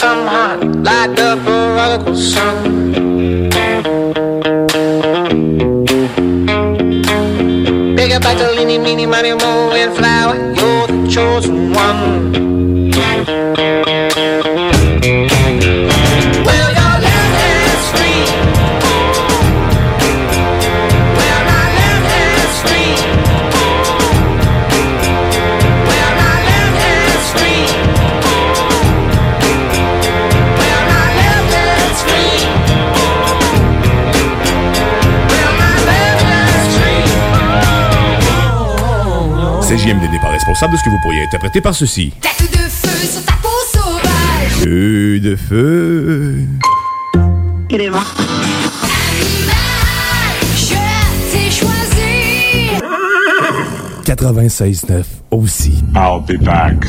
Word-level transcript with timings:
some 0.00 0.26
hot, 0.26 0.64
light 0.64 1.18
up 1.18 1.46
a 1.46 1.74
radical 1.76 2.16
sun. 2.16 3.50
Pick 7.96 8.10
up 8.14 8.24
a 8.24 8.56
meeny, 8.56 8.78
meeny, 8.78 9.04
money, 9.04 9.34
mo, 9.34 9.72
and 9.72 9.94
flower. 9.94 10.36
You're 10.56 10.86
the 10.86 11.06
chosen 11.10 11.74
one. 11.74 12.19
CJMD 39.70 40.10
n'est 40.10 40.18
pas 40.18 40.30
responsable 40.30 40.72
de 40.72 40.78
ce 40.78 40.82
que 40.82 40.90
vous 40.90 40.98
pourriez 41.00 41.22
interpréter 41.22 41.60
par 41.60 41.76
ceci. 41.76 42.12
Tête 42.20 42.50
de 42.50 42.56
feu 42.56 43.06
sur 43.06 43.24
ta 43.24 43.34
peau 43.34 43.48
sauvage. 43.72 44.64
Feu 44.64 45.20
de 45.20 45.36
feu. 45.36 46.38
Animal, 47.72 48.02
je 50.56 50.74
t'ai 51.30 51.50
choisi. 51.52 52.72
96.9 54.06 55.04
aussi. 55.30 55.84
I'll 55.94 56.20
be 56.20 56.36
back. 56.42 56.88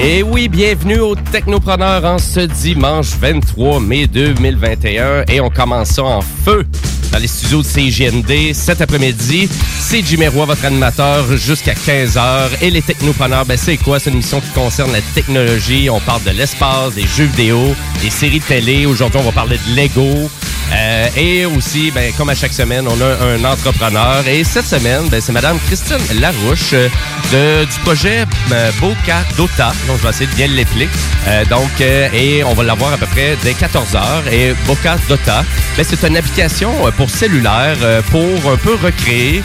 Et 0.00 0.22
oui, 0.22 0.48
bienvenue 0.48 1.00
aux 1.00 1.16
Technopreneurs 1.16 2.04
en 2.04 2.18
ce 2.18 2.40
dimanche 2.40 3.16
23 3.16 3.80
mai 3.80 4.06
2021. 4.06 5.24
Et 5.26 5.40
on 5.40 5.50
commence 5.50 5.98
en 5.98 6.20
feu 6.20 6.64
dans 7.10 7.18
les 7.18 7.26
studios 7.26 7.62
de 7.62 7.66
CGND 7.66 8.54
cet 8.54 8.80
après-midi. 8.80 9.48
C'est 9.78 10.04
Jimmy 10.04 10.28
Roy, 10.28 10.46
votre 10.46 10.64
animateur, 10.64 11.36
jusqu'à 11.36 11.74
15h. 11.74 12.50
Et 12.60 12.70
les 12.70 12.82
Technopreneurs, 12.82 13.46
ben 13.46 13.56
c'est 13.56 13.76
quoi? 13.76 13.98
C'est 13.98 14.10
une 14.10 14.16
émission 14.16 14.40
qui 14.40 14.50
concerne 14.50 14.92
la 14.92 15.00
technologie. 15.14 15.88
On 15.90 16.00
parle 16.00 16.22
de 16.24 16.30
l'espace, 16.30 16.94
des 16.94 17.06
jeux 17.06 17.24
vidéo, 17.24 17.74
des 18.02 18.10
séries 18.10 18.40
de 18.40 18.44
télé. 18.44 18.86
Aujourd'hui, 18.86 19.20
on 19.20 19.24
va 19.24 19.32
parler 19.32 19.58
de 19.58 19.76
Lego. 19.76 20.30
Euh, 20.72 21.08
et 21.16 21.46
aussi, 21.46 21.90
ben, 21.90 22.12
comme 22.16 22.28
à 22.28 22.34
chaque 22.34 22.52
semaine, 22.52 22.86
on 22.86 23.00
a 23.00 23.24
un 23.24 23.44
entrepreneur. 23.44 24.26
Et 24.26 24.44
cette 24.44 24.66
semaine, 24.66 25.08
ben, 25.08 25.20
c'est 25.20 25.32
Madame 25.32 25.58
Christine 25.66 26.20
Larouche 26.20 26.74
euh, 26.74 27.64
du 27.64 27.78
projet 27.80 28.24
euh, 28.52 28.70
Boca 28.80 29.24
Dota. 29.36 29.72
Donc, 29.86 29.98
je 29.98 30.02
vais 30.02 30.10
essayer 30.10 30.26
de 30.26 30.34
bien 30.34 30.48
l'appeler. 30.48 30.88
Euh, 31.26 31.44
donc, 31.46 31.80
et 31.80 32.44
on 32.44 32.54
va 32.54 32.64
l'avoir 32.64 32.92
à 32.92 32.98
peu 32.98 33.06
près 33.06 33.36
dès 33.42 33.52
14h. 33.52 34.30
Et 34.30 34.54
Boca 34.66 34.96
Dota, 35.08 35.44
ben, 35.76 35.86
c'est 35.88 36.06
une 36.06 36.16
application 36.16 36.70
pour 36.98 37.08
cellulaire 37.08 37.76
euh, 37.82 38.02
pour 38.10 38.52
un 38.52 38.56
peu 38.56 38.74
recréer 38.74 39.42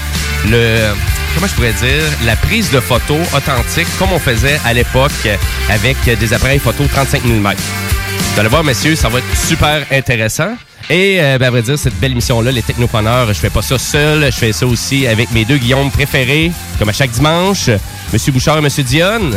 le 0.49 0.79
comment 1.35 1.47
je 1.47 1.53
pourrais 1.53 1.73
dire, 1.73 2.03
la 2.25 2.35
prise 2.35 2.69
de 2.71 2.79
photos 2.79 3.21
authentique 3.33 3.87
comme 3.97 4.11
on 4.11 4.19
faisait 4.19 4.59
à 4.65 4.73
l'époque 4.73 5.11
avec 5.69 5.97
des 6.19 6.33
appareils 6.33 6.59
photo 6.59 6.83
35 6.85 7.23
mm. 7.23 7.53
Vous 8.33 8.39
allez 8.39 8.49
voir, 8.49 8.63
messieurs, 8.63 8.95
ça 8.95 9.09
va 9.09 9.19
être 9.19 9.37
super 9.37 9.85
intéressant. 9.91 10.55
Et, 10.89 11.17
euh, 11.21 11.37
ben, 11.37 11.47
à 11.47 11.51
vrai 11.51 11.61
dire, 11.61 11.77
cette 11.77 11.97
belle 11.99 12.13
émission-là, 12.13 12.51
les 12.51 12.63
technopreneurs, 12.63 13.27
je 13.27 13.39
fais 13.39 13.51
pas 13.51 13.61
ça 13.61 13.77
seul. 13.77 14.25
Je 14.25 14.37
fais 14.37 14.51
ça 14.53 14.65
aussi 14.65 15.05
avec 15.05 15.31
mes 15.31 15.45
deux 15.45 15.57
Guillaume 15.57 15.91
préférés, 15.91 16.51
comme 16.79 16.89
à 16.89 16.93
chaque 16.93 17.11
dimanche, 17.11 17.69
Monsieur 18.11 18.31
Bouchard 18.31 18.57
et 18.57 18.61
Monsieur 18.61 18.83
Dionne. 18.83 19.35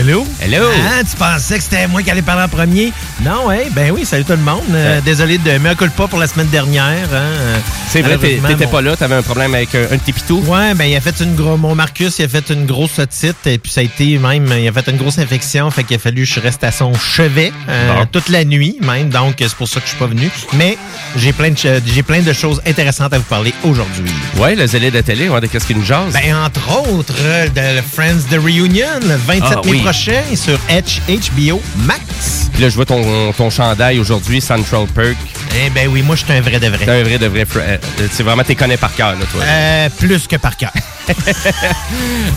Hello? 0.00 0.26
Hello! 0.40 0.62
Ah, 0.88 1.02
tu 1.04 1.14
pensais 1.14 1.58
que 1.58 1.62
c'était 1.62 1.86
moi 1.86 2.02
qui 2.02 2.10
allais 2.10 2.22
parler 2.22 2.44
en 2.44 2.48
premier? 2.48 2.90
Non, 3.22 3.50
hein? 3.50 3.58
Ben 3.72 3.90
oui, 3.90 4.06
salut 4.06 4.24
tout 4.24 4.32
le 4.32 4.38
monde. 4.38 4.62
Euh, 4.72 4.96
Ouais. 4.96 5.02
Désolé 5.02 5.36
de 5.36 5.58
me 5.58 5.74
pas 5.90 6.08
pour 6.08 6.18
la 6.18 6.26
semaine 6.26 6.46
dernière. 6.48 6.94
Hein? 7.12 7.18
Euh, 7.38 7.58
C'est 7.86 8.00
vrai, 8.00 8.16
t'étais 8.16 8.64
mon- 8.64 8.70
pas 8.70 8.80
là, 8.80 8.96
t'avais 8.96 9.16
un 9.16 9.22
problème 9.22 9.54
avec 9.54 9.74
un, 9.74 9.82
un 9.92 9.98
tes 9.98 10.12
pitous. 10.14 10.42
Ouais, 10.46 10.72
ben 10.74 10.86
il 10.86 10.96
a 10.96 11.02
fait 11.02 11.20
une 11.20 11.34
gros. 11.34 11.58
Mon 11.58 11.74
Marcus, 11.74 12.18
il 12.18 12.24
a 12.24 12.28
fait 12.28 12.48
une 12.48 12.64
grosse 12.64 12.98
otite 12.98 13.46
et 13.46 13.58
puis 13.58 13.70
ça 13.70 13.82
a 13.82 13.84
été 13.84 14.16
même. 14.16 14.46
Il 14.58 14.66
a 14.66 14.72
fait 14.72 14.88
une 14.90 14.96
grosse 14.96 15.18
infection, 15.18 15.70
fait 15.70 15.84
qu'il 15.84 15.96
a 15.96 15.98
fallu 15.98 16.22
que 16.24 16.28
je 16.32 16.40
reste 16.40 16.64
à 16.64 16.72
son 16.72 16.94
chevet 16.94 17.52
euh, 17.68 17.92
Bon. 17.94 18.06
toute 18.10 18.30
la 18.30 18.44
nuit 18.46 18.78
même. 18.80 19.10
Donc 19.10 19.34
c'est 19.38 19.54
pour 19.54 19.68
ça 19.68 19.80
que 19.80 19.84
je 19.86 19.90
suis 19.90 19.98
pas 19.98 20.06
venu. 20.06 20.30
Mais 20.54 20.78
j'ai 21.16 21.34
plein 21.34 21.50
de 21.50 21.56
j'ai 21.86 22.02
plein 22.02 22.20
de 22.22 22.32
choses 22.32 22.62
intéressantes 22.66 23.12
à 23.12 23.18
vous 23.18 23.24
parler 23.24 23.52
aujourd'hui. 23.64 24.10
Ouais, 24.38 24.54
le 24.54 24.66
zélé 24.66 24.90
de 24.90 25.02
télé, 25.02 25.28
ouais, 25.28 25.42
de 25.42 25.46
qu'est-ce 25.46 25.66
qui 25.66 25.74
nous 25.74 25.84
jase? 25.84 26.14
Ben, 26.14 26.34
entre 26.36 26.88
autres, 26.88 27.14
euh, 27.20 27.48
de 27.48 27.82
Friends 27.82 28.20
The 28.30 28.36
Reunion, 28.42 28.86
le 29.06 29.16
27 29.16 29.42
Ah, 29.42 29.60
mai 29.66 29.70
oui. 29.70 29.82
Prochain 29.90 30.22
sur 30.36 30.56
HBO 30.68 31.60
Max. 31.78 32.48
Puis 32.52 32.62
là, 32.62 32.68
je 32.68 32.76
vois 32.76 32.84
ton, 32.84 33.32
ton 33.32 33.50
chandail 33.50 33.98
aujourd'hui, 33.98 34.40
Central 34.40 34.86
Perk. 34.94 35.16
Eh 35.56 35.70
ben 35.70 35.88
oui, 35.88 36.02
moi, 36.02 36.16
je 36.16 36.24
suis 36.24 36.32
un 36.32 36.40
vrai 36.40 36.58
de 36.60 36.68
vrai. 36.68 36.84
T'es 36.84 36.90
un 36.90 37.02
vrai 37.02 37.18
de 37.18 37.26
vrai. 37.26 37.42
fr- 37.44 37.58
euh, 37.60 37.76
C'est 38.12 38.22
vraiment, 38.22 38.42
t'es 38.44 38.54
connais 38.54 38.76
par 38.76 38.94
cœur, 38.94 39.12
là, 39.12 39.24
toi. 39.32 39.42
Euh, 39.44 39.88
plus 39.98 40.26
que 40.26 40.36
par 40.36 40.56
cœur. 40.56 40.70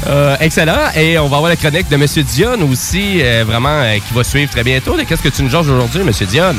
Euh, 0.07 0.35
excellent. 0.39 0.89
Et 0.95 1.17
on 1.17 1.27
va 1.29 1.37
avoir 1.37 1.49
la 1.49 1.55
chronique 1.55 1.87
de 1.89 1.95
Monsieur 1.95 2.23
Dion 2.23 2.57
aussi, 2.69 3.19
euh, 3.21 3.43
vraiment, 3.47 3.69
euh, 3.81 3.95
qui 4.05 4.13
va 4.13 4.23
suivre 4.23 4.51
très 4.51 4.63
bientôt. 4.63 4.97
Qu'est-ce 5.07 5.21
que 5.21 5.29
tu 5.29 5.43
nous 5.43 5.49
jases 5.49 5.69
aujourd'hui, 5.69 6.01
Monsieur 6.03 6.25
Dion? 6.25 6.55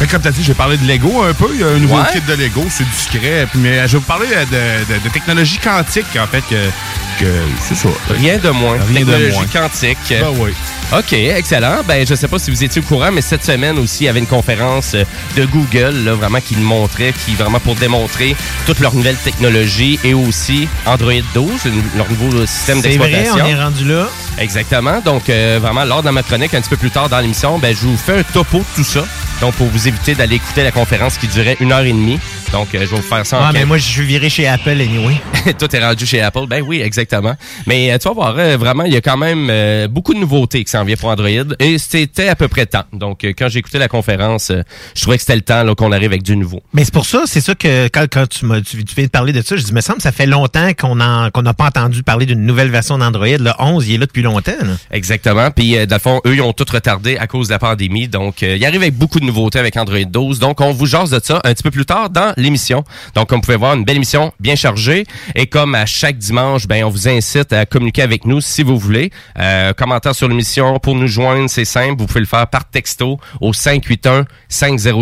Que 0.00 0.04
comme 0.06 0.20
tu 0.22 0.28
as 0.28 0.32
dit, 0.32 0.42
j'ai 0.42 0.54
parlé 0.54 0.76
de 0.78 0.86
Lego 0.86 1.22
un 1.22 1.32
peu. 1.34 1.48
Il 1.54 1.60
y 1.60 1.64
a 1.64 1.68
un 1.68 1.78
nouveau 1.78 1.96
Ouais. 1.96 2.02
kit 2.12 2.20
de 2.26 2.34
Lego, 2.34 2.64
c'est 2.70 2.88
discret. 2.88 3.46
Puis, 3.50 3.60
Mais 3.60 3.78
je 3.86 3.92
vais 3.92 3.98
vous 3.98 4.00
parler 4.00 4.26
euh, 4.34 4.44
de, 4.86 4.94
de- 4.94 4.98
de 5.04 5.08
technologie 5.10 5.58
quantique, 5.58 6.06
en 6.18 6.26
fait, 6.26 6.42
que, 6.50 7.24
que 7.24 7.30
c'est 7.68 7.76
ça. 7.76 7.88
Rien 8.10 8.38
de 8.38 8.48
moins. 8.50 8.78
Rien 8.88 9.00
de 9.00 9.04
Technologie 9.12 9.32
moins. 9.36 9.46
quantique. 9.68 9.98
Ben 10.10 10.26
oui. 10.38 10.52
OK, 10.96 11.12
excellent. 11.12 11.80
Ben, 11.86 12.06
je 12.06 12.14
sais 12.14 12.28
pas 12.28 12.38
si 12.38 12.50
vous 12.50 12.64
étiez 12.64 12.82
au 12.82 12.84
courant, 12.84 13.10
mais 13.12 13.22
cette 13.22 13.44
semaine 13.44 13.78
aussi, 13.78 14.04
il 14.04 14.06
y 14.06 14.08
avait 14.08 14.18
une 14.20 14.26
conférence 14.26 14.92
euh, 14.94 15.04
de 15.36 15.44
Google, 15.46 15.81
là, 15.90 16.14
vraiment, 16.14 16.40
qui 16.40 16.54
le 16.54 16.62
montrait, 16.62 17.12
qui 17.24 17.34
vraiment 17.34 17.60
pour 17.60 17.74
démontrer 17.74 18.36
toutes 18.66 18.80
leurs 18.80 18.94
nouvelles 18.94 19.16
technologies 19.16 19.98
et 20.04 20.14
aussi 20.14 20.68
Android 20.86 21.12
12, 21.34 21.50
une- 21.66 21.82
leur 21.96 22.08
nouveau 22.10 22.46
système 22.46 22.80
C'est 22.82 22.96
vrai, 22.96 23.08
d'exploitation. 23.10 23.44
on 23.44 23.48
est 23.48 23.62
rendu 23.62 23.84
là. 23.88 24.08
Exactement. 24.38 25.00
Donc, 25.04 25.28
euh, 25.28 25.58
vraiment, 25.60 25.84
lors 25.84 26.02
de 26.02 26.10
ma 26.10 26.22
chronique, 26.22 26.54
un 26.54 26.60
petit 26.60 26.70
peu 26.70 26.76
plus 26.76 26.90
tard 26.90 27.08
dans 27.08 27.18
l'émission, 27.20 27.58
ben, 27.58 27.74
je 27.74 27.86
vous 27.86 27.96
fais 27.96 28.18
un 28.20 28.22
topo 28.22 28.58
de 28.58 28.64
tout 28.76 28.84
ça. 28.84 29.04
Donc, 29.40 29.54
pour 29.54 29.66
vous 29.66 29.88
éviter 29.88 30.14
d'aller 30.14 30.36
écouter 30.36 30.62
la 30.62 30.70
conférence 30.70 31.18
qui 31.18 31.26
durait 31.26 31.56
une 31.60 31.72
heure 31.72 31.80
et 31.84 31.92
demie. 31.92 32.20
Donc, 32.52 32.74
euh, 32.74 32.80
je 32.80 32.90
vais 32.90 32.96
vous 32.96 33.02
faire 33.02 33.24
ça 33.24 33.38
en 33.40 33.44
Ah, 33.44 33.50
mais 33.52 33.64
moi, 33.64 33.78
je 33.78 33.84
suis 33.88 34.02
viré 34.04 34.28
chez 34.28 34.46
Apple 34.46 34.70
anyway. 34.70 35.14
Tout 35.58 35.74
est 35.74 35.82
rendu 35.84 36.04
chez 36.04 36.20
Apple. 36.20 36.46
Ben 36.46 36.62
oui, 36.66 36.82
exactement. 36.82 37.34
Mais 37.66 37.90
euh, 37.92 37.98
tu 37.98 38.08
vas 38.08 38.14
voir, 38.14 38.34
euh, 38.38 38.56
vraiment, 38.58 38.84
il 38.84 38.92
y 38.92 38.96
a 38.96 39.00
quand 39.00 39.16
même 39.16 39.48
euh, 39.50 39.88
beaucoup 39.88 40.12
de 40.12 40.18
nouveautés 40.18 40.62
qui 40.62 40.70
s'en 40.70 40.84
viennent 40.84 40.98
pour 40.98 41.08
Android. 41.08 41.28
Et 41.58 41.78
c'était 41.78 42.28
à 42.28 42.36
peu 42.36 42.48
près 42.48 42.66
temps. 42.66 42.84
Donc, 42.92 43.24
euh, 43.24 43.32
quand 43.36 43.48
j'ai 43.48 43.60
écouté 43.60 43.78
la 43.78 43.88
conférence, 43.88 44.50
euh, 44.50 44.62
je 44.94 45.00
trouvais 45.00 45.16
que 45.16 45.22
c'était 45.22 45.36
le 45.36 45.40
temps 45.42 45.62
là, 45.64 45.74
qu'on 45.74 45.92
arrive 45.92 46.10
avec 46.10 46.22
du 46.22 46.36
nouveau. 46.36 46.62
Mais 46.74 46.84
c'est 46.84 46.92
pour 46.92 47.06
ça, 47.06 47.22
c'est 47.26 47.40
ça 47.40 47.54
que 47.54 47.88
quand, 47.88 48.04
quand 48.12 48.28
tu, 48.28 48.44
m'as, 48.44 48.60
tu, 48.60 48.84
tu 48.84 48.94
viens 48.94 49.06
de 49.06 49.10
parler 49.10 49.32
de 49.32 49.40
ça, 49.40 49.56
je 49.56 49.62
dis, 49.62 49.72
me 49.72 49.80
semble, 49.80 50.02
ça 50.02 50.12
fait 50.12 50.26
longtemps 50.26 50.72
qu'on 50.78 50.94
n'a 50.94 51.30
pas 51.56 51.66
entendu 51.66 52.02
parler 52.02 52.26
d'une 52.26 52.44
nouvelle 52.44 52.70
version 52.70 52.98
d'Android. 52.98 53.26
Le 53.26 53.52
11, 53.58 53.88
il 53.88 53.94
est 53.94 53.98
là 53.98 54.06
depuis 54.06 54.22
longtemps. 54.22 54.52
là. 54.60 54.72
Exactement. 54.90 55.50
Puis, 55.50 55.78
euh, 55.78 55.86
dans 55.86 55.96
le 55.96 56.00
fond, 56.00 56.20
eux, 56.26 56.34
ils 56.34 56.42
ont 56.42 56.52
tout 56.52 56.66
retardé 56.70 57.16
à 57.16 57.26
cause 57.26 57.48
de 57.48 57.52
la 57.54 57.58
pandémie. 57.58 58.08
Donc, 58.08 58.42
euh, 58.42 58.56
il 58.56 58.64
arrive 58.66 58.82
avec 58.82 58.94
beaucoup 58.94 59.20
de 59.20 59.24
nouveautés 59.24 59.58
avec 59.58 59.74
Android 59.78 60.04
12. 60.04 60.38
Donc, 60.38 60.60
on 60.60 60.72
vous 60.72 60.84
jase 60.86 61.08
de 61.10 61.20
ça 61.24 61.40
un 61.44 61.54
petit 61.54 61.62
peu 61.62 61.70
plus 61.70 61.86
tard 61.86 62.10
dans 62.10 62.34
l'émission. 62.42 62.84
Donc, 63.14 63.28
comme 63.28 63.38
vous 63.38 63.46
pouvez 63.46 63.56
voir, 63.56 63.74
une 63.74 63.84
belle 63.84 63.96
émission 63.96 64.32
bien 64.40 64.56
chargée. 64.56 65.04
Et 65.34 65.46
comme 65.46 65.74
à 65.74 65.86
chaque 65.86 66.18
dimanche, 66.18 66.66
ben, 66.66 66.84
on 66.84 66.90
vous 66.90 67.08
incite 67.08 67.52
à 67.52 67.66
communiquer 67.66 68.02
avec 68.02 68.24
nous 68.24 68.40
si 68.40 68.62
vous 68.62 68.78
voulez. 68.78 69.10
Euh, 69.38 69.72
commentaire 69.72 70.14
sur 70.14 70.28
l'émission 70.28 70.78
pour 70.78 70.94
nous 70.94 71.06
joindre, 71.06 71.48
c'est 71.48 71.64
simple. 71.64 71.96
Vous 71.98 72.06
pouvez 72.06 72.20
le 72.20 72.26
faire 72.26 72.46
par 72.46 72.68
texto 72.68 73.18
au 73.40 73.52
581 73.52 74.26
500 74.48 74.92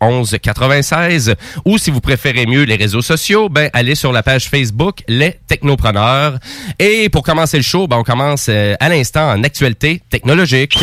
11 0.00 0.36
96 0.42 1.34
ou 1.64 1.78
si 1.78 1.90
vous 1.90 2.00
préférez 2.00 2.46
mieux 2.46 2.64
les 2.64 2.76
réseaux 2.76 3.02
sociaux, 3.02 3.48
ben 3.48 3.70
allez 3.72 3.94
sur 3.94 4.12
la 4.12 4.22
page 4.22 4.48
Facebook 4.48 5.02
Les 5.08 5.36
Technopreneurs. 5.46 6.38
Et 6.78 7.08
pour 7.08 7.22
commencer 7.22 7.56
le 7.56 7.62
show, 7.62 7.86
ben 7.86 7.98
on 7.98 8.04
commence 8.04 8.46
euh, 8.48 8.74
à 8.80 8.88
l'instant 8.88 9.30
en 9.30 9.42
actualité 9.42 10.02
technologique. 10.10 10.78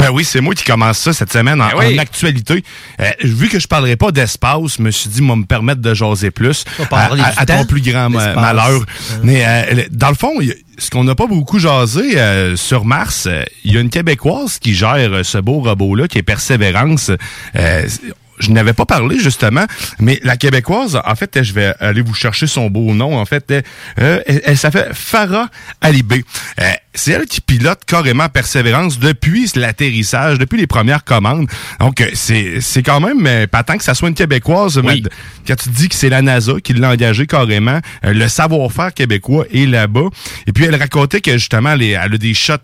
Ben 0.00 0.10
oui, 0.10 0.24
c'est 0.24 0.40
moi 0.40 0.54
qui 0.54 0.64
commence 0.64 0.98
ça 0.98 1.12
cette 1.12 1.32
semaine 1.32 1.60
en, 1.60 1.68
Ben 1.68 1.74
oui. 1.78 1.94
en 1.98 2.02
actualité. 2.02 2.64
Euh, 3.00 3.10
vu 3.22 3.48
que 3.48 3.58
je 3.60 3.66
parlerai 3.68 3.96
pas 3.96 4.10
d'espace, 4.12 4.76
je 4.78 4.82
me 4.82 4.90
suis 4.90 5.08
dit, 5.10 5.22
moi, 5.22 5.36
me 5.36 5.44
permettre 5.44 5.80
de 5.80 5.94
jaser 5.94 6.30
plus. 6.30 6.64
À, 6.90 7.14
du 7.14 7.20
à- 7.20 7.32
à 7.36 7.46
ton 7.46 7.64
plus 7.66 7.80
grand 7.82 8.08
malheur. 8.10 8.80
Mais 9.22 9.44
euh, 9.46 9.84
dans 9.90 10.08
le 10.08 10.14
fond, 10.14 10.32
ce 10.78 10.90
qu'on 10.90 11.04
n'a 11.04 11.14
pas 11.14 11.26
beaucoup 11.26 11.58
jasé 11.58 12.18
euh, 12.18 12.56
sur 12.56 12.84
Mars, 12.84 13.26
euh, 13.26 13.44
il 13.64 13.74
y 13.74 13.76
a 13.76 13.80
une 13.80 13.90
Québécoise 13.90 14.58
qui 14.58 14.74
gère 14.74 14.96
euh, 15.12 15.22
ce 15.22 15.38
beau 15.38 15.60
robot-là, 15.60 16.08
qui 16.08 16.18
est 16.18 16.22
Persévérance. 16.22 17.10
Euh, 17.56 17.86
je 18.38 18.50
n'avais 18.52 18.72
pas 18.72 18.86
parlé 18.86 19.18
justement, 19.18 19.66
mais 19.98 20.18
la 20.22 20.38
québécoise, 20.38 20.98
en 21.04 21.14
fait, 21.14 21.42
je 21.42 21.52
vais 21.52 21.74
aller 21.78 22.00
vous 22.00 22.14
chercher 22.14 22.46
son 22.46 22.70
beau 22.70 22.94
nom. 22.94 23.18
En 23.18 23.26
fait, 23.26 23.50
euh, 23.50 23.60
elle, 24.26 24.40
elle 24.46 24.56
s'appelle 24.56 24.92
Farah 24.94 25.50
Alibé. 25.82 26.24
Euh, 26.58 26.64
c'est 26.94 27.12
elle 27.12 27.26
qui 27.26 27.40
pilote 27.40 27.80
carrément 27.86 28.28
Persévérance 28.28 28.98
depuis 28.98 29.50
l'atterrissage, 29.54 30.38
depuis 30.38 30.58
les 30.58 30.66
premières 30.66 31.04
commandes. 31.04 31.48
Donc, 31.78 32.00
euh, 32.00 32.06
c'est 32.14 32.60
c'est 32.60 32.82
quand 32.82 33.00
même 33.00 33.26
euh, 33.26 33.46
pas 33.46 33.62
tant 33.62 33.76
que 33.76 33.84
ça 33.84 33.94
soit 33.94 34.08
une 34.08 34.14
québécoise. 34.14 34.78
Oui. 34.78 35.02
mais 35.04 35.10
quand 35.46 35.56
tu 35.56 35.68
dis 35.70 35.88
que 35.88 35.94
c'est 35.94 36.08
la 36.08 36.22
NASA 36.22 36.54
qui 36.62 36.72
l'a 36.74 36.90
engagé 36.90 37.26
carrément, 37.26 37.80
euh, 38.04 38.12
le 38.12 38.28
savoir-faire 38.28 38.92
québécois 38.92 39.44
est 39.52 39.66
là-bas. 39.66 40.08
Et 40.46 40.52
puis 40.52 40.64
elle 40.64 40.74
racontait 40.74 41.20
que 41.20 41.32
justement, 41.32 41.74
les, 41.74 41.90
elle 41.90 42.14
a 42.14 42.18
des 42.18 42.34
shots, 42.34 42.56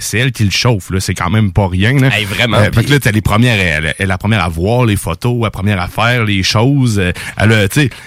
c'est 0.00 0.18
elle 0.18 0.32
qui 0.32 0.44
le 0.44 0.50
chauffe, 0.50 0.90
là, 0.90 1.00
c'est 1.00 1.14
quand 1.14 1.30
même 1.30 1.52
pas 1.52 1.68
rien. 1.68 1.98
Là. 1.98 2.08
Hey, 2.16 2.24
vraiment, 2.24 2.58
Euh, 2.58 2.70
fait 2.72 2.84
que 2.84 2.90
là, 2.90 3.00
t'as 3.00 3.12
les 3.12 3.20
premières, 3.22 3.58
elle, 3.58 3.94
est 3.98 4.06
la 4.06 4.18
première 4.18 4.44
à 4.44 4.48
voir 4.48 4.84
les 4.84 4.96
photos, 4.96 5.42
la 5.42 5.50
première 5.50 5.80
à 5.80 5.88
faire 5.88 6.24
les 6.24 6.42
choses. 6.42 7.00
Elle 7.36 7.52
a, 7.52 7.66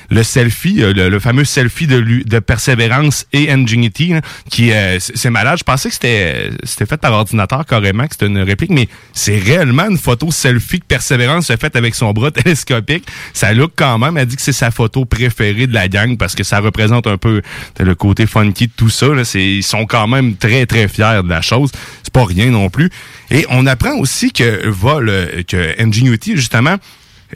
le 0.10 0.24
selfie, 0.24 0.75
le, 0.75 1.10
le 1.10 1.19
fameux 1.19 1.45
selfie 1.45 1.88
de, 1.88 2.01
de 2.25 2.39
Persévérance 2.39 3.25
et 3.33 3.51
Ingenuity, 3.51 4.13
qui 4.50 4.71
c'est 5.00 5.24
c'est 5.24 5.30
Je 5.56 5.64
pensais 5.64 5.90
que 5.90 5.96
c'était 5.96 6.86
fait 6.86 6.98
par 6.98 7.14
ordinateur 7.14 7.66
carrément, 7.66 8.06
que 8.06 8.14
c'était 8.14 8.28
une 8.28 8.40
réplique, 8.40 8.72
mais 8.72 8.88
c'est 9.14 9.38
réellement 9.38 9.90
une 9.90 9.98
photo 9.98 10.32
selfie 10.32 10.80
que 10.80 10.86
Persévérance 10.86 11.50
a 11.50 11.58
faite 11.58 11.76
avec 11.76 11.96
son 11.96 12.12
bras 12.12 12.32
télescopique. 12.32 13.06
Ça 13.34 13.54
look 13.54 13.74
quand 13.76 13.98
même. 13.98 14.18
Elle 14.18 14.26
dit 14.26 14.36
que 14.36 14.42
c'est 14.42 14.52
sa 14.52 14.72
photo 14.72 15.06
préférée 15.06 15.68
de 15.68 15.74
la 15.74 15.88
gang 15.88 16.18
parce 16.18 16.36
que 16.36 16.44
ça 16.44 16.60
représente 16.60 17.08
un 17.08 17.18
peu 17.18 17.42
le 17.80 17.96
côté 17.96 18.26
funky 18.26 18.68
de 18.68 18.74
tout 18.76 18.90
ça. 18.90 19.08
Là. 19.08 19.24
Ils 19.36 19.64
sont 19.64 19.86
quand 19.86 20.08
même 20.08 20.36
très 20.36 20.66
très 20.66 20.88
fiers 20.88 21.22
de 21.24 21.30
la 21.30 21.42
chose. 21.42 21.72
C'est 22.04 22.14
pas 22.14 22.26
rien 22.26 22.52
non 22.52 22.70
plus. 22.70 22.90
Et 23.32 23.46
on 23.50 23.66
apprend 23.66 23.98
aussi 23.98 24.32
que 24.32 24.68
vol, 24.68 25.10
euh, 25.10 25.44
que 25.44 25.82
Ingenuity 25.82 26.36
justement 26.36 26.78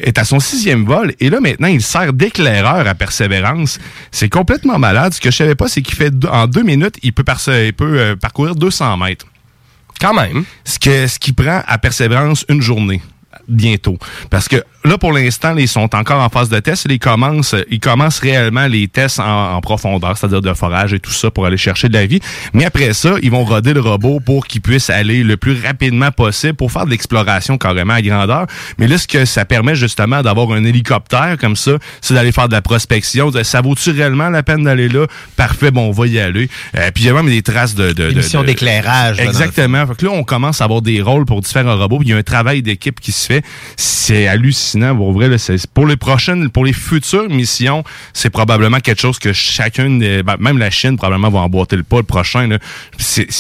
est 0.02 0.18
à 0.18 0.24
son 0.24 0.40
sixième 0.40 0.86
vol 0.86 1.14
et 1.20 1.30
là 1.30 1.40
maintenant 1.40 1.68
il 1.68 1.82
sert 1.82 2.14
d'éclaireur 2.14 2.88
à 2.88 2.94
Persévérance. 2.96 3.80
C'est 4.12 4.30
complètement 4.30 4.80
malade. 4.80 5.14
Ce 5.14 5.22
que 5.22 5.32
je 5.32 5.36
savais 5.38 5.56
pas, 5.56 5.68
c'est 5.68 5.82
qu'il 5.82 5.96
fait 5.96 6.12
deux- 6.12 6.28
en 6.28 6.48
deux 6.48 6.64
minutes, 6.64 6.96
il 7.04 7.14
peut, 7.14 7.24
perce- 7.24 7.50
il 7.50 7.74
peut 7.74 8.00
euh, 8.00 8.16
parcourir 8.16 8.56
200 8.56 8.98
mètres. 8.98 9.26
Quand 10.00 10.14
même. 10.14 10.44
Ce 10.64 10.78
que 10.80 11.08
ce 11.08 11.18
qui 11.18 11.34
prend 11.34 11.62
à 11.68 11.78
Persévérance 11.78 12.46
une 12.50 12.62
journée 12.62 13.02
bientôt. 13.48 13.98
Parce 14.30 14.48
que 14.48 14.64
là, 14.88 14.98
pour 14.98 15.12
l'instant, 15.14 15.56
ils 15.58 15.68
sont 15.68 15.96
encore 15.96 16.22
en 16.22 16.30
phase 16.30 16.50
de 16.50 16.60
test. 16.60 16.86
Ils 16.90 17.00
commencent, 17.00 17.56
ils 17.70 17.80
commencent 17.80 18.20
réellement 18.20 18.68
les 18.68 18.88
tests 18.88 19.20
en, 19.20 19.56
en 19.56 19.62
profondeur, 19.62 20.18
c'est-à-dire 20.18 20.42
de 20.42 20.54
forage 20.54 20.94
et 20.94 21.00
tout 21.00 21.12
ça 21.12 21.32
pour 21.32 21.46
aller 21.46 21.58
chercher 21.58 21.88
de 21.90 21.94
la 21.94 22.06
vie. 22.06 22.20
Mais 22.54 22.66
après 22.66 22.94
ça, 22.94 23.16
ils 23.22 23.32
vont 23.32 23.44
roder 23.44 23.74
le 23.74 23.82
robot 23.82 24.20
pour 24.20 24.46
qu'il 24.48 24.62
puisse 24.62 24.90
aller 24.90 25.24
le 25.24 25.38
plus 25.38 25.60
rapidement 25.66 26.12
possible 26.12 26.54
pour 26.54 26.72
faire 26.72 26.86
de 26.86 26.92
l'exploration 26.92 27.58
carrément 27.58 27.94
à 27.94 28.02
grandeur. 28.02 28.46
Mais 28.78 28.88
là, 28.88 28.98
ce 28.98 29.08
que 29.08 29.26
ça 29.26 29.46
permet 29.46 29.76
justement 29.76 30.22
d'avoir 30.22 30.52
un 30.52 30.64
hélicoptère 30.64 31.38
comme 31.40 31.56
ça, 31.56 31.72
c'est 32.02 32.14
d'aller 32.14 32.32
faire 32.32 32.48
de 32.48 32.54
la 32.54 32.62
prospection. 32.62 33.32
De- 33.32 33.44
Ça 33.44 33.62
vaut-tu 33.62 33.92
réellement 33.92 34.30
la 34.30 34.44
peine 34.44 34.64
d'aller 34.64 34.90
là? 34.90 35.06
Parfait, 35.36 35.72
bon, 35.72 35.88
on 35.88 35.92
va 35.92 36.08
y 36.08 36.20
aller. 36.20 36.50
Euh, 36.76 36.92
puis 36.94 37.04
il 37.04 37.08
y 37.08 37.10
a 37.10 37.14
même 37.14 37.28
des 37.28 37.42
traces 37.42 37.76
de... 37.76 37.92
de, 37.94 38.12
de- 38.12 38.22
d'éclairage. 38.46 39.20
Exactement. 39.20 39.88
Fait 39.88 39.96
que 39.96 40.06
là, 40.06 40.12
on 40.14 40.24
commence 40.24 40.62
à 40.62 40.66
avoir 40.66 40.82
des 40.82 41.02
rôles 41.02 41.26
pour 41.26 41.42
différents 41.42 41.78
robots. 41.78 42.00
Il 42.04 42.10
y 42.10 42.14
a 42.14 42.18
un 42.18 42.24
travail 42.24 42.62
d'équipe 42.62 43.00
qui 43.00 43.12
se 43.12 43.26
fait. 43.26 43.44
C'est 43.76 44.28
hallucinant. 44.28 44.77
Pour 44.96 45.12
vrai, 45.14 45.28
là, 45.30 45.38
c'est- 45.38 45.68
pour 45.68 45.86
les 45.88 45.98
prochaines, 45.98 46.50
pour 46.50 46.66
les 46.66 46.74
futures 46.74 47.30
missions, 47.30 47.84
c'est 48.14 48.30
probablement 48.30 48.80
quelque 48.80 49.02
chose 49.02 49.20
que 49.20 49.34
chacun, 49.34 49.90
des- 49.98 50.24
ben, 50.24 50.36
même 50.40 50.58
la 50.58 50.70
Chine, 50.70 50.98
probablement 50.98 51.30
va 51.30 51.40
emboîter 51.40 51.76
le 51.76 51.84
pas 51.84 51.98
le 51.98 52.04
prochain. 52.04 52.48
là. 52.48 52.58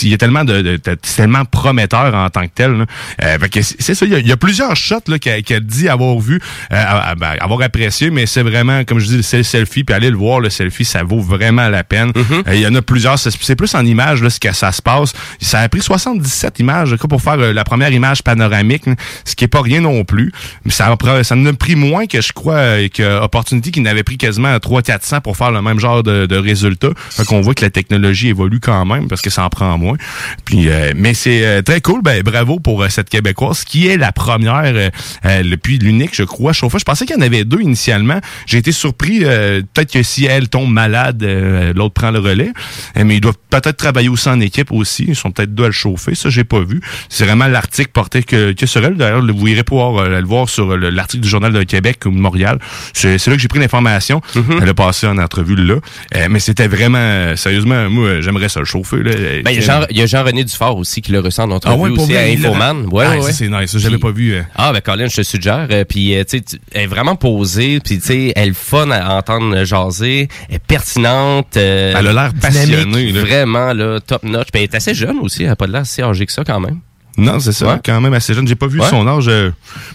Il 0.01 0.09
y 0.09 0.13
a 0.13 0.17
tellement 0.17 0.43
de, 0.43 0.61
de- 0.61 0.77
tellement 1.15 1.45
prometteur 1.45 2.13
en 2.15 2.29
tant 2.29 2.41
que 2.43 2.51
tel. 2.53 2.71
là. 2.73 2.85
Euh, 3.23 3.37
c'est 3.51 3.95
ça. 3.95 4.05
Il 4.05 4.11
y, 4.11 4.15
a, 4.15 4.19
il 4.19 4.27
y 4.27 4.31
a 4.31 4.37
plusieurs 4.37 4.75
shots 4.75 4.95
là, 5.07 5.19
qu'elle 5.19 5.43
qu'elle 5.43 5.61
dit 5.65 5.87
avoir 5.89 6.17
vu, 6.19 6.39
euh, 6.71 7.15
ben, 7.17 7.33
avoir 7.39 7.61
apprécié, 7.61 8.09
mais 8.09 8.25
c'est 8.25 8.43
vraiment, 8.43 8.83
comme 8.83 8.99
je 8.99 9.07
dis, 9.07 9.23
c'est 9.23 9.37
le 9.37 9.43
selfie. 9.43 9.83
Puis 9.83 9.93
aller 9.95 10.09
le 10.09 10.17
voir, 10.17 10.39
le 10.39 10.49
selfie, 10.49 10.85
ça 10.85 11.03
vaut 11.03 11.19
vraiment 11.19 11.67
la 11.69 11.83
peine. 11.83 12.11
Euh, 12.47 12.55
Il 12.55 12.61
y 12.61 12.67
en 12.67 12.75
a 12.75 12.81
plusieurs. 12.81 13.17
C'est 13.19 13.55
plus 13.55 13.73
en 13.75 13.85
images 13.85 14.21
là, 14.23 14.29
ce 14.29 14.39
que 14.39 14.51
ça 14.53 14.71
se 14.71 14.81
passe. 14.81 15.13
Ça 15.41 15.59
a 15.61 15.69
pris 15.69 15.81
77 15.81 16.59
images 16.59 16.95
pour 16.95 17.21
faire 17.21 17.39
euh, 17.39 17.53
la 17.53 17.63
première 17.63 17.91
image 17.91 18.21
panoramique, 18.23 18.83
ce 19.25 19.35
qui 19.35 19.43
est 19.43 19.47
pas 19.47 19.61
rien 19.61 19.81
non 19.81 20.03
plus. 20.03 20.31
Mais 20.65 20.71
ça, 20.71 20.95
ça 21.27 21.35
en 21.35 21.45
a 21.45 21.53
pris 21.53 21.75
moins 21.75 22.05
que 22.07 22.21
je 22.21 22.31
crois 22.33 22.55
euh, 22.55 22.87
que 22.87 23.21
Opportunity 23.21 23.71
qui 23.71 23.81
n'avait 23.81 24.03
pris 24.03 24.17
quasiment 24.17 24.55
300-400 24.57 25.21
pour 25.21 25.35
faire 25.37 25.51
le 25.51 25.61
même 25.61 25.79
genre 25.79 26.03
de, 26.03 26.25
de 26.25 26.35
résultat. 26.37 26.89
Fait 27.09 27.25
qu'on 27.25 27.41
voit 27.41 27.53
que 27.53 27.63
la 27.65 27.69
technologie 27.69 28.29
évolue 28.29 28.59
quand 28.59 28.85
même 28.85 29.07
parce 29.07 29.21
que 29.21 29.29
ça 29.29 29.43
en 29.43 29.49
prend 29.49 29.77
moins. 29.77 29.97
Puis, 30.45 30.69
euh, 30.69 30.93
mais 30.95 31.13
c'est 31.13 31.45
euh, 31.45 31.61
très 31.61 31.81
cool. 31.81 32.01
Ben, 32.01 32.21
bravo 32.23 32.59
pour 32.59 32.81
euh, 32.83 32.89
cette 32.89 33.09
Québécoise 33.09 33.63
qui 33.63 33.87
est 33.87 33.97
la 33.97 34.11
première, 34.11 34.63
euh, 34.65 34.89
euh, 35.25 35.43
l'unique, 35.67 36.11
je 36.15 36.23
crois. 36.23 36.53
Chauffeur. 36.53 36.79
Je 36.79 36.85
pensais 36.85 37.05
qu'il 37.05 37.15
y 37.15 37.19
en 37.19 37.21
avait 37.21 37.43
deux 37.43 37.61
initialement. 37.61 38.19
J'ai 38.45 38.59
été 38.59 38.71
surpris. 38.71 39.19
peut-être 39.19 39.91
que 39.91 40.03
si 40.03 40.25
elle 40.25 40.47
tombe 40.49 40.71
malade, 40.71 41.21
l'autre 41.75 41.93
prend 41.93 42.11
le 42.11 42.19
relais. 42.19 42.51
Mais 42.95 43.17
ils 43.17 43.21
doivent 43.21 43.37
peut-être 43.49 43.77
travailler 43.77 44.09
aussi 44.09 44.29
en 44.29 44.39
équipe 44.39 44.71
aussi. 44.71 45.05
Ils 45.09 45.15
sont 45.15 45.31
peut-être 45.31 45.53
deux 45.53 45.63
à 45.65 45.67
le 45.67 45.71
chauffer. 45.73 46.15
Ça, 46.15 46.29
j'ai 46.29 46.43
pas 46.43 46.61
vu. 46.61 46.81
C'est 47.09 47.25
vraiment 47.25 47.47
l'article 47.47 47.91
porté 47.91 48.23
que, 48.23 48.53
que 48.53 48.65
sur 48.65 48.83
elle. 48.85 48.95
D'ailleurs, 48.95 49.25
vous 49.25 49.47
irez 49.47 49.63
pouvoir 49.63 50.07
le 50.07 50.23
voir 50.25 50.47
sur 50.49 50.77
le- 50.77 50.89
l'article 51.07 51.23
du 51.23 51.29
Journal 51.29 51.53
de 51.53 51.63
Québec 51.63 51.99
ou 52.05 52.11
de 52.11 52.17
Montréal. 52.17 52.59
C'est 52.93 53.25
là 53.27 53.33
que 53.35 53.39
j'ai 53.41 53.47
pris 53.47 53.59
l'information. 53.59 54.21
Mhm. 54.35 54.59
Elle 54.61 54.69
a 54.69 54.73
passé 54.73 55.07
en 55.07 55.17
entrevue 55.17 55.55
là. 55.55 55.75
Euh, 56.15 56.27
mais 56.29 56.39
c'était 56.39 56.67
vraiment, 56.67 56.97
euh, 56.99 57.35
sérieusement, 57.35 57.89
moi, 57.89 58.19
j'aimerais 58.21 58.49
ça 58.49 58.59
le 58.59 58.65
chauffer. 58.65 58.97
Ben, 59.43 59.51
il 59.51 59.55
y 59.55 59.57
a 59.57 59.61
Jean- 59.61 60.07
Jean-René 60.07 60.43
Dufort 60.43 60.77
aussi 60.77 61.01
qui 61.01 61.11
le 61.11 61.19
ressent 61.19 61.43
en 61.45 61.51
entrevue 61.51 61.75
Ah 61.75 61.81
ouais, 61.81 61.89
aussi 61.91 62.15
à 62.15 62.21
Infoman. 62.23 62.85
Ouais, 62.91 63.05
Ah, 63.07 63.17
ouais, 63.19 63.31
c'est 63.31 63.47
nice. 63.47 63.77
J'avais 63.77 63.97
pas 63.97 64.11
vu. 64.11 64.33
euh. 64.35 64.41
Ah, 64.55 64.73
ben 64.73 64.81
Colin, 64.81 65.07
je 65.07 65.15
te 65.17 65.21
suggère. 65.23 65.67
Euh, 65.71 65.83
puis, 65.85 66.13
tu 66.29 66.37
sais, 66.37 66.43
elle 66.73 66.81
est 66.83 66.87
vraiment 66.87 67.15
posée. 67.15 67.79
Puis, 67.79 67.99
tu 67.99 68.05
sais, 68.05 68.33
elle 68.35 68.49
est 68.49 68.53
fun 68.57 68.89
à 68.91 69.15
entendre 69.15 69.63
jaser. 69.63 70.27
Elle 70.49 70.55
est 70.55 70.59
pertinente. 70.59 71.55
Elle 71.55 71.95
a 71.95 72.13
l'air 72.13 72.31
passionnée. 72.39 73.11
là. 73.11 73.21
Vraiment, 73.21 73.73
là, 73.73 73.99
top 73.99 74.23
notch. 74.23 74.47
Puis, 74.51 74.61
elle 74.61 74.69
est 74.69 74.75
assez 74.75 74.93
jeune 74.93 75.19
aussi. 75.19 75.43
Elle 75.43 75.49
n'a 75.49 75.55
pas 75.55 75.67
l'air 75.67 75.85
si 75.85 76.01
âgée 76.01 76.25
que 76.25 76.31
ça, 76.33 76.43
quand 76.43 76.59
même. 76.59 76.79
Non, 77.17 77.39
c'est 77.39 77.51
ça, 77.51 77.67
Ouais. 77.67 77.79
quand 77.83 77.99
même 77.99 78.13
assez 78.13 78.33
jeune. 78.33 78.47
J'ai 78.47 78.55
pas 78.55 78.67
vu 78.67 78.79
Ouais. 78.79 78.87
son 78.89 79.07
âge, 79.07 79.25
euh, 79.27 79.51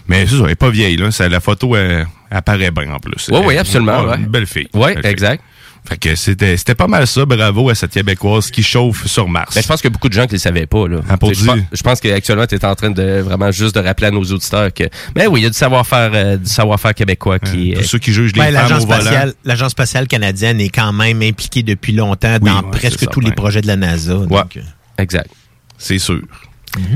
mais 0.08 0.26
c'est 0.26 0.36
ça, 0.36 0.42
elle 0.44 0.50
est 0.50 0.54
pas 0.56 0.70
vieille. 0.70 0.96
Là. 0.96 1.10
Ça, 1.10 1.28
la 1.28 1.40
photo 1.40 1.76
euh, 1.76 2.04
apparaît 2.30 2.70
bien 2.70 2.92
en 2.92 2.98
plus. 2.98 3.28
Ouais, 3.28 3.38
Euh, 3.38 3.42
oui, 3.46 3.56
absolument, 3.58 4.02
ouais. 4.04 4.16
Une 4.18 4.26
belle 4.26 4.46
fille. 4.46 4.68
Ouais, 4.74 4.94
fille. 5.00 5.06
exact. 5.10 5.42
Fait 5.84 5.96
que 5.98 6.14
c'était 6.14 6.56
c'était 6.56 6.76
pas 6.76 6.86
mal 6.86 7.08
ça. 7.08 7.24
Bravo 7.24 7.68
à 7.68 7.74
cette 7.74 7.90
Québécoise 7.90 8.52
qui 8.52 8.62
chauffe 8.62 9.04
sur 9.08 9.28
Mars. 9.28 9.52
Ben, 9.56 9.62
je 9.62 9.66
pense 9.66 9.80
qu'il 9.80 9.90
y 9.90 9.92
a 9.92 9.94
beaucoup 9.94 10.08
de 10.08 10.12
gens 10.14 10.22
qui 10.26 10.34
ne 10.34 10.36
le 10.36 10.38
savaient 10.38 10.66
pas. 10.66 10.86
Là. 10.86 11.00
Ah, 11.08 11.16
pour 11.16 11.34
je, 11.34 11.44
pense, 11.44 11.58
je 11.72 11.82
pense 11.82 12.00
qu'actuellement, 12.00 12.46
tu 12.46 12.54
es 12.54 12.64
en 12.64 12.74
train 12.76 12.90
de 12.90 13.20
vraiment 13.20 13.50
juste 13.50 13.74
de 13.74 13.80
rappeler 13.80 14.06
à 14.06 14.10
nos 14.12 14.22
auditeurs 14.22 14.72
que. 14.72 14.84
Mais 15.16 15.26
oui, 15.26 15.40
il 15.40 15.42
y 15.42 15.46
a 15.46 15.50
du 15.50 15.56
savoir-faire 15.56 16.10
euh, 16.14 16.36
du 16.36 16.48
savoir-faire 16.48 16.94
québécois 16.94 17.40
qui. 17.40 17.72
Tous 17.74 17.80
euh, 17.80 17.82
ceux 17.82 17.98
qui 17.98 18.12
jugent 18.12 18.32
les 18.34 18.38
Ben, 18.42 18.44
femmes 18.54 18.62
l'agence 18.62 18.84
au 18.84 18.86
volant. 18.86 19.00
spatiale, 19.00 19.34
l'agence 19.44 19.70
spatiale 19.72 20.06
canadienne 20.06 20.60
est 20.60 20.68
quand 20.68 20.92
même 20.92 21.20
impliquée 21.20 21.64
depuis 21.64 21.92
longtemps 21.92 22.38
Oui, 22.40 22.48
dans 22.48 22.62
ouais, 22.62 22.70
presque 22.70 23.08
tous 23.10 23.20
les 23.20 23.32
projets 23.32 23.60
de 23.60 23.66
la 23.66 23.74
NASA. 23.76 24.14
donc, 24.14 24.56
euh, 24.56 24.60
exact. 24.98 25.30
C'est 25.78 25.98
sûr. 25.98 26.20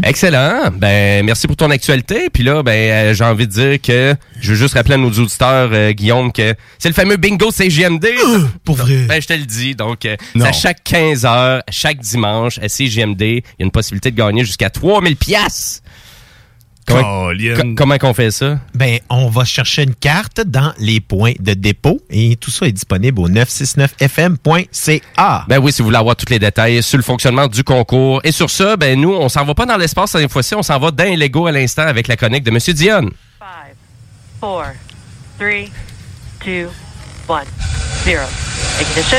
Excellent. 0.03 0.71
Ben 0.73 1.25
merci 1.25 1.47
pour 1.47 1.57
ton 1.57 1.71
actualité. 1.71 2.31
Puis 2.31 2.43
là, 2.43 2.63
ben 2.63 2.73
euh, 2.73 3.15
j'ai 3.15 3.25
envie 3.25 3.47
de 3.47 3.53
dire 3.53 3.81
que 3.81 4.15
je 4.41 4.51
veux 4.51 4.57
juste 4.57 4.75
rappeler 4.75 4.95
à 4.95 4.99
nos 4.99 5.11
auditeurs, 5.11 5.71
euh, 5.73 5.93
Guillaume, 5.93 6.33
que 6.33 6.55
c'est 6.79 6.89
le 6.89 6.95
fameux 6.95 7.17
bingo 7.17 7.51
CGMD. 7.51 8.07
pour 8.65 8.77
vrai. 8.77 9.05
Ben, 9.09 9.21
je 9.21 9.27
te 9.27 9.33
le 9.33 9.45
dis. 9.45 9.75
Donc, 9.75 10.05
euh, 10.05 10.17
c'est 10.35 10.47
à 10.47 10.53
chaque 10.53 10.83
15 10.85 11.25
heures, 11.27 11.63
chaque 11.71 11.99
dimanche, 11.99 12.59
à 12.59 12.69
CGMD, 12.69 13.23
il 13.23 13.35
y 13.35 13.63
a 13.63 13.65
une 13.65 13.71
possibilité 13.71 14.11
de 14.11 14.17
gagner 14.17 14.45
jusqu'à 14.45 14.71
3000 14.71 15.17
pièces. 15.17 15.83
Comment, 16.87 17.31
comment 17.77 17.99
qu'on 17.99 18.15
fait 18.15 18.31
ça? 18.31 18.59
Ben, 18.75 18.99
on 19.11 19.29
va 19.29 19.45
chercher 19.45 19.83
une 19.83 19.95
carte 19.95 20.41
dans 20.41 20.73
les 20.79 21.01
points 21.01 21.35
de 21.41 21.53
dépôt 21.55 22.01
et 22.11 22.37
tout 22.37 22.51
ça 22.51 22.67
est 22.67 22.73
disponible 22.73 23.21
au 23.21 23.29
969fm.ca. 23.29 25.45
Ben 25.49 25.59
oui, 25.59 25.73
si 25.73 25.83
vous 25.83 25.87
voulez 25.87 25.99
avoir 25.99 26.15
tous 26.17 26.31
les 26.31 26.39
détails 26.39 26.83
sur 26.83 26.97
le 26.97 27.03
fonctionnement 27.03 27.49
du 27.49 27.63
concours. 27.65 28.21
Et 28.25 28.33
sur 28.33 28.49
ça, 28.51 28.77
ben 28.77 28.99
nous, 29.01 29.13
on 29.13 29.29
s'en 29.29 29.45
va 29.45 29.55
pas 29.55 29.67
dans 29.67 29.77
l'espace 29.77 30.13
cette 30.13 30.31
fois-ci, 30.31 30.55
on 30.55 30.63
s'en 30.63 30.79
va 30.79 30.93
dans 30.93 31.05
les 31.05 31.17
Lego 31.17 31.47
à 31.47 31.53
l'instant 31.53 31.83
avec 31.83 32.09
la 32.09 32.17
chronique 32.17 32.45
de 32.45 32.51
Monsieur 32.51 32.73
Dion. 32.73 33.11
Five, 33.39 33.75
four, 34.41 34.65
three, 35.39 35.71
two, 36.41 36.71
one, 37.29 37.45
zero. 38.05 38.23
Ignition. 38.81 39.19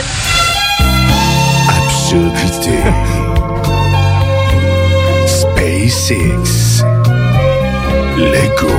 Absurdité. 1.69 2.71
SpaceX. 5.27 6.46
Lego. 8.57 8.73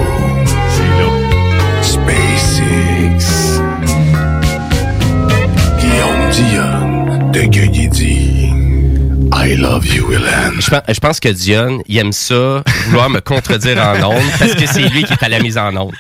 SpaceX. 1.83 3.61
Guillaume 5.79 6.31
Dion 6.33 7.31
de 7.33 7.47
I 9.51 9.57
love 9.57 9.87
you, 9.87 10.13
Hélène. 10.13 10.61
Je 10.61 10.69
pense, 10.69 10.83
je 10.89 11.01
pense 11.01 11.21
que 11.21 11.29
Dion, 11.31 11.81
il 11.89 11.97
aime 11.97 12.13
ça, 12.13 12.63
vouloir 12.89 13.09
me 13.09 13.21
contredire 13.21 13.79
en 13.79 14.11
ondes, 14.13 14.23
parce 14.39 14.55
que 14.55 14.67
c'est 14.67 14.83
lui 14.91 15.05
qui 15.05 15.13
est 15.15 15.23
à 15.23 15.29
la 15.31 15.41
mise 15.41 15.57
en 15.57 15.75
ondes. 15.75 15.95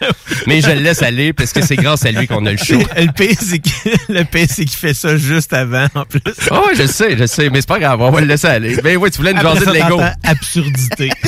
Mais 0.47 0.61
je 0.61 0.69
le 0.69 0.81
laisse 0.81 1.03
aller, 1.03 1.33
parce 1.33 1.53
que 1.55 1.65
c'est 1.65 1.77
grâce 1.77 2.05
à 2.05 2.11
lui 2.13 2.27
qu'on 2.27 2.45
a 2.45 2.51
le 2.53 2.59
show. 2.59 2.79
Le 2.97 3.11
pire, 3.13 4.47
c'est 4.49 4.65
qu'il 4.65 4.77
fait 4.77 4.93
ça 4.93 5.17
juste 5.17 5.53
avant, 5.55 5.87
en 5.95 6.05
plus. 6.05 6.21
Oh, 6.51 6.69
je 6.77 6.87
sais, 6.87 7.17
je 7.17 7.25
sais, 7.25 7.49
mais 7.49 7.61
c'est 7.63 7.69
pas 7.69 7.79
grave, 7.79 8.01
on 8.03 8.11
va 8.11 8.21
le 8.21 8.27
laisser 8.27 8.49
aller. 8.49 8.77
Mais 8.85 8.97
oui, 8.97 9.11
tu 9.11 9.17
voulais 9.19 9.35
Après 9.35 9.55
jaser 9.55 9.67
de 9.67 9.73
Lego. 9.73 10.01
absurdité. 10.25 11.11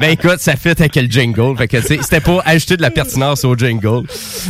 Ben 0.00 0.10
écoute, 0.10 0.40
ça 0.40 0.56
fit 0.56 0.70
avec 0.70 0.96
le 0.96 1.06
jingle. 1.06 1.56
Fait 1.56 1.68
que 1.68 1.76
tu 1.76 1.86
sais, 1.86 1.98
c'était 2.02 2.20
pour 2.20 2.42
ajouter 2.46 2.76
de 2.76 2.82
la 2.82 2.90
pertinence 2.90 3.44
au 3.44 3.54
jingle. 3.56 4.02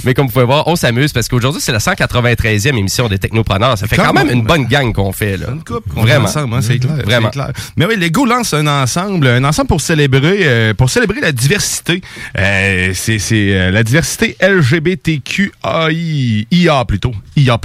Mais 0.04 0.14
comme 0.14 0.26
vous 0.26 0.32
pouvez 0.32 0.44
voir, 0.44 0.66
on 0.68 0.76
s'amuse 0.76 1.12
parce 1.12 1.28
qu'aujourd'hui, 1.28 1.60
c'est 1.60 1.72
la 1.72 1.78
193e 1.78 2.76
émission 2.76 3.08
des 3.08 3.18
Technopreneurs. 3.18 3.76
Ça 3.76 3.86
fait 3.86 3.96
quand, 3.96 4.04
Quand 4.06 4.12
même 4.14 4.28
même. 4.28 4.38
une 4.38 4.44
bonne 4.44 4.64
gang 4.66 4.92
qu'on 4.92 5.12
fait, 5.12 5.36
là. 5.36 5.48
Une 5.52 5.62
coupe 5.64 5.84
qu'on 5.92 6.02
Vraiment. 6.02 6.26
fait 6.26 6.38
ensemble, 6.38 6.53
hein, 6.56 6.60
c'est 6.62 6.78
clair. 6.78 6.96
Vraiment. 7.04 7.30
clair. 7.30 7.52
Mais 7.76 7.86
oui, 7.86 7.96
Lego 7.96 8.24
lance 8.26 8.54
un 8.54 8.66
ensemble, 8.66 9.26
un 9.26 9.44
ensemble 9.44 9.68
pour 9.68 9.80
célébrer, 9.80 10.38
euh, 10.42 10.74
pour 10.74 10.90
célébrer 10.90 11.20
la 11.20 11.32
diversité. 11.32 12.00
Euh, 12.38 12.92
c'est 12.94 13.18
euh, 13.32 13.70
la 13.70 13.82
diversité 13.82 14.36
LGBTQAI, 14.40 16.46
IA 16.50 16.84
plutôt, 16.84 17.12
IA+. 17.36 17.58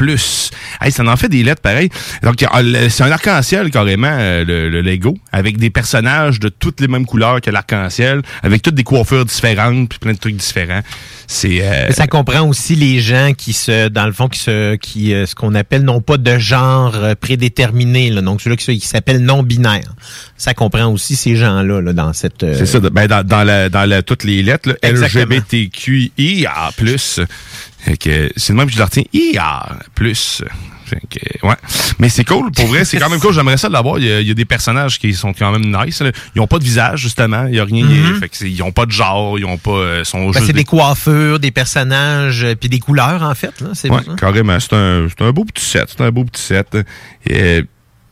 Hey, 0.82 0.92
ça 0.92 1.04
en 1.04 1.18
fait 1.18 1.30
des 1.30 1.44
lettres 1.44 1.62
pareil. 1.62 1.90
Donc, 2.24 2.44
euh, 2.44 2.88
c'est 2.90 3.04
un 3.04 3.12
arc-en-ciel 3.12 3.70
carrément, 3.72 4.16
le, 4.18 4.70
le 4.70 4.82
Lego, 4.82 5.18
avec 5.32 5.58
des 5.58 5.70
personnages 5.70 6.40
de 6.40 6.50
toutes 6.50 6.82
les 6.82 6.88
mêmes 6.88 7.06
couleurs 7.06 7.42
que 7.42 7.50
l'arc-en-ciel, 7.50 8.22
avec 8.44 8.62
toutes 8.62 8.76
des 8.76 8.84
coiffures 8.84 9.26
différentes, 9.26 9.90
puis 9.90 10.00
plein 10.00 10.14
de 10.14 10.18
trucs 10.20 10.36
différents. 10.36 10.82
C'est 11.28 11.62
ça 11.92 12.08
comprend 12.08 12.48
aussi 12.48 12.76
les 12.76 13.00
gens 13.00 13.34
qui 13.38 13.54
se, 13.54 13.88
dans 13.90 14.06
le 14.06 14.12
fond, 14.12 14.28
qui 14.28 14.40
se, 14.40 14.76
qui, 14.78 15.10
ce 15.12 15.36
qu'on 15.36 15.54
appelle 15.54 15.84
non 15.84 16.02
pas 16.02 16.18
de 16.18 16.40
genre 16.40 16.96
prédéterminé, 17.20 18.10
là, 18.10 18.22
donc 18.22 18.42
ceux-là 18.42 18.56
qui, 18.56 18.66
se- 18.66 18.72
qui 18.80 18.88
s'appellent 18.88 19.24
non 19.24 19.44
binaires. 19.44 19.94
Ça 20.38 20.54
comprend 20.54 20.88
aussi 20.88 21.16
ces 21.16 21.36
gens-là 21.36 21.82
là, 21.82 21.94
dans 21.94 22.14
cette. 22.14 22.44
euh, 22.44 22.56
C'est 22.58 22.66
ça, 22.66 22.80
de- 22.80 22.90
ben 22.90 23.08
dans, 23.08 23.24
dans, 23.26 23.44
la, 23.44 23.70
dans 23.70 23.88
la, 23.88 24.02
toutes 24.02 24.24
les 24.24 24.42
lettres, 24.44 24.70
là. 24.70 24.76
LGBTQIA+. 24.84 26.72
Que 28.00 28.30
C'est 28.36 28.50
le 28.54 28.58
même 28.58 28.68
que 28.68 28.74
je 28.74 28.78
le 28.78 28.84
retiens, 28.84 29.04
IA+. 29.14 29.70
Que, 31.12 31.46
ouais. 31.48 31.56
Mais 32.00 32.10
c'est 32.10 32.24
cool, 32.26 32.52
pour 32.52 32.66
vrai, 32.66 32.84
c'est 32.84 32.98
quand 32.98 33.10
même 33.12 33.20
cool. 33.20 33.32
J'aimerais 33.32 33.58
ça 33.58 33.70
l'avoir. 33.70 34.00
Il, 34.00 34.06
y 34.08 34.12
a- 34.12 34.22
il 34.22 34.28
y 34.28 34.32
a 34.32 34.34
des 34.34 34.46
personnages 34.46 34.98
qui 34.98 35.14
sont 35.14 35.34
quand 35.34 35.52
même 35.52 35.72
nice. 35.72 36.02
là. 36.02 36.12
Ils 36.36 36.42
ont 36.42 36.48
pas 36.48 36.58
de 36.58 36.64
visage, 36.64 37.00
justement. 37.02 37.46
Il 37.46 37.54
y 37.56 37.60
a 37.60 37.64
rien. 37.64 37.86
Mhm. 37.86 38.20
Fait 38.20 38.28
que 38.28 38.36
c'est- 38.36 38.50
ils 38.50 38.64
ont 38.64 38.72
pas 38.72 38.88
de 38.88 38.92
genre. 38.92 39.38
Ils 39.38 39.46
ont 39.46 39.60
pas. 39.60 39.70
euh, 39.70 40.04
sont 40.04 40.32
ben, 40.32 40.42
c'est 40.44 40.52
des 40.52 40.64
coiffures, 40.64 41.38
des 41.40 41.52
personnages, 41.52 42.44
euh, 42.44 42.56
puis 42.56 42.70
des 42.70 42.80
couleurs 42.80 43.22
en 43.22 43.36
fait. 43.36 43.62
Là, 43.62 43.68
c'est 43.76 43.88
Ouais, 43.92 44.02
ça? 44.04 44.16
carrément. 44.18 44.60
C'est 44.60 44.74
un, 44.74 45.08
c'est 45.16 45.24
un 45.24 45.32
beau 45.32 45.46
petit 45.46 45.64
set. 45.64 45.86
C'est 45.96 46.02
un 46.04 46.10
beau 46.10 46.24
petit 46.24 46.42
set. 46.42 46.76
Et, 47.30 47.64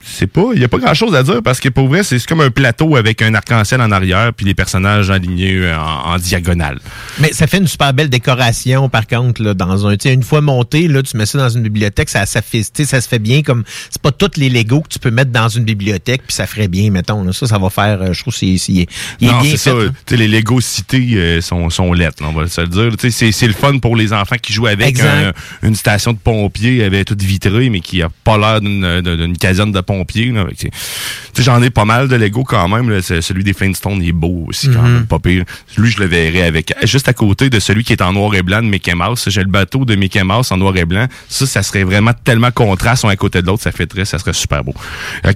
c'est 0.09 0.27
pas, 0.27 0.49
il 0.55 0.61
y 0.61 0.63
a 0.63 0.67
pas 0.67 0.77
grand 0.77 0.93
chose 0.93 1.13
à 1.15 1.23
dire 1.23 1.41
parce 1.43 1.59
que 1.59 1.69
pour 1.69 1.87
vrai, 1.87 2.03
c'est 2.03 2.23
comme 2.25 2.41
un 2.41 2.49
plateau 2.49 2.95
avec 2.95 3.21
un 3.21 3.33
arc-en-ciel 3.33 3.81
en 3.81 3.91
arrière 3.91 4.31
puis 4.33 4.45
les 4.45 4.53
personnages 4.53 5.09
alignés 5.11 5.53
euh, 5.55 5.77
en, 5.77 6.13
en 6.13 6.17
diagonale. 6.17 6.79
Mais 7.19 7.33
ça 7.33 7.47
fait 7.47 7.57
une 7.57 7.67
super 7.67 7.93
belle 7.93 8.09
décoration, 8.09 8.89
par 8.89 9.07
contre, 9.07 9.41
là, 9.43 9.53
dans 9.53 9.87
un, 9.87 9.95
une 10.05 10.23
fois 10.23 10.41
monté, 10.41 10.87
là, 10.87 11.01
tu 11.03 11.17
mets 11.17 11.25
ça 11.25 11.37
dans 11.37 11.49
une 11.49 11.63
bibliothèque, 11.63 12.09
ça, 12.09 12.25
ça 12.25 12.41
fait, 12.41 12.63
ça 12.63 13.01
se 13.01 13.07
fait 13.07 13.19
bien 13.19 13.41
comme, 13.41 13.63
c'est 13.89 14.01
pas 14.01 14.11
tous 14.11 14.31
les 14.37 14.49
Legos 14.49 14.81
que 14.81 14.89
tu 14.89 14.99
peux 14.99 15.11
mettre 15.11 15.31
dans 15.31 15.49
une 15.49 15.63
bibliothèque, 15.63 16.21
puis 16.25 16.33
ça 16.33 16.47
ferait 16.47 16.67
bien, 16.67 16.89
mettons, 16.91 17.23
là. 17.23 17.33
Ça, 17.33 17.47
ça 17.47 17.57
va 17.57 17.69
faire, 17.69 18.01
euh, 18.01 18.13
je 18.13 18.21
trouve, 18.21 18.33
c'est, 18.35 18.57
c'est- 18.57 18.71
il 18.71 18.81
est 19.27 19.31
non, 19.31 19.41
bien 19.41 19.51
c'est 19.57 19.71
fait. 19.71 19.87
ça. 20.09 20.15
les 20.15 20.27
Lego 20.27 20.61
City 20.61 21.17
euh, 21.17 21.41
sont, 21.41 21.69
sont 21.69 21.91
lettres, 21.93 22.23
on 22.25 22.31
va 22.33 22.47
se 22.47 22.61
le 22.61 22.67
dire. 22.67 22.91
C'est, 23.09 23.47
le 23.47 23.53
fun 23.53 23.77
pour 23.79 23.95
les 23.95 24.13
enfants 24.13 24.35
qui 24.41 24.53
jouent 24.53 24.67
avec 24.67 24.95
un- 24.99 25.33
une 25.63 25.75
station 25.75 26.13
de 26.13 26.17
pompiers 26.17 26.83
avec 26.83 27.05
toute 27.05 27.21
vitrée, 27.21 27.69
mais 27.69 27.79
qui 27.81 28.01
a 28.01 28.09
pas 28.23 28.37
l'air 28.37 28.61
d'une 28.61 29.37
caserne 29.37 29.71
de 29.71 29.81
pompiers. 29.81 29.96
Sais, 30.05 31.43
j'en 31.43 31.61
ai 31.61 31.69
pas 31.69 31.85
mal 31.85 32.07
de 32.07 32.15
Lego 32.15 32.43
quand 32.43 32.67
même. 32.67 32.89
là. 32.89 33.01
Celui 33.01 33.43
des 33.43 33.53
Flintstones, 33.53 34.01
il 34.01 34.09
est 34.09 34.11
beau 34.11 34.45
aussi, 34.47 34.69
quand 34.71 34.81
Mhm. 34.81 34.93
même, 34.93 35.05
pas 35.07 35.19
pire. 35.19 35.43
Lui, 35.77 35.89
je 35.91 35.99
le 35.99 36.05
verrais 36.05 36.43
avec 36.43 36.73
juste 36.83 37.07
à 37.07 37.13
côté 37.13 37.49
de 37.49 37.59
celui 37.59 37.83
qui 37.83 37.93
est 37.93 38.01
en 38.01 38.13
noir 38.13 38.33
et 38.35 38.43
blanc 38.43 38.61
de 38.61 38.67
Mickey 38.67 38.93
Mouse. 38.95 39.23
J'ai 39.27 39.41
le 39.41 39.47
bateau 39.49 39.85
de 39.85 39.95
Mickey 39.95 40.23
Mouse 40.23 40.51
en 40.51 40.57
noir 40.57 40.75
et 40.77 40.85
blanc. 40.85 41.07
Ça, 41.29 41.45
ça 41.45 41.63
serait 41.63 41.83
vraiment 41.83 42.11
tellement 42.23 42.51
contraste 42.51 43.05
un 43.05 43.09
à 43.09 43.15
côté 43.15 43.41
de 43.41 43.47
l'autre, 43.47 43.63
ça 43.63 43.71
fait 43.71 43.87
très, 43.87 44.05
ça 44.05 44.19
serait 44.19 44.33
super 44.33 44.63
beau. 44.63 44.73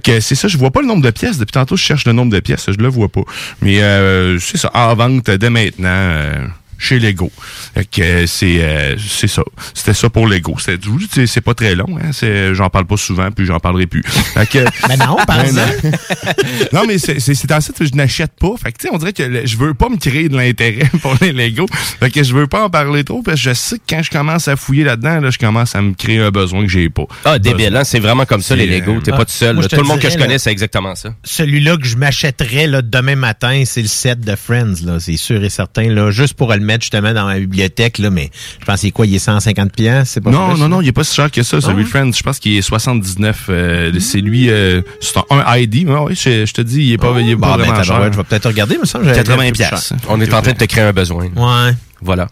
C'est 0.04 0.34
ça, 0.34 0.48
je 0.48 0.56
vois 0.58 0.70
pas 0.70 0.80
le 0.80 0.86
nombre 0.86 1.02
de 1.02 1.10
pièces. 1.10 1.38
Depuis 1.38 1.52
tantôt, 1.52 1.76
je 1.76 1.82
cherche 1.82 2.04
le 2.06 2.12
nombre 2.12 2.32
de 2.32 2.40
pièces, 2.40 2.66
je 2.68 2.76
le 2.78 2.88
vois 2.88 3.08
pas. 3.08 3.22
Mais 3.60 3.82
euh, 3.82 4.38
c'est 4.38 4.56
ça, 4.58 4.70
en 4.74 4.94
vente 4.94 5.30
dès 5.30 5.50
maintenant. 5.50 5.88
euh, 5.88 6.46
chez 6.82 6.98
Lego. 6.98 7.30
Fait 7.74 7.84
que 7.84 8.02
euh, 8.02 8.26
c'est 8.26 8.58
euh, 8.62 8.96
c'est 8.98 9.28
ça. 9.28 9.42
C'était 9.72 9.94
ça 9.94 10.10
pour 10.10 10.26
Lego. 10.26 10.56
C'est 10.58 10.78
du- 10.78 10.88
c'est- 11.10 11.26
c'est 11.26 11.40
pas 11.40 11.54
très 11.54 11.74
long, 11.74 11.86
hein. 12.02 12.10
C'est- 12.12 12.54
J'en 12.54 12.68
parle 12.70 12.86
pas 12.86 12.96
souvent, 12.96 13.30
puis 13.30 13.46
j'en 13.46 13.60
parlerai 13.60 13.86
plus. 13.86 14.02
Fait 14.02 14.46
que, 14.48 14.58
Ben 14.88 14.96
non, 14.98 15.16
par 15.26 15.38
non. 15.38 15.44
exemple. 15.44 15.90
non, 16.72 16.82
mais 16.86 16.98
c'est 16.98 17.20
c'est- 17.20 17.34
c'est 17.34 17.50
en 17.52 17.60
ça 17.60 17.72
que 17.72 17.84
je 17.84 17.92
n'achète 17.94 18.32
pas. 18.38 18.50
Fait 18.62 18.72
que, 18.72 18.78
tu 18.78 18.88
sais, 18.88 18.94
on 18.94 18.98
dirait 18.98 19.12
que 19.12 19.22
le- 19.22 19.46
je 19.46 19.56
veux 19.56 19.74
pas 19.74 19.88
me 19.88 19.96
créer 19.96 20.28
de 20.28 20.36
l'intérêt 20.36 20.90
pour 21.02 21.14
les 21.20 21.32
Lego. 21.32 21.66
Fait 22.00 22.10
que 22.10 22.22
je 22.22 22.34
veux 22.34 22.46
pas 22.46 22.64
en 22.64 22.70
parler 22.70 23.04
trop 23.04 23.22
parce 23.22 23.40
que 23.40 23.50
je 23.50 23.54
sais 23.54 23.76
que 23.78 23.82
quand 23.88 24.02
je 24.02 24.10
commence 24.10 24.48
à 24.48 24.56
fouiller 24.56 24.84
là-dedans, 24.84 25.20
là, 25.20 25.30
je 25.30 25.38
commence 25.38 25.74
à 25.76 25.82
me 25.82 25.94
créer 25.94 26.18
un 26.18 26.30
besoin 26.30 26.62
que 26.62 26.68
j'ai 26.70 26.88
pas. 26.90 27.04
Ah, 27.24 27.38
débile, 27.38 27.76
hein? 27.76 27.84
C'est 27.84 28.00
vraiment 28.00 28.24
comme 28.24 28.42
ça, 28.42 28.56
les 28.56 28.66
Lego. 28.66 29.00
T'es 29.00 29.12
euh, 29.12 29.16
pas 29.16 29.24
tout 29.24 29.30
seul. 29.32 29.54
moi, 29.56 29.68
Tout 29.68 29.76
le 29.76 29.82
monde 29.84 30.00
que 30.00 30.10
je 30.10 30.18
connais, 30.18 30.38
c'est 30.38 30.50
exactement 30.50 30.94
ça. 30.94 31.14
Celui-là 31.24 31.76
que 31.76 31.86
je 31.86 31.96
m'achèterais 31.96 32.66
demain 32.82 33.16
matin, 33.16 33.62
c'est 33.66 33.82
le 33.82 33.88
set 33.88 34.20
de 34.20 34.34
Friends, 34.34 34.74
là, 34.84 34.98
c'est 34.98 35.16
sûr 35.16 35.42
et 35.44 35.50
certain, 35.50 35.88
là, 35.88 36.10
juste 36.10 36.34
pour 36.34 36.52
le 36.52 36.60
mettre 36.60 36.71
justement 36.80 37.12
dans 37.12 37.26
ma 37.26 37.38
bibliothèque, 37.38 37.98
là, 37.98 38.10
mais 38.10 38.30
je 38.60 38.64
pense 38.64 38.80
qu'il 38.80 38.88
est 38.88 38.92
quoi, 38.92 39.06
il 39.06 39.14
est 39.14 39.18
150 39.18 39.72
pièces, 39.72 40.10
c'est 40.10 40.20
pas 40.20 40.30
Non, 40.30 40.56
non, 40.56 40.68
non, 40.68 40.80
il 40.80 40.88
est 40.88 40.92
pas 40.92 41.04
si 41.04 41.14
cher 41.14 41.30
que 41.30 41.42
ça, 41.42 41.60
celui 41.60 41.84
Friends. 41.84 42.12
Je 42.12 42.22
pense 42.22 42.38
qu'il 42.38 42.56
est 42.56 42.62
79. 42.62 43.46
euh, 43.48 43.92
c'est 44.00 44.20
lui, 44.20 44.50
euh, 44.50 44.82
c'est 45.00 45.18
un, 45.30 45.56
ID. 45.56 45.88
Ouais, 45.88 45.98
ouais, 45.98 46.14
je, 46.14 46.46
je 46.46 46.52
te 46.52 46.60
dis, 46.62 46.84
il 46.84 46.92
est 46.92 46.98
pas, 46.98 47.12
il 47.20 47.30
est 47.30 47.34
Bon, 47.36 47.48
pas 47.48 47.56
ben, 47.56 47.64
vraiment 47.64 47.82
cher. 47.82 48.12
je 48.12 48.16
vais 48.16 48.24
peut-être 48.24 48.46
regarder, 48.46 48.78
mais 48.80 48.86
ça, 48.86 48.98
me 48.98 49.04
semble 49.04 49.16
que 49.16 49.24
j'avais 49.24 49.28
80 49.28 49.48
plus 49.50 49.58
cher. 49.58 49.68
piastres. 49.70 49.94
On 50.08 50.20
est 50.20 50.32
en 50.34 50.42
train 50.42 50.52
de 50.52 50.58
te 50.58 50.64
créer 50.64 50.84
un 50.84 50.92
besoin. 50.92 51.24
Ouais. 51.36 51.74
Voilà. 52.00 52.28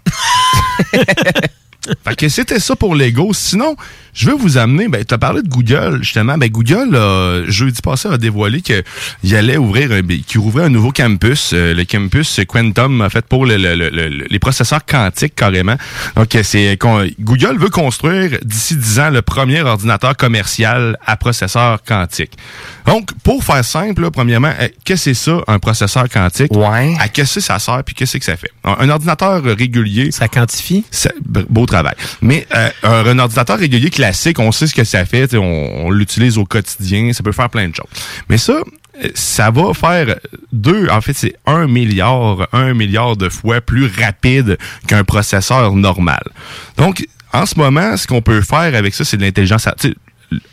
Fait 2.06 2.14
que 2.16 2.28
c'était 2.28 2.60
ça 2.60 2.76
pour 2.76 2.94
Lego. 2.94 3.30
Sinon, 3.32 3.74
je 4.12 4.26
veux 4.28 4.34
vous 4.36 4.58
amener, 4.58 4.88
ben, 4.88 5.04
tu 5.04 5.14
as 5.14 5.18
parlé 5.18 5.40
de 5.42 5.48
Google, 5.48 5.98
justement. 6.02 6.36
Ben, 6.36 6.48
Google, 6.50 6.94
euh, 6.94 7.44
jeudi 7.50 7.80
passé, 7.82 8.08
a 8.08 8.18
dévoilé 8.18 8.60
qu'il 8.60 9.36
allait 9.36 9.56
ouvrir, 9.56 9.92
un, 9.92 10.02
qu'il 10.02 10.40
rouvrait 10.40 10.64
un 10.64 10.68
nouveau 10.68 10.92
campus, 10.92 11.52
euh, 11.54 11.72
le 11.74 11.84
campus 11.84 12.40
Quantum, 12.46 13.00
en 13.00 13.08
fait, 13.08 13.24
pour 13.26 13.46
le- 13.46 13.56
le- 13.56 13.74
le- 13.74 13.88
le- 13.90 14.26
les 14.28 14.38
processeurs 14.38 14.84
quantiques, 14.84 15.34
carrément. 15.34 15.76
Donc, 16.16 16.36
c'est, 16.42 16.78
Google 17.20 17.56
veut 17.58 17.70
construire, 17.70 18.38
d'ici 18.44 18.76
10 18.76 19.00
ans, 19.00 19.10
le 19.10 19.22
premier 19.22 19.62
ordinateur 19.62 20.16
commercial 20.16 20.98
à 21.06 21.16
processeur 21.16 21.82
quantique. 21.82 22.32
Donc, 22.86 23.10
pour 23.22 23.44
faire 23.44 23.64
simple, 23.64 24.02
là, 24.02 24.10
premièrement, 24.10 24.52
euh, 24.60 24.68
qu'est-ce 24.84 25.04
que 25.10 25.14
c'est 25.14 25.24
ça, 25.30 25.40
un 25.46 25.58
processeur 25.58 26.08
quantique? 26.08 26.52
Ouais. 26.52 26.94
À 26.98 27.08
qu'est-ce 27.08 27.36
que 27.36 27.40
ça 27.40 27.58
sert, 27.58 27.82
puis 27.84 27.94
qu'est-ce 27.94 28.16
que 28.18 28.24
ça 28.24 28.36
fait? 28.36 28.50
Un, 28.64 28.76
un 28.80 28.88
ordinateur 28.88 29.42
régulier, 29.42 30.10
Ça 30.10 30.28
quantifie? 30.28 30.84
ça- 30.90 31.10
beau 31.48 31.66
travail. 31.66 31.94
Mais 32.22 32.46
euh, 32.54 32.68
un, 32.82 33.06
un 33.06 33.18
ordinateur 33.18 33.58
régulier 33.58 33.90
classique, 33.90 34.38
on 34.38 34.52
sait 34.52 34.66
ce 34.66 34.74
que 34.74 34.84
ça 34.84 35.04
fait, 35.04 35.34
on, 35.34 35.86
on 35.86 35.90
l'utilise 35.90 36.38
au 36.38 36.44
quotidien, 36.44 37.12
ça 37.12 37.22
peut 37.22 37.32
faire 37.32 37.50
plein 37.50 37.68
de 37.68 37.74
choses. 37.74 37.86
Mais 38.28 38.38
ça, 38.38 38.52
euh, 39.04 39.08
ça 39.14 39.50
va 39.50 39.72
faire 39.74 40.16
deux, 40.52 40.88
en 40.90 41.00
fait, 41.00 41.12
c'est 41.14 41.34
un 41.46 41.66
milliard, 41.66 42.48
un 42.52 42.74
milliard 42.74 43.16
de 43.16 43.28
fois 43.28 43.60
plus 43.60 43.86
rapide 43.86 44.58
qu'un 44.86 45.04
processeur 45.04 45.74
normal. 45.74 46.22
Donc, 46.76 47.06
en 47.32 47.46
ce 47.46 47.54
moment, 47.56 47.96
ce 47.96 48.06
qu'on 48.08 48.22
peut 48.22 48.40
faire 48.42 48.74
avec 48.74 48.94
ça, 48.94 49.04
c'est 49.04 49.16
de 49.16 49.22
l'intelligence 49.22 49.66
artificielle. 49.66 49.96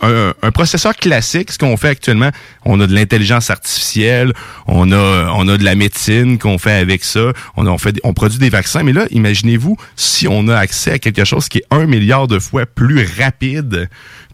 Un, 0.01 0.33
processeur 0.51 0.95
classique, 0.95 1.51
ce 1.51 1.57
qu'on 1.59 1.77
fait 1.77 1.89
actuellement, 1.89 2.31
on 2.65 2.79
a 2.79 2.87
de 2.87 2.95
l'intelligence 2.95 3.51
artificielle, 3.51 4.33
on 4.65 4.91
a 4.91 5.31
on 5.35 5.47
a 5.47 5.57
de 5.57 5.63
la 5.63 5.75
médecine 5.75 6.39
qu'on 6.39 6.57
fait 6.57 6.73
avec 6.73 7.03
ça, 7.03 7.33
on, 7.57 7.67
on 7.67 7.77
fait 7.77 7.99
on 8.03 8.13
produit 8.13 8.39
des 8.39 8.49
vaccins, 8.49 8.81
mais 8.83 8.93
là, 8.93 9.05
imaginez-vous 9.11 9.77
si 9.95 10.27
on 10.27 10.47
a 10.47 10.57
accès 10.57 10.93
à 10.93 10.99
quelque 10.99 11.25
chose 11.25 11.47
qui 11.47 11.59
est 11.59 11.65
un 11.69 11.85
milliard 11.85 12.27
de 12.27 12.39
fois 12.39 12.65
plus 12.65 13.07
rapide 13.19 13.87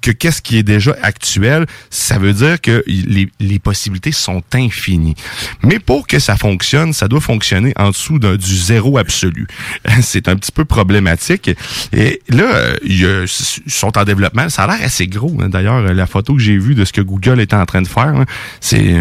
que 0.04 0.12
qu'est-ce 0.12 0.42
qui 0.42 0.58
est 0.58 0.64
déjà 0.64 0.96
actuel, 1.02 1.66
ça 1.90 2.20
veut 2.20 2.34
dire 2.34 2.60
que 2.62 2.84
les, 2.86 3.30
les 3.40 3.60
possibilités 3.60 4.12
sont 4.12 4.44
infinies. 4.54 5.16
Mais 5.64 5.80
pour 5.80 6.06
que 6.06 6.20
ça 6.20 6.36
fonctionne, 6.36 6.94
ça 6.94 7.08
doit 7.08 7.22
fonctionner 7.22 7.74
en 7.78 7.90
dessous 7.90 8.20
du 8.20 8.56
zéro 8.56 8.98
absolu. 8.98 9.48
C'est 10.02 10.28
un 10.28 10.36
petit 10.36 10.52
peu 10.52 10.66
problématique. 10.66 11.50
Et 11.94 12.22
là, 12.30 12.74
ils 12.84 13.26
sont 13.68 13.98
en 13.98 14.04
développement. 14.04 14.50
Ça 14.50 14.66
a 14.66 14.68
l'air 14.68 14.86
assez 14.86 15.08
gros. 15.08 15.36
hein. 15.42 15.50
D'ailleurs, 15.50 15.82
la 15.82 16.06
photo 16.06 16.36
que 16.36 16.42
j'ai 16.42 16.58
vue 16.58 16.76
de 16.76 16.84
ce 16.86 16.92
que 16.92 17.02
Google 17.02 17.40
est 17.40 17.54
en 17.54 17.66
train 17.66 17.82
de 17.82 17.88
faire, 17.88 18.08
hein, 18.08 18.26
c'est 18.60 18.96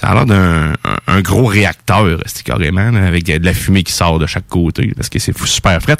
ça 0.00 0.08
a 0.08 0.14
l'air 0.14 0.26
d'un 0.26 0.72
un, 1.06 1.20
gros 1.22 1.46
réacteur, 1.46 2.20
c'est 2.26 2.42
carrément, 2.42 2.94
avec 2.94 3.24
de 3.24 3.44
la 3.44 3.54
fumée 3.54 3.82
qui 3.84 3.92
sort 3.92 4.18
de 4.18 4.26
chaque 4.26 4.48
côté, 4.48 4.92
parce 4.94 5.08
que 5.08 5.18
c'est 5.18 5.36
super 5.46 5.80
frais. 5.80 5.96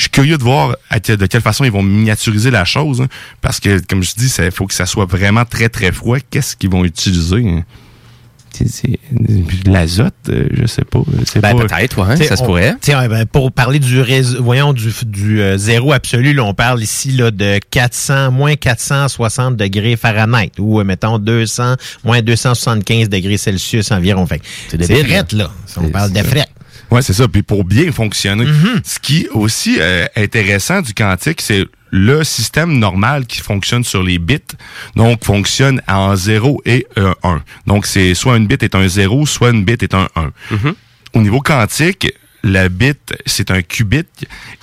Je 0.00 0.04
suis 0.04 0.10
curieux 0.12 0.38
de 0.38 0.42
voir 0.42 0.76
à 0.88 0.98
que- 0.98 1.12
de 1.12 1.26
quelle 1.26 1.42
façon 1.42 1.62
ils 1.64 1.70
vont 1.70 1.82
miniaturiser 1.82 2.50
la 2.50 2.64
chose, 2.64 3.02
hein, 3.02 3.08
parce 3.42 3.60
que, 3.60 3.82
comme 3.86 4.02
je 4.02 4.14
dis, 4.16 4.32
il 4.38 4.50
faut 4.50 4.66
que 4.66 4.72
ça 4.72 4.86
soit 4.86 5.04
vraiment 5.04 5.44
très, 5.44 5.68
très 5.68 5.92
froid. 5.92 6.16
Qu'est-ce 6.30 6.56
qu'ils 6.56 6.70
vont 6.70 6.86
utiliser? 6.86 7.46
hein? 7.46 7.64
C'est- 8.54 8.66
C'est 8.66 8.88
de 8.88 9.70
l'azote, 9.70 10.14
euh, 10.30 10.48
je 10.52 10.66
sais 10.66 10.84
pas. 10.84 11.00
Ben, 11.36 11.40
pas- 11.40 11.66
peut-être, 11.66 12.02
ouais, 12.04 12.14
T'sais, 12.14 12.26
ça 12.28 12.36
se 12.36 12.42
on- 12.42 12.46
pourrait. 12.46 12.74
ben, 13.08 13.26
pour 13.26 13.52
parler 13.52 13.78
du 13.78 14.00
réseau, 14.00 14.42
voyons, 14.42 14.72
du, 14.72 14.90
du 15.04 15.40
euh, 15.42 15.58
zéro 15.58 15.92
absolu, 15.92 16.32
là, 16.32 16.44
on 16.44 16.54
parle 16.54 16.82
ici 16.82 17.12
là, 17.12 17.30
de 17.30 17.60
400, 17.70 18.30
moins 18.32 18.56
460 18.56 19.56
degrés 19.56 19.96
Fahrenheit 19.96 20.52
ou, 20.58 20.80
euh, 20.80 20.84
mettons, 20.84 21.18
200, 21.18 21.76
moins 22.04 22.22
275 22.22 23.08
degrés 23.10 23.36
Celsius 23.36 23.90
environ. 23.92 24.26
Fait 24.26 24.40
C'est 24.68 24.82
c'est 24.82 24.94
débile, 24.94 25.06
fret, 25.12 25.26
là. 25.36 25.50
On 25.76 25.82
C'est- 25.84 25.90
parle 25.90 26.10
de 26.10 26.16
c'est- 26.16 26.24
fret. 26.24 26.46
Ouais, 26.90 27.02
c'est 27.02 27.12
ça. 27.12 27.28
Puis 27.28 27.42
pour 27.42 27.64
bien 27.64 27.92
fonctionner, 27.92 28.46
ce 28.84 28.98
qui 28.98 29.22
est 29.22 29.28
aussi 29.30 29.76
euh, 29.78 30.06
intéressant 30.16 30.82
du 30.82 30.94
quantique, 30.94 31.40
c'est 31.40 31.66
le 31.90 32.22
système 32.24 32.78
normal 32.78 33.26
qui 33.26 33.40
fonctionne 33.40 33.84
sur 33.84 34.02
les 34.02 34.18
bits, 34.18 34.38
donc 34.96 35.24
fonctionne 35.24 35.82
en 35.88 36.14
0 36.14 36.62
et 36.64 36.86
1. 36.96 37.42
Donc 37.66 37.86
c'est 37.86 38.14
soit 38.14 38.36
une 38.36 38.46
bit 38.46 38.62
est 38.62 38.74
un 38.74 38.86
0, 38.86 39.26
soit 39.26 39.50
une 39.50 39.64
bit 39.64 39.82
est 39.82 39.94
un 39.94 40.08
1. 40.16 40.30
Au 41.14 41.20
niveau 41.20 41.40
quantique, 41.40 42.12
la 42.42 42.68
bit, 42.68 43.14
c'est 43.26 43.50
un 43.50 43.62
qubit 43.62 44.04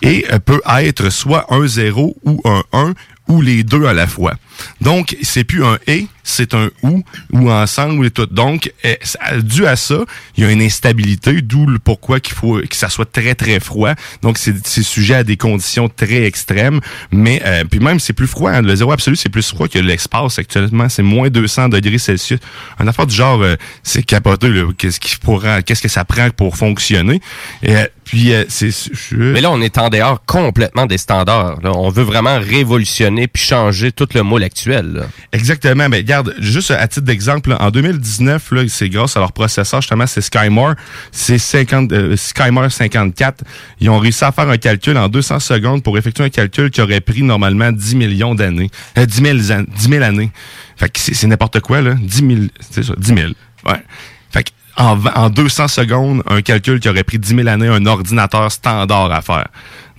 et 0.02 0.26
euh, 0.32 0.40
peut 0.40 0.62
être 0.68 1.10
soit 1.10 1.54
un 1.54 1.68
0 1.68 2.18
ou 2.24 2.42
un 2.46 2.63
1 2.74 2.94
ou 3.28 3.42
les 3.42 3.63
deux 3.63 3.86
à 3.86 3.94
la 3.94 4.08
fois. 4.08 4.36
Donc, 4.82 5.18
c'est 5.22 5.44
plus 5.44 5.63
un 5.63 5.78
et, 5.86 6.08
c'est 6.28 6.54
un 6.54 6.70
ou, 6.84 7.04
ou 7.32 7.50
ensemble, 7.52 8.06
et 8.06 8.12
tout. 8.12 8.26
Donc, 8.26 8.72
ça- 9.02 9.20
dû 9.42 9.66
à 9.66 9.76
ça, 9.76 10.00
il 10.36 10.44
y 10.44 10.48
a 10.48 10.52
une 10.52 10.62
instabilité, 10.62 11.42
d'où 11.42 11.66
le 11.66 11.80
pourquoi 11.80 12.20
qu'il 12.20 12.36
faut 12.36 12.60
que 12.60 12.76
ça 12.76 12.90
soit 12.90 13.12
très, 13.12 13.34
très 13.36 13.60
froid. 13.60 13.94
Donc, 14.22 14.38
c'est 14.38 14.54
sujet 14.84 15.16
à 15.16 15.24
des 15.24 15.38
conditions 15.38 15.90
très 15.90 16.24
extrêmes. 16.26 16.80
Mais, 17.12 17.42
euh, 17.46 17.63
puis 17.70 17.80
même, 17.80 18.00
c'est 18.00 18.13
plus 18.13 18.28
froid. 18.28 18.52
hein. 18.52 18.62
Le 18.62 18.76
zéro 18.76 18.92
absolu, 18.92 19.16
c'est 19.16 19.30
plus 19.30 19.48
froid 19.50 19.68
que 19.68 19.80
l'espace 19.80 20.38
actuellement. 20.40 20.90
C'est 20.90 21.04
moins 21.04 21.30
200 21.30 21.70
degrés 21.70 21.98
Celsius. 21.98 22.40
Un 22.80 22.88
affaire 22.88 23.08
du 23.08 23.16
genre, 23.16 23.42
euh, 23.42 23.56
c'est 23.84 24.04
capoté, 24.04 24.50
là. 24.50 24.66
Qu'est-ce 24.78 25.00
qu'il 25.00 25.18
pourra, 25.20 25.62
qu'est-ce 25.62 25.82
que 25.82 25.88
ça 25.88 26.04
prend 26.06 26.30
pour 26.32 26.58
fonctionner? 26.58 27.22
Et, 27.63 27.76
euh, 27.76 27.86
puis, 28.04 28.34
euh, 28.34 28.44
c'est... 28.48 28.70
je- 28.72 29.16
Mais 29.16 29.42
là, 29.42 29.52
on 29.52 29.62
est 29.62 29.78
en 29.78 29.90
dehors 29.90 30.24
complètement 30.26 30.86
des 30.86 30.98
standards. 30.98 31.60
là. 31.62 31.72
On 31.76 31.90
veut 31.90 32.04
vraiment 32.04 32.40
révolutionner 32.40 33.28
puis 33.28 33.44
changer 33.44 33.92
tout 33.92 34.08
le 34.13 34.24
moule 34.24 34.44
actuel. 34.44 34.94
là. 34.94 35.08
Exactement. 35.34 35.88
Mais 35.90 35.98
regarde, 35.98 36.16
juste 36.39 36.71
à 36.71 36.88
titre 36.88 37.06
d'exemple, 37.06 37.56
en 37.60 37.69
2019, 37.71 38.51
là, 38.51 38.63
c'est 38.67 38.89
grâce 38.89 39.15
à 39.17 39.19
leur 39.19 39.32
processeur, 39.32 39.82
justement, 39.82 40.06
c'est 40.08 40.21
Skymore. 40.21 40.73
C'est 41.12 41.38
50, 41.38 41.91
euh, 41.91 42.15
Skymore 42.15 42.71
54. 42.71 43.43
Ils 43.80 43.89
ont 43.89 43.99
réussi 43.99 44.23
à 44.23 44.32
faire 44.32 44.49
un 44.49 44.58
calcul 44.58 44.97
en 44.97 45.08
200 45.10 45.39
secondes 45.39 45.84
pour 45.84 45.97
effectuer 45.97 46.23
un 46.25 46.30
calcul 46.30 46.69
qui 46.71 46.82
aurait 46.82 47.01
pris 47.01 47.23
normalement 47.23 47.71
10 47.71 47.95
millions 47.95 48.36
d'années. 48.36 48.69
Euh, 48.97 49.06
10, 49.06 49.21
000, 49.47 49.60
an- 49.60 49.65
10 49.75 49.89
000 49.89 50.03
années. 50.03 50.32
Fait 50.75 50.89
que 50.89 50.99
c'est 50.99 51.27
n'importe 51.27 51.60
quoi, 51.62 51.82
là. 51.82 51.95
10 51.99 52.17
000, 52.17 52.32
c'est 52.69 52.84
ça, 52.84 52.93
10 52.97 53.08
000. 53.15 53.19
Ouais. 53.65 53.84
Fait 54.32 54.43
que 54.43 54.49
en, 54.77 54.95
v- 54.95 55.10
en 55.15 55.30
200 55.30 55.67
secondes, 55.69 56.21
un 56.30 56.41
calcul 56.41 56.80
qui 56.80 56.88
aurait 56.88 57.03
pris 57.03 57.17
10 57.17 57.36
000 57.36 57.47
années, 57.47 57.67
un 57.67 57.86
ordinateur 57.88 58.51
standard 58.51 59.12
à 59.12 59.21
faire. 59.21 59.47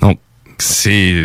Donc, 0.00 0.20
c'est 0.60 1.24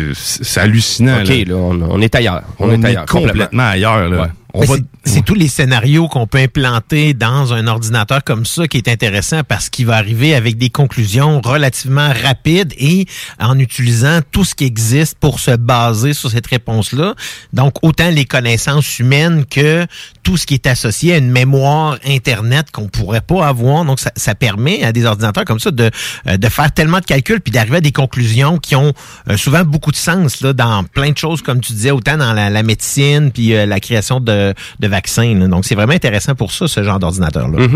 hallucinant. 0.56 1.20
OK, 1.22 1.28
là. 1.28 1.44
là, 1.46 1.54
on, 1.56 1.82
on 1.82 2.00
est 2.00 2.14
ailleurs. 2.14 2.42
On, 2.58 2.68
On, 2.68 2.72
est 2.72 2.80
est, 2.82 2.86
ailleurs. 2.90 3.06
complètement, 3.06 3.68
ailleurs. 3.68 4.08
Là. 4.08 4.22
Ouais. 4.22 4.28
Va- 4.60 4.66
c'est- 4.76 4.82
C'est 5.06 5.22
tous 5.24 5.34
les 5.34 5.48
scénarios 5.48 6.08
qu'on 6.08 6.26
peut 6.26 6.38
implanter 6.38 7.12
dans 7.12 7.52
un 7.52 7.66
ordinateur 7.66 8.24
comme 8.24 8.46
ça 8.46 8.66
qui 8.66 8.78
est 8.78 8.88
intéressant 8.88 9.42
parce 9.46 9.68
qu'il 9.68 9.86
va 9.86 9.96
arriver 9.96 10.34
avec 10.34 10.56
des 10.56 10.70
conclusions 10.70 11.40
relativement 11.42 12.08
rapides 12.22 12.72
et 12.78 13.06
en 13.38 13.58
utilisant 13.58 14.20
tout 14.32 14.44
ce 14.44 14.54
qui 14.54 14.64
existe 14.64 15.18
pour 15.18 15.40
se 15.40 15.50
baser 15.56 16.14
sur 16.14 16.30
cette 16.30 16.46
réponse-là. 16.46 17.14
Donc, 17.52 17.74
autant 17.82 18.08
les 18.10 18.24
connaissances 18.24 18.98
humaines 18.98 19.44
que 19.44 19.86
tout 20.24 20.36
ce 20.36 20.46
qui 20.46 20.54
est 20.54 20.66
associé 20.66 21.14
à 21.14 21.18
une 21.18 21.30
mémoire 21.30 21.98
Internet 22.04 22.70
qu'on 22.72 22.88
pourrait 22.88 23.20
pas 23.20 23.46
avoir. 23.46 23.84
Donc, 23.84 24.00
ça, 24.00 24.10
ça 24.16 24.34
permet 24.34 24.82
à 24.82 24.90
des 24.90 25.04
ordinateurs 25.04 25.44
comme 25.44 25.60
ça 25.60 25.70
de, 25.70 25.90
euh, 26.26 26.36
de 26.36 26.48
faire 26.48 26.72
tellement 26.72 26.98
de 26.98 27.04
calculs 27.04 27.40
puis 27.40 27.52
d'arriver 27.52 27.76
à 27.76 27.80
des 27.80 27.92
conclusions 27.92 28.58
qui 28.58 28.74
ont 28.74 28.92
euh, 29.28 29.36
souvent 29.36 29.64
beaucoup 29.64 29.92
de 29.92 29.96
sens 29.96 30.40
là, 30.40 30.52
dans 30.52 30.82
plein 30.82 31.10
de 31.10 31.18
choses, 31.18 31.42
comme 31.42 31.60
tu 31.60 31.74
disais, 31.74 31.90
autant 31.90 32.16
dans 32.16 32.32
la, 32.32 32.50
la 32.50 32.62
médecine 32.62 33.30
puis 33.30 33.54
euh, 33.54 33.66
la 33.66 33.78
création 33.80 34.18
de, 34.18 34.54
de 34.80 34.88
vaccins. 34.88 35.34
là. 35.34 35.46
Donc, 35.46 35.64
c'est 35.64 35.74
vraiment 35.74 35.92
intéressant 35.92 36.34
pour 36.34 36.52
ça, 36.52 36.66
ce 36.66 36.82
genre 36.82 36.98
d'ordinateur-là. 36.98 37.66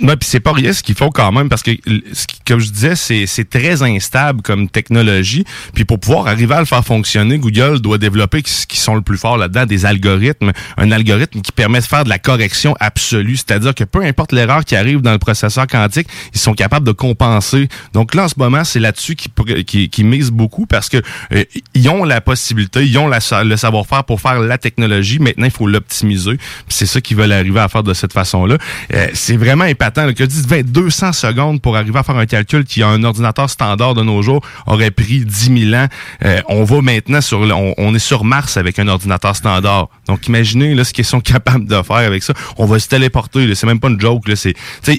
Ouais, 0.00 0.16
puis 0.16 0.28
c'est 0.28 0.40
pas 0.40 0.52
rien 0.52 0.72
ce 0.72 0.82
qu'il 0.82 0.94
faut 0.94 1.10
quand 1.10 1.32
même 1.32 1.48
parce 1.48 1.62
que 1.62 1.70
comme 2.46 2.60
je 2.60 2.70
disais, 2.70 2.96
c'est 2.96 3.48
très 3.48 3.82
instable 3.82 4.42
comme 4.42 4.68
technologie. 4.68 5.44
Puis 5.72 5.84
pour 5.84 5.98
pouvoir 6.00 6.26
arriver 6.26 6.54
à 6.54 6.60
le 6.60 6.66
faire 6.66 6.84
fonctionner, 6.84 7.38
Google 7.38 7.80
doit 7.80 7.98
développer 7.98 8.42
ce 8.44 8.66
qui 8.66 8.76
sont 8.78 8.94
le 8.94 9.02
plus 9.02 9.18
fort 9.18 9.38
là-dedans 9.38 9.66
des 9.66 9.86
algorithmes, 9.86 10.52
un 10.76 10.90
algorithme 10.90 11.40
qui 11.40 11.52
permet 11.52 11.77
de 11.80 11.84
faire 11.84 12.04
de 12.04 12.08
la 12.08 12.18
correction 12.18 12.74
absolue, 12.80 13.36
c'est-à-dire 13.36 13.74
que 13.74 13.84
peu 13.84 14.02
importe 14.02 14.32
l'erreur 14.32 14.64
qui 14.64 14.76
arrive 14.76 15.00
dans 15.00 15.12
le 15.12 15.18
processeur 15.18 15.66
quantique, 15.66 16.08
ils 16.34 16.40
sont 16.40 16.54
capables 16.54 16.86
de 16.86 16.92
compenser. 16.92 17.68
Donc 17.92 18.14
là 18.14 18.24
en 18.24 18.28
ce 18.28 18.34
moment, 18.36 18.64
c'est 18.64 18.80
là-dessus 18.80 19.16
qu'ils 19.16 19.32
qui, 19.64 20.04
misent 20.04 20.30
beaucoup 20.30 20.66
parce 20.66 20.88
que 20.88 20.98
euh, 21.32 21.44
ils 21.74 21.88
ont 21.88 22.04
la 22.04 22.20
possibilité, 22.20 22.84
ils 22.86 22.98
ont 22.98 23.08
le 23.08 23.56
savoir-faire 23.56 24.04
pour 24.04 24.20
faire 24.20 24.40
la 24.40 24.58
technologie. 24.58 25.18
Maintenant, 25.18 25.46
il 25.46 25.50
faut 25.50 25.66
l'optimiser. 25.66 26.38
C'est 26.68 26.86
ça 26.86 27.00
qu'ils 27.00 27.16
veulent 27.16 27.32
arriver 27.32 27.60
à 27.60 27.68
faire 27.68 27.82
de 27.82 27.94
cette 27.94 28.12
façon-là. 28.12 28.58
Euh, 28.94 29.08
c'est 29.14 29.36
vraiment 29.36 29.64
épatant. 29.64 30.06
là, 30.06 30.12
que 30.12 30.24
je 30.24 30.28
dis 30.28 30.42
20, 30.46 30.64
200 30.64 31.12
secondes 31.12 31.60
pour 31.60 31.76
arriver 31.76 31.98
à 31.98 32.02
faire 32.02 32.16
un 32.16 32.26
calcul 32.26 32.64
qui, 32.64 32.82
un 32.82 33.02
ordinateur 33.04 33.50
standard 33.50 33.94
de 33.94 34.02
nos 34.02 34.22
jours, 34.22 34.42
aurait 34.66 34.90
pris 34.90 35.24
10 35.24 35.70
000 35.70 35.74
ans. 35.74 35.88
Euh, 36.24 36.40
on 36.48 36.64
va 36.64 36.80
maintenant 36.80 37.20
sur... 37.20 37.40
On, 37.40 37.74
on 37.76 37.94
est 37.94 37.98
sur 37.98 38.24
Mars 38.24 38.56
avec 38.56 38.78
un 38.78 38.88
ordinateur 38.88 39.36
standard. 39.36 39.88
Donc, 40.06 40.26
imaginez 40.26 40.82
ce 40.84 40.92
qu'ils 40.92 41.04
sont 41.04 41.20
capables 41.20 41.66
de 41.68 41.82
faire 41.82 41.96
avec 41.96 42.22
ça. 42.22 42.32
On 42.56 42.66
va 42.66 42.78
se 42.78 42.88
téléporter. 42.88 43.54
C'est 43.54 43.66
même 43.66 43.80
pas 43.80 43.88
une 43.88 44.00
joke. 44.00 44.26
Là. 44.28 44.34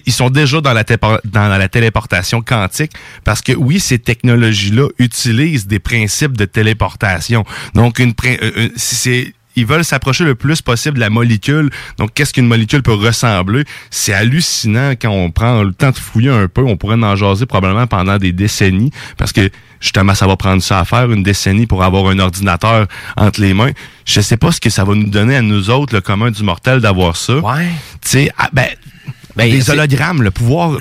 Ils 0.05 0.13
sont 0.13 0.29
déjà 0.29 0.61
dans 0.61 0.73
la, 0.73 0.83
dans 1.25 1.47
la 1.47 1.67
téléportation 1.67 2.41
quantique 2.41 2.91
parce 3.23 3.41
que, 3.41 3.53
oui, 3.53 3.79
ces 3.79 3.99
technologies-là 3.99 4.87
utilisent 4.99 5.67
des 5.67 5.79
principes 5.79 6.37
de 6.37 6.45
téléportation. 6.45 7.43
Donc, 7.73 7.99
une, 7.99 8.13
prin- 8.13 8.37
euh, 8.41 8.51
euh, 8.57 8.69
c'est 8.75 9.33
ils 9.55 9.65
veulent 9.65 9.83
s'approcher 9.83 10.23
le 10.23 10.35
plus 10.35 10.61
possible 10.61 10.95
de 10.95 10.99
la 10.99 11.09
molécule. 11.09 11.69
Donc, 11.97 12.13
qu'est-ce 12.13 12.33
qu'une 12.33 12.47
molécule 12.47 12.81
peut 12.81 12.93
ressembler? 12.93 13.63
C'est 13.89 14.13
hallucinant 14.13 14.91
quand 14.91 15.09
on 15.09 15.31
prend 15.31 15.63
le 15.63 15.73
temps 15.73 15.91
de 15.91 15.97
fouiller 15.97 16.29
un 16.29 16.47
peu. 16.47 16.63
On 16.63 16.77
pourrait 16.77 16.95
en 16.95 17.15
jaser 17.15 17.45
probablement 17.45 17.87
pendant 17.87 18.17
des 18.17 18.31
décennies 18.31 18.91
parce 19.17 19.33
que 19.33 19.49
justement, 19.79 20.15
ça 20.15 20.27
va 20.27 20.35
prendre 20.35 20.61
ça 20.61 20.79
à 20.79 20.85
faire, 20.85 21.11
une 21.11 21.23
décennie 21.23 21.67
pour 21.67 21.83
avoir 21.83 22.07
un 22.07 22.19
ordinateur 22.19 22.87
entre 23.17 23.41
les 23.41 23.53
mains. 23.53 23.71
Je 24.05 24.21
sais 24.21 24.37
pas 24.37 24.51
ce 24.51 24.61
que 24.61 24.69
ça 24.69 24.83
va 24.83 24.95
nous 24.95 25.09
donner 25.09 25.35
à 25.35 25.41
nous 25.41 25.69
autres, 25.69 25.93
le 25.95 26.01
commun 26.01 26.31
du 26.31 26.43
mortel, 26.43 26.81
d'avoir 26.81 27.15
ça. 27.15 27.37
Ouais. 27.37 27.69
Tu 28.01 28.09
sais, 28.09 28.31
ah, 28.37 28.49
ben, 28.53 28.67
Ben, 29.35 29.49
des 29.49 29.69
hologrammes, 29.69 30.21
le 30.21 30.31
pouvoir, 30.31 30.77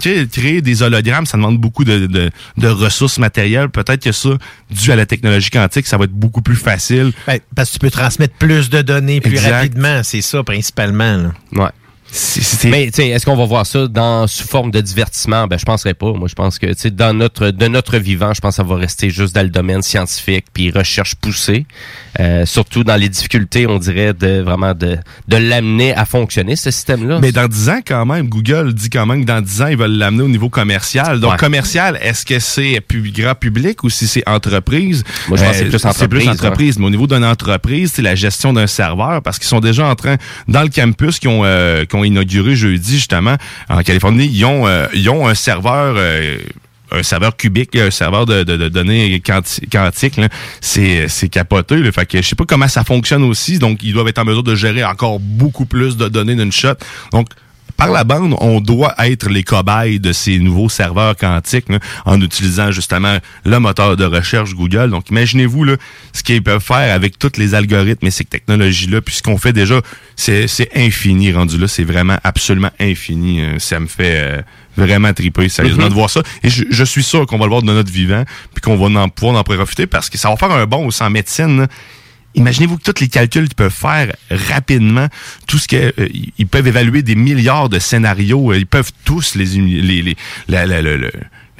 tu 0.00 0.14
sais, 0.14 0.26
créer 0.26 0.62
des 0.62 0.82
hologrammes, 0.82 1.26
ça 1.26 1.36
demande 1.36 1.58
beaucoup 1.58 1.84
de, 1.84 2.06
de, 2.06 2.30
de 2.56 2.68
ressources 2.68 3.18
matérielles. 3.18 3.68
Peut-être 3.68 4.02
que 4.02 4.12
ça, 4.12 4.30
dû 4.70 4.92
à 4.92 4.96
la 4.96 5.06
technologie 5.06 5.50
quantique, 5.50 5.86
ça 5.86 5.96
va 5.96 6.04
être 6.04 6.12
beaucoup 6.12 6.42
plus 6.42 6.56
facile. 6.56 7.12
Ben, 7.26 7.38
parce 7.54 7.68
que 7.70 7.74
tu 7.74 7.78
peux 7.80 7.90
transmettre 7.90 8.34
plus 8.34 8.70
de 8.70 8.82
données 8.82 9.20
plus 9.20 9.32
Exact. 9.32 9.50
rapidement. 9.52 10.02
C'est 10.02 10.22
ça, 10.22 10.42
principalement. 10.42 11.16
là. 11.16 11.32
Ouais. 11.64 11.70
C'est- 12.10 12.40
c'est- 12.40 12.68
Mais 12.70 12.86
tu 12.86 12.92
sais, 13.02 13.08
est-ce 13.08 13.26
qu'on 13.26 13.36
va 13.36 13.44
voir 13.44 13.66
ça 13.66 13.86
dans 13.86 14.26
sous 14.26 14.46
forme 14.48 14.70
de 14.70 14.80
divertissement? 14.80 15.46
Ben 15.46 15.58
je 15.58 15.64
penserais 15.64 15.94
pas. 15.94 16.12
Moi, 16.12 16.26
je 16.28 16.34
pense 16.34 16.58
que 16.58 16.66
tu 16.66 16.74
sais 16.76 16.90
dans 16.90 17.12
notre 17.12 17.50
de 17.50 17.66
notre 17.68 17.98
vivant, 17.98 18.32
je 18.34 18.40
pense 18.40 18.52
que 18.56 18.56
ça 18.56 18.62
va 18.62 18.76
rester 18.76 19.10
juste 19.10 19.34
dans 19.34 19.42
le 19.42 19.50
domaine 19.50 19.82
scientifique 19.82 20.46
puis 20.52 20.70
recherche 20.70 21.14
poussée, 21.16 21.66
Euh, 22.20 22.46
surtout 22.46 22.82
dans 22.82 22.96
les 22.96 23.08
difficultés, 23.08 23.66
on 23.68 23.78
dirait 23.78 24.12
de 24.12 24.40
vraiment 24.40 24.74
de 24.74 24.96
de 25.28 25.36
l'amener 25.36 25.94
à 25.94 26.04
fonctionner 26.04 26.56
ce 26.56 26.70
système-là. 26.72 27.18
Mais 27.20 27.30
dans 27.30 27.46
10 27.46 27.68
ans, 27.68 27.80
quand 27.86 28.04
même, 28.06 28.28
Google 28.28 28.72
dit 28.74 28.90
quand 28.90 29.06
même 29.06 29.20
que 29.22 29.26
dans 29.26 29.40
10 29.40 29.62
ans, 29.62 29.66
ils 29.68 29.76
veulent 29.76 29.96
l'amener 29.98 30.22
au 30.24 30.28
niveau 30.28 30.48
commercial. 30.48 31.20
Donc, 31.20 31.32
Ouais. 31.32 31.36
commercial, 31.38 31.96
est-ce 32.02 32.24
que 32.24 32.38
c'est 32.40 32.80
pu- 32.80 33.12
grand 33.14 33.34
public 33.36 33.84
ou 33.84 33.90
si 33.90 34.08
c'est 34.08 34.26
entreprise? 34.28 35.04
Moi, 35.28 35.36
je 35.38 35.44
pense 35.44 35.52
que 35.52 35.58
c'est 35.58 35.64
plus 35.66 35.78
C'est 35.78 35.78
plus 35.78 35.88
entreprise, 35.88 36.28
entreprise. 36.28 36.78
Mais 36.78 36.86
au 36.86 36.90
niveau 36.90 37.06
d'une 37.06 37.24
entreprise, 37.24 37.92
c'est 37.94 38.02
la 38.02 38.14
gestion 38.16 38.52
d'un 38.52 38.66
serveur 38.66 39.22
parce 39.22 39.38
qu'ils 39.38 39.46
sont 39.48 39.60
déjà 39.60 39.86
en 39.86 39.94
train, 39.94 40.16
dans 40.48 40.62
le 40.62 40.68
campus 40.70 41.18
qu'ils 41.20 41.28
ont, 41.28 41.42
euh, 41.44 41.84
ont 41.94 41.97
inauguré 42.04 42.56
jeudi, 42.56 42.96
justement, 42.96 43.36
en 43.68 43.82
Californie, 43.82 44.28
ils 44.32 44.44
ont, 44.44 44.66
euh, 44.66 44.86
ils 44.94 45.08
ont 45.10 45.26
un 45.26 45.34
serveur... 45.34 45.94
euh, 45.96 46.38
un 46.90 47.02
serveur 47.02 47.36
cubique, 47.36 47.76
un 47.76 47.90
serveur 47.90 48.24
de, 48.24 48.42
données 48.70 49.20
quanti- 49.20 49.60
quantiques, 49.68 50.18
c'est 50.62 51.28
capoté. 51.30 51.76
Là. 51.76 51.92
Fait 51.92 52.06
que 52.06 52.22
je 52.22 52.26
sais 52.26 52.34
pas 52.34 52.46
comment 52.46 52.66
ça 52.66 52.82
fonctionne 52.82 53.24
aussi. 53.24 53.58
Donc, 53.58 53.82
ils 53.82 53.92
doivent 53.92 54.08
être 54.08 54.18
en 54.18 54.24
mesure 54.24 54.42
de 54.42 54.54
gérer 54.54 54.82
encore 54.84 55.20
beaucoup 55.20 55.66
plus 55.66 55.98
de 55.98 56.08
données 56.08 56.34
d'une 56.34 56.50
shot. 56.50 56.76
Donc, 57.12 57.28
par 57.78 57.90
la 57.92 58.04
bande, 58.04 58.34
on 58.40 58.60
doit 58.60 58.94
être 58.98 59.30
les 59.30 59.44
cobayes 59.44 60.00
de 60.00 60.12
ces 60.12 60.38
nouveaux 60.40 60.68
serveurs 60.68 61.16
quantiques 61.16 61.70
là, 61.70 61.78
en 62.04 62.20
utilisant 62.20 62.70
justement 62.72 63.16
le 63.46 63.58
moteur 63.60 63.96
de 63.96 64.04
recherche 64.04 64.52
Google. 64.54 64.90
Donc, 64.90 65.08
imaginez-vous 65.10 65.62
là, 65.64 65.76
ce 66.12 66.22
qu'ils 66.22 66.42
peuvent 66.42 66.62
faire 66.62 66.92
avec 66.94 67.18
tous 67.18 67.32
les 67.38 67.54
algorithmes 67.54 68.06
et 68.06 68.10
ces 68.10 68.24
technologies-là. 68.24 69.00
Puis 69.00 69.14
ce 69.14 69.22
qu'on 69.22 69.38
fait 69.38 69.52
déjà, 69.52 69.80
c'est 70.16 70.48
c'est 70.48 70.68
infini 70.76 71.32
rendu 71.32 71.56
là. 71.56 71.68
C'est 71.68 71.84
vraiment 71.84 72.18
absolument 72.24 72.72
infini. 72.80 73.40
Euh, 73.42 73.58
Ça 73.60 73.78
me 73.80 73.86
fait 73.86 74.16
euh, 74.38 74.42
vraiment 74.76 75.12
triper, 75.12 75.48
sérieusement, 75.48 75.84
Mhm. 75.84 75.90
de 75.90 75.94
voir 75.94 76.10
ça. 76.10 76.22
Et 76.42 76.50
je, 76.50 76.64
je 76.70 76.84
suis 76.84 77.04
sûr 77.04 77.26
qu'on 77.26 77.38
va 77.38 77.44
le 77.44 77.50
voir 77.50 77.62
de 77.62 77.66
notre 77.72 77.90
vivant, 77.92 78.24
puis 78.54 78.60
qu'on 78.60 78.76
va 78.76 79.00
en, 79.00 79.08
pouvoir 79.08 79.36
en 79.38 79.44
profiter 79.44 79.86
parce 79.86 80.10
que 80.10 80.18
ça 80.18 80.28
va 80.30 80.36
faire 80.36 80.50
un 80.50 80.66
bon 80.66 80.84
aussi 80.86 81.02
en 81.04 81.10
médecine. 81.10 81.68
Imaginez-vous 82.34 82.76
que 82.78 82.90
tous 82.90 83.00
les 83.00 83.08
calculs 83.08 83.46
qu'ils 83.48 83.54
peuvent 83.56 83.72
faire 83.72 84.14
rapidement, 84.30 85.08
tout 85.46 85.58
ce 85.58 85.66
que 85.66 85.92
euh, 85.98 86.08
ils 86.38 86.46
peuvent 86.46 86.66
évaluer 86.68 87.02
des 87.02 87.14
milliards 87.14 87.68
de 87.68 87.78
scénarios, 87.78 88.52
ils 88.54 88.66
peuvent 88.66 88.92
tous 89.04 89.34
les 89.34 89.46
les, 89.46 90.02
les 90.02 90.16
la- 90.48 90.66
la- 90.66 90.80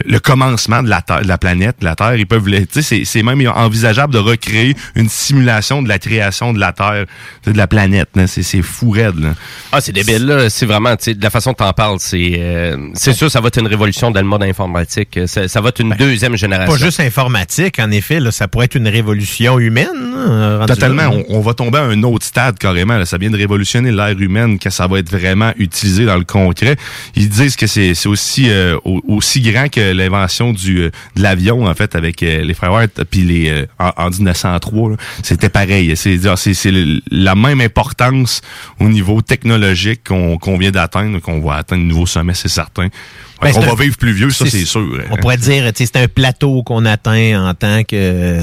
le, 0.06 0.18
commencement 0.20 0.82
de 0.82 0.88
la 0.88 1.02
Terre, 1.02 1.22
de 1.22 1.28
la 1.28 1.38
planète, 1.38 1.76
de 1.80 1.84
la 1.84 1.94
Terre, 1.94 2.14
ils 2.16 2.26
peuvent 2.26 2.44
tu 2.44 2.66
sais 2.70 2.82
c'est 2.82 3.04
c'est 3.04 3.22
même 3.22 3.40
envisageable 3.54 4.12
de 4.12 4.18
recréer 4.18 4.74
une 4.94 5.08
simulation 5.08 5.82
de 5.82 5.88
la 5.88 5.98
création 5.98 6.52
de 6.52 6.58
la 6.60 6.72
Terre, 6.72 7.06
de 7.46 7.52
la 7.52 7.66
planète, 7.66 8.08
là. 8.14 8.26
c'est 8.26 8.42
c'est 8.42 8.62
fou 8.62 8.90
raide 8.90 9.18
là. 9.18 9.34
Ah, 9.72 9.80
c'est 9.80 9.92
débile, 9.92 10.26
là. 10.26 10.50
C'est 10.50 10.66
vraiment, 10.66 10.96
tu 10.96 11.04
sais, 11.04 11.14
de 11.14 11.22
la 11.22 11.30
façon 11.30 11.50
dont 11.50 11.54
t'en 11.64 11.72
parles, 11.72 11.98
c'est, 12.00 12.34
euh, 12.38 12.76
c'est 12.94 13.12
sûr, 13.12 13.30
ça 13.30 13.40
va 13.40 13.48
être 13.48 13.58
une 13.58 13.66
révolution 13.66 14.10
dans 14.10 14.20
le 14.20 14.26
mode 14.26 14.42
informatique. 14.42 15.18
Ça, 15.26 15.46
ça 15.48 15.60
va 15.60 15.68
être 15.70 15.80
une 15.80 15.94
deuxième 15.98 16.36
génération. 16.36 16.72
Pas 16.72 16.78
juste 16.78 17.00
informatique, 17.00 17.78
en 17.78 17.90
effet. 17.90 18.20
Là, 18.20 18.30
ça 18.30 18.48
pourrait 18.48 18.66
être 18.66 18.76
une 18.76 18.88
révolution 18.88 19.58
humaine. 19.58 19.86
là, 20.14 20.58
rendu 20.58 20.72
Totalement. 20.72 21.10
On, 21.28 21.36
on 21.38 21.40
va 21.40 21.54
tomber 21.54 21.78
à 21.78 21.82
un 21.82 22.02
autre 22.02 22.24
stade 22.24 22.58
carrément. 22.58 22.96
là. 22.96 23.04
Ça 23.04 23.18
vient 23.18 23.30
de 23.30 23.36
révolutionner 23.36 23.92
l'ère 23.92 24.18
humaine, 24.18 24.58
que 24.58 24.70
ça 24.70 24.86
va 24.86 24.98
être 24.98 25.10
vraiment 25.10 25.52
utilisé 25.58 26.04
dans 26.06 26.16
le 26.16 26.24
concret. 26.24 26.76
Ils 27.14 27.28
disent 27.28 27.56
que 27.56 27.66
c'est 27.66 27.94
c'est 27.94 28.08
aussi 28.08 28.48
euh, 28.50 28.76
au- 28.84 29.02
aussi 29.08 29.40
grand 29.40 29.68
que 29.68 29.87
l'invention 29.92 30.52
du 30.52 30.82
euh, 30.82 30.90
de 31.16 31.22
l'avion 31.22 31.66
en 31.66 31.74
fait 31.74 31.94
avec 31.94 32.22
euh, 32.22 32.42
les 32.42 32.54
frères 32.54 32.72
Wright 32.72 33.04
puis 33.10 33.22
les 33.22 33.50
euh, 33.50 33.66
en, 33.78 33.92
en 33.96 34.10
1903. 34.10 34.90
là. 34.90 34.96
C'était 35.22 35.48
pareil. 35.48 35.96
C'est 35.96 36.18
c'est 36.36 36.72
la 37.10 37.34
même 37.34 37.60
importance 37.60 38.40
au 38.80 38.88
niveau 38.88 39.22
technologique 39.22 40.02
qu'on 40.06 40.38
qu'on 40.38 40.58
vient 40.58 40.70
d'atteindre, 40.70 41.20
qu'on 41.20 41.40
va 41.40 41.56
atteindre 41.56 41.82
un 41.82 41.86
nouveau 41.86 42.06
sommet, 42.06 42.34
c'est 42.34 42.48
certain. 42.48 42.88
Ben, 43.40 43.52
on 43.54 43.60
va 43.60 43.72
un- 43.72 43.74
vivre 43.76 43.96
plus 43.96 44.12
vieux, 44.12 44.30
ça 44.30 44.46
c'est- 44.46 44.64
sûr. 44.64 44.86
On 45.10 45.16
pourrait 45.16 45.36
dire, 45.36 45.70
c'est 45.74 45.96
un 45.96 46.08
plateau 46.08 46.62
qu'on 46.62 46.84
atteint 46.84 47.48
en 47.48 47.54
tant 47.54 47.84
que 47.84 48.42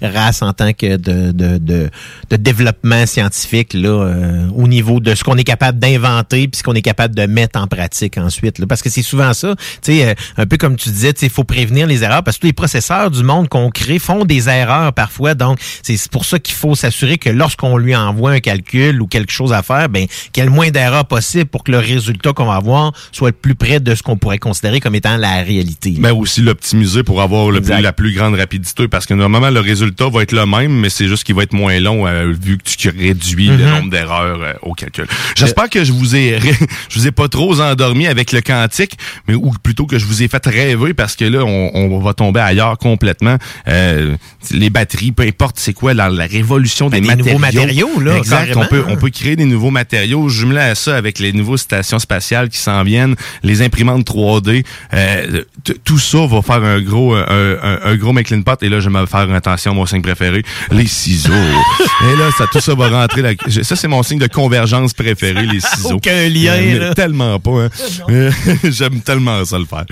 race, 0.00 0.42
en 0.42 0.52
tant 0.52 0.72
que 0.72 0.96
de, 0.96 1.32
de, 1.32 1.58
de, 1.58 1.90
de 2.30 2.36
développement 2.36 3.06
scientifique 3.06 3.74
là, 3.74 3.88
euh, 3.88 4.48
au 4.54 4.68
niveau 4.68 5.00
de 5.00 5.14
ce 5.14 5.24
qu'on 5.24 5.36
est 5.36 5.44
capable 5.44 5.78
d'inventer 5.78 6.48
puis 6.48 6.58
ce 6.58 6.62
qu'on 6.62 6.74
est 6.74 6.82
capable 6.82 7.14
de 7.14 7.26
mettre 7.26 7.58
en 7.60 7.66
pratique 7.66 8.18
ensuite. 8.18 8.58
Là. 8.58 8.66
Parce 8.66 8.82
que 8.82 8.90
c'est 8.90 9.02
souvent 9.02 9.32
ça, 9.32 9.54
euh, 9.88 10.14
un 10.36 10.46
peu 10.46 10.56
comme 10.56 10.76
tu 10.76 10.90
disais, 10.90 11.10
il 11.22 11.30
faut 11.30 11.44
prévenir 11.44 11.86
les 11.86 12.04
erreurs 12.04 12.22
parce 12.22 12.36
que 12.36 12.42
tous 12.42 12.46
les 12.46 12.52
processeurs 12.52 13.10
du 13.10 13.22
monde 13.22 13.48
qu'on 13.48 13.70
crée 13.70 13.98
font 13.98 14.24
des 14.24 14.48
erreurs 14.48 14.92
parfois. 14.92 15.34
Donc, 15.34 15.58
c'est 15.82 15.96
c'est 15.96 16.10
pour 16.10 16.24
ça 16.24 16.38
qu'il 16.38 16.54
faut 16.54 16.74
s'assurer 16.74 17.18
que 17.18 17.30
lorsqu'on 17.30 17.76
lui 17.78 17.96
envoie 17.96 18.32
un 18.32 18.40
calcul 18.40 19.02
ou 19.02 19.06
quelque 19.08 19.32
chose 19.32 19.52
à 19.52 19.62
faire, 19.62 19.88
ben 19.88 20.06
qu'il 20.32 20.42
y 20.42 20.46
ait 20.46 20.48
le 20.48 20.54
moins 20.54 20.70
d'erreurs 20.70 21.06
possible 21.06 21.46
pour 21.46 21.64
que 21.64 21.72
le 21.72 21.78
résultat 21.78 22.32
qu'on 22.32 22.46
va 22.46 22.54
avoir 22.54 22.92
soit 23.12 23.30
le 23.30 23.32
plus 23.36 23.54
près 23.54 23.80
de 23.80 23.94
ce 23.94 24.02
qu'on 24.02 24.16
pourrait 24.16 24.35
considérer 24.38 24.80
comme 24.80 24.94
étant 24.94 25.16
la 25.16 25.42
réalité. 25.42 25.94
Mais 25.98 26.10
aussi 26.10 26.40
l'optimiser 26.42 27.02
pour 27.02 27.22
avoir 27.22 27.50
le 27.50 27.60
plus- 27.60 27.70
Exact. 27.70 27.80
la 27.82 27.92
plus 27.92 28.12
grande 28.12 28.34
rapidité 28.34 28.88
parce 28.88 29.06
que 29.06 29.14
normalement 29.14 29.50
le 29.50 29.60
résultat 29.60 30.08
va 30.08 30.22
être 30.22 30.32
le 30.32 30.46
même 30.46 30.72
mais 30.72 30.88
c'est 30.90 31.08
juste 31.08 31.24
qu'il 31.24 31.34
va 31.34 31.42
être 31.42 31.52
moins 31.52 31.78
long 31.80 32.06
euh, 32.06 32.32
vu 32.40 32.58
que 32.58 32.62
tu 32.64 32.88
réduis 32.88 33.48
le 33.48 33.56
Mhm. 33.58 33.70
nombre 33.70 33.90
d'erreurs 33.90 34.40
euh, 34.42 34.52
au 34.62 34.72
calcul. 34.74 35.06
J'espère 35.36 35.68
que 35.70 35.84
je 35.84 35.92
vous 35.92 36.14
ai 36.16 36.38
je 36.88 36.98
vous 36.98 37.06
ai 37.06 37.12
pas 37.12 37.28
trop 37.28 37.60
endormi 37.60 38.06
avec 38.06 38.32
le 38.32 38.40
quantique 38.40 38.96
mais 39.28 39.34
ou 39.34 39.52
plutôt 39.62 39.86
que 39.86 39.98
je 39.98 40.04
vous 40.06 40.22
ai 40.22 40.28
fait 40.28 40.44
rêver 40.46 40.94
parce 40.94 41.16
que 41.16 41.24
là 41.24 41.44
on, 41.44 41.70
on 41.74 41.98
va 41.98 42.14
tomber 42.14 42.40
ailleurs 42.40 42.78
complètement 42.78 43.36
Euh, 43.68 44.16
les 44.50 44.70
batteries 44.70 45.12
peu 45.12 45.22
importe 45.24 45.58
c'est 45.58 45.72
quoi 45.72 45.94
la, 45.94 46.08
la 46.08 46.26
révolution 46.26 46.88
des, 46.90 47.00
Ben, 47.00 47.16
des 47.16 47.22
nouveaux 47.24 47.38
matériaux, 47.38 48.00
là, 48.00 48.16
Exact, 48.18 48.46
carrément. 48.46 48.62
on 48.62 48.66
peut 48.66 48.84
on 48.88 48.96
peut 48.96 49.10
créer 49.10 49.36
des 49.36 49.44
nouveaux 49.44 49.70
matériaux 49.70 50.28
jumelés 50.28 50.60
à 50.60 50.74
ça 50.74 50.96
avec 50.96 51.18
les 51.18 51.32
nouveaux 51.32 51.56
stations 51.56 51.98
spatiales 51.98 52.48
qui 52.48 52.58
s'en 52.58 52.82
viennent, 52.84 53.14
les 53.42 53.62
imprimantes 53.62 54.04
3D, 54.26 54.64
euh, 54.94 55.42
tout 55.84 55.98
ça 55.98 56.26
va 56.26 56.42
faire 56.42 56.62
un 56.64 56.80
gros 56.80 57.14
un, 57.14 57.22
un- 57.62 57.78
un 57.84 57.96
gros 57.96 58.12
McLean 58.12 58.42
pot 58.42 58.60
et 58.62 58.68
là 58.68 58.80
je 58.80 58.88
vais 58.88 59.00
me 59.00 59.06
faire 59.06 59.30
attention 59.32 59.74
mon 59.74 59.86
signe 59.86 60.02
préféré, 60.02 60.42
les 60.72 60.86
ciseaux. 60.86 61.32
et 62.12 62.16
là 62.16 62.30
ça 62.36 62.46
tout 62.50 62.60
ça 62.60 62.74
va 62.74 62.88
rentrer 62.88 63.36
Ça 63.62 63.76
c'est 63.76 63.88
mon 63.88 64.02
signe 64.02 64.18
de 64.18 64.26
convergence 64.26 64.94
préféré 64.94 65.46
les 65.46 65.60
ciseaux. 65.60 65.94
Aucun 65.96 66.28
lien, 66.28 66.54
Euh, 66.56 66.78
là. 66.88 66.94
Tellement 66.94 67.38
pas 67.38 67.64
hein. 67.64 67.68
Euh, 68.10 68.30
J'aime 68.64 69.00
tellement 69.00 69.44
ça 69.44 69.58
le 69.58 69.64
faire. 69.66 69.84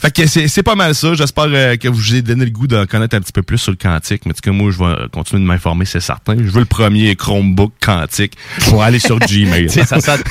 Fait 0.00 0.10
que 0.14 0.26
c'est 0.26 0.48
c'est 0.48 0.62
pas 0.62 0.74
mal 0.74 0.94
ça, 0.94 1.14
j'espère 1.14 1.46
euh, 1.48 1.76
que 1.76 1.88
vous 1.88 2.14
ai 2.14 2.22
donné 2.22 2.44
le 2.44 2.50
goût 2.50 2.66
de 2.66 2.84
connaître 2.84 3.16
un 3.16 3.20
petit 3.20 3.32
peu 3.32 3.42
plus 3.42 3.58
sur 3.58 3.70
le 3.72 3.76
quantique, 3.78 4.22
mais 4.26 4.32
en 4.32 4.34
tout 4.34 4.40
cas 4.42 4.52
moi 4.52 4.70
je 4.70 4.78
vais 4.78 5.08
continuer 5.12 5.42
de 5.42 5.46
m'informer, 5.46 5.84
c'est 5.84 6.00
certain. 6.00 6.36
Je 6.36 6.50
veux 6.50 6.60
le 6.60 6.64
premier 6.64 7.14
Chromebook 7.16 7.72
quantique 7.80 8.34
pour 8.68 8.82
aller 8.82 8.98
sur 8.98 9.18
Gmail. 9.30 9.66
Tu 9.66 9.74
sais, 9.74 9.84
ça 9.86 10.00
sonne- 10.00 10.22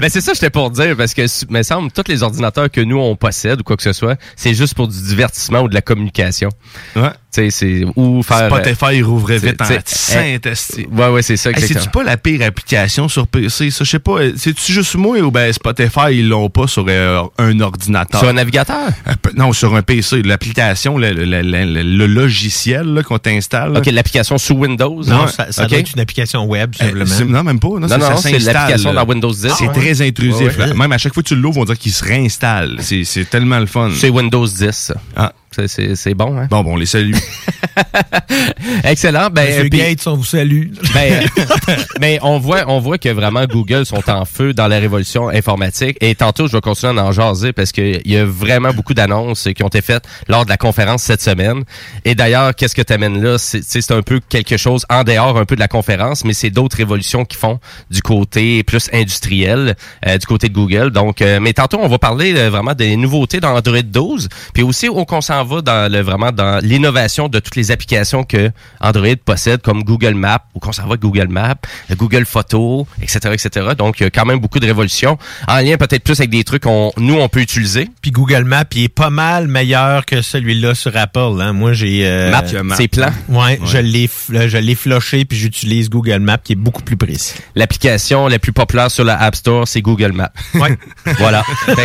ben, 0.00 0.08
c'est 0.08 0.20
ça, 0.20 0.32
j'étais 0.34 0.50
pour 0.50 0.70
dire, 0.70 0.96
parce 0.96 1.14
que, 1.14 1.22
il 1.22 1.52
me 1.52 1.62
semble, 1.62 1.87
tous 1.90 2.08
les 2.08 2.22
ordinateurs 2.22 2.70
que 2.70 2.80
nous, 2.80 2.98
on 2.98 3.16
possède 3.16 3.60
ou 3.60 3.64
quoi 3.64 3.76
que 3.76 3.82
ce 3.82 3.92
soit, 3.92 4.18
c'est 4.36 4.54
juste 4.54 4.74
pour 4.74 4.88
du 4.88 5.00
divertissement 5.00 5.60
ou 5.60 5.68
de 5.68 5.74
la 5.74 5.82
communication. 5.82 6.50
Ouais. 6.96 7.10
Tu 7.30 7.50
c'est, 7.50 7.84
ou 7.94 8.22
faire. 8.22 8.48
Spotify 8.48 9.02
rouvrait 9.02 9.36
vite 9.36 9.60
en 9.60 9.66
tu 9.66 9.74
Saint-Esti. 9.84 10.86
Ouais, 10.90 11.08
ouais, 11.08 11.20
c'est 11.22 11.36
ça, 11.36 11.50
Hey, 11.50 11.56
exactement. 11.56 11.80
C'est-tu 11.80 11.90
pas 11.92 12.02
la 12.02 12.16
pire 12.16 12.40
application 12.42 13.06
sur 13.08 13.26
PC? 13.26 13.70
Ça, 13.70 13.84
je 13.84 13.90
sais 13.90 13.98
pas. 13.98 14.12
euh, 14.12 14.32
C'est-tu 14.36 14.72
juste 14.72 14.94
moi 14.94 15.18
ou 15.20 15.30
ben 15.30 15.52
Spotify, 15.52 16.10
ils 16.12 16.28
l'ont 16.28 16.48
pas 16.48 16.66
sur 16.66 16.86
euh, 16.88 17.22
un 17.36 17.60
ordinateur? 17.60 18.18
Sur 18.20 18.30
un 18.30 18.32
navigateur? 18.32 18.88
Euh, 19.06 19.12
non, 19.36 19.52
sur 19.52 19.74
un 19.74 19.82
PC. 19.82 20.22
L'application, 20.22 20.96
le, 20.96 21.12
le, 21.12 21.24
le- 21.26 21.42
le- 21.42 21.82
le 21.82 22.06
logiciel 22.06 23.02
qu'on 23.06 23.18
t'installe. 23.18 23.76
OK, 23.76 23.86
l'application 23.86 24.38
sous 24.38 24.54
Windows. 24.54 25.02
Non, 25.06 25.24
Ouais. 25.26 25.30
ça, 25.50 25.66
doit 25.66 25.78
être 25.78 25.92
une 25.94 26.00
application 26.00 26.44
web, 26.46 26.72
Euh, 26.80 26.84
simplement. 26.86 27.04
c'est- 27.06 27.24
non, 27.24 27.42
même 27.44 27.60
pas. 27.60 27.68
Non, 27.68 27.80
Non, 27.80 27.98
non, 27.98 28.16
c'est 28.16 28.38
l'application 28.38 28.94
dans 28.94 29.04
Windows 29.04 29.32
10. 29.32 29.48
C'est 29.58 29.68
Ah, 29.68 29.72
très 29.74 30.00
intrusif. 30.00 30.56
Ouais, 30.56 30.56
ouais. 30.58 30.66
là. 30.68 30.74
Même 30.74 30.92
à 30.92 30.98
chaque 30.98 31.12
fois 31.12 31.22
que 31.22 31.28
tu 31.28 31.36
l'ouvres, 31.36 31.58
on 31.60 31.64
dirait 31.64 31.76
qu'il 31.76 31.92
se 31.92 32.04
réinstalle. 32.04 32.76
C'est 32.80 33.04
c'est 33.04 33.28
tellement 33.28 33.58
le 33.58 33.66
fun. 33.66 33.90
C'est 33.94 34.08
Windows 34.08 34.46
10. 34.46 34.70
ça. 34.72 34.94
Ah, 35.16 35.32
C'est- 35.54 35.68
C'est 35.68 35.96
c'est 35.96 36.14
bon, 36.14 36.36
hein? 36.38 36.46
Bon, 36.50 36.62
bon, 36.62 36.72
on 36.74 36.76
les 36.76 36.86
salue. 36.86 37.14
Excellent. 38.84 39.28
Ben, 39.30 39.46
Monsieur 39.48 39.68
puis- 39.68 39.78
Gates, 39.78 40.06
on 40.06 40.14
vous 40.16 40.24
salue. 40.24 40.68
Ben, 40.94 41.24
mais 42.00 42.18
on 42.22 42.38
voit, 42.38 42.64
on 42.66 42.80
voit 42.80 42.98
que 42.98 43.08
vraiment 43.08 43.44
Google 43.46 43.84
sont 43.86 44.08
en 44.10 44.24
feu 44.24 44.52
dans 44.52 44.68
la 44.68 44.78
révolution 44.78 45.28
informatique. 45.28 45.96
Et 46.00 46.14
tantôt, 46.14 46.46
je 46.48 46.52
vais 46.52 46.60
continuer 46.60 46.98
à 46.98 47.04
en 47.04 47.12
jaser 47.12 47.52
parce 47.52 47.72
qu'il 47.72 48.00
y 48.06 48.16
a 48.16 48.24
vraiment 48.24 48.72
beaucoup 48.72 48.94
d'annonces 48.94 49.48
qui 49.54 49.62
ont 49.62 49.68
été 49.68 49.80
faites 49.80 50.04
lors 50.28 50.44
de 50.44 50.50
la 50.50 50.56
conférence 50.56 51.02
cette 51.02 51.22
semaine. 51.22 51.64
Et 52.04 52.14
d'ailleurs, 52.14 52.54
qu'est-ce 52.54 52.74
que 52.74 52.82
tu 52.82 52.92
amènes 52.92 53.22
là? 53.22 53.38
C'est 53.38 53.60
tu 53.60 53.66
sais, 53.68 53.80
c'est 53.80 53.92
un 53.94 54.02
peu 54.02 54.20
quelque 54.28 54.56
chose 54.56 54.84
en 54.90 55.04
dehors 55.04 55.36
un 55.38 55.44
peu 55.44 55.54
de 55.56 55.60
la 55.60 55.68
conférence, 55.68 56.24
mais 56.24 56.32
c'est 56.32 56.50
d'autres 56.50 56.76
révolutions 56.76 57.24
qui 57.24 57.36
font 57.36 57.58
du 57.90 58.02
côté 58.02 58.62
plus 58.62 58.88
industriel, 58.92 59.76
euh, 60.06 60.18
du 60.18 60.26
côté 60.26 60.48
de 60.48 60.54
Google. 60.54 60.90
Donc, 60.90 61.20
euh, 61.22 61.38
mais 61.40 61.52
tantôt, 61.52 61.78
on 61.82 61.88
va 61.88 61.98
parler 61.98 62.34
euh, 62.36 62.50
vraiment 62.50 62.74
des 62.74 62.96
nouveautés 62.96 63.40
dans 63.40 63.54
Android 63.56 63.82
12, 63.82 64.28
puis 64.54 64.62
aussi 64.62 64.88
qu'on 64.88 65.20
s'en 65.38 65.44
va 65.44 65.60
dans 65.62 65.90
le 65.92 66.00
vraiment 66.00 66.32
dans 66.32 66.58
l'innovation 66.64 67.28
de 67.28 67.38
toutes 67.38 67.56
les 67.56 67.70
applications 67.70 68.24
que 68.24 68.50
Android 68.80 69.06
possède, 69.24 69.62
comme 69.62 69.82
Google 69.84 70.14
Maps, 70.14 70.40
où 70.54 70.58
qu'on 70.58 70.72
s'en 70.72 70.82
va 70.82 70.90
avec 70.90 71.00
Google 71.00 71.28
Maps, 71.28 71.54
euh, 71.90 71.94
Google 71.96 72.24
Photos, 72.26 72.86
etc., 73.02 73.30
etc. 73.32 73.68
Donc, 73.76 74.00
il 74.00 74.04
y 74.04 74.06
a 74.06 74.10
quand 74.10 74.24
même 74.26 74.38
beaucoup 74.40 74.58
de 74.58 74.66
révolutions 74.66 75.18
en 75.46 75.56
lien 75.58 75.76
peut-être 75.76 76.02
plus 76.02 76.18
avec 76.20 76.30
des 76.30 76.44
trucs 76.44 76.62
qu'on 76.64 76.92
nous 76.96 77.14
on 77.14 77.28
peut 77.28 77.40
utiliser. 77.40 77.88
Puis 78.02 78.10
Google 78.10 78.44
Maps, 78.44 78.64
il 78.74 78.84
est 78.84 78.88
pas 78.88 79.10
mal 79.10 79.48
meilleur 79.48 80.04
que 80.06 80.22
celui-là 80.22 80.74
sur 80.74 80.96
Apple. 80.96 81.40
Hein. 81.40 81.52
Moi, 81.52 81.72
j'ai... 81.72 82.06
euh, 82.06 82.30
Maps, 82.30 82.62
Maps. 82.64 82.74
c'est 82.76 82.88
plan. 82.88 83.10
Ouais, 83.28 83.58
je 83.64 83.78
l'ai 83.78 84.06
f- 84.06 84.48
je 84.48 84.58
l'ai 84.58 84.74
floché 84.74 85.24
puis 85.24 85.38
j'utilise 85.38 85.88
Google 85.90 86.18
Maps 86.20 86.38
qui 86.42 86.52
est 86.54 86.56
beaucoup 86.56 86.82
plus 86.82 86.96
précis. 86.96 87.34
L'application 87.54 88.26
la 88.28 88.38
plus 88.38 88.52
populaire 88.52 88.90
sur 88.90 89.04
la 89.04 89.20
App 89.20 89.36
Store, 89.36 89.66
c'est 89.68 89.82
Google 89.82 90.12
Maps. 90.12 90.32
Ouais. 90.54 90.76
voilà. 91.18 91.44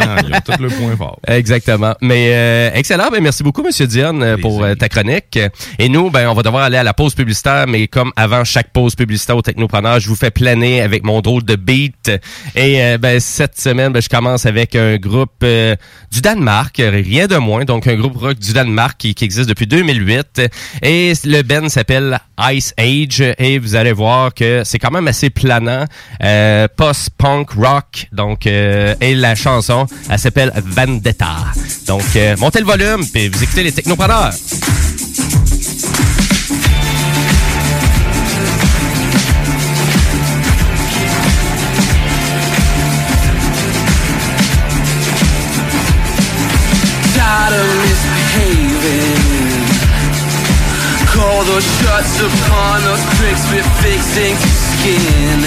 Ah, 0.00 0.16
ils 0.26 0.32
ont 0.34 0.40
tout 0.40 0.62
le 0.62 0.68
point 0.68 0.96
fort. 0.96 1.18
Exactement. 1.26 1.94
Mais 2.00 2.28
euh, 2.32 2.67
excellent. 2.74 3.10
Ben, 3.10 3.22
merci 3.22 3.42
beaucoup, 3.42 3.62
Monsieur 3.62 3.86
Diane, 3.86 4.22
euh, 4.22 4.36
pour 4.36 4.62
euh, 4.62 4.74
ta 4.74 4.88
chronique. 4.88 5.38
Et 5.78 5.88
nous, 5.88 6.10
ben, 6.10 6.28
on 6.28 6.34
va 6.34 6.42
devoir 6.42 6.64
aller 6.64 6.76
à 6.76 6.82
la 6.82 6.94
pause 6.94 7.14
publicitaire, 7.14 7.66
mais 7.66 7.86
comme 7.88 8.12
avant 8.16 8.44
chaque 8.44 8.72
pause 8.72 8.94
publicitaire 8.94 9.36
au 9.36 9.42
Technopreneur, 9.42 10.00
je 10.00 10.08
vous 10.08 10.16
fais 10.16 10.30
planer 10.30 10.80
avec 10.80 11.04
mon 11.04 11.20
drôle 11.20 11.44
de 11.44 11.56
beat. 11.56 12.10
Et 12.54 12.82
euh, 12.82 12.98
ben, 12.98 13.20
cette 13.20 13.60
semaine, 13.60 13.92
ben, 13.92 14.02
je 14.02 14.08
commence 14.08 14.46
avec 14.46 14.74
un 14.74 14.96
groupe 14.96 15.30
euh, 15.42 15.76
du 16.10 16.20
Danemark, 16.20 16.78
euh, 16.80 16.90
rien 16.90 17.26
de 17.26 17.36
moins. 17.36 17.64
Donc, 17.64 17.86
un 17.86 17.94
groupe 17.96 18.16
rock 18.16 18.38
du 18.38 18.52
Danemark 18.52 18.96
qui, 18.98 19.14
qui 19.14 19.24
existe 19.24 19.48
depuis 19.48 19.66
2008. 19.66 20.42
Et 20.82 21.12
le 21.24 21.42
band 21.42 21.68
s'appelle 21.68 22.18
Ice 22.52 22.74
Age. 22.78 23.34
Et 23.38 23.58
vous 23.58 23.74
allez 23.74 23.92
voir 23.92 24.32
que 24.34 24.62
c'est 24.64 24.78
quand 24.78 24.90
même 24.90 25.08
assez 25.08 25.30
planant. 25.30 25.84
Euh, 26.22 26.68
Post-punk 26.76 27.50
rock. 27.50 28.08
Donc, 28.12 28.46
euh, 28.46 28.94
et 29.00 29.14
la 29.14 29.34
chanson, 29.34 29.86
elle 30.10 30.18
s'appelle 30.18 30.52
Vendetta. 30.64 31.36
Donc, 31.86 32.04
euh, 32.16 32.36
le 32.60 32.66
volume, 32.66 33.06
puis 33.06 33.28
vous 33.28 33.42
écoutez 33.42 33.62
les 33.62 33.72
technopreneurs. 33.72 34.32
Call 51.12 51.44
those 51.44 51.64
shots 51.80 52.20
upon 52.20 52.82
tricks 53.16 53.44
we're 53.52 53.62
skin 54.38 55.38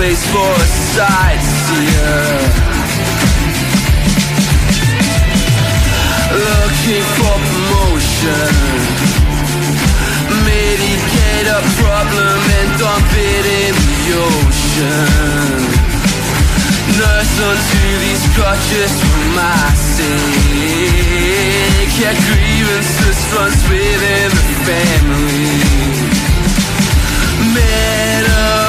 place 0.00 0.24
for 0.32 0.50
a 0.64 0.68
sightseer. 0.96 2.24
Looking 6.48 7.06
for 7.20 7.36
promotion. 7.50 8.52
Mitigate 10.48 11.48
a 11.52 11.60
problem 11.82 12.40
and 12.58 12.68
dump 12.80 13.10
it 13.12 13.44
in 13.60 13.74
the 13.84 14.00
ocean. 14.24 15.68
Nurse 16.96 17.36
unto 17.50 17.84
these 18.04 18.24
crutches 18.36 18.92
for 19.04 19.20
my 19.36 19.68
sake. 19.96 21.92
Yeah, 22.00 22.16
grievances 22.24 23.20
runs 23.36 23.62
within 23.68 24.30
the 24.38 24.46
family. 24.64 25.60
Meddle 27.52 28.59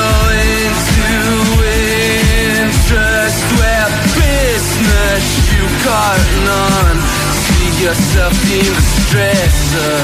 you 5.61 5.69
got 5.85 6.19
none. 6.49 6.97
See 7.45 7.83
yourself 7.85 8.33
in 8.49 8.65
the 8.65 8.85
stressor. 8.97 9.97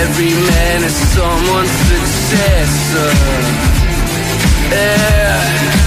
Every 0.00 0.34
man 0.50 0.84
is 0.84 0.96
someone's 1.16 1.70
successor. 1.90 3.10
Yeah. 4.70 5.81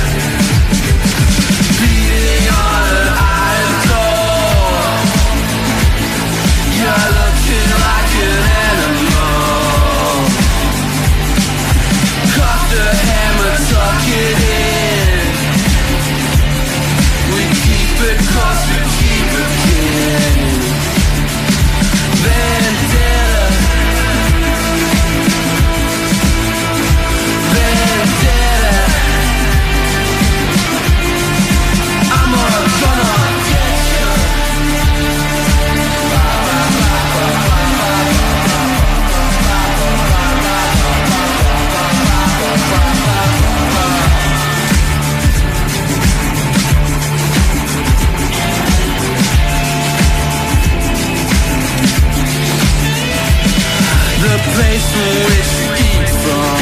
From 54.95 55.15
which 55.27 55.51
we 55.71 55.83
eat 55.91 56.09
from. 56.23 56.59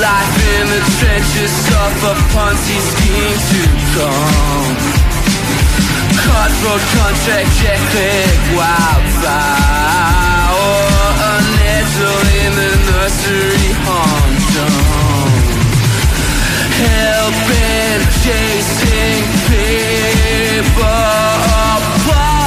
Life 0.00 0.36
in 0.56 0.64
the 0.74 0.82
trenches 0.98 1.54
of 1.84 1.92
a 2.12 2.14
Ponzi 2.32 2.78
scheme 2.90 3.38
to 3.50 3.60
come. 3.94 4.76
Cutthroat 6.22 6.84
contract, 6.96 7.50
Jack 7.60 7.82
wildfire. 8.56 9.98
Or 10.64 11.08
a 11.28 11.36
nettle 11.58 12.24
in 12.42 12.52
the 12.60 12.72
nursery 12.88 13.70
humdrum. 13.84 15.32
Helping, 16.78 18.00
chasing 18.22 19.24
people 19.48 20.84
upon 21.74 22.37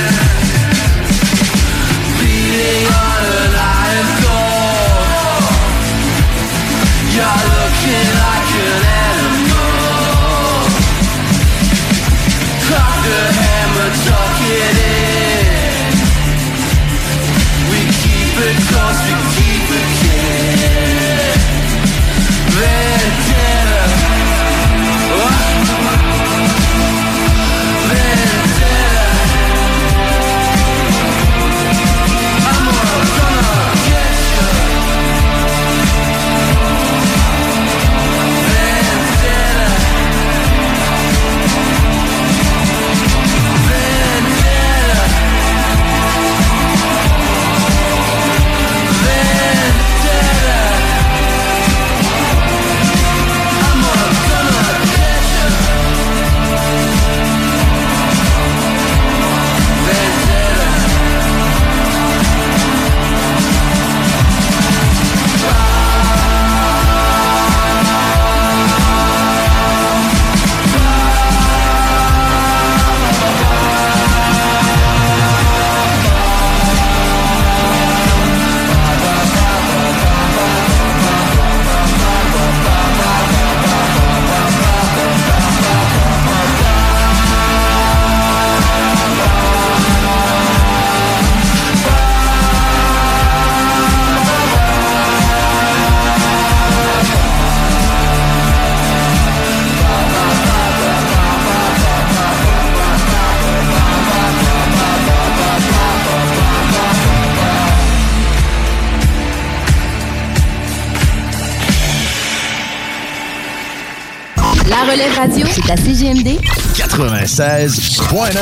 Radio, 115.18 115.48
c'est 115.50 115.72
à 115.72 115.76
CGMD 115.76 116.38
96.9, 116.76 118.38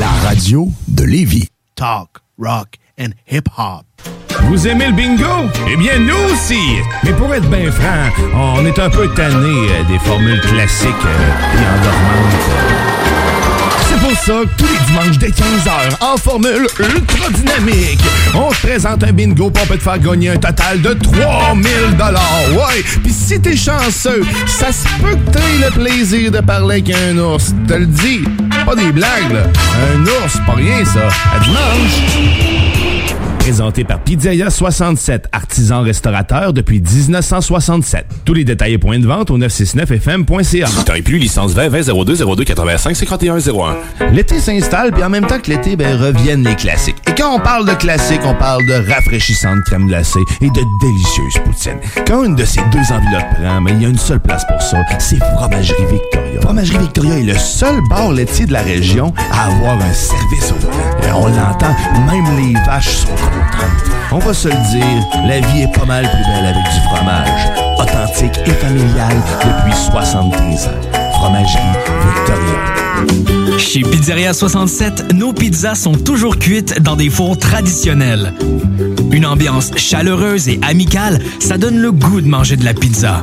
la 0.00 0.08
radio 0.26 0.68
de 0.88 1.04
Lévis. 1.04 1.46
Talk, 1.76 2.08
rock 2.36 2.74
and 3.00 3.10
hip-hop. 3.30 3.84
Vous 4.48 4.66
aimez 4.66 4.88
le 4.88 4.94
bingo? 4.94 5.48
Eh 5.70 5.76
bien, 5.76 6.00
nous 6.00 6.18
aussi! 6.32 6.58
Mais 7.04 7.12
pour 7.12 7.32
être 7.32 7.48
bien 7.48 7.70
franc, 7.70 8.10
on 8.34 8.66
est 8.66 8.80
un 8.80 8.90
peu 8.90 9.06
tanné 9.14 9.46
euh, 9.46 9.84
des 9.84 10.00
formules 10.00 10.40
classiques 10.40 10.88
euh, 11.04 11.54
et 11.54 11.78
endormantes. 11.78 12.34
C'est 13.88 14.00
pour 14.00 14.12
ça 14.12 14.42
que 14.44 14.62
tous 14.62 14.66
les 14.66 14.86
dimanches 14.86 15.18
dès 15.18 15.28
15h, 15.28 15.96
en 16.00 16.16
formule 16.18 16.66
ultra 16.78 17.30
dynamique, 17.30 18.00
on 18.34 18.52
se 18.52 18.60
présente 18.66 19.02
un 19.02 19.12
bingo 19.12 19.50
pour 19.50 19.66
peut 19.66 19.78
te 19.78 19.82
faire 19.82 19.98
gagner 19.98 20.28
un 20.28 20.36
total 20.36 20.82
de 20.82 20.92
3000 20.92 21.64
Ouais! 22.52 22.84
Puis 23.02 23.12
si 23.12 23.40
t'es 23.40 23.56
chanceux, 23.56 24.22
ça 24.46 24.72
se 24.72 24.86
peut 25.00 25.16
que 25.16 25.30
t'aies 25.30 25.64
le 25.64 25.70
plaisir 25.70 26.30
de 26.30 26.40
parler 26.40 26.82
avec 26.86 26.90
un 26.90 27.16
ours. 27.16 27.54
Te 27.66 27.74
le 27.74 27.86
dis, 27.86 28.24
pas 28.66 28.74
des 28.74 28.92
blagues, 28.92 29.32
là. 29.32 29.44
Un 29.94 30.02
ours, 30.02 30.36
pas 30.46 30.54
rien, 30.54 30.84
ça. 30.84 31.08
À 31.34 31.38
dimanche! 31.40 32.97
Présenté 33.48 33.82
par 33.82 33.98
Pizzeria 34.00 34.50
67, 34.50 35.28
artisan 35.32 35.80
restaurateur 35.80 36.52
depuis 36.52 36.82
1967. 36.82 38.04
Tous 38.26 38.34
les 38.34 38.44
détails 38.44 38.74
et 38.74 38.78
points 38.78 38.98
de 38.98 39.06
vente 39.06 39.30
au 39.30 39.38
969fm.ca. 39.38 40.66
Temps 40.84 40.92
et 40.92 41.00
plus, 41.00 41.16
licence 41.16 41.54
20 41.54 41.70
20 41.70 42.04
02 42.04 42.26
02 42.36 42.44
85 42.44 42.94
51 42.94 43.38
01. 43.38 44.12
L'été 44.12 44.38
s'installe, 44.38 44.92
puis 44.92 45.02
en 45.02 45.08
même 45.08 45.26
temps 45.26 45.40
que 45.40 45.50
l'été, 45.50 45.76
ben, 45.76 45.98
reviennent 45.98 46.44
les 46.44 46.56
classiques. 46.56 46.98
Et 47.08 47.14
quand 47.14 47.34
on 47.34 47.40
parle 47.40 47.66
de 47.66 47.72
classiques, 47.72 48.20
on 48.22 48.34
parle 48.34 48.66
de 48.66 48.86
rafraîchissante 48.92 49.64
crème 49.64 49.86
glacée 49.86 50.20
et 50.42 50.50
de 50.50 50.60
délicieuses 50.82 51.42
poutines. 51.42 52.04
Quand 52.06 52.24
une 52.24 52.34
de 52.34 52.44
ces 52.44 52.60
deux 52.70 52.92
enveloppes 52.92 53.34
prend, 53.40 53.62
mais 53.62 53.72
il 53.72 53.82
y 53.82 53.86
a 53.86 53.88
une 53.88 53.96
seule 53.96 54.20
place 54.20 54.44
pour 54.46 54.60
ça, 54.60 54.84
c'est 54.98 55.16
Fromagerie 55.16 55.86
Victoria. 55.90 56.27
Fromagerie 56.40 56.78
Victoria 56.78 57.18
est 57.18 57.22
le 57.22 57.38
seul 57.38 57.80
bar 57.88 58.12
laitier 58.12 58.46
de 58.46 58.52
la 58.52 58.62
région 58.62 59.12
à 59.32 59.46
avoir 59.46 59.74
un 59.74 59.92
service 59.92 60.52
au 60.52 60.60
volant. 60.60 61.20
On 61.20 61.26
l'entend, 61.26 61.74
même 62.06 62.36
les 62.38 62.54
vaches 62.64 62.96
sont 62.96 63.08
contentes. 63.08 63.88
On 64.12 64.18
va 64.18 64.32
se 64.32 64.48
le 64.48 64.70
dire, 64.70 65.26
la 65.26 65.40
vie 65.40 65.62
est 65.62 65.72
pas 65.72 65.84
mal 65.84 66.04
plus 66.04 66.32
belle 66.32 66.46
avec 66.46 66.64
du 66.64 66.80
fromage. 66.88 67.78
Authentique 67.78 68.38
et 68.46 68.50
familial 68.50 69.16
depuis 69.40 69.76
73 69.76 70.66
ans. 70.66 71.10
Fromagerie 71.14 71.62
Victoria. 72.14 73.58
Chez 73.58 73.82
Pizzeria 73.82 74.32
67, 74.32 75.12
nos 75.14 75.32
pizzas 75.32 75.74
sont 75.74 75.92
toujours 75.92 76.38
cuites 76.38 76.80
dans 76.80 76.96
des 76.96 77.10
fours 77.10 77.36
traditionnels. 77.38 78.32
Une 79.10 79.26
ambiance 79.26 79.72
chaleureuse 79.76 80.48
et 80.48 80.60
amicale, 80.62 81.20
ça 81.40 81.58
donne 81.58 81.78
le 81.78 81.90
goût 81.90 82.20
de 82.20 82.28
manger 82.28 82.56
de 82.56 82.64
la 82.64 82.74
pizza. 82.74 83.22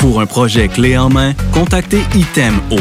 Pour 0.00 0.22
un 0.22 0.26
projet 0.26 0.68
clé 0.68 0.96
en 0.96 1.10
main, 1.10 1.34
contactez 1.52 2.02
ITEM 2.14 2.58
au 2.70 2.78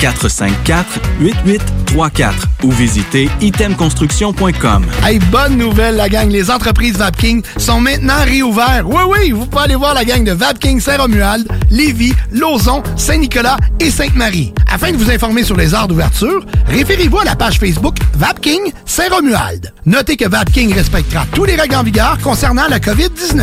418-454-8834 0.00 2.32
ou 2.62 2.70
visitez 2.70 3.28
itemconstruction.com. 3.42 4.86
Hey, 5.04 5.18
bonne 5.30 5.58
nouvelle, 5.58 5.96
la 5.96 6.08
gang. 6.08 6.30
Les 6.30 6.50
entreprises 6.50 6.96
Vapking 6.96 7.42
sont 7.58 7.80
maintenant 7.80 8.24
réouvertes. 8.24 8.86
Oui, 8.86 9.02
oui, 9.10 9.30
vous 9.32 9.44
pouvez 9.44 9.64
aller 9.64 9.74
voir 9.74 9.92
la 9.92 10.06
gang 10.06 10.24
de 10.24 10.32
Vapking 10.32 10.80
Saint-Romuald, 10.80 11.46
Lévis, 11.70 12.14
Lauson, 12.30 12.82
Saint-Nicolas 12.96 13.58
et 13.78 13.90
Sainte-Marie. 13.90 14.54
Afin 14.72 14.92
de 14.92 14.96
vous 14.96 15.10
informer 15.10 15.44
sur 15.44 15.58
les 15.58 15.74
heures 15.74 15.86
d'ouverture, 15.86 16.46
référez-vous 16.66 17.18
à 17.18 17.24
la 17.24 17.36
page 17.36 17.58
Facebook 17.58 17.98
Vapking 18.14 18.72
Saint-Romuald. 18.86 19.70
Notez 19.84 20.16
que 20.16 20.26
Vapking 20.26 20.72
respectera 20.72 21.26
tous 21.34 21.44
les 21.44 21.56
règles 21.56 21.76
en 21.76 21.82
vigueur 21.82 22.16
concernant 22.22 22.68
la 22.68 22.78
COVID-19. 22.78 23.42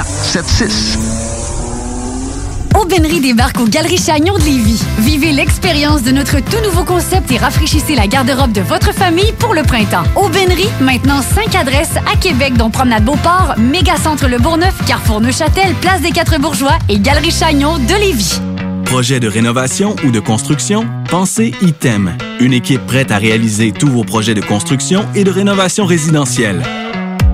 681 0.05 0.67
4476. 0.67 1.21
Aubainerie 2.79 3.19
débarque 3.19 3.59
aux 3.59 3.67
Galeries 3.67 3.97
Chagnon 3.97 4.37
de 4.37 4.43
Lévis. 4.43 4.81
Vivez 4.99 5.33
l'expérience 5.33 6.03
de 6.03 6.11
notre 6.11 6.39
tout 6.39 6.61
nouveau 6.63 6.83
concept 6.83 7.29
et 7.31 7.37
rafraîchissez 7.37 7.95
la 7.95 8.07
garde-robe 8.07 8.53
de 8.53 8.61
votre 8.61 8.93
famille 8.93 9.33
pour 9.39 9.53
le 9.53 9.63
printemps. 9.63 10.03
Aubainerie, 10.15 10.69
maintenant 10.79 11.21
5 11.21 11.53
adresses 11.55 11.97
à 12.11 12.17
Québec, 12.17 12.53
dont 12.55 12.69
Promenade 12.69 13.03
Beauport, 13.03 13.55
Mégacentre 13.57 14.27
Le 14.27 14.37
Bourgneuf, 14.39 14.73
Carrefour 14.87 15.21
Neuchâtel, 15.21 15.73
Place 15.81 16.01
des 16.01 16.11
Quatre 16.11 16.39
Bourgeois 16.39 16.79
et 16.89 16.99
Galerie 16.99 17.31
Chagnon 17.31 17.77
de 17.77 17.93
Lévis. 17.99 18.39
Projet 18.85 19.19
de 19.19 19.27
rénovation 19.27 19.95
ou 20.05 20.11
de 20.11 20.19
construction? 20.19 20.85
Pensez 21.09 21.53
ITEM. 21.61 22.17
Une 22.39 22.53
équipe 22.53 22.85
prête 22.87 23.11
à 23.11 23.17
réaliser 23.17 23.71
tous 23.71 23.87
vos 23.87 24.03
projets 24.03 24.33
de 24.33 24.41
construction 24.41 25.05
et 25.15 25.23
de 25.23 25.31
rénovation 25.31 25.85
résidentielle. 25.85 26.61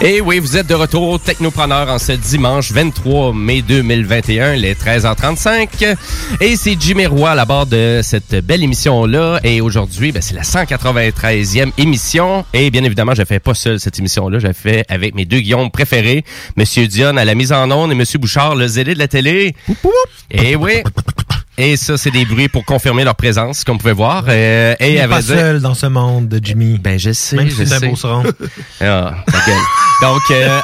Et 0.00 0.20
oui, 0.20 0.38
vous 0.38 0.56
êtes 0.56 0.68
de 0.68 0.74
retour 0.74 1.08
au 1.08 1.18
Technopreneur 1.18 1.88
en 1.88 1.98
ce 1.98 2.12
dimanche 2.12 2.70
23 2.70 3.34
mai 3.34 3.62
2021, 3.62 4.54
les 4.54 4.74
13h35. 4.74 5.96
Et 6.40 6.54
c'est 6.54 6.76
Jimmy 6.80 7.06
Roy 7.06 7.32
à 7.32 7.34
la 7.34 7.44
barre 7.44 7.66
de 7.66 7.98
cette 8.04 8.36
belle 8.46 8.62
émission-là. 8.62 9.40
Et 9.42 9.60
aujourd'hui, 9.60 10.12
ben, 10.12 10.22
c'est 10.22 10.36
la 10.36 10.42
193e 10.42 11.72
émission. 11.78 12.44
Et 12.52 12.70
bien 12.70 12.84
évidemment, 12.84 13.14
je 13.16 13.24
fais 13.24 13.40
pas 13.40 13.54
seul 13.54 13.80
cette 13.80 13.98
émission-là. 13.98 14.38
Je 14.38 14.46
la 14.46 14.52
fais 14.52 14.84
avec 14.88 15.16
mes 15.16 15.24
deux 15.24 15.40
Guillaume 15.40 15.68
préférés, 15.72 16.24
Monsieur 16.56 16.86
Dion 16.86 17.16
à 17.16 17.24
la 17.24 17.34
mise 17.34 17.52
en 17.52 17.68
onde 17.72 17.90
et 17.90 17.96
Monsieur 17.96 18.20
Bouchard, 18.20 18.54
le 18.54 18.68
zélé 18.68 18.94
de 18.94 19.00
la 19.00 19.08
télé. 19.08 19.56
Et 20.30 20.54
oui. 20.54 20.74
Et 21.60 21.76
ça, 21.76 21.96
c'est 21.98 22.12
des 22.12 22.24
bruits 22.24 22.48
pour 22.48 22.64
confirmer 22.64 23.02
leur 23.02 23.16
présence, 23.16 23.64
comme 23.64 23.74
vous 23.74 23.80
pouvez 23.80 23.92
voir. 23.92 24.24
Euh, 24.28 24.76
et 24.78 24.90
Il 24.92 24.96
est 24.96 25.00
à 25.00 25.08
pas 25.08 25.20
dire- 25.20 25.34
seul 25.34 25.60
dans 25.60 25.74
ce 25.74 25.86
monde 25.86 26.28
de 26.28 26.38
Jimmy. 26.42 26.78
Ben, 26.78 26.98
je 27.00 27.10
sais, 27.12 27.34
Même 27.34 27.48
je 27.50 27.56
si 27.56 27.66
c'est 27.66 27.74
un 27.74 27.78
sais. 27.80 27.88
beau. 27.88 27.96
Ah. 28.80 29.14
Donc, 30.00 30.20
euh, 30.30 30.60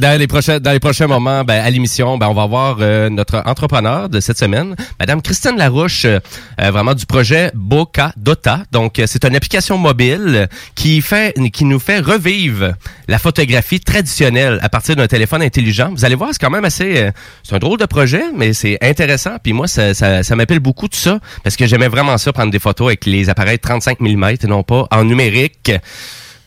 dans, 0.00 0.18
les 0.18 0.26
prochains, 0.26 0.60
dans 0.60 0.72
les 0.72 0.80
prochains 0.80 1.06
moments, 1.06 1.44
ben, 1.44 1.62
à 1.62 1.70
l'émission, 1.70 2.18
ben, 2.18 2.28
on 2.28 2.34
va 2.34 2.46
voir 2.46 2.78
euh, 2.80 3.08
notre 3.08 3.42
entrepreneur 3.46 4.08
de 4.08 4.20
cette 4.20 4.38
semaine, 4.38 4.76
Madame 4.98 5.22
Christine 5.22 5.56
Larouche, 5.56 6.04
euh, 6.04 6.20
euh, 6.60 6.70
vraiment 6.70 6.94
du 6.94 7.06
projet 7.06 7.50
Boca 7.54 8.12
Dota. 8.16 8.62
Donc, 8.72 8.98
euh, 8.98 9.04
c'est 9.06 9.24
une 9.24 9.36
application 9.36 9.78
mobile 9.78 10.48
qui 10.74 11.00
fait, 11.00 11.34
qui 11.52 11.64
nous 11.64 11.78
fait 11.78 12.00
revivre 12.00 12.74
la 13.08 13.18
photographie 13.18 13.80
traditionnelle 13.80 14.58
à 14.62 14.68
partir 14.68 14.96
d'un 14.96 15.06
téléphone 15.06 15.42
intelligent. 15.42 15.90
Vous 15.90 16.04
allez 16.04 16.14
voir, 16.14 16.30
c'est 16.32 16.40
quand 16.40 16.50
même 16.50 16.64
assez, 16.64 16.98
euh, 16.98 17.10
c'est 17.42 17.54
un 17.54 17.58
drôle 17.58 17.78
de 17.78 17.86
projet, 17.86 18.22
mais 18.34 18.52
c'est 18.52 18.78
intéressant. 18.82 19.36
Puis 19.42 19.52
moi, 19.52 19.68
ça, 19.68 19.94
ça, 19.94 20.22
ça 20.22 20.36
m'appelle 20.36 20.60
beaucoup 20.60 20.88
tout 20.88 20.98
ça 20.98 21.18
parce 21.42 21.56
que 21.56 21.66
j'aimais 21.66 21.88
vraiment 21.88 22.18
ça 22.18 22.32
prendre 22.32 22.50
des 22.50 22.58
photos 22.58 22.88
avec 22.88 23.06
les 23.06 23.28
appareils 23.28 23.58
35 23.58 24.00
mm 24.00 24.24
et 24.24 24.46
non 24.46 24.62
pas 24.62 24.86
en 24.90 25.04
numérique. 25.04 25.70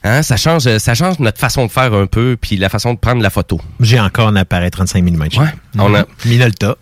Hein, 0.04 0.24
ça 0.24 0.38
change, 0.38 0.78
ça 0.78 0.96
change 0.96 1.20
notre 1.20 1.40
façon 1.40 1.66
de 1.66 1.72
faire 1.72 1.94
un 1.94 2.06
peu, 2.06 2.38
puis 2.40 2.56
la 2.56 2.70
façon 2.70 2.94
de 2.94 3.00
prendre 3.00 3.22
la 3.22 3.30
photo. 3.30 3.60
J'ai 3.82 4.00
encore 4.00 4.30
un 4.30 4.36
appareil 4.38 4.72
35 4.72 5.04
mm. 5.04 5.22
Ouais. 5.38 5.48
On 5.78 5.94
a- 5.94 6.06
Minolta. 6.26 6.76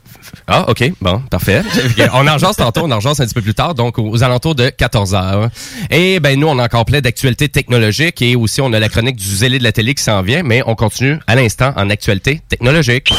Ah, 0.46 0.66
OK. 0.70 0.92
Bon, 1.02 1.20
parfait. 1.32 1.64
on 2.14 2.28
en 2.28 2.38
jase 2.38 2.58
tantôt, 2.58 2.82
on 2.84 2.92
en 2.92 3.00
jase 3.00 3.20
un 3.22 3.26
petit 3.26 3.34
peu 3.34 3.42
plus 3.42 3.54
tard, 3.56 3.74
donc 3.74 3.98
aux 3.98 4.24
alentours 4.24 4.56
de 4.56 4.70
14 4.70 5.16
heures. 5.16 5.50
Et 5.90 6.20
ben 6.20 6.38
nous, 6.40 6.48
on 6.48 6.60
a 6.60 6.66
encore 6.66 6.86
plein 6.86 7.00
d'actualités 7.02 7.50
technologiques 7.50 8.22
et 8.22 8.36
aussi 8.36 8.62
on 8.62 8.72
a 8.74 8.80
la 8.80 8.90
chronique 8.90 9.16
du 9.16 9.26
zélé 9.26 9.58
de 9.58 9.64
la 9.64 9.72
télé 9.72 9.96
qui 9.96 10.04
s'en 10.04 10.22
vient, 10.22 10.44
mais 10.44 10.62
on 10.66 10.76
continue 10.76 11.18
à 11.28 11.36
l'instant 11.36 11.74
en 11.76 11.90
actualité 11.90 12.42
technologique. 12.50 13.12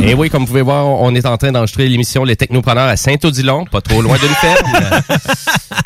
Et, 0.00 0.10
et 0.10 0.14
oui, 0.14 0.30
comme 0.30 0.42
vous 0.42 0.48
pouvez 0.48 0.62
voir, 0.62 0.86
on 0.86 1.14
est 1.14 1.26
en 1.26 1.36
train 1.36 1.52
d'enregistrer 1.52 1.88
l'émission 1.88 2.24
Les 2.24 2.36
Technopreneurs 2.36 2.88
à 2.88 2.96
Saint-Odilon, 2.96 3.64
pas 3.66 3.80
trop 3.80 4.02
loin 4.02 4.16
d'une 4.16 4.28
ferme. 4.28 4.66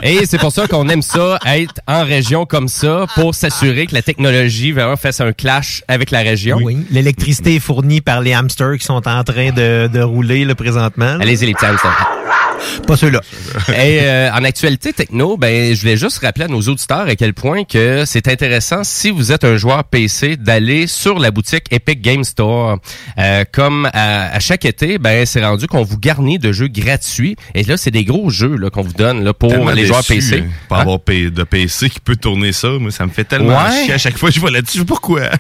Et 0.03 0.27
c'est 0.27 0.39
pour 0.39 0.51
ça 0.53 0.67
qu'on 0.67 0.89
aime 0.89 1.03
ça, 1.03 1.39
être 1.47 1.75
en 1.87 2.05
région 2.05 2.45
comme 2.45 2.69
ça, 2.69 3.07
pour 3.15 3.35
s'assurer 3.35 3.87
que 3.87 3.95
la 3.95 4.03
technologie 4.03 4.73
vraiment 4.73 4.97
fasse 4.97 5.21
un 5.21 5.33
clash 5.33 5.85
avec 5.87 6.11
la 6.11 6.21
région. 6.21 6.59
Oui. 6.63 6.85
L'électricité 6.91 7.57
est 7.57 7.61
fournie 7.61 8.01
par 8.01 8.21
les 8.21 8.35
hamsters 8.35 8.79
qui 8.79 8.85
sont 8.85 9.07
en 9.07 9.25
train 9.25 9.53
de, 9.53 9.87
de 9.87 10.01
rouler 10.01 10.45
là, 10.45 10.55
présentement. 10.55 11.19
Allez-y, 11.21 11.47
les 11.47 11.55
petits 11.55 11.67
hamsters. 11.67 12.09
Pas 12.87 12.97
ceux-là. 12.97 13.21
Et 13.71 14.01
euh, 14.03 14.31
en 14.33 14.45
actualité 14.45 14.93
techno, 14.93 15.37
ben 15.37 15.75
je 15.75 15.81
voulais 15.81 15.97
juste 15.97 16.19
rappeler 16.19 16.45
à 16.45 16.49
nos 16.49 16.61
auditeurs 16.63 17.07
à 17.09 17.17
quel 17.17 17.35
point 17.35 17.65
que 17.65 18.05
c'est 18.07 18.29
intéressant 18.29 18.85
si 18.85 19.11
vous 19.11 19.33
êtes 19.33 19.45
un 19.45 19.57
joueur 19.57 19.85
PC 19.85 20.37
d'aller 20.37 20.87
sur 20.87 21.19
la 21.19 21.31
boutique 21.31 21.65
Epic 21.71 22.01
Game 22.01 22.25
Store. 22.25 22.79
Euh, 23.19 23.45
comme 23.53 23.89
à, 23.93 24.35
à 24.35 24.41
chaque 24.41 24.65
été, 24.65 24.99
ben 24.99 25.27
c'est 25.27 25.45
rendu 25.45 25.67
qu'on 25.67 25.83
vous 25.83 25.99
garnit 25.99 26.39
de 26.39 26.53
jeux 26.53 26.69
gratuits. 26.69 27.37
Et 27.55 27.63
là, 27.65 27.77
c'est 27.77 27.91
des 27.91 28.05
gros 28.05 28.31
jeux 28.31 28.57
là 28.57 28.71
qu'on 28.71 28.83
vous 28.83 28.93
donne 28.93 29.25
là 29.25 29.33
pour 29.33 29.51
Tellement 29.51 29.71
les 29.73 29.87
joueurs 29.87 30.05
PC. 30.05 30.39
hein, 30.47 30.51
Pas 30.69 30.79
avoir 30.81 30.99
de 31.07 31.43
PC 31.45 31.91
qui 31.91 32.01
peut 32.01 32.17
tourner 32.17 32.53
ça, 32.53 32.69
moi, 32.81 32.91
ça 32.91 33.07
me 33.07 33.11
fait 33.11 33.25
tellement 33.25 33.53
Ouais. 33.63 33.85
chier 33.85 33.93
à 33.95 33.99
chaque 33.99 34.17
fois 34.19 34.29
que 34.31 34.35
je 34.35 34.41
vois 34.41 34.51
là-dessus. 34.51 34.85
Pourquoi. 34.85 35.23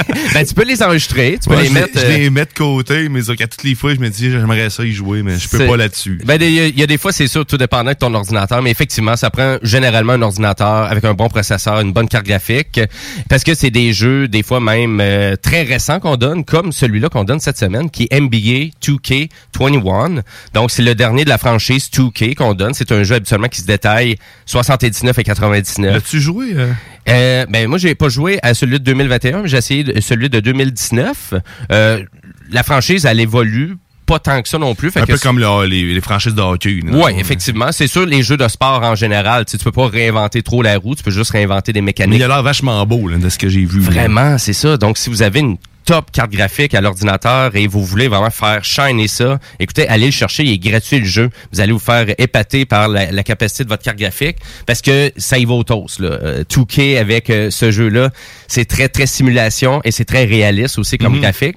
ben, 0.34 0.44
tu 0.46 0.54
peux 0.54 0.64
les 0.64 0.82
enregistrer, 0.82 1.38
tu 1.42 1.48
peux 1.48 1.54
Ouais, 1.56 1.62
les 1.62 1.68
je 1.68 1.74
mettre. 1.74 1.88
Je 1.94 2.04
euh, 2.04 2.16
les 2.16 2.30
mets 2.30 2.44
de 2.44 2.52
côté, 2.56 3.08
mais 3.08 3.20
qu'à 3.22 3.46
toutes 3.46 3.62
les 3.64 3.74
fois, 3.74 3.94
je 3.94 4.00
me 4.00 4.08
dis, 4.08 4.30
j'aimerais 4.30 4.70
ça 4.70 4.84
y 4.84 4.92
jouer, 4.92 5.22
mais 5.22 5.38
je 5.38 5.48
peux 5.48 5.66
pas 5.66 5.76
là-dessus. 5.76 6.20
Ben, 6.24 6.40
il 6.40 6.50
y, 6.52 6.60
a- 6.60 6.69
il 6.70 6.78
y 6.78 6.82
a 6.82 6.86
des 6.86 6.98
fois, 6.98 7.12
c'est 7.12 7.26
sûr, 7.28 7.44
tout 7.46 7.56
dépendant 7.56 7.90
de 7.90 7.96
ton 7.96 8.12
ordinateur, 8.14 8.62
mais 8.62 8.70
effectivement, 8.70 9.16
ça 9.16 9.30
prend 9.30 9.56
généralement 9.62 10.14
un 10.14 10.22
ordinateur 10.22 10.84
avec 10.90 11.04
un 11.04 11.14
bon 11.14 11.28
processeur, 11.28 11.80
une 11.80 11.92
bonne 11.92 12.08
carte 12.08 12.26
graphique, 12.26 12.80
parce 13.28 13.44
que 13.44 13.54
c'est 13.54 13.70
des 13.70 13.92
jeux, 13.92 14.28
des 14.28 14.42
fois 14.42 14.60
même 14.60 15.00
euh, 15.00 15.36
très 15.36 15.62
récents 15.62 16.00
qu'on 16.00 16.16
donne, 16.16 16.44
comme 16.44 16.72
celui-là 16.72 17.08
qu'on 17.08 17.24
donne 17.24 17.40
cette 17.40 17.58
semaine, 17.58 17.90
qui 17.90 18.08
est 18.10 18.20
NBA 18.20 18.70
2K21. 18.82 20.22
Donc, 20.54 20.70
c'est 20.70 20.82
le 20.82 20.94
dernier 20.94 21.24
de 21.24 21.28
la 21.28 21.38
franchise 21.38 21.88
2K 21.92 22.34
qu'on 22.34 22.54
donne. 22.54 22.74
C'est 22.74 22.92
un 22.92 23.02
jeu 23.02 23.16
habituellement 23.16 23.48
qui 23.48 23.60
se 23.60 23.66
détaille 23.66 24.16
79 24.46 25.18
et 25.18 25.24
99. 25.24 25.94
L'as-tu 25.94 26.20
joué? 26.20 26.52
euh? 26.54 26.72
Euh, 27.08 27.46
ben 27.48 27.66
moi 27.66 27.78
j'ai 27.78 27.94
pas 27.94 28.08
joué 28.10 28.38
à 28.42 28.52
celui 28.54 28.78
de 28.78 28.84
2021, 28.84 29.42
mais 29.42 29.48
j'ai 29.48 29.56
essayé 29.56 29.84
de- 29.84 30.00
celui 30.00 30.28
de 30.28 30.38
2019. 30.38 31.34
Euh, 31.72 32.02
la 32.50 32.62
franchise 32.62 33.06
elle 33.06 33.20
évolue 33.20 33.76
pas 34.10 34.18
tant 34.18 34.42
que 34.42 34.48
ça 34.48 34.58
non 34.58 34.74
plus. 34.74 34.90
Fait 34.90 35.00
Un 35.00 35.06
que 35.06 35.12
peu 35.12 35.18
comme 35.18 35.38
le- 35.38 35.66
les, 35.66 35.94
les 35.94 36.00
franchises 36.00 36.34
de 36.34 36.42
hockey. 36.42 36.80
oui, 36.84 37.12
effectivement. 37.18 37.70
C'est 37.72 37.86
sûr, 37.86 38.04
les 38.06 38.22
jeux 38.22 38.36
de 38.36 38.48
sport 38.48 38.82
en 38.82 38.94
général, 38.96 39.44
tu 39.44 39.56
peux 39.58 39.72
pas 39.72 39.86
réinventer 39.88 40.42
trop 40.42 40.62
la 40.62 40.76
roue, 40.78 40.94
tu 40.96 41.02
peux 41.02 41.10
juste 41.10 41.30
réinventer 41.30 41.72
des 41.72 41.80
Mais 41.80 41.86
mécaniques. 41.86 42.18
il 42.18 42.22
a 42.24 42.28
l'air 42.28 42.42
vachement 42.42 42.84
beau, 42.86 43.06
là, 43.08 43.18
de 43.18 43.28
ce 43.28 43.38
que 43.38 43.48
j'ai 43.48 43.64
vu. 43.64 43.80
Vraiment, 43.80 44.36
c'est 44.38 44.52
ça. 44.52 44.76
Donc, 44.76 44.98
si 44.98 45.10
vous 45.10 45.22
avez 45.22 45.40
une 45.40 45.56
top 45.86 46.10
carte 46.12 46.30
graphique 46.30 46.74
à 46.74 46.80
l'ordinateur 46.80 47.56
et 47.56 47.66
vous 47.66 47.84
voulez 47.84 48.06
vraiment 48.08 48.30
faire 48.30 48.62
shiner 48.64 49.08
ça, 49.08 49.38
écoutez, 49.58 49.88
allez 49.88 50.06
le 50.06 50.12
chercher, 50.12 50.44
il 50.44 50.52
est 50.52 50.58
gratuit 50.58 51.00
le 51.00 51.06
jeu. 51.06 51.30
Vous 51.52 51.60
allez 51.60 51.72
vous 51.72 51.78
faire 51.78 52.06
épater 52.18 52.64
par 52.64 52.88
la, 52.88 53.10
la 53.10 53.22
capacité 53.22 53.64
de 53.64 53.68
votre 53.68 53.82
carte 53.82 53.96
graphique 53.98 54.36
parce 54.66 54.82
que 54.82 55.10
ça 55.16 55.38
y 55.38 55.44
va 55.44 55.54
au 55.54 55.64
toast. 55.64 55.98
Là. 56.00 56.08
Euh, 56.10 56.44
2K 56.44 56.98
avec 56.98 57.30
euh, 57.30 57.50
ce 57.50 57.70
jeu-là, 57.70 58.10
c'est 58.46 58.66
très, 58.66 58.88
très 58.88 59.06
simulation 59.06 59.80
et 59.84 59.90
c'est 59.90 60.04
très 60.04 60.24
réaliste 60.24 60.78
aussi 60.78 60.98
comme 60.98 61.14
Mhm. 61.14 61.20
graphique. 61.22 61.56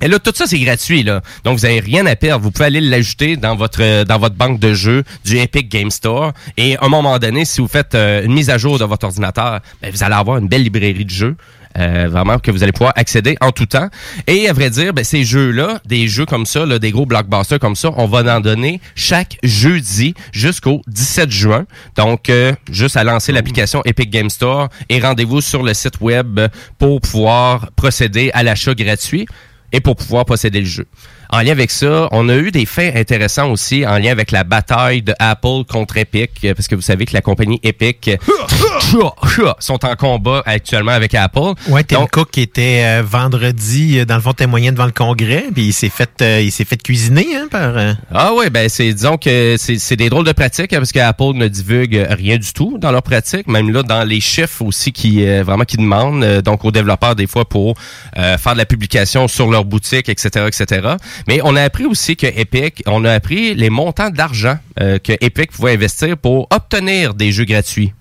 Et 0.00 0.08
là, 0.08 0.18
tout 0.18 0.32
ça, 0.34 0.46
c'est 0.46 0.58
gratuit, 0.58 1.02
là. 1.02 1.20
Donc, 1.44 1.58
vous 1.58 1.64
avez 1.64 1.80
rien 1.80 2.06
à 2.06 2.16
perdre. 2.16 2.42
Vous 2.44 2.50
pouvez 2.50 2.66
aller 2.66 2.80
l'ajouter 2.80 3.36
dans 3.36 3.56
votre 3.56 3.82
euh, 3.82 4.04
dans 4.04 4.18
votre 4.18 4.34
banque 4.36 4.60
de 4.60 4.74
jeux 4.74 5.04
du 5.24 5.36
Epic 5.38 5.68
Game 5.68 5.90
Store. 5.90 6.32
Et 6.56 6.76
à 6.76 6.84
un 6.84 6.88
moment 6.88 7.18
donné, 7.18 7.44
si 7.44 7.60
vous 7.60 7.68
faites 7.68 7.94
euh, 7.94 8.24
une 8.24 8.32
mise 8.32 8.50
à 8.50 8.58
jour 8.58 8.78
de 8.78 8.84
votre 8.84 9.06
ordinateur, 9.06 9.60
ben, 9.82 9.90
vous 9.90 10.02
allez 10.02 10.14
avoir 10.14 10.38
une 10.38 10.48
belle 10.48 10.62
librairie 10.62 11.04
de 11.04 11.10
jeux. 11.10 11.36
euh, 11.78 12.08
vraiment 12.10 12.38
que 12.38 12.50
vous 12.50 12.62
allez 12.62 12.72
pouvoir 12.72 12.92
accéder 12.96 13.36
en 13.40 13.52
tout 13.52 13.66
temps. 13.66 13.88
Et 14.26 14.48
à 14.48 14.52
vrai 14.52 14.70
dire, 14.70 14.92
ben, 14.92 15.04
ces 15.04 15.24
jeux-là, 15.24 15.80
des 15.86 16.08
jeux 16.08 16.26
comme 16.26 16.46
ça, 16.46 16.66
là, 16.66 16.78
des 16.78 16.90
gros 16.90 17.06
blockbusters 17.06 17.58
comme 17.58 17.76
ça, 17.76 17.90
on 17.96 18.06
va 18.06 18.36
en 18.36 18.40
donner 18.40 18.80
chaque 18.94 19.38
jeudi 19.42 20.14
jusqu'au 20.32 20.82
17 20.88 21.30
juin. 21.30 21.66
Donc, 21.96 22.30
euh, 22.30 22.52
juste 22.70 22.96
à 22.96 23.04
lancer 23.04 23.32
l'application 23.32 23.82
Epic 23.84 24.10
Game 24.10 24.30
Store 24.30 24.68
et 24.88 25.00
rendez-vous 25.00 25.40
sur 25.40 25.62
le 25.62 25.74
site 25.74 26.00
web 26.00 26.40
pour 26.78 27.00
pouvoir 27.00 27.70
procéder 27.76 28.30
à 28.34 28.42
l'achat 28.42 28.74
gratuit 28.74 29.26
et 29.72 29.80
pour 29.80 29.96
pouvoir 29.96 30.24
posséder 30.24 30.60
le 30.60 30.66
jeu. 30.66 30.86
En 31.30 31.40
lien 31.40 31.52
avec 31.52 31.70
ça, 31.70 32.08
on 32.12 32.28
a 32.28 32.36
eu 32.36 32.50
des 32.50 32.64
faits 32.64 32.96
intéressants 32.96 33.50
aussi 33.50 33.86
en 33.86 33.98
lien 33.98 34.10
avec 34.12 34.30
la 34.30 34.44
bataille 34.44 35.02
de 35.02 35.14
Apple 35.18 35.64
contre 35.68 35.98
Epic, 35.98 36.30
euh, 36.44 36.54
parce 36.54 36.68
que 36.68 36.74
vous 36.74 36.80
savez 36.82 37.04
que 37.04 37.12
la 37.12 37.20
compagnie 37.20 37.60
Epic 37.62 38.08
euh, 38.08 38.16
sont 39.60 39.84
en 39.84 39.96
combat 39.96 40.42
actuellement 40.46 40.92
avec 40.92 41.14
Apple. 41.14 41.52
Ouais, 41.68 41.84
Tim 41.84 42.00
Donc, 42.00 42.12
Cook 42.12 42.38
était 42.38 42.82
euh, 42.84 43.02
vendredi, 43.04 44.04
dans 44.06 44.16
le 44.16 44.20
fond, 44.22 44.32
témoignait 44.32 44.72
devant 44.72 44.86
le 44.86 44.92
Congrès, 44.92 45.44
puis 45.54 45.66
il 45.66 45.72
s'est 45.72 45.90
fait, 45.90 46.10
euh, 46.22 46.40
il 46.40 46.50
s'est 46.50 46.64
fait 46.64 46.82
cuisiner 46.82 47.26
hein, 47.36 47.46
par. 47.50 47.76
euh, 47.76 47.92
Ah 48.12 48.32
ouais, 48.34 48.48
ben 48.50 48.68
c'est 48.68 48.92
disons 48.92 49.18
que 49.18 49.56
c'est 49.58 49.78
c'est 49.78 49.96
des 49.96 50.08
drôles 50.08 50.24
de 50.24 50.32
pratiques 50.32 50.72
hein, 50.72 50.78
parce 50.78 50.92
que 50.92 50.98
Apple 50.98 51.34
ne 51.34 51.48
divulgue 51.48 52.06
rien 52.10 52.38
du 52.38 52.52
tout 52.52 52.78
dans 52.78 52.90
leurs 52.90 53.02
pratiques, 53.02 53.48
même 53.48 53.70
là 53.70 53.82
dans 53.82 54.04
les 54.04 54.20
chiffres 54.20 54.62
aussi 54.62 54.92
qui 54.92 55.24
vraiment 55.42 55.64
qui 55.64 55.76
demandent 55.76 56.40
donc 56.42 56.64
aux 56.64 56.70
développeurs 56.70 57.14
des 57.14 57.26
fois 57.26 57.44
pour 57.48 57.74
faire 58.14 58.52
de 58.54 58.58
la 58.58 58.66
publication 58.66 59.28
sur 59.28 59.50
leur 59.50 59.64
boutique, 59.64 60.08
etc., 60.08 60.46
etc. 60.46 60.88
Mais 61.26 61.40
on 61.42 61.56
a 61.56 61.62
appris 61.62 61.84
aussi 61.84 62.16
que 62.16 62.26
Epic, 62.26 62.82
on 62.86 63.04
a 63.04 63.12
appris 63.12 63.54
les 63.54 63.70
montants 63.70 64.10
d'argent 64.10 64.58
euh, 64.80 64.98
que 64.98 65.12
Epic 65.20 65.52
pouvait 65.52 65.72
investir 65.72 66.16
pour 66.16 66.48
obtenir 66.50 67.14
des 67.14 67.32
jeux 67.32 67.44
gratuits. 67.44 67.92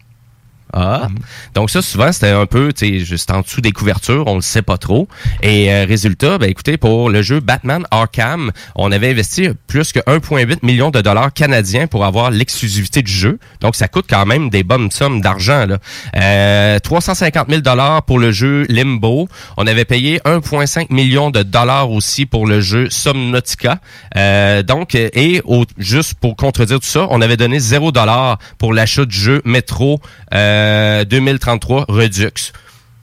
Ah. 0.73 1.07
Donc 1.53 1.69
ça, 1.69 1.81
souvent, 1.81 2.11
c'était 2.11 2.29
un 2.29 2.45
peu, 2.45 2.73
tu 2.73 2.99
sais, 2.99 3.05
juste 3.05 3.31
en 3.31 3.41
dessous 3.41 3.61
des 3.61 3.71
couvertures, 3.71 4.25
on 4.27 4.35
le 4.35 4.41
sait 4.41 4.61
pas 4.61 4.77
trop. 4.77 5.07
Et 5.41 5.71
euh, 5.73 5.85
résultat, 5.87 6.37
ben 6.37 6.49
écoutez, 6.49 6.77
pour 6.77 7.09
le 7.09 7.21
jeu 7.21 7.39
Batman 7.39 7.85
Arkham, 7.91 8.51
on 8.75 8.91
avait 8.91 9.11
investi 9.11 9.49
plus 9.67 9.91
que 9.91 9.99
1,8 9.99 10.59
million 10.63 10.91
de 10.91 11.01
dollars 11.01 11.31
canadiens 11.33 11.87
pour 11.87 12.05
avoir 12.05 12.31
l'exclusivité 12.31 13.01
du 13.01 13.11
jeu. 13.11 13.39
Donc 13.61 13.75
ça 13.75 13.87
coûte 13.87 14.05
quand 14.09 14.25
même 14.25 14.49
des 14.49 14.63
bonnes 14.63 14.91
sommes 14.91 15.21
d'argent. 15.21 15.65
là. 15.65 15.77
Euh, 16.15 16.79
350 16.79 17.49
000 17.49 17.61
dollars 17.61 18.03
pour 18.03 18.19
le 18.19 18.31
jeu 18.31 18.65
Limbo. 18.69 19.29
On 19.57 19.67
avait 19.67 19.85
payé 19.85 20.19
1,5 20.25 20.93
million 20.93 21.29
de 21.31 21.43
dollars 21.43 21.91
aussi 21.91 22.25
pour 22.25 22.45
le 22.45 22.59
jeu 22.61 22.89
Subnautica. 22.89 23.79
Euh, 24.15 24.63
donc, 24.63 24.95
et 24.95 25.41
au- 25.45 25.65
juste 25.77 26.15
pour 26.15 26.35
contredire 26.35 26.79
tout 26.79 26.85
ça, 26.87 27.07
on 27.09 27.21
avait 27.21 27.37
donné 27.37 27.59
0 27.59 27.91
dollar 27.91 28.37
pour 28.57 28.73
l'achat 28.73 29.05
du 29.05 29.17
jeu 29.17 29.41
Metro 29.45 29.99
euh, 30.33 30.56
2033 31.05 31.85
Redux. 31.87 32.53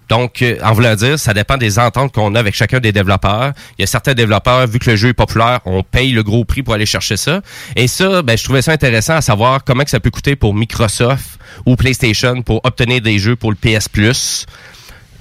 Donc, 0.09 0.43
euh, 0.43 0.59
en 0.63 0.73
voulant 0.73 0.95
dire, 0.95 1.19
ça 1.19 1.33
dépend 1.33 1.57
des 1.57 1.79
ententes 1.79 2.13
qu'on 2.13 2.35
a 2.35 2.41
avec 2.41 2.55
chacun 2.55 2.79
des 2.79 2.93
développeurs. 2.93 3.53
Il 3.79 3.83
y 3.83 3.85
a 3.85 3.87
certains 3.87 4.15
développeurs, 4.15 4.67
vu 4.67 4.79
que 4.79 4.91
le 4.91 4.97
jeu 4.97 5.09
est 5.09 5.15
populaire, 5.15 5.61
on 5.65 5.83
paye 5.83 6.13
le 6.13 6.23
gros 6.23 6.45
prix 6.45 6.63
pour 6.63 6.75
aller 6.75 6.87
chercher 6.87 7.17
ça. 7.17 7.41
Et 7.77 7.89
ça, 7.89 8.23
ben, 8.23 8.37
je 8.37 8.45
trouvais 8.45 8.63
ça 8.63 8.73
intéressant 8.73 9.15
à 9.15 9.21
savoir 9.21 9.65
comment 9.65 9.85
ça 9.87 10.01
peut 10.01 10.11
coûter 10.11 10.37
pour 10.37 10.55
Microsoft 10.55 11.39
ou 11.67 11.77
PlayStation 11.77 12.43
pour 12.43 12.61
obtenir 12.65 13.01
des 13.01 13.19
jeux 13.19 13.37
pour 13.37 13.51
le 13.51 13.57
PS 13.57 13.89
Plus. 13.89 14.47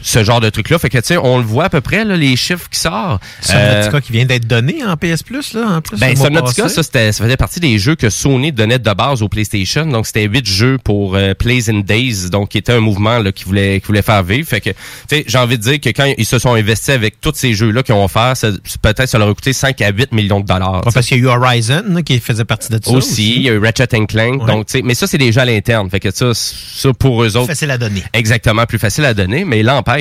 Ce 0.04 0.24
genre 0.24 0.41
de 0.41 0.49
truc-là. 0.49 0.78
Fait 0.80 0.89
que, 0.89 0.97
tu 0.97 1.06
sais, 1.06 1.18
on 1.18 1.38
le 1.38 1.43
voit 1.43 1.66
à 1.66 1.70
peu 1.70 1.82
près, 1.82 2.04
là, 2.06 2.16
les 2.16 2.36
chiffres 2.36 2.68
qui 2.70 2.80
sortent. 2.80 3.24
Subnautica 3.41 3.97
Euh, 3.97 3.99
qui 4.01 4.12
vient 4.12 4.26
d'être 4.26 4.45
donné 4.47 4.84
en 4.86 4.97
PS 4.97 5.24
Plus, 5.24 5.54
là, 5.54 5.78
en 5.78 5.82
plus. 5.82 5.97
ben, 5.99 6.16
Subnautica, 6.16 6.70
ça, 6.70 6.84
c'était, 6.84 7.12
ça 7.12 7.24
faisait 7.24 7.38
partie 7.38 7.60
des 7.60 7.80
jeux 7.80 7.95
que 7.95 8.10
Sony 8.10 8.51
donnait 8.51 8.80
de 8.80 8.93
base 8.93 9.22
au 9.22 9.30
PlayStation. 9.30 9.86
Donc, 9.86 10.06
c'était 10.08 10.24
huit 10.26 10.45
jeux 10.45 10.78
pour 10.84 11.16
euh, 11.16 11.34
Plays 11.34 11.70
in 11.70 11.80
Days, 11.80 12.30
donc 12.30 12.49
qui 12.49 12.58
était 12.58 12.74
un 12.74 12.80
mouvement 12.80 13.20
là, 13.20 13.32
qui 13.32 13.45
voulait 13.45 13.80
qui 13.80 13.88
voulait 13.88 14.01
faire 14.01 14.24
vivre. 14.24 14.47
Fait 14.47 14.62
que, 14.62 14.70
tu 14.72 14.76
sais, 15.10 15.24
j'ai 15.26 15.38
envie 15.38 15.58
de 15.58 15.64
dire 15.64 15.80
que 15.80 15.89
quand 15.89 16.12
ils 16.18 16.26
se 16.26 16.38
sont 16.39 16.54
investis 16.54 16.89
avec 16.89 17.22
tous 17.22 17.34
ces 17.36 17.54
jeux-là 17.54 17.84
qu'ils 17.84 17.95
ont 17.95 18.04
offert, 18.04 18.34
peut-être 18.82 19.08
ça 19.08 19.18
leur 19.18 19.30
a 19.30 19.34
coûté 19.34 19.54
5 19.54 19.80
à 19.82 19.89
8 19.91 20.12
millions 20.12 20.39
de 20.41 20.45
dollars. 20.45 20.86
Ouais, 20.86 20.91
parce 20.93 21.06
qu'il 21.08 21.18
y 21.18 21.22
a 21.22 21.24
eu 21.24 21.28
Horizon 21.28 21.84
là, 21.88 22.01
qui 22.01 22.20
faisait 22.20 22.45
partie 22.45 22.70
de 22.72 22.80
ça. 22.84 22.91
aussi, 22.91 23.36
il 23.38 23.41
y 23.43 23.49
a 23.49 23.54
eu 23.54 23.60
Ratchet 23.60 23.88
Clank. 23.88 24.41
Ouais. 24.41 24.47
Donc, 24.47 24.66
tu 24.68 24.74
sais, 24.74 24.82
mais 24.84 24.95
ça, 24.95 25.08
c'est 25.08 25.18
des 25.18 25.32
jeux 25.32 25.41
à 25.41 25.45
l'interne. 25.45 25.89
Fait 25.89 25.99
que 25.99 26.12
ça, 26.12 26.32
ça 26.34 26.93
pour 26.93 27.24
eux 27.24 27.38
autres. 27.38 27.47
facile 27.47 27.72
à 27.72 27.78
donner. 27.78 28.04
Exactement, 28.14 28.66
plus 28.66 28.80
facile 28.80 29.06
à 29.06 29.14
donner, 29.14 29.45
mais 29.45 29.64
l'empêche. 29.64 29.93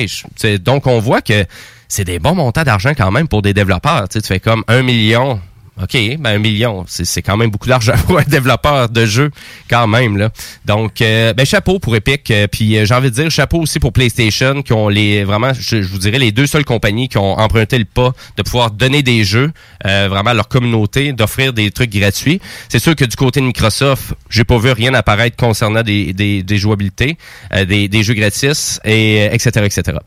Donc, 0.59 0.87
on 0.87 0.99
voit 0.99 1.21
que 1.21 1.45
c'est 1.87 2.05
des 2.05 2.19
bons 2.19 2.35
montants 2.35 2.63
d'argent 2.63 2.93
quand 2.95 3.11
même 3.11 3.27
pour 3.27 3.41
des 3.41 3.53
développeurs. 3.53 4.07
Tu 4.09 4.19
fais 4.21 4.39
comme 4.39 4.63
un 4.67 4.81
million. 4.81 5.39
OK, 5.81 5.97
ben 6.19 6.35
un 6.35 6.37
million, 6.37 6.85
c'est 6.87 7.23
quand 7.23 7.35
même 7.35 7.49
beaucoup 7.49 7.67
d'argent 7.67 7.93
pour 8.05 8.19
un 8.19 8.23
développeur 8.23 8.89
de 8.89 9.05
jeu, 9.07 9.31
quand 9.67 9.87
même. 9.87 10.17
là. 10.17 10.29
Donc, 10.65 11.01
euh, 11.01 11.33
ben 11.33 11.47
chapeau 11.47 11.79
pour 11.79 11.95
Epic. 11.95 12.29
euh, 12.29 12.45
puis 12.47 12.77
euh, 12.77 12.85
j'ai 12.85 12.93
envie 12.93 13.09
de 13.09 13.15
dire 13.15 13.31
chapeau 13.31 13.59
aussi 13.59 13.79
pour 13.79 13.91
PlayStation, 13.91 14.61
qui 14.61 14.71
ont 14.71 14.87
les 14.87 15.23
vraiment, 15.23 15.51
je, 15.53 15.81
je 15.81 15.87
vous 15.87 15.97
dirais, 15.97 16.19
les 16.19 16.31
deux 16.31 16.45
seules 16.45 16.63
compagnies 16.63 17.09
qui 17.09 17.17
ont 17.17 17.39
emprunté 17.39 17.79
le 17.79 17.85
pas 17.85 18.11
de 18.37 18.43
pouvoir 18.43 18.69
donner 18.69 19.01
des 19.01 19.23
jeux 19.23 19.51
euh, 19.87 20.07
vraiment 20.09 20.29
à 20.29 20.33
leur 20.35 20.47
communauté, 20.47 21.11
d'offrir 21.11 21.53
des 21.53 21.71
trucs 21.71 21.89
gratuits. 21.91 22.39
C'est 22.69 22.77
sûr 22.79 22.95
que 22.95 23.05
du 23.05 23.15
côté 23.15 23.39
de 23.41 23.45
Microsoft, 23.47 24.13
j'ai 24.29 24.43
pas 24.43 24.59
vu 24.59 24.71
rien 24.71 24.93
apparaître 24.93 25.37
concernant 25.37 25.81
des, 25.81 26.13
des, 26.13 26.43
des 26.43 26.57
jouabilités, 26.57 27.17
euh, 27.51 27.65
des, 27.65 27.87
des 27.87 28.03
jeux 28.03 28.13
gratis, 28.13 28.79
et 28.85 29.23
euh, 29.23 29.33
etc., 29.33 29.49
etc. 29.65 29.97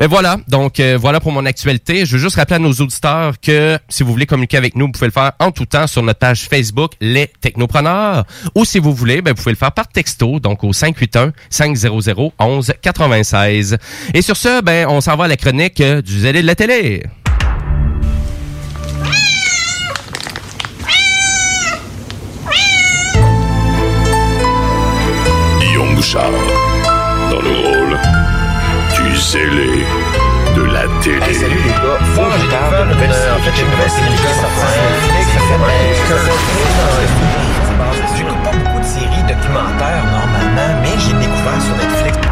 Mais 0.00 0.08
voilà, 0.08 0.38
donc 0.48 0.80
voilà 0.80 1.20
pour 1.20 1.30
mon 1.30 1.46
actualité. 1.46 2.04
Je 2.06 2.16
veux 2.16 2.22
juste 2.22 2.36
rappeler 2.36 2.56
à 2.56 2.58
nos 2.58 2.72
auditeurs 2.72 3.34
que 3.40 3.78
si 3.88 4.02
vous 4.02 4.10
voulez 4.10 4.26
communiquer 4.26 4.56
avec 4.56 4.74
nous, 4.74 4.86
vous 4.86 4.92
pouvez 4.92 5.06
le 5.06 5.11
faire 5.12 5.32
en 5.38 5.50
tout 5.50 5.66
temps 5.66 5.86
sur 5.86 6.02
notre 6.02 6.18
page 6.18 6.48
Facebook 6.48 6.92
Les 7.00 7.30
Technopreneurs, 7.40 8.24
ou 8.54 8.64
si 8.64 8.78
vous 8.78 8.92
voulez, 8.94 9.22
ben, 9.22 9.32
vous 9.32 9.36
pouvez 9.36 9.52
le 9.52 9.56
faire 9.56 9.72
par 9.72 9.88
texto, 9.88 10.40
donc 10.40 10.64
au 10.64 10.72
581 10.72 11.32
500 11.50 12.32
11 12.38 12.72
96. 12.80 13.78
Et 14.14 14.22
sur 14.22 14.36
ce, 14.36 14.60
ben 14.62 14.86
on 14.88 15.00
s'en 15.00 15.16
va 15.16 15.24
à 15.24 15.28
la 15.28 15.36
chronique 15.36 15.80
euh, 15.80 16.02
du 16.02 16.20
zélé 16.20 16.42
de 16.42 16.46
la 16.46 16.54
télé. 16.54 17.02
Dans 26.12 27.40
le 27.40 27.50
rôle 27.50 27.98
du 28.96 29.16
zélé 29.16 29.84
la 30.72 30.84
télé. 31.02 31.34
salut 31.34 31.56
les 31.56 31.70
gars, 31.70 31.98
faut 32.14 32.22
que 32.22 32.38
je 32.40 32.46
parle 32.50 32.88
de 32.88 32.94
nouvelle 32.94 33.12
série. 33.12 33.30
En 33.30 33.42
fait, 33.42 33.52
j'ai 33.54 33.62
une 33.62 33.70
nouvelle 33.70 33.90
série 33.90 34.16
qui 34.16 34.26
est 34.26 34.40
sortie. 34.40 34.66
J'écoute 38.16 38.42
pas 38.42 38.52
beaucoup 38.52 38.80
de 38.80 38.84
séries 38.84 39.22
documentaires 39.28 40.04
normalement, 40.10 40.80
mais 40.82 40.98
j'ai 40.98 41.14
découvert 41.14 41.60
sur 41.62 41.76
Netflix. 41.76 42.31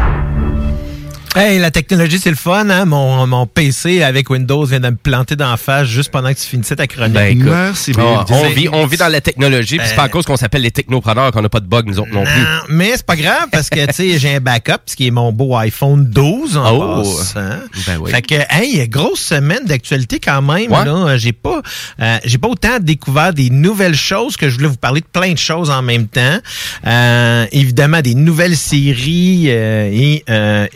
Hey, 1.33 1.59
la 1.59 1.71
technologie, 1.71 2.19
c'est 2.19 2.29
le 2.29 2.35
fun, 2.35 2.69
hein? 2.69 2.83
Mon, 2.83 3.25
mon 3.25 3.45
PC 3.47 4.03
avec 4.03 4.29
Windows 4.29 4.65
vient 4.65 4.81
de 4.81 4.89
me 4.89 4.97
planter 4.97 5.37
d'en 5.37 5.55
face 5.55 5.87
juste 5.87 6.11
pendant 6.11 6.27
que 6.33 6.37
tu 6.37 6.45
finissais 6.45 6.75
ta 6.75 6.87
chronique. 6.87 7.13
Ben, 7.13 7.39
écoute, 7.39 7.97
ah, 7.97 8.25
on, 8.29 8.49
vit, 8.49 8.67
on 8.69 8.85
vit 8.85 8.97
dans 8.97 9.07
la 9.07 9.21
technologie, 9.21 9.77
puis 9.77 9.87
c'est 9.87 9.95
pas 9.95 10.03
à 10.03 10.09
cause 10.09 10.25
qu'on 10.25 10.35
s'appelle 10.35 10.61
les 10.61 10.71
technopreneurs 10.71 11.31
qu'on 11.31 11.41
n'a 11.41 11.47
pas 11.47 11.61
de 11.61 11.67
bugs, 11.67 11.83
nous 11.85 11.99
autres 11.99 12.11
non 12.11 12.25
plus. 12.25 12.41
Non, 12.41 12.47
mais 12.67 12.91
c'est 12.97 13.05
pas 13.05 13.15
grave 13.15 13.47
parce 13.49 13.69
que 13.69 13.79
tu 13.85 13.93
sais 13.93 14.09
j'ai 14.19 14.35
un 14.35 14.39
backup 14.41 14.81
ce 14.85 14.97
qui 14.97 15.07
est 15.07 15.11
mon 15.11 15.31
beau 15.31 15.55
iPhone 15.55 16.03
12 16.03 16.57
en 16.57 16.69
Oh. 16.69 16.97
passant. 17.01 17.59
Ben 17.87 17.97
oui. 18.01 18.11
Fait 18.11 18.21
que 18.21 18.35
hey, 18.49 18.85
grosse 18.89 19.21
semaine 19.21 19.63
d'actualité 19.63 20.19
quand 20.19 20.41
même 20.41 20.69
Ouais. 20.69 20.83
là, 20.85 21.15
j'ai 21.17 21.31
pas 21.33 21.61
euh, 22.01 22.17
j'ai 22.25 22.39
pas 22.39 22.49
autant 22.49 22.77
découvert 22.81 23.33
des 23.33 23.49
nouvelles 23.49 23.95
choses 23.95 24.35
que 24.35 24.49
je 24.49 24.55
voulais 24.55 24.67
vous 24.67 24.75
parler 24.75 24.99
de 24.99 25.05
plein 25.05 25.31
de 25.31 25.37
choses 25.37 25.69
en 25.69 25.81
même 25.81 26.07
temps. 26.07 26.39
Euh, 26.85 27.45
évidemment 27.53 28.01
des 28.01 28.15
nouvelles 28.15 28.57
séries 28.57 29.45
euh, 29.47 29.89
et 29.93 30.25
euh, 30.29 30.67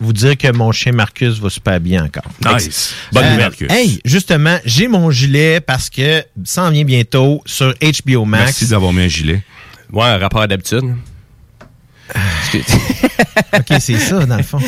vous 0.00 0.12
dire 0.12 0.36
que 0.36 0.50
mon 0.52 0.72
chien 0.72 0.92
Marcus 0.92 1.38
va 1.38 1.50
super 1.50 1.80
bien 1.80 2.04
encore. 2.04 2.24
Nice. 2.44 2.94
Bonne 3.12 3.24
Euh, 3.24 3.30
nouvelle, 3.32 3.46
Marcus. 3.46 3.70
Hey, 3.70 4.00
justement, 4.04 4.58
j'ai 4.64 4.88
mon 4.88 5.10
gilet 5.10 5.60
parce 5.60 5.90
que 5.90 6.22
ça 6.44 6.64
en 6.64 6.70
vient 6.70 6.84
bientôt 6.84 7.42
sur 7.46 7.74
HBO 7.80 8.24
Max. 8.24 8.44
Merci 8.44 8.66
d'avoir 8.68 8.92
mis 8.92 9.02
un 9.02 9.08
gilet. 9.08 9.42
Ouais, 9.92 10.04
un 10.06 10.18
rapport 10.18 10.40
à 10.42 10.46
d'habitude. 10.46 10.82
OK, 13.54 13.76
c'est 13.80 13.98
ça, 13.98 14.26
dans 14.26 14.36
le 14.36 14.42
fond. 14.42 14.58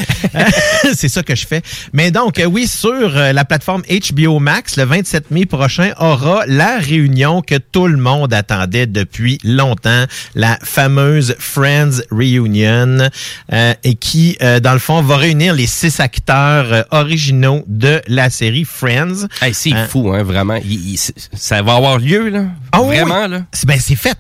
c'est 0.95 1.09
ça 1.09 1.23
que 1.23 1.35
je 1.35 1.47
fais. 1.47 1.63
Mais 1.93 2.11
donc, 2.11 2.39
euh, 2.39 2.45
oui, 2.47 2.67
sur 2.67 2.91
euh, 3.17 3.33
la 3.33 3.45
plateforme 3.45 3.83
HBO 3.83 4.39
Max, 4.39 4.77
le 4.77 4.85
27 4.85 5.31
mai 5.31 5.47
prochain, 5.47 5.93
aura 5.99 6.45
la 6.47 6.79
réunion 6.79 7.43
que 7.43 7.57
tout 7.57 7.87
le 7.87 7.97
monde 7.97 8.33
attendait 8.33 8.87
depuis 8.87 9.39
longtemps, 9.45 10.05
la 10.35 10.59
fameuse 10.63 11.35
Friends 11.39 12.01
Reunion, 12.11 13.09
euh, 13.53 13.75
et 13.85 13.95
qui, 13.95 14.37
euh, 14.43 14.61
dans 14.61 14.73
le 14.73 14.79
fond, 14.79 15.03
va 15.03 15.17
réunir 15.17 15.55
les 15.55 15.67
six 15.67 16.01
acteurs 16.01 16.73
euh, 16.73 16.83
originaux 16.91 17.65
de 17.67 18.01
la 18.09 18.31
série 18.31 18.65
Friends. 18.65 19.27
Hey, 19.43 19.53
c'est 19.55 19.73
Euh, 19.75 19.87
fou, 19.87 20.13
hein, 20.13 20.23
vraiment. 20.23 20.57
Il- 20.65 20.91
il- 20.93 20.97
c'est- 20.99 21.15
ça 21.35 21.63
va 21.63 21.75
avoir 21.75 21.99
lieu, 21.99 22.29
là. 22.29 22.45
Ah 22.73 22.83
oui, 22.83 22.97
vraiment, 22.97 23.25
oui. 23.25 23.31
là. 23.31 23.41
C'est- 23.53 23.67
Ben, 23.67 23.79
c'est 23.81 23.97
fait. 23.97 24.17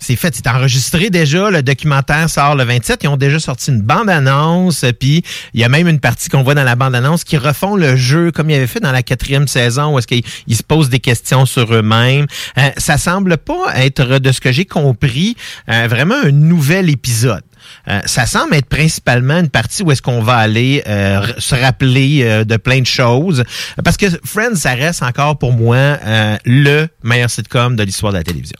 C'est 0.00 0.16
fait, 0.16 0.34
c'est 0.34 0.46
enregistré 0.46 1.10
déjà. 1.10 1.50
Le 1.50 1.62
documentaire 1.62 2.28
sort 2.28 2.56
le 2.56 2.64
27. 2.64 3.00
Ils 3.04 3.08
ont 3.08 3.16
déjà 3.16 3.38
sorti 3.38 3.70
une 3.70 3.82
bande-annonce. 3.82 4.84
Puis 4.98 5.22
il 5.54 5.60
y 5.60 5.64
a 5.64 5.68
même 5.68 5.88
une 5.88 6.00
partie 6.00 6.28
qu'on 6.28 6.42
voit 6.42 6.54
dans 6.54 6.64
la 6.64 6.74
bande-annonce 6.74 7.22
qui 7.22 7.36
refont 7.36 7.76
le 7.76 7.96
jeu 7.96 8.32
comme 8.32 8.50
il 8.50 8.54
avait 8.54 8.66
fait 8.66 8.80
dans 8.80 8.92
la 8.92 9.02
quatrième 9.02 9.46
saison 9.46 9.94
où 9.94 9.98
est-ce 9.98 10.06
qu'ils 10.06 10.24
ils 10.46 10.56
se 10.56 10.62
posent 10.62 10.88
des 10.88 11.00
questions 11.00 11.46
sur 11.46 11.72
eux-mêmes. 11.74 12.26
Euh, 12.58 12.70
ça 12.76 12.98
semble 12.98 13.36
pas 13.36 13.74
être, 13.76 14.18
de 14.18 14.32
ce 14.32 14.40
que 14.40 14.52
j'ai 14.52 14.64
compris, 14.64 15.36
euh, 15.68 15.86
vraiment 15.88 16.16
un 16.24 16.30
nouvel 16.30 16.90
épisode. 16.90 17.42
Euh, 17.88 18.00
ça 18.06 18.26
semble 18.26 18.54
être 18.54 18.66
principalement 18.66 19.38
une 19.38 19.50
partie 19.50 19.82
où 19.82 19.92
est-ce 19.92 20.02
qu'on 20.02 20.22
va 20.22 20.36
aller 20.36 20.82
euh, 20.88 21.26
se 21.38 21.54
rappeler 21.54 22.44
de 22.44 22.56
plein 22.56 22.80
de 22.80 22.86
choses. 22.86 23.44
Parce 23.84 23.96
que 23.96 24.06
Friends, 24.24 24.56
ça 24.56 24.74
reste 24.74 25.02
encore 25.02 25.38
pour 25.38 25.52
moi 25.52 25.98
le 26.44 26.86
meilleur 27.02 27.30
sitcom 27.30 27.76
de 27.76 27.82
l'histoire 27.82 28.12
de 28.12 28.18
la 28.18 28.24
télévision. 28.24 28.58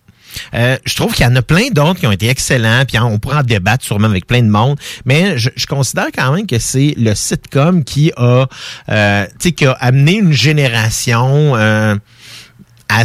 Euh, 0.54 0.76
je 0.84 0.94
trouve 0.96 1.14
qu'il 1.14 1.24
y 1.24 1.28
en 1.28 1.36
a 1.36 1.42
plein 1.42 1.68
d'autres 1.70 2.00
qui 2.00 2.06
ont 2.06 2.12
été 2.12 2.28
excellents, 2.28 2.84
puis 2.86 2.98
on 2.98 3.18
pourra 3.18 3.40
en 3.40 3.42
débattre 3.42 3.84
sûrement 3.84 4.08
avec 4.08 4.26
plein 4.26 4.42
de 4.42 4.48
monde, 4.48 4.78
mais 5.04 5.38
je, 5.38 5.50
considère 5.66 6.08
quand 6.14 6.32
même 6.32 6.46
que 6.46 6.58
c'est 6.58 6.94
le 6.96 7.14
sitcom 7.14 7.84
qui 7.84 8.12
a, 8.16 8.46
euh, 8.88 9.26
qui 9.38 9.66
a 9.66 9.72
amené 9.72 10.14
une 10.14 10.32
génération. 10.32 11.56
euh, 11.56 11.96
à, 12.90 13.04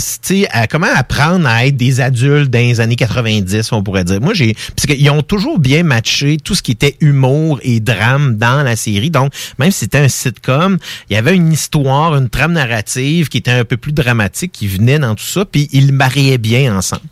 à 0.52 0.68
comment 0.68 0.88
apprendre 0.94 1.48
à 1.48 1.66
être 1.66 1.78
des 1.78 2.02
adultes 2.02 2.50
dans 2.50 2.60
les 2.60 2.80
années 2.82 2.96
90, 2.96 3.72
on 3.72 3.84
pourrait 3.84 4.04
dire. 4.04 4.20
Moi, 4.20 4.34
j'ai 4.34 4.56
parce 4.76 4.88
qu'ils 4.88 5.10
ont 5.10 5.22
toujours 5.22 5.60
bien 5.60 5.84
matché 5.84 6.38
tout 6.44 6.56
ce 6.56 6.62
qui 6.62 6.72
était 6.72 6.98
humour 7.00 7.60
et 7.62 7.80
drame 7.80 8.38
dans 8.38 8.64
la 8.64 8.76
série. 8.76 9.12
Donc, 9.12 9.32
même 9.60 9.72
si 9.72 9.80
c'était 9.80 10.00
un 10.00 10.08
sitcom, 10.08 10.78
il 11.10 11.14
y 11.14 11.18
avait 11.18 11.36
une 11.36 11.52
histoire, 11.52 12.16
une 12.16 12.30
trame 12.30 12.54
narrative 12.54 13.30
qui 13.30 13.38
était 13.38 13.52
un 13.52 13.66
peu 13.66 13.78
plus 13.78 13.92
dramatique, 13.92 14.52
qui 14.52 14.68
venait 14.68 15.00
dans 15.00 15.16
tout 15.16 15.24
ça, 15.24 15.46
puis 15.46 15.70
ils 15.72 15.94
mariaient 15.94 16.38
bien 16.38 16.76
ensemble. 16.76 17.04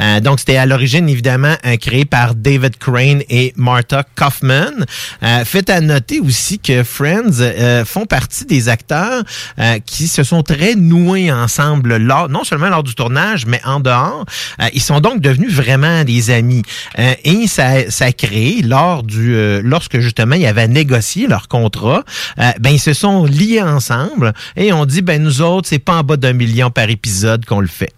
Euh, 0.00 0.20
donc, 0.20 0.38
c'était 0.38 0.56
à 0.56 0.66
l'origine, 0.66 1.08
évidemment, 1.08 1.56
euh, 1.66 1.76
créé 1.76 2.04
par 2.04 2.34
David 2.34 2.76
Crane 2.78 3.22
et 3.28 3.52
Martha 3.56 4.04
Kaufman. 4.14 4.86
Euh, 5.22 5.44
fait 5.44 5.68
à 5.70 5.80
noter 5.80 6.20
aussi 6.20 6.58
que 6.58 6.82
Friends 6.82 7.40
euh, 7.40 7.84
font 7.84 8.06
partie 8.06 8.44
des 8.44 8.68
acteurs 8.68 9.22
euh, 9.58 9.78
qui 9.84 10.08
se 10.08 10.22
sont 10.22 10.42
très 10.42 10.74
noués 10.74 11.32
ensemble 11.32 11.96
lors, 11.96 12.19
non 12.28 12.44
seulement 12.44 12.68
lors 12.68 12.82
du 12.82 12.94
tournage, 12.94 13.46
mais 13.46 13.60
en 13.64 13.80
dehors. 13.80 14.24
Euh, 14.60 14.68
ils 14.72 14.82
sont 14.82 15.00
donc 15.00 15.20
devenus 15.20 15.52
vraiment 15.52 16.04
des 16.04 16.30
amis. 16.30 16.62
Euh, 16.98 17.14
et 17.24 17.46
ça, 17.46 17.90
ça 17.90 18.06
a 18.06 18.12
créé, 18.12 18.62
lors 18.62 19.02
du, 19.02 19.34
euh, 19.34 19.60
lorsque 19.64 19.98
justement 20.00 20.34
il 20.34 20.42
y 20.42 20.46
avait 20.46 20.68
négocié 20.68 21.26
leur 21.26 21.48
contrat, 21.48 22.04
euh, 22.38 22.50
ben 22.60 22.70
ils 22.70 22.80
se 22.80 22.92
sont 22.92 23.24
liés 23.24 23.62
ensemble 23.62 24.32
et 24.56 24.72
on 24.72 24.86
dit 24.86 25.02
ben 25.02 25.22
nous 25.22 25.42
autres 25.42 25.68
c'est 25.68 25.78
pas 25.78 25.98
en 25.98 26.02
bas 26.02 26.16
d'un 26.16 26.32
million 26.32 26.70
par 26.70 26.88
épisode 26.90 27.44
qu'on 27.44 27.60
le 27.60 27.68
fait. 27.68 27.92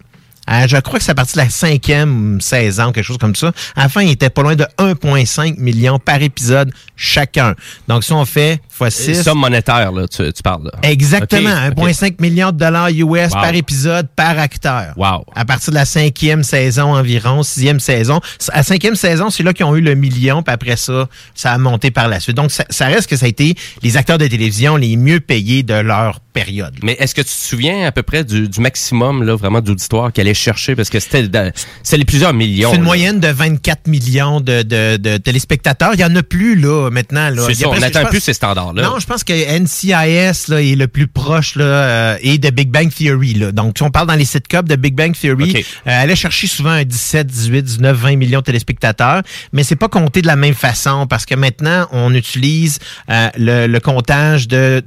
Euh, 0.51 0.67
je 0.67 0.77
crois 0.79 0.99
que 0.99 1.05
c'est 1.05 1.13
à 1.13 1.15
partir 1.15 1.37
de 1.37 1.45
la 1.47 1.51
cinquième 1.51 2.41
saison, 2.41 2.91
quelque 2.93 3.05
chose 3.05 3.19
comme 3.19 3.37
ça. 3.37 3.53
Fin, 3.89 4.03
il 4.03 4.11
était 4.11 4.31
pas 4.31 4.43
loin 4.43 4.57
de 4.57 4.67
1,5 4.79 5.59
million 5.59 5.99
par 5.99 6.21
épisode 6.23 6.73
chacun. 6.97 7.55
Donc, 7.89 8.05
si 8.05 8.13
on 8.13 8.25
fait 8.25 8.61
fois 8.69 8.91
6... 8.91 9.23
Somme 9.23 9.39
monétaire, 9.39 9.93
là, 9.93 10.07
tu, 10.09 10.33
tu 10.33 10.43
parles. 10.43 10.65
Là. 10.65 10.73
Exactement. 10.83 11.51
Ok, 11.69 11.79
ok. 11.79 11.89
1,5 11.91 12.15
million 12.21 12.51
de 12.51 12.57
dollars 12.57 12.89
US 12.89 13.03
Wow. 13.03 13.29
par 13.31 13.55
épisode, 13.55 14.09
par 14.17 14.39
acteur. 14.39 14.95
Wow. 14.97 15.25
À 15.35 15.45
partir 15.45 15.71
de 15.71 15.77
la 15.77 15.85
cinquième 15.85 16.43
saison 16.43 16.95
environ, 16.95 17.43
sixième 17.43 17.81
saison. 17.81 18.21
À 18.51 18.59
la 18.59 18.63
cinquième 18.63 18.97
saison, 18.97 19.31
c'est 19.31 19.43
là 19.43 19.53
qu'ils 19.53 19.67
ont 19.67 19.77
eu 19.77 19.81
le 19.81 19.95
million, 19.95 20.43
puis 20.43 20.53
après 20.53 20.77
ça, 20.77 21.09
ça 21.35 21.53
a 21.53 21.59
monté 21.59 21.91
par 21.91 22.09
la 22.09 22.21
suite. 22.21 22.37
Donc, 22.37 22.51
ça, 22.51 22.65
ça 22.71 22.87
reste 22.87 23.09
que 23.09 23.17
ça 23.17 23.27
a 23.27 23.29
été 23.29 23.55
les 23.83 23.97
acteurs 23.97 24.19
de 24.19 24.27
télévision 24.27 24.77
les 24.77 24.97
mieux 24.97 25.21
payés 25.21 25.63
de 25.63 25.75
leur 25.75 26.21
période. 26.33 26.75
Mais 26.83 26.97
est-ce 26.99 27.15
que 27.15 27.21
tu 27.21 27.29
te 27.29 27.33
souviens 27.33 27.87
à 27.87 27.93
peu 27.93 28.03
près 28.03 28.25
du, 28.25 28.49
du 28.49 28.61
maximum 28.61 29.23
là, 29.23 29.37
vraiment 29.37 29.61
d'auditoire 29.61 30.13
qu'elle 30.13 30.27
allait 30.27 30.35
chercher? 30.43 30.77
Parce 30.77 30.91
que 30.91 31.01
c'était 31.01 31.23
les 31.23 32.05
plusieurs 32.05 32.35
millions. 32.35 32.71
C'est 32.71 32.77
une 32.77 32.83
là. 32.83 32.87
moyenne 32.87 33.21
de 33.21 33.29
24 33.29 33.87
millions 33.87 34.41
de, 34.41 34.63
de, 34.63 34.97
de 34.97 35.17
téléspectateurs. 35.17 35.91
Il 35.95 36.01
y 36.01 36.05
en 36.05 36.15
a 36.17 36.23
plus, 36.23 36.57
là, 36.57 36.91
maintenant. 36.91 37.31
Là. 37.31 37.49
Ça, 37.55 37.69
on 37.69 37.79
n'atteint 37.79 38.05
plus 38.07 38.21
ces 38.21 38.33
standards-là. 38.35 38.83
Non, 38.83 38.99
je 38.99 39.07
pense 39.07 39.25
que 39.25 39.33
NCIS 39.33 40.49
là, 40.51 40.63
est 40.63 40.77
le 40.77 40.89
plus 40.89 41.07
proche 41.07 41.57
là, 41.57 41.65
euh, 41.65 42.17
et 42.21 42.39
de 42.39 42.51
Big 42.51 42.71
Bang 42.71 42.93
Theory. 42.93 43.35
Là. 43.35 43.53
Donc, 43.53 43.75
si 43.77 43.83
on 43.83 43.91
parle 43.91 44.07
dans 44.09 44.15
les 44.15 44.25
sitcoms 44.25 44.67
de 44.67 44.77
Big 44.77 44.95
Bang 44.95 45.15
Theory, 45.19 45.51
Ok. 45.51 45.57
euh, 45.57 45.63
elle 45.85 45.93
allait 45.93 46.17
chercher 46.17 46.47
souvent 46.47 46.71
un 46.71 46.85
17, 46.85 47.27
18, 47.27 47.63
19, 47.63 47.97
20 47.97 48.17
millions 48.17 48.41
de 48.41 48.45
téléspectateurs, 48.45 49.23
mais 49.53 49.63
c'est 49.63 49.77
pas 49.77 49.89
compté 49.89 50.23
de 50.23 50.27
la 50.27 50.37
même 50.37 50.55
façon 50.55 51.07
parce 51.07 51.27
que 51.27 51.35
maintenant, 51.35 51.87
on 51.93 52.15
utilise 52.15 52.79
euh, 53.11 53.29
le, 53.37 53.67
le 53.67 53.81
comptage 53.81 54.49
de 54.49 54.83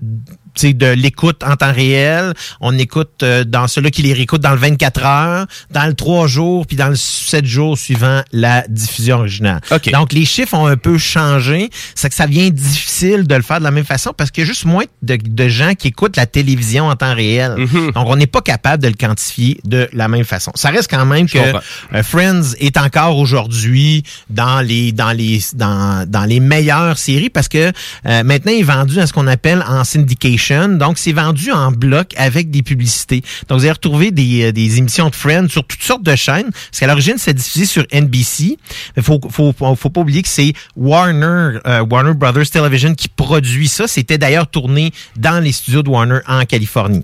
de 0.64 0.88
l'écoute 0.88 1.44
en 1.44 1.56
temps 1.56 1.74
réel. 1.74 2.34
On 2.62 2.78
écoute 2.78 3.24
euh, 3.24 3.44
dans 3.44 3.68
ceux-là 3.68 3.92
qui 3.92 4.02
les 4.02 4.14
réécoutent 4.14 4.42
dans 4.42 4.52
le 4.52 4.58
24 4.58 5.06
heures, 5.06 5.46
dans 5.72 5.86
le 5.86 5.94
3 5.94 6.28
jours, 6.28 6.66
puis 6.66 6.78
dans 6.78 6.90
le 6.90 6.96
7 6.96 7.46
jours 7.46 7.78
suivant 7.78 8.22
la 8.32 8.64
diffusion 8.68 9.18
originale. 9.18 9.62
Donc, 9.92 10.14
les 10.14 10.26
chiffres 10.26 10.54
ont 10.54 10.68
un 10.68 10.78
peu 10.78 10.98
changé. 10.98 11.70
C'est 11.96 12.10
que 12.10 12.16
ça 12.16 12.28
devient 12.28 12.52
difficile 12.52 13.28
de 13.28 13.36
le 13.36 13.42
faire 13.42 13.60
de 13.60 13.64
la 13.64 13.72
même 13.72 13.86
façon 13.86 14.12
parce 14.16 14.32
qu'il 14.32 14.44
y 14.44 14.48
a 14.48 14.48
juste 14.48 14.66
moins 14.66 14.86
de, 15.02 15.18
de 15.22 15.48
gens 15.48 15.74
qui 15.76 15.90
écoutent 15.90 16.18
la 16.18 16.26
télévision 16.26 16.88
en 16.88 16.96
temps 16.96 17.14
réel. 17.14 17.56
Donc, 17.94 18.08
on 18.08 18.16
n'est 18.16 18.28
pas 18.28 18.42
capable 18.42 18.84
de 18.84 18.88
le 18.88 18.94
quantifier 18.94 19.60
de 19.66 19.90
la 19.94 20.08
même 20.08 20.24
façon. 20.24 20.52
Ça 20.56 20.70
reste 20.70 20.90
quand 20.90 21.06
même 21.06 21.28
que 21.28 21.38
euh, 21.38 22.04
Friends 22.04 22.54
est 22.60 22.78
encore 22.78 23.18
aujourd'hui 23.18 24.04
dans 24.30 24.62
les 24.62 24.92
dans 24.92 25.12
les 25.12 25.42
dans, 25.54 26.10
dans 26.10 26.26
les 26.26 26.40
meilleures 26.40 26.98
séries 26.98 27.30
parce 27.30 27.48
que 27.48 27.72
euh, 28.06 28.24
maintenant 28.24 28.52
il 28.52 28.60
est 28.60 28.64
vendu 28.64 29.00
à 29.00 29.08
ce 29.08 29.14
qu'on 29.14 29.28
appelle 29.28 29.64
en 29.68 29.84
syndication. 29.84 30.45
Donc 30.52 30.98
c'est 30.98 31.12
vendu 31.12 31.52
en 31.52 31.72
bloc 31.72 32.14
avec 32.18 32.52
des 32.52 32.62
publicités. 32.62 33.24
Donc 33.48 33.60
vous 33.60 33.66
allez 33.66 33.72
retrouver 33.72 34.12
des, 34.12 34.46
euh, 34.46 34.52
des 34.52 34.78
émissions 34.78 35.10
de 35.10 35.16
Friends 35.16 35.50
sur 35.50 35.66
toutes 35.66 35.82
sortes 35.82 36.04
de 36.04 36.16
chaînes 36.16 36.52
parce 36.52 36.80
qu'à 36.80 36.88
l'origine 36.88 37.16
c'est 37.18 37.34
diffusé 37.34 37.66
sur 37.66 37.84
NBC. 37.92 38.58
Mais 38.96 39.04
faut 39.04 39.20
faut 39.30 39.54
faut, 39.58 39.76
faut 39.76 39.90
pas 39.90 40.02
oublier 40.02 40.22
que 40.22 40.28
c'est 40.28 40.54
Warner 40.76 41.60
euh, 41.66 41.86
Warner 41.90 42.14
Brothers 42.14 42.50
Television 42.50 42.94
qui 42.94 43.08
produit 43.08 43.68
ça. 43.68 43.88
C'était 43.88 44.18
d'ailleurs 44.18 44.48
tourné 44.48 44.92
dans 45.16 45.44
les 45.44 45.52
studios 45.52 45.84
de 45.84 45.90
Warner 45.90 46.20
en 46.28 46.46
Californie. 46.46 47.04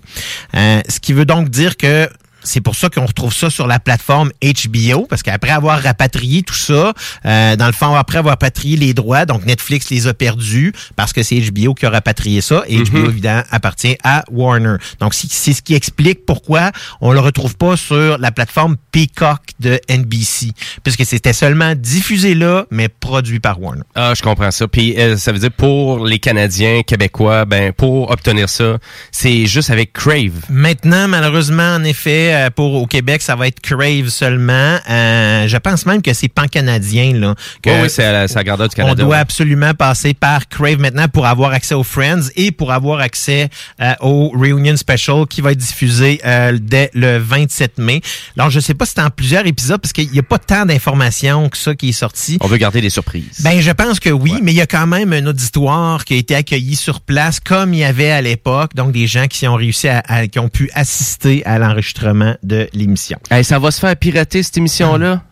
Euh, 0.54 0.80
ce 0.88 1.00
qui 1.00 1.12
veut 1.12 1.24
donc 1.24 1.48
dire 1.48 1.76
que 1.76 2.08
c'est 2.44 2.60
pour 2.60 2.74
ça 2.74 2.88
qu'on 2.88 3.06
retrouve 3.06 3.32
ça 3.32 3.50
sur 3.50 3.66
la 3.66 3.78
plateforme 3.78 4.30
HBO, 4.42 5.06
parce 5.08 5.22
qu'après 5.22 5.50
avoir 5.50 5.82
rapatrié 5.82 6.42
tout 6.42 6.54
ça, 6.54 6.92
euh, 7.24 7.56
dans 7.56 7.66
le 7.66 7.72
fond, 7.72 7.94
après 7.94 8.18
avoir 8.18 8.32
rapatrié 8.32 8.76
les 8.76 8.94
droits, 8.94 9.26
donc 9.26 9.44
Netflix 9.44 9.90
les 9.90 10.06
a 10.06 10.14
perdus, 10.14 10.72
parce 10.96 11.12
que 11.12 11.22
c'est 11.22 11.40
HBO 11.40 11.74
qui 11.74 11.86
a 11.86 11.90
rapatrié 11.90 12.40
ça, 12.40 12.64
et 12.68 12.82
HBO, 12.82 13.08
évidemment, 13.08 13.42
appartient 13.50 13.96
à 14.02 14.24
Warner. 14.30 14.76
Donc, 15.00 15.14
c'est 15.14 15.42
c'est 15.42 15.52
ce 15.52 15.62
qui 15.62 15.74
explique 15.74 16.24
pourquoi 16.24 16.70
on 17.00 17.12
le 17.12 17.20
retrouve 17.20 17.56
pas 17.56 17.76
sur 17.76 18.18
la 18.18 18.30
plateforme 18.30 18.76
Peacock 18.92 19.40
de 19.60 19.80
NBC, 19.88 20.52
puisque 20.82 21.04
c'était 21.04 21.32
seulement 21.32 21.74
diffusé 21.74 22.34
là, 22.34 22.66
mais 22.70 22.88
produit 22.88 23.40
par 23.40 23.60
Warner. 23.60 23.82
Ah, 23.94 24.12
je 24.16 24.22
comprends 24.22 24.50
ça. 24.50 24.68
Puis 24.68 24.98
euh, 24.98 25.16
ça 25.16 25.32
veut 25.32 25.38
dire 25.38 25.50
pour 25.50 26.04
les 26.06 26.18
Canadiens, 26.18 26.82
Québécois, 26.82 27.44
ben 27.44 27.72
pour 27.72 28.10
obtenir 28.10 28.48
ça, 28.48 28.78
c'est 29.10 29.46
juste 29.46 29.70
avec 29.70 29.92
Crave. 29.92 30.32
Maintenant, 30.48 31.08
malheureusement, 31.08 31.74
en 31.74 31.84
effet, 31.84 32.31
euh, 32.32 32.50
pour 32.50 32.74
au 32.74 32.86
Québec, 32.86 33.22
ça 33.22 33.36
va 33.36 33.46
être 33.48 33.60
Crave 33.60 34.08
seulement. 34.08 34.78
Euh, 34.90 35.46
je 35.48 35.56
pense 35.58 35.86
même 35.86 36.02
que 36.02 36.12
c'est 36.12 36.28
pan-canadien. 36.28 37.14
là. 37.14 37.34
que 37.62 37.70
Oui, 37.70 37.76
oui, 37.82 37.90
c'est 37.90 38.04
à 38.04 38.26
la, 38.26 38.44
grandeur 38.44 38.68
du 38.68 38.74
On 38.78 38.82
Canada. 38.82 39.02
doit 39.02 39.14
ouais. 39.16 39.20
absolument 39.20 39.74
passer 39.74 40.14
par 40.14 40.48
Crave 40.48 40.78
maintenant 40.78 41.08
pour 41.08 41.26
avoir 41.26 41.52
accès 41.52 41.74
aux 41.74 41.82
Friends 41.82 42.28
et 42.36 42.50
pour 42.52 42.72
avoir 42.72 43.00
accès 43.00 43.48
euh, 43.80 43.92
au 44.00 44.30
Reunion 44.30 44.76
Special 44.76 45.26
qui 45.26 45.40
va 45.40 45.52
être 45.52 45.58
diffusé 45.58 46.20
euh, 46.24 46.58
dès 46.60 46.90
le 46.94 47.18
27 47.18 47.78
mai. 47.78 48.00
Alors, 48.38 48.50
je 48.50 48.60
sais 48.60 48.74
pas 48.74 48.86
si 48.86 48.92
c'est 48.96 49.02
en 49.02 49.10
plusieurs 49.10 49.46
épisodes 49.46 49.80
parce 49.80 49.92
qu'il 49.92 50.10
n'y 50.10 50.18
a 50.18 50.22
pas 50.22 50.38
tant 50.38 50.64
d'informations 50.66 51.48
que 51.48 51.56
ça 51.58 51.74
qui 51.74 51.90
est 51.90 51.92
sorti. 51.92 52.38
On 52.40 52.46
veut 52.46 52.56
garder 52.58 52.80
des 52.80 52.90
surprises. 52.90 53.40
Ben, 53.40 53.60
je 53.60 53.70
pense 53.70 53.98
que 54.00 54.10
oui, 54.10 54.34
mais 54.42 54.52
il 54.52 54.56
y 54.56 54.60
a 54.60 54.66
quand 54.66 54.86
même 54.86 55.12
un 55.12 55.26
auditoire 55.26 56.04
qui 56.04 56.14
a 56.14 56.16
été 56.16 56.34
accueilli 56.34 56.76
sur 56.76 57.00
place 57.00 57.40
comme 57.40 57.74
il 57.74 57.80
y 57.80 57.84
avait 57.84 58.10
à 58.10 58.20
l'époque, 58.20 58.74
donc 58.74 58.92
des 58.92 59.06
gens 59.06 59.26
qui 59.26 59.46
ont 59.48 59.54
réussi 59.56 59.88
à, 59.88 60.02
à- 60.06 60.26
qui 60.26 60.38
ont 60.38 60.48
pu 60.48 60.70
assister 60.74 61.42
à 61.44 61.58
l'enregistrement 61.58 62.21
de 62.42 62.68
l'émission. 62.72 63.18
Hey, 63.30 63.44
ça 63.44 63.58
va 63.58 63.70
se 63.70 63.80
faire 63.80 63.96
pirater 63.96 64.42
cette 64.42 64.56
émission-là? 64.56 65.22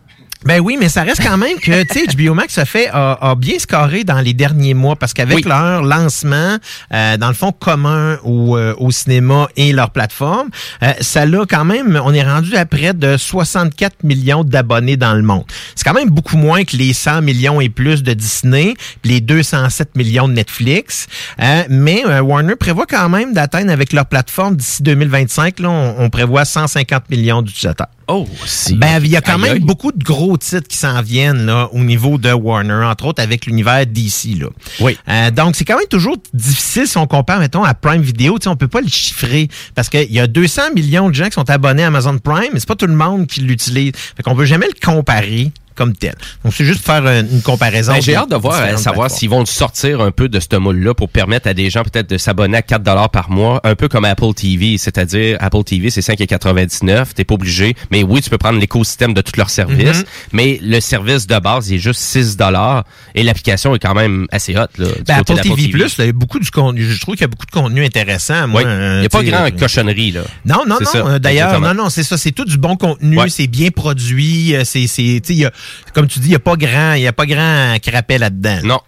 Ben 0.43 0.59
oui, 0.59 0.75
mais 0.79 0.89
ça 0.89 1.03
reste 1.03 1.21
quand 1.21 1.37
même 1.37 1.59
que, 1.59 1.83
tu 1.83 1.99
sais, 1.99 2.15
HBO 2.15 2.33
Max 2.33 2.57
a 2.57 2.65
fait, 2.65 2.89
a, 2.91 3.13
a 3.21 3.35
bien 3.35 3.59
scoré 3.59 4.03
dans 4.03 4.19
les 4.21 4.33
derniers 4.33 4.73
mois 4.73 4.95
parce 4.95 5.13
qu'avec 5.13 5.35
Oui. 5.37 5.43
leur 5.45 5.83
lancement, 5.83 6.57
euh, 6.93 7.17
dans 7.17 7.27
le 7.27 7.35
fond 7.35 7.51
commun 7.51 8.17
au, 8.23 8.57
euh, 8.57 8.73
au 8.79 8.89
cinéma 8.89 9.49
et 9.55 9.71
leur 9.71 9.91
plateforme, 9.91 10.49
euh, 10.81 10.93
ça 10.99 11.27
l'a 11.27 11.45
quand 11.47 11.63
même, 11.63 11.99
on 12.03 12.11
est 12.11 12.23
rendu 12.23 12.55
à 12.55 12.65
près 12.65 12.93
de 12.95 13.17
64 13.17 14.03
millions 14.03 14.43
d'abonnés 14.43 14.97
dans 14.97 15.13
le 15.13 15.21
monde. 15.21 15.43
C'est 15.75 15.83
quand 15.83 15.93
même 15.93 16.09
beaucoup 16.09 16.37
moins 16.37 16.63
que 16.63 16.75
les 16.75 16.93
100 16.93 17.21
millions 17.21 17.61
et 17.61 17.69
plus 17.69 18.01
de 18.01 18.13
Disney, 18.13 18.73
les 19.03 19.21
207 19.21 19.95
millions 19.95 20.27
de 20.27 20.33
Netflix. 20.33 21.05
Euh, 21.39 21.63
mais 21.69 22.03
euh, 22.07 22.19
Warner 22.21 22.55
prévoit 22.55 22.87
quand 22.87 23.09
même 23.09 23.33
d'atteindre 23.33 23.71
avec 23.71 23.93
leur 23.93 24.07
plateforme 24.07 24.55
d'ici 24.55 24.81
2025, 24.81 25.59
là, 25.59 25.69
on, 25.69 25.95
on 25.99 26.09
prévoit 26.09 26.45
150 26.45 27.11
millions 27.11 27.43
d'utilisateurs. 27.43 27.87
Oh, 28.13 28.27
si. 28.45 28.75
Ben, 28.75 28.99
il 29.03 29.09
y 29.09 29.15
a 29.15 29.21
quand 29.21 29.35
Aïe, 29.35 29.41
même 29.41 29.51
aïe. 29.53 29.59
beaucoup 29.59 29.91
de 29.91 30.03
gros 30.03 30.35
titres 30.37 30.67
qui 30.67 30.77
s'en 30.77 31.01
viennent 31.01 31.45
là, 31.45 31.69
au 31.71 31.79
niveau 31.79 32.17
de 32.17 32.31
Warner, 32.31 32.83
entre 32.85 33.05
autres 33.05 33.21
avec 33.23 33.45
l'univers 33.45 33.85
DC. 33.85 34.37
Là. 34.39 34.47
Oui. 34.81 34.97
Euh, 35.07 35.31
donc, 35.31 35.55
c'est 35.55 35.63
quand 35.65 35.77
même 35.77 35.87
toujours 35.89 36.17
difficile 36.33 36.87
si 36.87 36.97
on 36.97 37.07
compare, 37.07 37.39
mettons, 37.39 37.63
à 37.63 37.73
Prime 37.73 38.01
Video. 38.01 38.37
On 38.45 38.55
peut 38.55 38.67
pas 38.67 38.81
le 38.81 38.87
chiffrer 38.89 39.47
parce 39.75 39.87
qu'il 39.89 40.11
y 40.11 40.19
a 40.19 40.27
200 40.27 40.73
millions 40.75 41.09
de 41.09 41.15
gens 41.15 41.25
qui 41.25 41.33
sont 41.33 41.49
abonnés 41.49 41.83
à 41.83 41.87
Amazon 41.87 42.17
Prime, 42.17 42.49
mais 42.53 42.59
c'est 42.59 42.67
pas 42.67 42.75
tout 42.75 42.87
le 42.87 42.95
monde 42.95 43.27
qui 43.27 43.41
l'utilise. 43.41 43.93
Fait 44.17 44.23
qu'on 44.23 44.35
peut 44.35 44.45
jamais 44.45 44.67
le 44.67 44.85
comparer 44.85 45.51
comme 45.75 45.95
tel. 45.95 46.13
Donc, 46.43 46.53
c'est 46.55 46.65
juste 46.65 46.85
faire 46.85 47.05
une, 47.07 47.27
une 47.31 47.41
comparaison. 47.41 47.93
Ben, 47.93 48.01
J'ai 48.01 48.15
hâte 48.15 48.29
de 48.29 48.35
voir, 48.35 48.59
euh, 48.61 48.77
savoir 48.77 49.09
s'ils 49.09 49.29
vont 49.29 49.45
sortir 49.45 50.01
un 50.01 50.11
peu 50.11 50.29
de 50.29 50.39
ce 50.39 50.55
moule-là 50.57 50.93
pour 50.93 51.09
permettre 51.09 51.47
à 51.47 51.53
des 51.53 51.69
gens 51.69 51.83
peut-être 51.83 52.09
de 52.09 52.17
s'abonner 52.17 52.57
à 52.57 52.61
4 52.61 52.83
dollars 52.83 53.09
par 53.09 53.29
mois, 53.29 53.59
un 53.63 53.75
peu 53.75 53.87
comme 53.87 54.05
Apple 54.05 54.33
TV, 54.35 54.77
c'est-à-dire 54.77 55.37
Apple 55.39 55.63
TV 55.63 55.89
c'est 55.89 56.01
5,99, 56.01 57.13
t'es 57.15 57.23
pas 57.23 57.33
obligé, 57.35 57.75
mais 57.91 58.03
oui 58.03 58.21
tu 58.21 58.29
peux 58.29 58.37
prendre 58.37 58.59
l'écosystème 58.59 59.13
de 59.13 59.21
tous 59.21 59.37
leurs 59.37 59.49
services, 59.49 59.99
Mhm. 59.99 60.05
mais 60.33 60.59
le 60.61 60.79
service 60.79 61.27
de 61.27 61.37
base 61.39 61.69
il 61.69 61.75
est 61.75 61.79
juste 61.79 62.01
6 62.01 62.37
dollars 62.37 62.83
et 63.15 63.23
l'application 63.23 63.75
est 63.75 63.79
quand 63.79 63.93
même 63.95 64.27
assez 64.31 64.55
haute 64.57 64.77
là. 64.77 64.87
du 64.87 65.03
Ben, 65.07 65.15
Apple 65.19 65.39
TV, 65.41 65.67
Plus, 65.69 65.97
là, 65.97 66.03
il 66.03 66.07
y 66.07 66.09
a 66.09 66.13
beaucoup 66.13 66.39
de 66.39 66.49
contenu. 66.49 66.83
Je 66.83 66.99
trouve 66.99 67.15
qu'il 67.15 67.21
y 67.21 67.25
a 67.25 67.27
beaucoup 67.27 67.45
de 67.45 67.51
contenu 67.51 67.83
intéressant. 67.85 68.47
Moi, 68.47 68.61
Oui. 68.61 68.67
euh, 68.69 68.99
Il 68.99 69.03
y 69.03 69.05
a 69.05 69.09
pas 69.09 69.23
grand 69.23 69.45
euh, 69.45 69.49
cochonnerie 69.51 70.11
là. 70.11 70.21
Non, 70.45 70.63
non, 70.67 70.77
non. 70.93 71.19
D'ailleurs, 71.19 71.59
non, 71.61 71.73
non, 71.73 71.89
c'est 71.89 72.03
ça. 72.03 72.17
C'est 72.17 72.31
tout 72.31 72.45
du 72.45 72.57
bon 72.57 72.75
contenu. 72.75 73.17
Ouais. 73.17 73.29
C'est 73.29 73.47
bien 73.47 73.69
produit. 73.69 74.53
C'est, 74.63 74.87
c'est, 74.87 75.01
tu 75.03 75.21
sais, 75.23 75.33
il 75.33 75.39
y 75.39 75.45
a- 75.45 75.51
comme 75.93 76.07
tu 76.07 76.19
dis, 76.19 76.27
il 76.27 76.31
y 76.31 76.35
a 76.35 76.39
pas 76.39 76.55
grand, 76.55 76.93
il 76.93 77.01
y 77.01 77.07
a 77.07 77.13
pas 77.13 77.25
grand 77.25 77.77
crapet 77.81 78.17
là-dedans. 78.17 78.59
Non. 78.63 78.79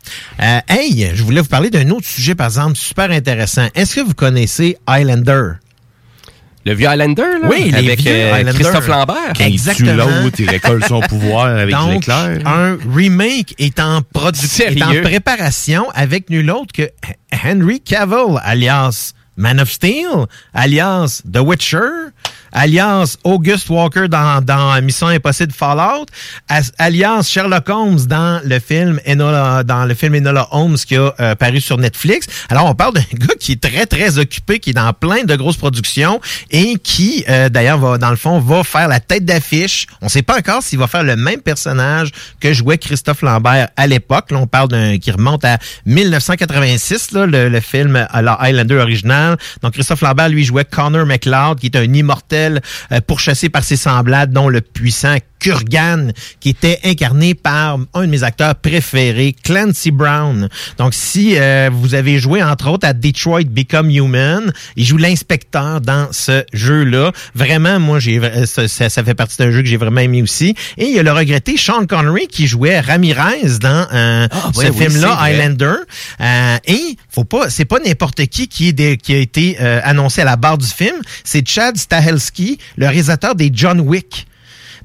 Euh, 0.42 0.60
hey, 0.70 1.12
je 1.14 1.24
voulais 1.24 1.42
vous 1.42 1.48
parler 1.48 1.70
d'un 1.70 1.90
autre 1.90 2.08
sujet, 2.08 2.36
par 2.36 2.48
exemple, 2.48 2.76
super 2.76 3.12
intéressant. 3.12 3.68
Est-ce 3.76 3.96
que 3.96 4.02
vous 4.02 4.14
connaissez 4.14 4.78
Highlander? 4.88 5.54
Le 6.66 6.74
vieux 6.74 6.88
Highlander, 6.88 7.24
là? 7.42 7.50
Oui, 7.50 7.72
les 7.72 7.78
avec 7.78 8.00
vieux 8.00 8.14
euh. 8.14 8.54
Christophe 8.54 8.88
Lambert. 8.88 9.34
Quand 9.38 9.44
il 9.46 9.62
tue 9.62 9.70
Exactement. 9.70 10.06
l'autre, 10.24 10.38
il 10.40 10.50
récolte 10.50 10.86
son 10.88 11.02
pouvoir 11.02 11.48
avec 11.48 11.76
Donc, 11.76 11.94
l'éclair. 11.96 12.40
un 12.48 12.78
remake 12.96 13.54
est 13.60 13.80
en 13.82 14.02
production, 14.02 14.66
est 14.68 14.82
en 14.82 15.02
préparation 15.02 15.90
avec 15.94 16.30
nul 16.30 16.50
autre 16.52 16.72
que 16.74 16.90
Henry 17.34 17.82
Cavill, 17.82 18.40
alias 18.44 19.12
Man 19.36 19.60
of 19.60 19.70
Steel, 19.70 20.28
alias 20.54 21.22
The 21.30 21.40
Witcher, 21.40 22.12
alias 22.54 23.18
August 23.24 23.70
Walker 23.70 24.08
dans, 24.08 24.42
dans 24.42 24.82
Mission 24.82 25.08
Impossible 25.08 25.52
Fallout, 25.52 26.06
alias 26.78 27.24
Sherlock 27.24 27.68
Holmes 27.70 28.00
dans 28.08 28.42
le 28.46 28.60
film 28.60 29.00
Enola, 29.08 29.64
dans 29.64 29.86
le 29.86 29.94
film 29.94 30.16
Enola 30.16 30.48
Holmes 30.52 30.78
qui 30.78 30.96
a 30.96 31.14
euh, 31.20 31.36
paru 31.36 31.60
sur 31.60 31.78
Netflix. 31.78 32.28
Alors 32.50 32.66
on 32.66 32.76
parle 32.76 32.94
d'un 32.94 33.02
gars 33.14 33.34
qui 33.40 33.54
est 33.54 33.62
très 33.62 33.86
très 33.86 34.20
occupé, 34.20 34.60
qui 34.60 34.70
est 34.70 34.74
dans 34.74 34.94
plein 34.94 35.24
de 35.24 35.36
grosses 35.36 35.58
productions 35.58 36.22
et 36.52 36.76
qui 36.76 37.26
euh, 37.28 37.50
d'ailleurs 37.50 37.80
va 37.80 37.98
dans 37.98 38.12
le 38.12 38.16
fond 38.16 38.40
va 38.40 38.64
faire 38.64 38.88
la 38.88 39.00
tête 39.00 39.26
d'affiche. 39.26 39.88
On 40.02 40.10
sait 40.10 40.22
pas 40.22 40.38
encore 40.38 40.62
s'il 40.62 40.80
va 40.80 40.88
faire 40.88 41.04
le 41.04 41.16
même 41.16 41.42
personnage 41.42 42.12
que 42.40 42.54
jouait 42.54 42.78
Christophe 42.78 43.22
Lambert 43.24 43.70
à 43.76 43.88
l'époque. 43.88 44.32
Là 44.32 44.38
on 44.38 44.48
parle 44.48 44.70
d'un 44.70 44.98
qui 44.98 45.12
remonte 45.12 45.44
à 45.44 45.58
1986 45.86 47.12
là, 47.12 47.26
le, 47.26 47.50
le 47.50 47.60
film 47.60 47.96
euh, 47.96 48.22
la 48.22 48.34
Highlander 48.34 48.76
original. 48.76 49.38
Donc 49.62 49.74
Christophe 49.74 50.02
Lambert 50.02 50.30
lui 50.30 50.44
jouait 50.44 50.66
Connor 50.66 51.06
McLeod 51.06 51.60
qui 51.60 51.68
est 51.68 51.76
un 51.76 51.92
immortel 51.92 52.43
euh, 52.44 53.02
pourchassé 53.06 53.50
par 53.50 53.64
ses 53.64 53.78
semblables 53.78 54.34
dont 54.34 54.50
le 54.50 54.62
puissant 54.62 55.18
Kurgan 55.44 56.12
qui 56.40 56.50
était 56.50 56.80
incarné 56.84 57.34
par 57.36 57.78
un 57.94 58.02
de 58.02 58.08
mes 58.08 58.24
acteurs 58.24 58.56
préférés 58.56 59.36
Clancy 59.44 59.92
Brown. 59.92 60.48
Donc 60.78 60.94
si 60.94 61.36
euh, 61.38 61.70
vous 61.72 61.96
avez 61.96 62.18
joué 62.20 62.42
entre 62.42 62.70
autres 62.70 62.88
à 62.88 62.94
Detroit 62.94 63.44
Become 63.44 63.90
Human, 63.90 64.54
il 64.76 64.86
joue 64.86 64.98
l'inspecteur 64.98 65.82
dans 65.82 66.08
ce 66.12 66.44
jeu-là. 66.54 67.12
Vraiment 67.36 67.80
moi 67.80 68.00
j'ai 68.00 68.20
euh, 68.20 68.46
ça, 68.46 68.68
ça- 68.68 68.90
ça 68.90 69.04
fait 69.04 69.16
partie 69.16 69.38
d'un 69.38 69.52
jeu 69.52 69.62
que 69.62 69.68
j'ai 69.68 69.78
vraiment 69.78 70.02
aimé 70.02 70.22
aussi 70.22 70.56
et 70.78 70.86
il 70.86 70.96
y 70.96 71.00
a 71.00 71.04
le 71.04 71.12
regretté 71.12 71.58
Sean 71.58 71.86
Connery 71.86 72.28
qui 72.28 72.48
jouait 72.48 72.80
Ramirez 72.80 73.58
dans 73.60 73.88
euh, 73.94 74.28
ce 74.54 74.60
ouais, 74.60 74.70
oui, 74.70 74.86
film-là. 74.86 75.18
Highlander. 75.20 75.76
Euh, 76.22 76.58
et 76.66 76.98
faut 77.10 77.24
pas, 77.26 77.50
c'est 77.50 77.66
pas 77.66 77.80
n'importe 77.86 78.26
qui 78.28 78.48
qui, 78.48 78.70
est 78.70 78.98
qui 78.98 79.14
a 79.14 79.18
été 79.18 79.58
euh, 79.60 79.80
annoncé 79.84 80.22
à 80.22 80.26
la 80.26 80.36
barre 80.36 80.58
du 80.58 80.68
film. 80.68 80.96
C'est 81.24 81.48
Chad 81.48 81.78
Stahelski, 81.78 82.58
le 82.78 82.86
réalisateur 82.88 83.36
des 83.36 83.52
John 83.54 83.80
Wick. 83.82 84.28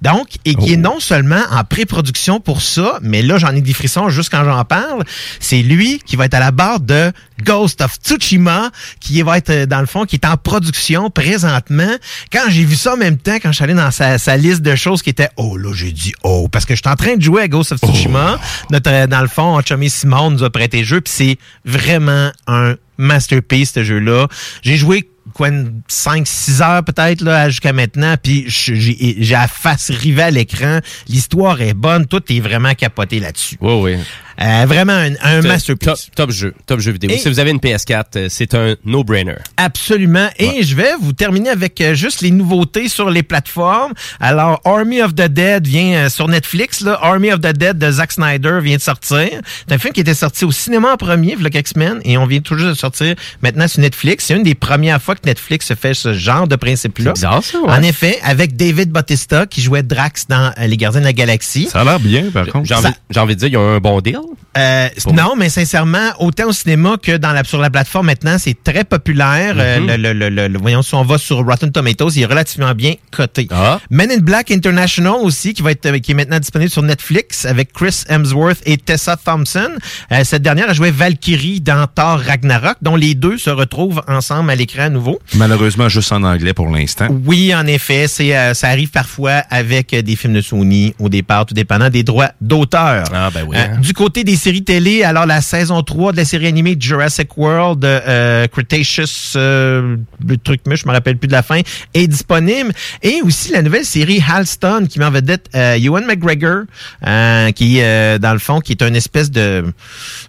Donc, 0.02 0.28
et 0.44 0.54
qui 0.54 0.74
est 0.74 0.76
non 0.76 1.00
seulement 1.00 1.42
en 1.50 1.64
pré-production 1.64 2.40
pour 2.40 2.62
ça, 2.62 2.98
mais 3.02 3.22
là, 3.22 3.38
j'en 3.38 3.54
ai 3.54 3.60
des 3.60 3.72
frissons 3.72 4.08
juste 4.10 4.30
quand 4.30 4.44
j'en 4.44 4.64
parle. 4.64 5.04
C'est 5.40 5.62
lui 5.62 6.00
qui 6.04 6.16
va 6.16 6.26
être 6.26 6.34
à 6.34 6.40
la 6.40 6.50
barre 6.50 6.80
de 6.80 7.12
Ghost 7.44 7.80
of 7.80 7.96
Tsushima, 8.02 8.70
qui 9.00 9.22
va 9.22 9.38
être, 9.38 9.50
euh, 9.50 9.66
dans 9.66 9.80
le 9.80 9.86
fond, 9.86 10.04
qui 10.04 10.16
est 10.16 10.26
en 10.26 10.36
production 10.36 11.10
présentement. 11.10 11.90
Quand 12.32 12.48
j'ai 12.48 12.64
vu 12.64 12.76
ça 12.76 12.94
en 12.94 12.96
même 12.96 13.18
temps, 13.18 13.36
quand 13.36 13.50
je 13.50 13.56
suis 13.56 13.64
allé 13.64 13.74
dans 13.74 13.90
sa, 13.90 14.18
sa 14.18 14.36
liste 14.36 14.62
de 14.62 14.74
choses 14.76 15.02
qui 15.02 15.10
étaient, 15.10 15.30
oh 15.36 15.56
là, 15.56 15.72
j'ai 15.74 15.92
dit, 15.92 16.12
oh, 16.22 16.48
parce 16.50 16.64
que 16.64 16.74
je 16.74 16.80
suis 16.80 16.90
en 16.90 16.96
train 16.96 17.16
de 17.16 17.22
jouer 17.22 17.42
à 17.42 17.48
Ghost 17.48 17.72
of 17.72 17.80
Tsushima. 17.80 18.38
Notre, 18.70 18.90
euh, 18.90 19.06
dans 19.06 19.20
le 19.20 19.28
fond, 19.28 19.60
chummy 19.64 19.90
Simone 19.90 20.34
nous 20.34 20.44
a 20.44 20.50
prêté 20.50 20.78
le 20.78 20.84
jeu, 20.84 21.00
puis 21.00 21.12
c'est 21.14 21.38
vraiment 21.64 22.30
un 22.46 22.74
masterpiece, 22.98 23.72
ce 23.74 23.84
jeu-là. 23.84 24.26
J'ai 24.62 24.76
joué 24.76 25.08
quoi, 25.38 25.50
5-6 25.50 26.62
heures 26.62 26.84
peut-être 26.84 27.22
là 27.22 27.48
jusqu'à 27.48 27.72
maintenant, 27.72 28.16
puis 28.22 28.44
j'ai 28.48 29.16
la 29.30 29.48
face 29.48 29.90
rivée 29.90 30.24
à 30.24 30.30
l'écran. 30.30 30.80
L'histoire 31.08 31.62
est 31.62 31.74
bonne, 31.74 32.06
tout 32.06 32.22
est 32.30 32.40
vraiment 32.40 32.74
capoté 32.74 33.20
là-dessus. 33.20 33.56
Oui, 33.60 33.72
oui. 33.80 33.96
Euh, 34.40 34.64
vraiment 34.66 34.92
un, 34.92 35.12
un 35.22 35.40
Top- 35.40 35.46
masterpiece. 35.48 35.86
Top, 36.06 36.14
top 36.14 36.30
jeu. 36.30 36.54
Top 36.66 36.80
jeu 36.80 36.92
vidéo. 36.92 37.10
Et- 37.10 37.18
Si 37.18 37.28
vous 37.28 37.40
avez 37.40 37.50
une 37.50 37.58
PS4, 37.58 38.04
euh, 38.16 38.26
c'est 38.30 38.54
un 38.54 38.76
no-brainer. 38.84 39.34
Absolument. 39.56 40.28
Et 40.38 40.62
je 40.62 40.74
vais 40.76 40.90
vous 41.00 41.12
terminer 41.12 41.50
avec 41.50 41.80
euh, 41.80 41.94
juste 41.94 42.20
les 42.20 42.30
nouveautés 42.30 42.88
sur 42.88 43.10
les 43.10 43.22
plateformes. 43.22 43.92
Alors, 44.20 44.60
Army 44.64 45.02
of 45.02 45.14
the 45.14 45.22
Dead 45.28 45.66
vient 45.66 46.04
euh, 46.04 46.08
sur 46.08 46.28
Netflix. 46.28 46.80
Là. 46.82 46.98
Army 47.02 47.32
of 47.32 47.40
the 47.40 47.52
Dead 47.52 47.78
de 47.78 47.90
Zack 47.90 48.12
Snyder 48.12 48.58
vient 48.62 48.76
de 48.76 48.80
sortir. 48.82 49.28
C'est 49.66 49.74
un 49.74 49.78
film 49.78 49.92
qui 49.92 50.00
était 50.00 50.14
sorti 50.14 50.44
au 50.44 50.52
cinéma 50.52 50.92
en 50.92 50.96
premier, 50.96 51.34
il 51.36 51.42
y 51.42 51.46
a 51.46 51.50
quelques 51.50 51.68
semaines, 51.68 52.00
et 52.04 52.16
on 52.16 52.26
vient 52.26 52.40
tout 52.40 52.56
juste 52.56 52.68
de 52.70 52.74
sortir 52.74 53.14
maintenant 53.42 53.66
sur 53.68 53.80
Netflix. 53.80 54.26
C'est 54.26 54.34
une 54.36 54.42
des 54.44 54.54
premières 54.54 55.02
fois 55.02 55.14
que 55.16 55.26
Netflix 55.26 55.72
fait 55.74 55.94
ce 55.94 56.12
genre 56.14 56.46
de 56.46 56.56
principe-là. 56.56 57.06
C'est 57.06 57.12
bizarre, 57.14 57.42
ça, 57.42 57.58
ouais. 57.60 57.70
En 57.70 57.82
effet, 57.82 58.18
avec 58.22 58.56
David 58.56 58.90
Bautista 58.90 59.46
qui 59.46 59.60
jouait 59.62 59.82
Drax 59.82 60.26
dans 60.28 60.52
Les 60.58 60.76
Gardiens 60.76 61.00
de 61.00 61.06
la 61.06 61.12
Galaxie. 61.12 61.68
Ça 61.70 61.80
a 61.80 61.84
l'air 61.84 61.98
bien, 62.00 62.26
par 62.32 62.46
contre. 62.46 62.66
J'ai 62.66 62.74
envie, 62.74 62.88
j'ai 63.10 63.20
envie 63.20 63.34
de 63.34 63.40
dire, 63.40 63.48
il 63.48 63.52
y 63.54 63.56
a 63.56 63.60
un 63.60 63.78
bon 63.80 64.00
deal. 64.00 64.18
Euh, 64.56 64.88
non, 65.12 65.34
mais 65.36 65.48
sincèrement, 65.48 66.10
autant 66.18 66.48
au 66.48 66.52
cinéma 66.52 66.96
que 67.02 67.16
dans 67.16 67.32
la, 67.32 67.44
sur 67.44 67.60
la 67.60 67.70
plateforme 67.70 68.06
maintenant, 68.06 68.36
c'est 68.38 68.56
très 68.62 68.84
populaire. 68.84 69.54
Euh, 69.58 69.78
Mhm. 69.80 69.86
le, 69.86 69.96
le, 69.96 70.12
le, 70.12 70.28
le- 70.30 70.48
le- 70.48 70.58
voyons, 70.58 70.82
si 70.82 70.94
on 70.94 71.02
va 71.04 71.18
sur 71.18 71.44
Rotten 71.44 71.70
Tomatoes, 71.70 72.10
il 72.16 72.22
est 72.22 72.26
relativement 72.26 72.74
bien 72.74 72.94
coté. 73.10 73.46
Ah. 73.50 73.78
Men 73.90 74.10
in 74.10 74.18
Black 74.18 74.50
International 74.50 75.14
aussi, 75.22 75.54
qui 75.54 75.62
va 75.62 75.70
être 75.72 75.86
euh, 75.86 75.98
qui 75.98 76.12
est 76.12 76.14
maintenant 76.14 76.38
disponible 76.38 76.70
sur 76.70 76.82
Netflix 76.82 77.44
avec 77.44 77.72
Chris 77.72 78.02
Hemsworth 78.08 78.60
et 78.66 78.76
Tessa 78.78 79.16
Thompson. 79.16 79.68
Euh, 80.12 80.24
cette 80.24 80.42
dernière 80.42 80.70
a 80.70 80.72
joué 80.72 80.90
Valkyrie 80.90 81.60
dans 81.60 81.86
Thor 81.86 82.18
Ragnarok, 82.20 82.76
dont 82.82 82.96
les 82.96 83.14
deux 83.14 83.38
se 83.38 83.50
retrouvent 83.50 84.02
ensemble 84.08 84.50
à 84.50 84.56
l'écran 84.56 84.82
à 84.84 84.88
nouveau. 84.88 85.18
Malheureusement, 85.34 85.88
juste 85.88 86.12
en 86.12 86.22
anglais 86.24 86.52
pour 86.54 86.68
l'instant. 86.68 87.08
Oui, 87.24 87.54
en 87.54 87.66
effet, 87.66 88.06
c'est 88.08 88.54
ça 88.54 88.68
arrive 88.68 88.90
parfois 88.90 89.42
avec 89.50 89.94
des 89.94 90.16
films 90.16 90.34
de 90.34 90.40
Sony 90.40 90.94
au 90.98 91.08
départ, 91.08 91.46
tout 91.46 91.54
dépendant 91.54 91.90
des 91.90 92.02
droits 92.02 92.30
d'auteur. 92.40 93.04
Ah, 93.12 93.30
ben 93.32 93.44
oui. 93.46 93.56
Hein. 93.56 93.78
du 93.80 93.92
côté 93.92 94.17
des 94.24 94.36
séries 94.36 94.64
télé, 94.64 95.02
alors 95.02 95.26
la 95.26 95.40
saison 95.40 95.82
3 95.82 96.12
de 96.12 96.16
la 96.16 96.24
série 96.24 96.46
animée 96.46 96.76
Jurassic 96.78 97.36
World, 97.36 97.84
euh, 97.84 98.46
Cretaceous, 98.48 99.36
euh, 99.36 99.96
le 100.26 100.36
truc, 100.36 100.62
mais 100.66 100.76
je 100.76 100.86
me 100.86 100.92
rappelle 100.92 101.16
plus 101.16 101.28
de 101.28 101.32
la 101.32 101.42
fin, 101.42 101.60
est 101.94 102.06
disponible. 102.06 102.72
Et 103.02 103.20
aussi 103.22 103.52
la 103.52 103.62
nouvelle 103.62 103.84
série 103.84 104.22
Halston 104.26 104.86
qui 104.88 104.98
met 104.98 105.04
en 105.04 105.10
vedette 105.10 105.48
euh, 105.54 105.78
Ewan 105.78 106.04
McGregor, 106.04 106.62
euh, 107.06 107.50
qui 107.52 107.78
dans 107.78 108.32
le 108.32 108.38
fond, 108.38 108.60
qui 108.60 108.72
est 108.72 108.82
une 108.82 108.96
espèce 108.96 109.30
de, 109.30 109.64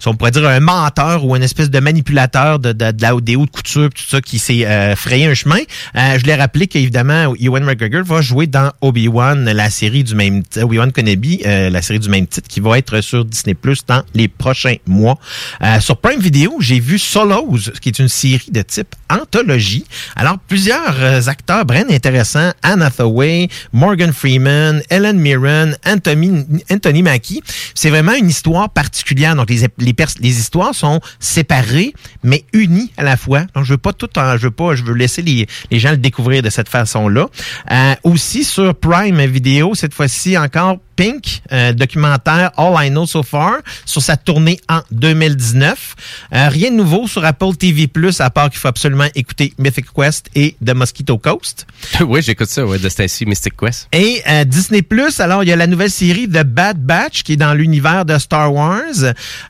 on 0.06 0.16
pourrait 0.16 0.32
dire 0.32 0.48
un 0.48 0.60
menteur 0.60 1.26
ou 1.26 1.36
une 1.36 1.44
espèce 1.44 1.70
de 1.70 1.80
manipulateur 1.80 2.60
de, 2.60 2.72
de, 2.72 2.92
de 2.92 3.02
la, 3.02 3.14
des 3.20 3.36
hautes 3.36 3.52
coutures, 3.52 3.90
tout 3.90 4.04
ça, 4.08 4.22
qui 4.22 4.40
s'est 4.40 4.96
frayé 4.96 5.26
un 5.26 5.34
chemin. 5.34 5.60
Je 5.96 6.24
l'ai 6.26 6.36
rappelé 6.36 6.68
qu'évidemment, 6.68 7.34
Ewan 7.40 7.64
McGregor 7.64 8.04
va 8.04 8.22
jouer 8.22 8.48
dans 8.48 8.72
Obi-Wan, 8.82 9.46
la 9.46 9.70
série 9.70 10.04
du 10.04 10.16
même 10.16 10.44
titre, 10.44 10.64
Obi-Wan 10.64 10.92
Kenobi, 10.92 11.42
la 11.44 11.82
série 11.82 12.00
du 12.00 12.10
même 12.10 12.28
titre, 12.28 12.48
qui 12.48 12.60
va 12.60 12.78
être 12.78 13.02
sur 13.02 13.26
Disney 13.26 13.54
Plus 13.54 13.79
dans 13.88 14.04
les 14.14 14.28
prochains 14.28 14.76
mois. 14.88 15.18
Euh, 15.62 15.80
sur 15.80 15.98
Prime 15.98 16.20
Video, 16.20 16.58
j'ai 16.60 16.80
vu 16.80 17.00
Solos, 17.00 17.72
qui 17.82 17.90
est 17.90 18.00
une 18.00 18.08
série 18.08 18.52
de 18.52 18.62
type 18.62 18.96
anthologie. 19.10 19.86
Alors, 20.16 20.38
plusieurs 20.48 20.96
euh, 21.00 21.22
acteurs 21.28 21.66
bien 21.66 21.86
intéressants, 21.90 22.52
Anne 22.62 22.82
Hathaway, 22.82 23.50
Morgan 23.74 24.14
Freeman, 24.14 24.82
Ellen 24.90 25.20
Mirren, 25.20 25.76
Anthony, 25.86 26.46
Anthony 26.72 27.04
Mackie. 27.04 27.42
C'est 27.74 27.90
vraiment 27.90 28.14
une 28.14 28.30
histoire 28.30 28.70
particulière. 28.70 29.36
Donc, 29.36 29.50
les, 29.50 29.68
les, 29.78 29.96
les 30.20 30.40
histoires 30.40 30.76
sont 30.76 31.00
séparées, 31.20 31.94
mais 32.24 32.46
unies 32.54 32.92
à 32.98 33.04
la 33.04 33.18
fois. 33.18 33.42
Donc, 33.56 33.66
je 33.66 33.74
veux 33.74 33.78
pas 33.78 33.94
tout 33.94 34.10
en, 34.18 34.38
je 34.38 34.44
veux 34.44 34.52
pas, 34.52 34.76
je 34.76 34.84
veux 34.84 34.94
laisser 34.94 35.22
les, 35.22 35.48
les 35.72 35.80
gens 35.80 35.92
le 35.92 35.98
découvrir 35.98 36.42
de 36.44 36.50
cette 36.50 36.70
façon-là. 36.70 37.28
Euh, 37.72 37.96
aussi 38.04 38.44
sur 38.44 38.76
Prime 38.76 39.26
Video, 39.26 39.76
cette 39.76 39.94
fois-ci 39.94 40.38
encore 40.38 40.78
Pink, 41.00 41.44
euh, 41.54 41.72
documentaire 41.72 42.52
All 42.58 42.76
I 42.86 42.90
Know 42.90 43.06
So 43.06 43.24
Far, 43.24 43.60
sur 43.86 44.02
sa 44.02 44.18
tournée 44.18 44.60
en 44.68 44.82
2019. 44.92 45.96
Euh, 46.34 46.50
rien 46.50 46.72
de 46.72 46.76
nouveau 46.76 47.08
sur 47.08 47.24
Apple 47.24 47.56
TV+, 47.56 47.90
à 48.20 48.30
part 48.30 48.50
qu'il 48.50 48.60
faut 48.60 48.68
absolument 48.68 49.08
écouter 49.16 49.54
Mythic 49.58 49.86
Quest 49.96 50.30
et 50.36 50.58
The 50.62 50.72
Mosquito 50.72 51.18
Coast. 51.18 51.66
oui, 52.02 52.22
j'écoute 52.22 52.50
ça, 52.50 52.66
ouais, 52.66 52.80
de 52.80 52.90
Stacy 52.90 53.26
Mystic 53.26 53.56
Quest. 53.56 53.88
Et 53.94 54.22
euh, 54.28 54.44
Disney 54.44 54.82
Plus, 54.82 55.22
alors 55.22 55.42
il 55.42 55.48
y 55.48 55.54
a 55.54 55.56
la 55.56 55.68
nouvelle 55.68 55.90
série 55.90 56.28
The 56.28 56.44
Bad 56.44 56.84
Batch 56.84 57.24
qui 57.24 57.32
est 57.32 57.38
dans 57.38 57.54
l'univers 57.54 58.04
de 58.04 58.18
Star 58.18 58.54
Wars. 58.54 58.82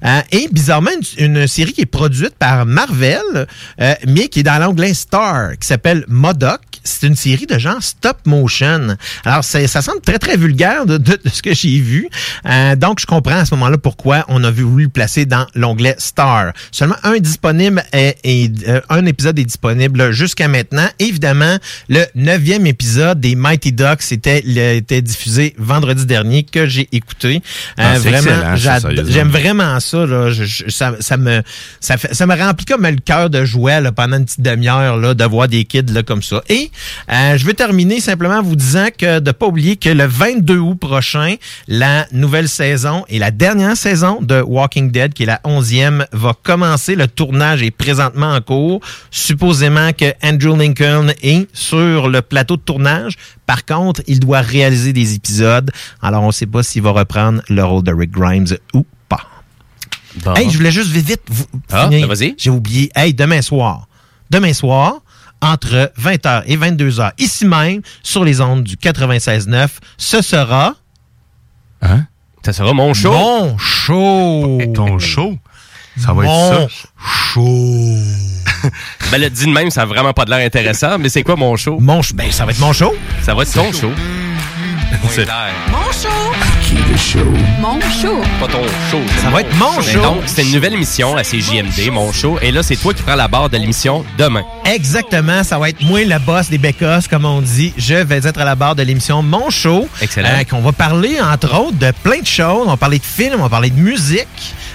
Euh, 0.05 0.21
et 0.31 0.49
bizarrement, 0.51 0.91
une, 1.17 1.37
une 1.37 1.47
série 1.47 1.73
qui 1.73 1.81
est 1.81 1.87
produite 1.87 2.35
par 2.37 2.67
Marvel, 2.67 3.47
mais 4.05 4.27
qui 4.27 4.41
est 4.41 4.43
dans 4.43 4.61
l'onglet 4.61 4.93
Star, 4.93 5.57
qui 5.57 5.65
s'appelle 5.65 6.05
Modoc. 6.07 6.61
C'est 6.89 7.07
une 7.07 7.15
série 7.15 7.45
de 7.45 7.57
genre 7.59 7.81
stop 7.81 8.17
motion. 8.25 8.95
Alors 9.25 9.43
ça 9.43 9.67
semble 9.81 10.01
très 10.01 10.17
très 10.19 10.37
vulgaire 10.37 10.85
de, 10.85 10.97
de- 10.97 11.19
de 11.23 11.29
ce 11.31 11.41
que 11.41 11.53
j'ai 11.53 11.79
vu. 11.79 12.07
Euh, 12.47 12.75
donc 12.75 12.99
je 12.99 13.05
comprends 13.05 13.37
à 13.37 13.45
ce 13.45 13.53
moment-là 13.55 13.77
pourquoi 13.77 14.25
on 14.27 14.43
a 14.43 14.51
voulu 14.51 14.83
le 14.85 14.89
placer 14.89 15.25
dans 15.25 15.45
l'onglet 15.55 15.95
Star. 15.97 16.53
Seulement 16.71 16.95
un 17.03 17.17
disponible 17.19 17.83
est, 17.93 18.17
est- 18.23 18.67
euh, 18.67 18.81
un 18.89 19.05
épisode 19.05 19.37
est 19.39 19.45
disponible 19.45 20.11
jusqu'à 20.11 20.47
maintenant. 20.47 20.87
Évidemment, 20.99 21.57
le 21.89 22.03
neuvième 22.15 22.65
épisode 22.65 23.19
des 23.19 23.35
Mighty 23.35 23.71
Ducks 23.71 24.11
était, 24.11 24.39
été 24.77 25.01
diffusé 25.01 25.55
vendredi 25.57 26.05
dernier 26.05 26.43
que 26.43 26.67
j'ai 26.67 26.87
écouté. 26.91 27.41
Euh, 27.79 27.83
Ah, 27.95 27.99
sérieusement. 27.99 28.31
j'aime 29.11 29.29
vraiment 29.29 29.79
ça. 29.79 30.05
Là. 30.05 30.29
Je- 30.31 30.43
je- 30.45 30.69
ça, 30.69 30.95
ça 30.99 31.17
me 31.17 31.41
ça, 31.79 31.97
fait, 31.97 32.13
ça 32.13 32.25
me 32.25 32.35
remplit 32.35 32.65
comme 32.65 32.85
le 32.85 32.95
cœur 32.97 33.29
de 33.29 33.45
joie 33.45 33.79
là, 33.79 33.91
pendant 33.91 34.17
une 34.17 34.25
petite 34.25 34.41
demi-heure 34.41 34.97
là, 34.97 35.13
de 35.13 35.23
voir 35.25 35.47
des 35.47 35.65
kids 35.65 35.83
là, 35.91 36.03
comme 36.03 36.23
ça. 36.23 36.41
Et 36.49 36.71
Euh, 37.11 37.37
je 37.37 37.45
veux 37.45 37.53
terminer 37.53 37.99
simplement 37.99 38.35
en 38.37 38.41
vous 38.43 38.55
disant 38.55 38.87
que 38.97 39.19
de 39.19 39.31
pas 39.31 39.45
oublier 39.47 39.75
que 39.75 39.89
le 39.89 40.05
22 40.05 40.57
août 40.57 40.75
prochain, 40.79 41.35
la 41.67 42.05
nouvelle 42.11 42.49
saison 42.49 43.05
et 43.09 43.19
la 43.19 43.31
dernière 43.31 43.75
saison 43.77 44.19
de 44.21 44.41
Walking 44.41 44.91
Dead, 44.91 45.13
qui 45.13 45.23
est 45.23 45.27
la 45.27 45.41
11e, 45.45 46.05
va 46.11 46.33
commencer. 46.41 46.95
Le 46.95 47.07
tournage 47.07 47.61
est 47.63 47.71
présentement 47.71 48.33
en 48.33 48.41
cours. 48.41 48.81
Supposément 49.11 49.91
que 49.93 50.13
Andrew 50.23 50.57
Lincoln 50.57 51.07
est 51.21 51.47
sur 51.53 52.07
le 52.09 52.21
plateau 52.21 52.57
de 52.57 52.61
tournage. 52.61 53.15
Par 53.45 53.65
contre, 53.65 54.01
il 54.07 54.19
doit 54.19 54.41
réaliser 54.41 54.93
des 54.93 55.15
épisodes. 55.15 55.71
Alors, 56.01 56.23
on 56.23 56.27
ne 56.27 56.31
sait 56.31 56.45
pas 56.45 56.63
s'il 56.63 56.81
va 56.83 56.91
reprendre 56.91 57.41
le 57.49 57.63
rôle 57.63 57.83
de 57.83 57.93
Rick 57.93 58.11
Grimes 58.11 58.45
ou 58.73 58.85
pas. 59.07 59.23
Bon. 60.23 60.33
Hey, 60.35 60.49
je 60.49 60.57
voulais 60.57 60.71
juste 60.71 60.89
vite, 60.91 61.07
vite 61.07 61.21
vous 61.29 61.45
Ah, 61.71 61.85
finir. 61.89 62.07
ben 62.07 62.13
vas-y. 62.15 62.35
J'ai 62.37 62.49
oublié. 62.49 62.89
Hey, 62.95 63.13
demain 63.13 63.41
soir. 63.41 63.87
Demain 64.29 64.53
soir, 64.53 65.01
entre 65.41 65.91
20h 65.99 66.43
et 66.47 66.57
22h, 66.57 67.11
ici 67.17 67.45
même, 67.45 67.81
sur 68.03 68.23
les 68.23 68.41
ondes 68.41 68.63
du 68.63 68.75
96.9, 68.75 69.67
ce 69.97 70.21
sera... 70.21 70.75
Hein? 71.81 72.05
Ça 72.45 72.53
sera 72.53 72.73
mon 72.73 72.93
show. 72.93 73.11
Mon 73.11 73.57
show. 73.57 74.59
Ton 74.73 74.99
show? 74.99 75.37
Ça 75.97 76.13
va 76.13 76.23
Mon 76.23 76.53
être 76.63 76.69
ça. 76.71 76.87
show. 77.33 77.95
Ben, 79.11 79.19
le 79.21 79.29
dit 79.29 79.45
de 79.45 79.51
même, 79.51 79.71
ça 79.71 79.83
a 79.83 79.85
vraiment 79.85 80.13
pas 80.13 80.25
de 80.25 80.29
l'air 80.29 80.45
intéressant, 80.45 80.97
mais 80.99 81.09
c'est 81.09 81.23
quoi 81.23 81.35
mon 81.35 81.55
show? 81.55 81.79
Mon 81.79 82.01
show. 82.01 82.13
Ben, 82.15 82.31
ça 82.31 82.45
va 82.45 82.51
être 82.51 82.59
mon 82.59 82.73
show. 82.73 82.93
Ça 83.23 83.33
va 83.33 83.43
être 83.43 83.53
ton 83.53 83.71
show. 83.71 83.91
C'est 85.09 85.25
Mon 85.71 85.91
show. 85.91 86.28
Show? 86.99 87.19
Mon 87.59 87.79
show. 87.79 88.21
pas 88.39 88.47
ton 88.47 88.61
show. 88.91 88.99
Ça 89.21 89.29
va 89.29 89.41
être 89.41 89.55
mon 89.55 89.81
show. 89.81 90.01
Donc, 90.01 90.17
c'est 90.25 90.43
une 90.43 90.51
nouvelle 90.51 90.73
émission 90.73 91.15
à 91.15 91.23
CJMD, 91.23 91.91
mon 91.91 92.11
show. 92.11 92.37
Et 92.41 92.51
là, 92.51 92.61
c'est 92.61 92.75
toi 92.75 92.93
qui 92.93 93.01
prends 93.01 93.15
la 93.15 93.27
barre 93.27 93.49
de 93.49 93.57
l'émission 93.57 94.03
demain. 94.17 94.43
Exactement, 94.65 95.43
ça 95.43 95.57
va 95.57 95.69
être 95.69 95.81
moi 95.81 96.03
le 96.03 96.19
boss 96.19 96.49
des 96.49 96.57
Bécosses, 96.57 97.07
comme 97.07 97.25
on 97.25 97.41
dit. 97.41 97.73
Je 97.77 97.95
vais 97.95 98.27
être 98.27 98.39
à 98.39 98.45
la 98.45 98.55
barre 98.55 98.75
de 98.75 98.83
l'émission 98.83 99.23
Mon 99.23 99.49
Show. 99.49 99.87
Excellent. 100.01 100.29
Euh, 100.29 100.43
qu'on 100.43 100.59
va 100.59 100.71
parler, 100.73 101.19
entre 101.21 101.57
autres, 101.57 101.77
de 101.77 101.91
plein 102.03 102.19
de 102.19 102.27
choses. 102.27 102.65
On 102.67 102.71
va 102.71 102.77
parler 102.77 102.99
de 102.99 103.05
films, 103.05 103.39
on 103.39 103.43
va 103.43 103.49
parler 103.49 103.69
de 103.69 103.79
musique. 103.79 104.27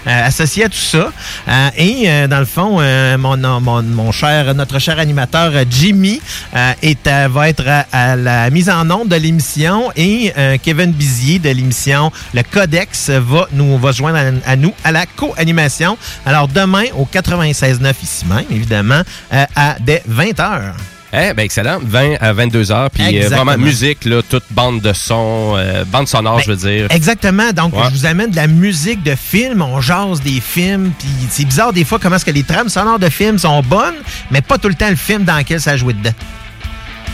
Euh, 0.07 0.27
associée 0.27 0.65
à 0.65 0.69
tout 0.69 0.77
ça. 0.77 1.11
Euh, 1.49 1.69
et 1.77 2.05
euh, 2.07 2.27
dans 2.29 2.39
le 2.39 2.45
fond, 2.45 2.79
euh, 2.81 3.17
mon, 3.19 3.37
mon, 3.61 3.83
mon 3.83 4.13
cher, 4.13 4.55
notre 4.55 4.79
cher 4.79 4.99
animateur 4.99 5.53
euh, 5.55 5.65
Jimmy 5.69 6.21
euh, 6.55 6.73
est, 6.83 7.09
va 7.29 7.49
être 7.49 7.67
à, 7.67 7.87
à 7.93 8.17
la 8.17 8.51
mise 8.51 8.71
en 8.71 8.91
onde 8.91 9.09
de 9.09 9.17
l'émission 9.17 9.91
et 9.97 10.33
Kevin 10.63 10.93
Bizier 10.93 11.39
de 11.39 11.51
l'émission 11.51 12.11
Le 12.33 12.43
Codex 12.43 13.11
va 13.11 13.47
nous 13.53 13.79
va 13.79 13.93
se 13.93 13.99
joindre 13.99 14.41
à, 14.47 14.57
nous 14.57 14.73
à 14.85 14.93
la 14.93 15.07
co-animation. 15.07 15.97
Alors 16.27 16.49
demain 16.49 16.85
au 16.97 17.07
96.9 17.13 17.93
ici 18.03 18.27
même, 18.27 18.45
évidemment, 18.51 19.03
à 19.31 19.77
dès 19.81 20.03
20h. 20.09 20.73
Eh, 21.15 21.33
ben 21.35 21.43
excellent. 21.45 21.79
20 21.83 22.15
à 22.21 22.33
22 22.33 22.73
heures. 22.73 22.91
Puis 22.91 23.23
euh, 23.23 23.29
vraiment, 23.29 23.57
musique, 23.57 24.05
là, 24.05 24.21
toute 24.29 24.45
bande 24.51 24.81
de 24.81 24.93
son, 24.93 25.55
euh, 25.57 25.85
bande 25.85 26.09
sonore, 26.09 26.41
je 26.41 26.51
veux 26.51 26.57
dire. 26.57 26.87
Exactement. 26.91 27.53
Donc, 27.53 27.75
Ouais. 27.75 27.85
je 27.91 27.95
vous 27.99 28.07
amène 28.07 28.31
de 28.31 28.37
la 28.37 28.47
musique 28.49 29.03
de 29.03 29.15
film. 29.15 29.63
On 29.63 29.81
jase 29.81 30.21
des 30.23 30.41
films. 30.41 30.91
Puis 30.99 31.09
c'est 31.31 31.45
bizarre 31.45 31.73
des 31.73 31.85
fois 31.85 31.99
comment 32.03 32.17
est-ce 32.17 32.25
que 32.25 32.31
les 32.31 32.43
trames 32.43 32.69
sonores 32.69 32.99
de 32.99 33.09
films 33.09 33.39
sont 33.39 33.63
bonnes, 33.63 33.95
mais 34.31 34.41
pas 34.41 34.59
tout 34.59 34.69
le 34.69 34.75
temps 34.75 34.91
le 34.91 34.97
film 34.97 35.25
dans 35.25 35.37
lequel 35.37 35.61
ça 35.61 35.77
jouait 35.77 35.93
dedans. 35.95 36.15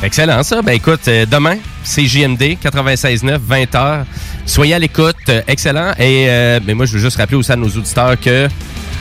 Excellent, 0.03 0.43
ça. 0.43 0.63
Ben 0.63 0.73
écoute, 0.73 1.07
euh, 1.09 1.27
demain, 1.31 1.57
c'est 1.83 2.07
JMD, 2.07 2.57
96.9, 2.63 3.39
20h. 3.47 4.05
Soyez 4.47 4.75
à 4.75 4.79
l'écoute. 4.79 5.17
excellent. 5.47 5.93
Et 5.99 6.25
euh, 6.29 6.59
ben 6.63 6.75
moi, 6.75 6.87
je 6.87 6.93
veux 6.95 6.99
juste 7.01 7.19
rappeler 7.19 7.37
aussi 7.37 7.53
à 7.53 7.57
nos 7.57 7.69
auditeurs 7.69 8.19
que 8.19 8.49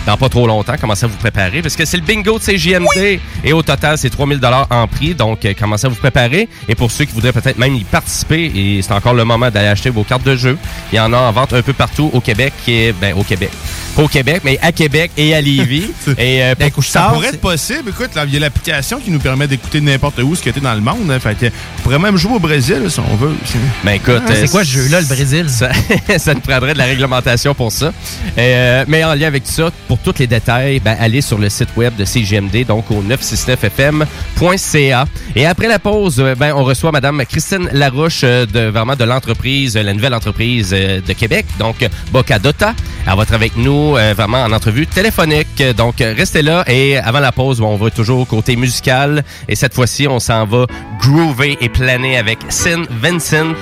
dans 0.10 0.18
pas 0.18 0.28
trop 0.30 0.47
longtemps, 0.47 0.74
commencez 0.82 1.05
à 1.05 1.07
vous 1.07 1.18
préparer 1.18 1.62
parce 1.62 1.76
que 1.76 1.86
c'est 1.86 1.97
le 1.97 2.01
bingo 2.03 2.39
de 2.39 2.43
CJMD. 2.43 3.20
Et 3.43 3.53
au 3.53 3.62
total, 3.62 3.95
c'est 3.95 4.10
3000 4.10 4.39
dollars 4.39 4.66
en 4.72 4.88
prix. 4.88 5.14
Donc, 5.14 5.45
euh, 5.45 5.53
commencez 5.57 5.86
à 5.86 5.89
vous 5.89 5.95
préparer. 5.95 6.49
Et 6.68 6.74
pour 6.74 6.89
ceux 6.89 7.05
qui 7.05 7.14
voudraient 7.14 7.32
peut-être 7.32 7.60
même 7.60 7.76
y 7.76 7.84
participer, 7.84 8.51
et 8.55 8.82
c'est 8.82 8.91
encore 8.93 9.14
le 9.14 9.24
moment 9.24 9.51
d'aller 9.51 9.68
acheter 9.68 9.91
vos 9.91 10.03
cartes 10.03 10.24
de 10.24 10.36
jeu. 10.36 10.57
Il 10.91 10.95
y 10.95 10.99
en 10.99 11.14
a 11.14 11.18
en 11.18 11.32
vente 11.32 11.53
un 11.53 11.62
peu 11.62 11.74
partout 11.74 12.10
au 12.12 12.22
Québec, 12.22 12.53
qui 12.66 12.74
est, 12.74 12.91
ben, 12.93 13.14
au 13.16 13.24
Québec. 13.24 13.51
Pas 13.95 14.01
au 14.01 14.07
Québec, 14.07 14.41
mais 14.43 14.57
à 14.64 14.72
Québec 14.72 15.12
et 15.16 15.36
à 15.36 15.41
Lévis. 15.41 15.91
et 16.18 16.43
euh, 16.43 16.55
pour- 16.74 16.84
Ça 16.84 17.12
pourrait 17.14 17.28
être 17.28 17.39
possible. 17.41 17.89
Écoute, 17.89 18.10
il 18.26 18.34
y 18.34 18.38
a 18.38 18.39
l'application 18.39 18.99
qui 18.99 19.12
nous 19.12 19.20
permet 19.20 19.47
d'écouter 19.47 19.80
n'importe 19.80 20.18
où 20.24 20.36
ce 20.36 20.41
qui 20.41 20.49
était 20.49 20.60
dans 20.60 20.74
le 20.74 20.82
monde. 20.82 21.12
hein. 21.12 21.20
Fait 21.20 21.36
que, 21.38 21.45
on 21.45 21.82
pourrait 21.84 21.99
même 21.99 22.18
jouer 22.18 22.34
au 22.34 22.39
Brésil 22.39 22.84
si 22.89 22.99
on 22.99 23.16
veut. 23.16 23.36
Ben 23.84 23.91
écoute, 23.93 24.24
Ah, 24.28 24.32
c'est 24.34 24.49
quoi 24.49 24.64
ce 24.64 24.72
jeu-là, 24.72 25.01
le 25.01 25.05
Brésil? 25.07 25.45
Ça, 25.49 25.70
ça 26.18 26.34
nous 26.34 26.39
prendrait 26.41 26.74
de 26.74 26.80
la 26.80 26.86
réglementation 26.86 27.53
pour 27.53 27.72
ça. 27.72 27.91
Euh, 28.38 28.86
mais 28.88 29.03
en 29.03 29.14
lien 29.14 29.28
avec 29.28 29.43
ça, 29.45 29.70
pour 29.88 29.99
tous 30.04 30.20
les 30.20 30.28
détails, 30.28 30.80
ben, 30.80 30.95
allez 31.00 31.22
sur 31.22 31.38
le 31.38 31.50
site 31.50 31.70
web 31.76 31.95
de 31.95 32.06
CGMD, 32.06 32.66
donc 32.66 32.89
au 32.91 33.04
969fm.ca. 33.04 35.06
Et 35.36 35.45
après 35.45 35.68
la 35.68 35.80
pause, 35.80 36.20
euh, 36.20 36.36
ben, 36.36 36.54
on 36.56 36.64
reçoit 36.64 36.91
Madame 36.91 37.24
Christine 37.26 37.68
Larouche 37.72 38.22
euh, 38.24 38.45
de 38.45 38.70
vraiment 38.70 38.95
de 38.95 39.04
l'entreprise, 39.04 39.76
euh, 39.76 39.84
la 39.84 39.93
nouvelle 39.93 40.14
entreprise 40.14 40.70
de 40.72 41.14
Québec, 41.14 41.45
donc 41.58 41.78
Bocadota. 42.12 42.74
Elle 43.08 43.16
va 43.16 43.24
être 43.24 43.34
avec 43.34 43.58
nous 43.58 43.93
vraiment 44.16 44.43
en 44.43 44.52
entrevue 44.52 44.86
téléphonique. 44.86 45.64
Donc 45.78 45.95
restez 46.00 46.41
là 46.41 46.64
et 46.68 46.97
avant 46.97 47.20
la 47.20 47.32
pause, 47.32 47.62
on 47.62 47.76
va 47.76 47.89
toujours 47.89 48.28
côté 48.28 48.56
musical. 48.56 49.24
Et 49.47 49.56
cette 49.56 49.74
fois-ci, 49.74 50.08
on 50.08 50.20
s'en 50.20 50.45
va 50.45 50.66
groover 51.02 51.58
et 51.62 51.70
planer 51.70 52.18
avec 52.18 52.39
Sin 52.50 52.84
Vincent 53.02 53.56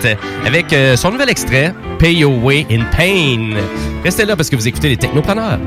avec 0.45 0.75
son 0.95 1.11
nouvel 1.11 1.29
extrait 1.29 1.73
Pay 1.99 2.15
Your 2.15 2.43
Way 2.43 2.67
in 2.71 2.83
Pain. 2.95 3.55
Restez 4.03 4.25
là 4.25 4.35
parce 4.35 4.49
que 4.49 4.55
vous 4.55 4.67
écoutez 4.67 4.89
les 4.89 4.97
technopreneurs. 4.97 5.59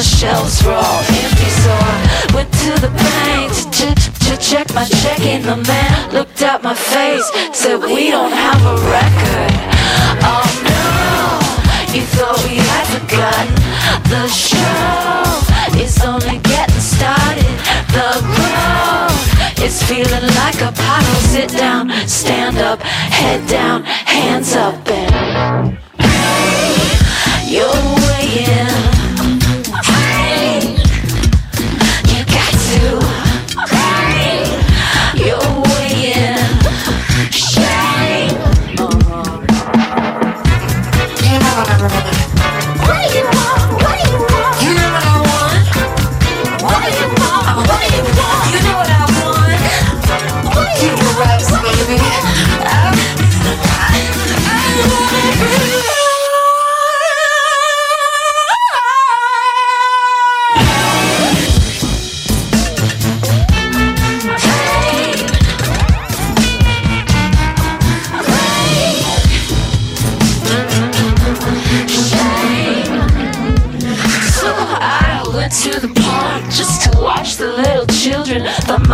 The 0.00 0.06
shelves 0.06 0.66
all 0.66 1.00
empty. 1.12 1.50
So 1.60 1.70
I 1.70 2.32
went 2.34 2.50
to 2.64 2.72
the 2.80 2.88
bank 2.88 3.52
to, 3.76 3.86
ch- 4.00 4.08
to 4.24 4.32
check 4.40 4.72
my 4.72 4.84
checking. 4.84 5.42
The 5.42 5.56
man 5.56 6.12
looked 6.14 6.40
at 6.40 6.62
my 6.62 6.72
face, 6.72 7.28
said, 7.52 7.76
We 7.82 8.10
don't 8.10 8.32
have 8.32 8.60
a 8.64 8.76
record. 8.96 9.52
Oh 10.24 10.48
no, 10.72 10.84
you 11.92 12.02
thought 12.16 12.40
we 12.48 12.56
had 12.70 12.86
forgotten. 12.96 13.52
The 14.08 14.24
show 14.28 15.76
is 15.76 16.00
only 16.02 16.38
getting 16.48 16.80
started. 16.80 17.56
The 17.92 18.10
road 18.40 19.20
is 19.60 19.82
feeling 19.82 20.26
like 20.40 20.58
a 20.64 20.72
pothole. 20.80 21.24
Sit 21.28 21.50
down, 21.58 21.90
stand 22.08 22.56
up, 22.56 22.80
head 22.80 23.46
down, 23.50 23.84
hands 23.84 24.56
up, 24.56 24.76
and 24.88 25.09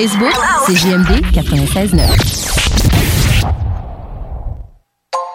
Facebook, 0.00 0.32
c'est 0.66 0.76
JMD 0.76 1.10
96.9. 1.34 2.00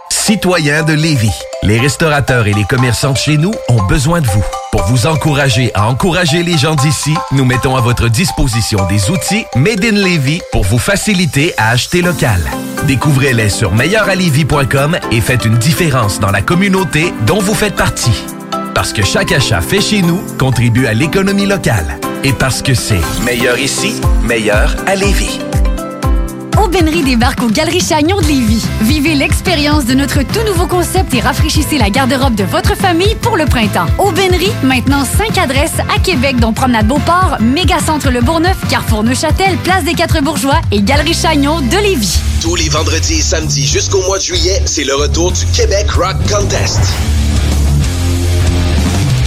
Citoyens 0.09 0.81
de 0.81 0.93
Lévis, 0.93 1.29
les 1.61 1.79
restaurateurs 1.79 2.47
et 2.47 2.53
les 2.53 2.63
commerçants 2.63 3.11
de 3.11 3.17
chez 3.17 3.37
nous 3.37 3.53
ont 3.69 3.83
besoin 3.83 4.21
de 4.21 4.25
vous. 4.25 4.43
Pour 4.71 4.81
vous 4.85 5.05
encourager 5.05 5.69
à 5.75 5.87
encourager 5.87 6.41
les 6.41 6.57
gens 6.57 6.73
d'ici, 6.73 7.13
nous 7.31 7.45
mettons 7.45 7.75
à 7.75 7.81
votre 7.81 8.09
disposition 8.09 8.87
des 8.87 9.11
outils 9.11 9.45
Made 9.55 9.85
in 9.85 9.91
Lévis 9.91 10.41
pour 10.51 10.63
vous 10.63 10.79
faciliter 10.79 11.53
à 11.57 11.69
acheter 11.69 12.01
local. 12.01 12.41
Découvrez-les 12.87 13.49
sur 13.49 13.71
meilleuralevis.com 13.71 14.97
et 15.11 15.21
faites 15.21 15.45
une 15.45 15.59
différence 15.59 16.19
dans 16.19 16.31
la 16.31 16.41
communauté 16.41 17.13
dont 17.27 17.39
vous 17.39 17.53
faites 17.53 17.75
partie. 17.75 18.23
Parce 18.73 18.93
que 18.93 19.03
chaque 19.03 19.31
achat 19.31 19.61
fait 19.61 19.81
chez 19.81 20.01
nous 20.01 20.23
contribue 20.39 20.87
à 20.87 20.95
l'économie 20.95 21.45
locale. 21.45 21.99
Et 22.25 22.33
parce 22.33 22.63
que 22.63 22.73
c'est 22.73 22.99
meilleur 23.23 23.59
ici, 23.59 24.01
meilleur 24.23 24.75
à 24.87 24.95
Lévis. 24.95 25.39
Aubainerie 26.57 27.03
débarque 27.03 27.43
aux 27.43 27.49
Galeries 27.49 27.85
Chagnon 27.87 28.19
de 28.19 28.25
Lévis. 28.25 28.65
Vivez 28.81 29.13
l'expérience 29.13 29.85
de 29.85 29.93
notre 29.93 30.23
tout 30.23 30.41
nouveau 30.47 30.65
concept 30.65 31.13
et 31.13 31.19
rafraîchissez 31.19 31.77
la 31.77 31.91
garde-robe 31.91 32.33
de 32.33 32.43
votre 32.43 32.75
famille 32.75 33.13
pour 33.21 33.37
le 33.37 33.45
printemps. 33.45 33.85
Aubainerie, 33.99 34.51
maintenant 34.63 35.05
5 35.05 35.37
adresses 35.37 35.77
à 35.95 35.99
Québec, 35.99 36.37
dont 36.39 36.51
Promenade 36.51 36.87
Beauport, 36.87 37.37
Mégacentre 37.41 38.09
Le 38.09 38.21
Bourgneuf, 38.21 38.57
Carrefour 38.71 39.03
Neuchâtel, 39.03 39.55
Place 39.57 39.83
des 39.83 39.93
Quatre 39.93 40.23
Bourgeois 40.23 40.61
et 40.71 40.81
Galerie 40.81 41.13
Chagnon 41.13 41.61
de 41.61 41.77
Lévis. 41.77 42.17
Tous 42.41 42.55
les 42.55 42.69
vendredis 42.69 43.19
et 43.19 43.21
samedis 43.21 43.67
jusqu'au 43.67 44.01
mois 44.01 44.17
de 44.17 44.23
juillet, 44.23 44.63
c'est 44.65 44.83
le 44.83 44.95
retour 44.95 45.31
du 45.31 45.45
Québec 45.53 45.91
Rock 45.91 46.17
Contest. 46.27 46.79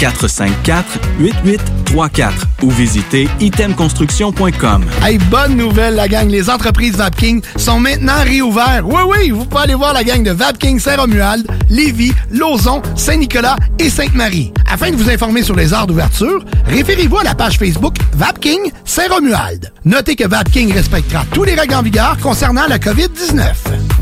418-454-8834 0.00 2.32
ou 2.62 2.70
visitez 2.70 3.28
itemconstruction.com. 3.40 4.84
Hey, 5.04 5.18
bonne 5.30 5.56
nouvelle, 5.56 5.94
la 5.94 6.08
gang. 6.08 6.28
Les 6.28 6.48
entreprises 6.48 6.96
Vapking 6.96 7.42
sont 7.56 7.78
maintenant 7.78 8.22
réouvertes. 8.24 8.84
Oui, 8.84 9.02
oui, 9.06 9.30
vous 9.30 9.44
pouvez 9.44 9.64
aller 9.64 9.74
voir 9.74 9.92
la 9.92 10.02
gang 10.02 10.22
de 10.22 10.30
Vapking 10.30 10.80
Saint-Romuald, 10.80 11.46
Lévis, 11.68 12.14
Lauson, 12.30 12.80
Saint-Nicolas 12.96 13.56
et 13.78 13.90
Sainte-Marie. 13.90 14.52
Afin 14.70 14.90
de 14.90 14.96
vous 14.96 15.10
informer 15.10 15.42
sur 15.42 15.56
les 15.56 15.74
heures 15.74 15.86
d'ouverture, 15.86 16.42
référez-vous 16.66 17.18
à 17.18 17.24
la 17.24 17.34
page 17.34 17.58
Facebook 17.58 17.96
Vapking 18.14 18.72
Saint-Romuald. 18.84 19.70
Notez 19.84 20.16
que 20.16 20.26
Vapking 20.26 20.72
respectera 20.72 21.26
tous 21.32 21.44
les 21.44 21.54
règles 21.54 21.74
en 21.74 21.82
vigueur 21.82 22.16
concernant 22.22 22.66
la 22.68 22.78
COVID-19. 22.78 23.52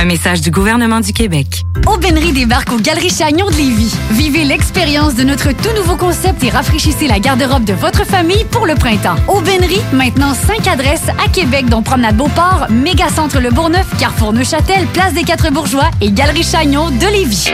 Un 0.00 0.04
message 0.04 0.42
du 0.42 0.52
gouvernement 0.52 1.00
du 1.00 1.12
Québec. 1.12 1.64
Aubainerie 1.88 2.32
débarque 2.32 2.70
aux 2.72 2.78
Galeries 2.78 3.10
Chagnon 3.10 3.46
de 3.46 3.56
Lévis. 3.56 3.92
Vivez 4.12 4.44
l'expérience 4.44 5.16
de 5.16 5.24
notre 5.24 5.50
tout 5.50 5.74
nouveau 5.74 5.96
concept 5.96 6.44
et 6.44 6.50
rafraîchissez 6.50 7.08
la 7.08 7.18
garde-robe 7.18 7.64
de 7.64 7.72
votre 7.72 8.06
famille 8.06 8.44
pour 8.52 8.64
le 8.64 8.76
printemps. 8.76 9.16
Aubainerie, 9.26 9.82
maintenant 9.92 10.34
5 10.34 10.68
adresses 10.68 11.08
à 11.08 11.28
Québec, 11.28 11.66
dont 11.68 11.82
Promenade 11.82 12.16
Beauport, 12.16 12.66
Mégacentre 12.70 13.40
Le 13.40 13.50
Bourgneuf, 13.50 13.88
Carrefour 13.98 14.32
Neuchâtel, 14.32 14.86
Place 14.92 15.14
des 15.14 15.24
Quatre 15.24 15.50
Bourgeois 15.50 15.90
et 16.00 16.12
Galerie 16.12 16.44
Chagnon 16.44 16.90
de 16.90 17.06
Lévis. 17.06 17.50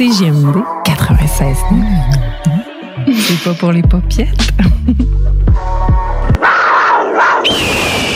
CGMD 0.00 0.56
96. 0.82 1.58
C'est 3.06 3.44
pas 3.44 3.52
pour 3.52 3.70
les 3.70 3.82
popiettes. 3.82 4.50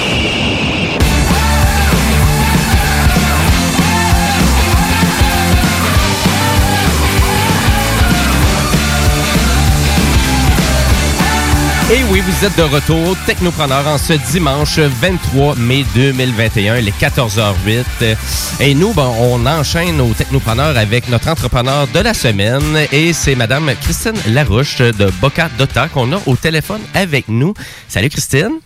Et 11.95 12.03
oui, 12.11 12.21
vous 12.23 12.45
êtes 12.45 12.57
de 12.59 12.63
retour, 12.63 13.17
Technopreneur, 13.25 13.87
en 13.87 13.99
ce 13.99 14.15
dimanche 14.33 14.81
23 14.81 15.55
mai 15.55 15.85
2021, 15.95 16.81
les 16.81 16.91
14h08. 16.91 18.17
Et 18.59 18.75
nous, 18.75 18.93
ben, 18.93 19.09
on 19.21 19.47
enchaîne 19.47 20.01
au 20.01 20.13
Technopreneur 20.13 20.77
avec 20.77 21.09
notre 21.09 21.29
entrepreneur 21.29 21.87
de 21.87 22.01
la 22.01 22.13
semaine. 22.13 22.79
Et 22.91 23.13
c'est 23.13 23.37
Madame 23.37 23.71
Christine 23.81 24.17
Larouche 24.33 24.79
de 24.79 25.09
Boca 25.21 25.49
Dota 25.57 25.87
qu'on 25.87 26.11
a 26.13 26.17
au 26.27 26.35
téléphone 26.35 26.81
avec 26.95 27.29
nous. 27.29 27.55
Salut 27.87 28.09
Christine. 28.09 28.59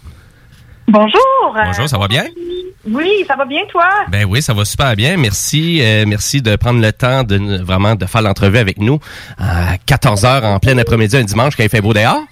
Bonjour. 0.86 1.54
Bonjour, 1.66 1.86
ça 1.86 1.98
va 1.98 2.08
bien? 2.08 2.24
Oui, 2.90 3.26
ça 3.28 3.36
va 3.36 3.44
bien, 3.44 3.60
toi? 3.70 3.90
Ben 4.08 4.24
oui, 4.24 4.40
ça 4.40 4.54
va 4.54 4.64
super 4.64 4.96
bien. 4.96 5.18
Merci, 5.18 5.80
euh, 5.82 6.04
merci 6.06 6.40
de 6.40 6.56
prendre 6.56 6.80
le 6.80 6.92
temps 6.94 7.24
de 7.24 7.62
vraiment 7.62 7.94
de 7.94 8.06
faire 8.06 8.22
l'entrevue 8.22 8.56
avec 8.56 8.78
nous 8.78 8.98
à 9.36 9.76
14 9.84 10.22
h 10.22 10.44
en 10.44 10.58
plein 10.58 10.78
après-midi 10.78 11.18
un 11.18 11.24
dimanche 11.24 11.56
quand 11.56 11.64
il 11.64 11.68
fait 11.68 11.82
beau 11.82 11.92
dehors. 11.92 12.22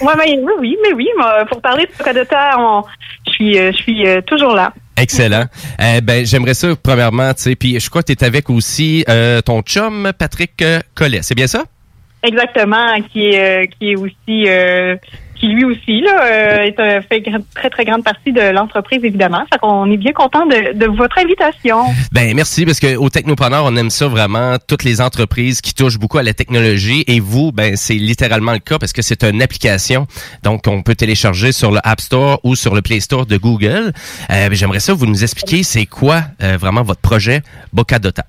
Ouais, 0.00 0.12
mais 0.18 0.38
oui, 0.42 0.52
oui, 0.60 0.76
mais 0.82 0.92
oui. 0.94 1.08
pour 1.50 1.60
parler 1.60 1.86
de 1.86 1.90
Pocadota, 1.96 2.58
on- 2.58 2.82
je 3.26 3.32
suis, 3.32 3.58
euh, 3.58 3.72
je 3.72 3.76
suis 3.76 4.06
euh, 4.06 4.20
toujours 4.22 4.54
là. 4.54 4.72
Excellent. 4.96 5.44
Euh, 5.80 6.00
ben 6.00 6.24
j'aimerais 6.24 6.54
ça 6.54 6.68
premièrement, 6.80 7.32
tu 7.34 7.42
sais, 7.42 7.56
puis 7.56 7.78
je 7.80 7.90
crois 7.90 8.02
que 8.02 8.12
tu 8.12 8.18
es 8.18 8.24
avec 8.24 8.48
aussi 8.50 9.04
euh, 9.08 9.40
ton 9.40 9.60
chum 9.62 10.12
Patrick 10.16 10.62
Collet. 10.94 11.20
C'est 11.22 11.34
bien 11.34 11.46
ça? 11.48 11.64
Exactement, 12.22 12.86
qui 13.12 13.26
est, 13.30 13.64
euh, 13.64 13.66
qui 13.78 13.90
est 13.92 13.96
aussi, 13.96 14.48
qui 15.44 15.50
lui 15.50 15.64
aussi 15.64 16.00
là, 16.00 16.22
euh, 16.22 16.62
est, 16.62 17.02
fait 17.02 17.22
très 17.54 17.68
très 17.68 17.84
grande 17.84 18.02
partie 18.02 18.32
de 18.32 18.40
l'entreprise 18.50 19.04
évidemment. 19.04 19.44
Fait 19.52 19.58
qu'on 19.58 19.90
est 19.90 19.96
bien 19.96 20.12
content 20.12 20.46
de, 20.46 20.72
de 20.72 20.86
votre 20.86 21.18
invitation. 21.18 21.84
Ben 22.12 22.34
merci 22.34 22.64
parce 22.64 22.80
que 22.80 22.96
au 22.96 23.10
Technopreneur, 23.10 23.64
on 23.64 23.76
aime 23.76 23.90
ça 23.90 24.08
vraiment 24.08 24.56
toutes 24.66 24.84
les 24.84 25.00
entreprises 25.00 25.60
qui 25.60 25.74
touchent 25.74 25.98
beaucoup 25.98 26.18
à 26.18 26.22
la 26.22 26.32
technologie 26.32 27.04
et 27.06 27.20
vous 27.20 27.52
ben 27.52 27.76
c'est 27.76 27.94
littéralement 27.94 28.52
le 28.52 28.58
cas 28.58 28.78
parce 28.78 28.92
que 28.92 29.02
c'est 29.02 29.22
une 29.24 29.42
application 29.42 30.06
donc 30.42 30.66
on 30.66 30.82
peut 30.82 30.94
télécharger 30.94 31.52
sur 31.52 31.70
le 31.70 31.80
App 31.84 32.00
Store 32.00 32.40
ou 32.42 32.54
sur 32.54 32.74
le 32.74 32.80
Play 32.80 33.00
Store 33.00 33.26
de 33.26 33.36
Google. 33.36 33.92
Euh, 34.30 34.48
ben, 34.48 34.54
j'aimerais 34.54 34.80
ça 34.80 34.94
vous 34.94 35.06
nous 35.06 35.22
expliquiez 35.22 35.62
c'est 35.62 35.86
quoi 35.86 36.22
euh, 36.42 36.56
vraiment 36.56 36.82
votre 36.82 37.00
projet 37.00 37.42
Bocadota? 37.72 38.24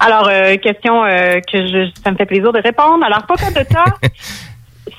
Alors, 0.00 0.28
euh, 0.28 0.56
question 0.56 1.04
euh, 1.04 1.40
que 1.40 1.58
je, 1.66 1.90
ça 2.04 2.10
me 2.12 2.16
fait 2.16 2.26
plaisir 2.26 2.52
de 2.52 2.60
répondre. 2.60 3.04
Alors, 3.04 3.26
Pocadota, 3.26 3.84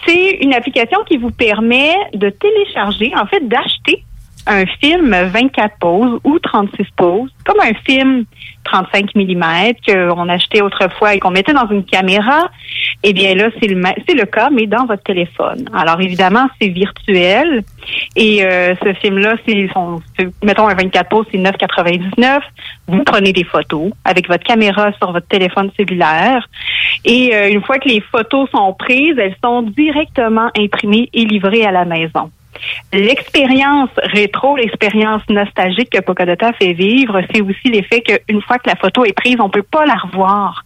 c'est 0.06 0.38
une 0.42 0.54
application 0.54 1.00
qui 1.06 1.18
vous 1.18 1.32
permet 1.32 1.94
de 2.14 2.30
télécharger, 2.30 3.12
en 3.16 3.26
fait, 3.26 3.48
d'acheter 3.48 4.04
un 4.50 4.66
film 4.66 5.12
24 5.12 5.78
poses 5.80 6.20
ou 6.24 6.40
36 6.40 6.84
poses, 6.98 7.30
comme 7.46 7.60
un 7.62 7.74
film 7.86 8.26
35 8.64 9.16
mm 9.16 9.74
qu'on 9.86 10.28
achetait 10.28 10.62
autrefois 10.62 11.14
et 11.14 11.20
qu'on 11.20 11.32
mettait 11.32 11.54
dans 11.54 11.68
une 11.70 11.84
caméra. 11.84 12.50
Eh 13.04 13.14
bien 13.14 13.36
là, 13.36 13.50
c'est 13.60 13.68
le, 13.68 13.82
c'est 14.08 14.16
le 14.16 14.26
cas, 14.26 14.50
mais 14.50 14.66
dans 14.66 14.86
votre 14.86 15.04
téléphone. 15.04 15.70
Alors 15.74 16.02
évidemment, 16.02 16.48
c'est 16.60 16.70
virtuel. 16.70 17.64
Et 18.16 18.44
euh, 18.44 18.74
ce 18.84 18.94
film-là, 18.94 19.36
c'est 19.48 19.70
mettons 20.44 20.68
un 20.68 20.74
24 20.74 21.10
pouces, 21.10 21.28
c'est 21.32 21.38
9,99. 21.38 22.40
Vous 22.88 23.04
prenez 23.04 23.32
des 23.32 23.44
photos 23.44 23.92
avec 24.04 24.28
votre 24.28 24.44
caméra 24.44 24.92
sur 24.94 25.12
votre 25.12 25.28
téléphone 25.28 25.70
cellulaire. 25.78 26.48
Et 27.06 27.36
euh, 27.36 27.50
une 27.50 27.62
fois 27.62 27.78
que 27.78 27.88
les 27.88 28.02
photos 28.02 28.50
sont 28.50 28.74
prises, 28.74 29.16
elles 29.18 29.36
sont 29.44 29.62
directement 29.62 30.50
imprimées 30.58 31.10
et 31.14 31.26
livrées 31.26 31.66
à 31.66 31.72
la 31.72 31.86
maison. 31.86 32.32
L'expérience 32.92 33.90
rétro, 33.98 34.58
l'expérience 34.58 35.22
nostalgique 35.30 35.92
que 35.92 36.02
Pocadota 36.02 36.54
fait 36.54 36.74
vivre, 36.74 37.22
c'est 37.34 37.42
aussi 37.42 37.70
l'effet 37.70 38.02
qu'une 38.02 38.42
fois 38.42 38.58
que 38.58 38.70
la 38.70 38.76
photo 38.76 39.06
est 39.06 39.14
prise, 39.14 39.38
on 39.40 39.50
peut 39.50 39.64
pas 39.64 39.86
la 39.86 39.96
revoir. 39.96 40.64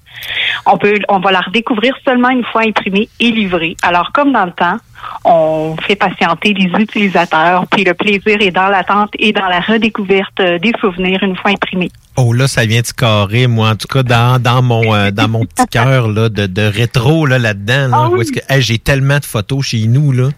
On 0.65 0.77
peut, 0.77 0.99
on 1.09 1.19
va 1.19 1.31
la 1.31 1.41
redécouvrir 1.41 1.95
seulement 2.05 2.29
une 2.29 2.45
fois 2.45 2.61
imprimée 2.61 3.09
et 3.19 3.31
livrée. 3.31 3.75
Alors, 3.83 4.11
comme 4.13 4.31
dans 4.31 4.45
le 4.45 4.51
temps, 4.51 4.77
on 5.25 5.75
fait 5.81 5.95
patienter 5.95 6.53
les 6.53 6.69
utilisateurs, 6.81 7.65
puis 7.67 7.83
le 7.83 7.93
plaisir 7.93 8.41
est 8.41 8.51
dans 8.51 8.69
l'attente 8.69 9.11
et 9.19 9.33
dans 9.33 9.47
la 9.47 9.59
redécouverte 9.59 10.39
euh, 10.39 10.59
des 10.59 10.71
souvenirs 10.79 11.21
une 11.23 11.35
fois 11.35 11.51
imprimés. 11.51 11.91
Oh 12.15 12.31
là, 12.31 12.47
ça 12.47 12.65
vient 12.65 12.81
de 12.81 12.87
carré, 12.87 13.47
moi, 13.47 13.69
en 13.69 13.75
tout 13.75 13.87
cas, 13.87 14.03
dans, 14.03 14.39
dans 14.39 14.61
mon 14.61 14.93
euh, 14.93 15.09
dans 15.09 15.27
mon 15.27 15.45
petit 15.45 15.65
cœur 15.71 16.07
là, 16.07 16.29
de, 16.29 16.45
de 16.45 16.61
rétro 16.61 17.25
là, 17.25 17.39
là-dedans. 17.39 17.87
Là, 17.87 18.09
hey, 18.49 18.61
j'ai 18.61 18.77
tellement 18.77 19.17
de 19.17 19.25
photos 19.25 19.65
chez 19.65 19.87
nous. 19.87 20.11
Là. 20.11 20.29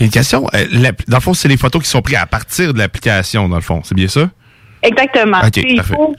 Une 0.00 0.10
question, 0.10 0.46
euh, 0.54 0.66
dans 1.08 1.16
le 1.16 1.22
fond, 1.22 1.32
c'est 1.32 1.48
les 1.48 1.56
photos 1.56 1.82
qui 1.82 1.88
sont 1.88 2.02
prises 2.02 2.18
à 2.18 2.26
partir 2.26 2.74
de 2.74 2.78
l'application, 2.78 3.48
dans 3.48 3.56
le 3.56 3.62
fond. 3.62 3.80
C'est 3.82 3.94
bien 3.94 4.08
ça? 4.08 4.28
Exactement. 4.82 5.38
Ok, 5.38 5.52
Tu 5.52 5.60
sais, 5.62 5.66
Il 5.70 5.82
faut, 5.82 6.14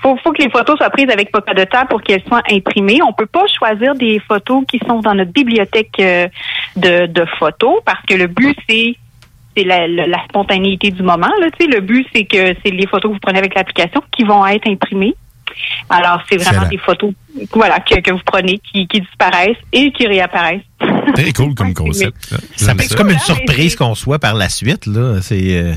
faut, 0.00 0.16
faut 0.22 0.32
que 0.32 0.42
les 0.42 0.50
photos 0.50 0.76
soient 0.76 0.90
prises 0.90 1.10
avec 1.10 1.32
Pocadota 1.32 1.86
pour 1.86 2.00
qu'elles 2.02 2.22
soient 2.28 2.42
imprimées. 2.48 3.00
On 3.02 3.12
peut 3.12 3.26
pas 3.26 3.46
choisir 3.58 3.96
des 3.96 4.20
photos 4.28 4.62
qui 4.68 4.78
sont 4.86 5.00
dans 5.00 5.14
notre 5.14 5.32
bibliothèque 5.32 5.94
euh, 5.98 6.28
de, 6.76 7.06
de 7.06 7.24
photos 7.38 7.80
parce 7.84 8.04
que 8.06 8.14
le 8.14 8.28
but, 8.28 8.56
c'est 8.68 8.96
c'est 9.56 9.64
la, 9.64 9.86
la, 9.86 10.06
la 10.06 10.24
spontanéité 10.24 10.90
du 10.90 11.02
moment. 11.02 11.30
Là, 11.40 11.48
tu 11.58 11.64
sais. 11.64 11.70
le 11.70 11.80
but, 11.80 12.06
c'est 12.14 12.24
que 12.24 12.54
c'est 12.64 12.70
les 12.70 12.86
photos 12.86 13.10
que 13.10 13.14
vous 13.14 13.20
prenez 13.20 13.38
avec 13.38 13.54
l'application 13.54 14.02
qui 14.16 14.24
vont 14.24 14.46
être 14.46 14.68
imprimées. 14.68 15.14
Alors, 15.90 16.22
c'est 16.30 16.38
vraiment 16.38 16.66
des 16.68 16.78
photos 16.78 17.12
voilà, 17.52 17.80
que, 17.80 18.00
que 18.00 18.12
vous 18.12 18.20
prenez 18.24 18.58
qui, 18.58 18.86
qui 18.86 19.00
disparaissent 19.00 19.56
et 19.72 19.92
qui 19.92 20.06
réapparaissent. 20.06 20.62
Très 21.14 21.32
cool 21.32 21.54
comme 21.54 21.74
concept. 21.74 22.34
Ça 22.56 22.74
fait 22.74 22.94
comme 22.94 23.10
une 23.10 23.18
surprise 23.18 23.76
qu'on 23.76 23.94
soit 23.94 24.18
par 24.18 24.34
la 24.34 24.48
suite. 24.48 24.86
là. 24.86 25.20
C'est 25.20 25.56
euh, 25.56 25.74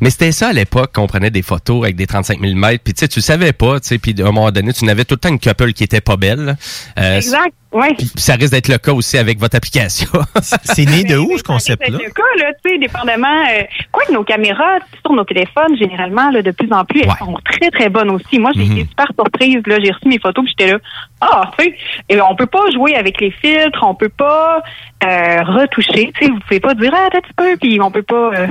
Mais 0.00 0.10
c'était 0.10 0.32
ça 0.32 0.48
à 0.48 0.52
l'époque 0.52 0.92
qu'on 0.94 1.06
prenait 1.06 1.30
des 1.30 1.42
photos 1.42 1.84
avec 1.84 1.96
des 1.96 2.06
35 2.06 2.40
mm 2.40 2.78
puis 2.82 2.94
tu 2.94 3.00
sais 3.00 3.08
tu 3.08 3.20
savais 3.20 3.52
pas 3.52 3.80
tu 3.80 3.88
sais 3.88 3.98
puis 3.98 4.14
à 4.18 4.22
un 4.22 4.32
moment 4.32 4.50
donné 4.50 4.72
tu 4.72 4.84
n'avais 4.84 5.04
tout 5.04 5.14
le 5.14 5.20
temps 5.20 5.28
une 5.28 5.40
couple 5.40 5.72
qui 5.72 5.84
était 5.84 6.00
pas 6.00 6.16
belle. 6.16 6.56
Euh, 6.98 7.16
Exact, 7.16 7.52
oui. 7.72 7.94
puis 7.96 8.10
ça 8.16 8.34
risque 8.34 8.52
d'être 8.52 8.68
le 8.68 8.78
cas 8.78 8.92
aussi 8.92 9.16
avec 9.18 9.38
votre 9.38 9.56
application. 9.56 10.08
C'est 10.42 10.84
né 10.84 11.04
de 11.04 11.16
où 11.16 11.36
ce 11.38 11.42
concept-là? 11.42 11.98
C'est 11.98 12.04
le 12.04 12.10
cas, 12.10 12.22
là, 12.44 12.52
tu 12.64 12.70
sais, 12.70 12.78
dépendamment. 12.78 13.44
Euh, 13.50 13.62
quoi 13.92 14.04
que 14.04 14.12
nos 14.12 14.24
caméras 14.24 14.78
sur 15.04 15.12
nos 15.14 15.24
téléphones, 15.24 15.76
généralement, 15.78 16.30
là, 16.30 16.42
de 16.42 16.50
plus 16.50 16.72
en 16.72 16.84
plus, 16.84 17.00
elles 17.02 17.12
sont 17.18 17.36
très, 17.44 17.70
très 17.70 17.88
bonnes 17.88 18.10
aussi. 18.10 18.38
Moi, 18.38 18.50
j'ai 18.54 18.64
été 18.64 18.86
super 18.88 19.06
surprise. 19.14 19.60
Là, 19.66 19.78
j'ai 19.82 19.90
reçu 19.92 20.08
mes 20.08 20.18
photos, 20.18 20.44
puis 20.44 20.54
j'étais 20.58 20.72
là. 20.72 20.78
Ah, 21.20 21.50
tu 21.58 21.64
sais, 21.64 21.76
et 22.08 22.20
on 22.20 22.34
peut 22.34 22.46
pas 22.46 22.70
jouer 22.72 22.94
avec 22.94 23.20
les 23.20 23.30
filtres, 23.30 23.80
on 23.82 23.94
peut 23.94 24.08
pas 24.08 24.62
euh, 25.04 25.42
retoucher. 25.42 26.12
Tu 26.18 26.24
sais, 26.24 26.30
vous 26.30 26.40
pouvez 26.40 26.60
pas 26.60 26.74
dire 26.74 26.92
ah, 26.94 27.06
un 27.14 27.20
petit 27.20 27.32
peu, 27.36 27.56
puis 27.56 27.80
on 27.80 27.90
peut 27.90 28.02
pas. 28.02 28.30
euh. 28.34 28.46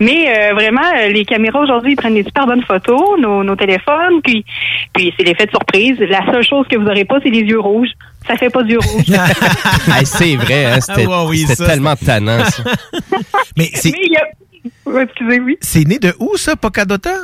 Mais 0.00 0.28
euh, 0.28 0.54
vraiment, 0.54 0.80
euh, 1.00 1.08
les 1.08 1.24
caméras 1.24 1.60
aujourd'hui, 1.60 1.92
ils 1.92 1.96
prennent 1.96 2.14
des 2.14 2.24
super 2.24 2.46
bonnes 2.46 2.62
photos, 2.64 3.20
nos, 3.20 3.44
nos 3.44 3.56
téléphones, 3.56 4.22
puis 4.22 4.44
puis 4.92 5.12
c'est 5.16 5.24
l'effet 5.24 5.46
de 5.46 5.50
surprise. 5.50 5.98
La 6.00 6.24
seule 6.30 6.44
chose 6.44 6.66
que 6.68 6.76
vous 6.76 6.86
aurez 6.86 7.04
pas, 7.04 7.18
c'est 7.22 7.30
les 7.30 7.40
yeux 7.42 7.60
rouges. 7.60 7.90
Ça 8.26 8.36
fait 8.36 8.50
pas 8.50 8.62
d'yeux 8.62 8.78
rouges. 8.78 9.04
Hey, 9.96 10.06
c'est 10.06 10.36
vrai, 10.36 10.66
hein, 10.66 10.80
c'était 10.80 11.06
Ouais, 11.06 11.24
oui, 11.28 11.38
c'était 11.40 11.54
ça, 11.56 11.66
tellement 11.66 11.96
tannant. 11.96 12.44
ça. 12.44 12.62
Mais 13.56 13.70
c'est 13.74 13.92
oui. 14.86 15.56
c'est 15.60 15.84
né 15.84 15.98
de 15.98 16.14
où 16.20 16.36
ça, 16.36 16.54
Pocadota? 16.56 17.14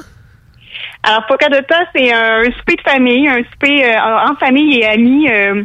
Alors, 1.02 1.26
Pocadota, 1.26 1.76
c'est 1.94 2.12
un 2.12 2.44
souper 2.58 2.76
de 2.76 2.82
famille, 2.82 3.28
un 3.28 3.42
souper 3.52 3.84
euh, 3.84 3.98
en 4.30 4.34
famille 4.36 4.78
et 4.78 4.86
amis. 4.86 5.28
euh, 5.30 5.62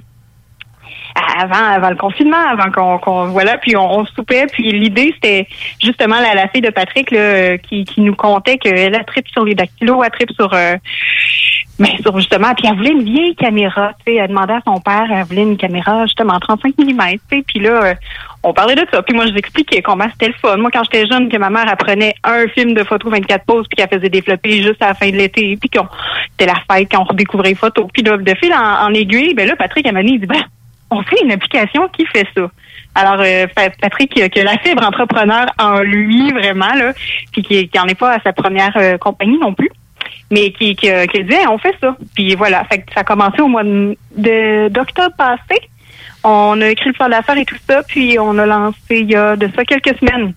avant, 1.38 1.66
avant 1.66 1.90
le 1.92 1.96
confinement, 1.96 2.38
avant 2.50 2.72
qu'on, 2.72 2.98
qu'on- 2.98 3.28
voilà, 3.28 3.58
puis 3.60 3.76
on, 3.76 4.00
on 4.00 4.06
soupait, 4.06 4.48
puis 4.52 4.72
l'idée 4.72 5.12
c'était 5.14 5.48
justement 5.84 6.20
la, 6.20 6.34
la 6.34 6.48
fille 6.48 6.62
de 6.62 6.72
Patrick 6.72 7.12
là, 7.12 7.20
euh, 7.20 7.58
qui, 7.58 7.86
qui 7.86 8.02
nous 8.02 8.16
contait 8.16 8.58
qu'elle 8.58 8.96
a 8.96 9.04
trip 9.04 9.28
sur 9.30 9.46
les 9.46 9.54
dactylos, 9.54 10.04
elle 10.04 10.10
trip 10.10 10.32
sur, 10.32 10.52
euh, 10.54 10.76
ben, 11.84 11.98
sur 12.02 12.18
justement, 12.18 12.54
puis 12.56 12.68
elle 12.68 12.78
voulait 12.78 12.92
une 12.92 13.04
vieille 13.04 13.36
caméra, 13.36 13.92
tu 14.06 14.14
sais, 14.14 14.20
elle 14.20 14.30
demandait 14.30 14.54
à 14.54 14.62
son 14.66 14.80
père, 14.80 15.06
elle 15.12 15.24
voulait 15.26 15.44
une 15.44 15.58
caméra 15.58 16.06
justement 16.06 16.40
35 16.40 16.74
mm, 16.78 16.84
tu 16.84 17.20
sais, 17.30 17.44
puis 17.48 17.60
là, 17.60 17.84
euh, 17.84 17.94
on 18.44 18.54
parlait 18.54 18.76
de 18.76 18.86
ça, 18.92 19.02
puis 19.02 19.14
moi 19.16 19.26
je 19.26 19.32
vous 19.32 19.38
expliquais 19.38 19.82
comment 19.82 20.06
c'était 20.12 20.28
le 20.28 20.34
fun. 20.42 20.58
Moi 20.58 20.70
quand 20.72 20.84
j'étais 20.84 21.06
jeune, 21.06 21.30
que 21.30 21.38
ma 21.38 21.50
mère 21.50 21.70
apprenait 21.70 22.16
un 22.24 22.48
film 22.48 22.74
de 22.74 22.84
photos 22.84 23.12
24 23.12 23.46
poses, 23.46 23.68
puis 23.68 23.76
qu'elle 23.76 23.90
faisait 23.90 24.10
développer 24.10 24.62
juste 24.64 24.82
à 24.82 24.88
la 24.88 24.94
fin 24.94 25.10
de 25.10 25.16
l'été, 25.16 25.58
puis 25.58 25.70
qu'on 25.70 25.88
c'était 26.32 26.52
la 26.52 26.60
fête 26.76 26.88
quand 26.92 27.02
on 27.02 27.06
redécouvrait 27.06 27.50
les 27.50 27.56
photos, 27.56 27.88
puis 27.94 28.04
là, 28.04 28.18
de 28.18 28.36
fil 28.36 28.54
en, 28.54 28.88
en 28.88 28.94
aiguille, 28.94 29.34
ben 29.34 29.48
là 29.48 29.56
Patrick 29.56 29.86
elle 29.86 29.94
m'a 29.94 30.04
dit, 30.04 30.14
il 30.14 30.20
dit 30.22 30.28
ben 30.28 30.42
on 30.90 31.02
fait 31.04 31.22
une 31.24 31.32
application 31.32 31.88
qui 31.90 32.06
fait 32.06 32.28
ça. 32.36 32.50
Alors, 32.96 33.20
euh, 33.22 33.48
Pa- 33.56 33.72
Patrick, 33.82 34.14
qui 34.14 34.40
a 34.40 34.44
la 34.44 34.58
fibre 34.60 34.86
entrepreneur 34.86 35.48
en 35.58 35.80
lui, 35.80 36.32
vraiment, 36.32 36.74
là, 36.76 36.94
puis 37.32 37.42
qui 37.42 37.70
n'en 37.76 37.86
est 37.86 37.98
pas 37.98 38.12
à 38.14 38.20
sa 38.20 38.34
première 38.34 38.72
euh, 38.78 38.98
compagnie 39.00 39.40
non 39.40 39.54
plus, 39.56 39.72
mais 40.34 40.52
qui, 40.52 40.76
qui, 40.76 40.90
a- 40.90 41.06
qui 41.08 41.20
a 41.20 41.24
dit, 41.24 41.34
Hey, 41.34 41.48
on 41.48 41.58
fait 41.58 41.76
ça. 41.80 41.96
Puis 42.16 42.36
voilà, 42.36 42.64
fait 42.66 42.80
que 42.80 42.94
ça 42.94 43.02
a 43.02 43.04
commencé 43.04 43.42
au 43.42 43.48
mois 43.48 43.64
d'octobre 43.64 45.16
passé. 45.18 45.60
On 46.24 46.60
a 46.62 46.68
écrit 46.70 46.88
le 46.88 46.94
plan 46.94 47.10
d'affaires 47.10 47.38
et 47.38 47.46
tout 47.46 47.58
ça, 47.70 47.84
puis 47.84 48.18
on 48.20 48.38
a 48.38 48.46
lancé 48.46 48.78
il 48.92 49.12
y 49.12 49.16
a 49.16 49.36
de 49.36 49.50
ça 49.56 49.64
quelques 49.66 49.98
semaines. 50.00 50.34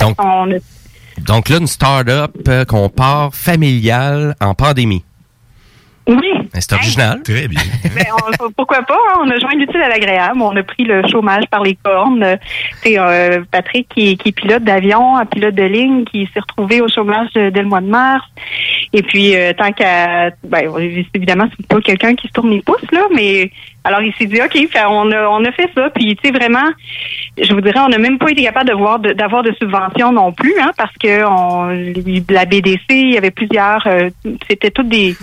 Donc, 0.00 0.16
On 0.22 0.50
a- 0.50 0.56
donc 1.26 1.48
là, 1.50 1.58
une 1.58 1.66
start-up 1.66 2.32
euh, 2.48 2.64
qu'on 2.64 2.88
part 2.88 3.34
familiale 3.34 4.34
en 4.40 4.54
pandémie. 4.54 5.04
Oui. 6.08 6.32
C'est 6.54 6.72
original. 6.72 7.22
Très 7.22 7.46
bien. 7.48 7.60
On- 8.40 8.50
pourquoi 8.50 8.82
pas? 8.82 8.94
hein? 8.94 9.20
On 9.20 9.30
a 9.30 9.38
joint 9.38 9.54
l'utile 9.54 9.80
à 9.80 9.88
l'agréable. 9.88 10.40
On 10.40 10.56
a 10.56 10.62
pris 10.62 10.84
le 10.84 11.06
chômage 11.08 11.44
par 11.50 11.62
les 11.62 11.76
cornes. 11.76 12.38
C'est 12.82 12.98
euh, 12.98 13.42
Patrick 13.50 13.88
qui, 13.88 14.16
qui 14.16 14.30
est 14.30 14.32
pilote 14.32 14.64
d'avion, 14.64 15.16
un 15.16 15.26
pilote 15.26 15.54
de 15.54 15.62
ligne, 15.62 16.04
qui 16.04 16.28
s'est 16.34 16.40
retrouvé 16.40 16.80
au 16.80 16.88
chômage 16.88 17.28
dès 17.34 17.50
le 17.50 17.64
mois 17.66 17.80
de 17.80 17.86
mars. 17.86 18.24
Et 18.92 19.02
puis, 19.02 19.34
euh, 19.36 19.52
tant 19.52 19.72
qu'à... 19.72 20.30
Ben, 20.44 20.70
évidemment, 21.14 21.46
c'est 21.56 21.66
pas 21.66 21.80
quelqu'un 21.80 22.14
qui 22.14 22.26
se 22.28 22.32
tourne 22.32 22.50
les 22.50 22.62
pouces, 22.62 22.90
là, 22.92 23.02
mais... 23.14 23.50
Alors, 23.84 24.00
il 24.00 24.14
s'est 24.14 24.26
dit, 24.26 24.40
OK, 24.40 24.56
on, 24.88 25.10
a, 25.10 25.26
on 25.28 25.44
a 25.44 25.50
fait 25.50 25.68
ça. 25.74 25.90
Puis, 25.90 26.14
tu 26.14 26.28
sais, 26.28 26.32
vraiment, 26.32 26.68
je 27.40 27.52
vous 27.54 27.60
dirais, 27.60 27.80
on 27.80 27.88
n'a 27.88 27.98
même 27.98 28.18
pas 28.18 28.30
été 28.30 28.42
capable 28.42 28.68
de 28.70 28.74
voir 28.74 28.98
de- 28.98 29.12
d'avoir 29.12 29.42
de, 29.42 29.52
subventions 29.60 30.12
non 30.12 30.32
plus, 30.32 30.54
hein, 30.60 30.70
parce 30.76 30.94
que 30.98 31.24
on, 31.24 31.68
la 32.30 32.44
BDC, 32.44 32.84
il 32.90 33.14
y 33.14 33.18
avait 33.18 33.30
plusieurs... 33.30 33.86
euh, 33.86 34.10
C'était 34.48 34.70
toutes 34.70 34.88
des... 34.88 35.16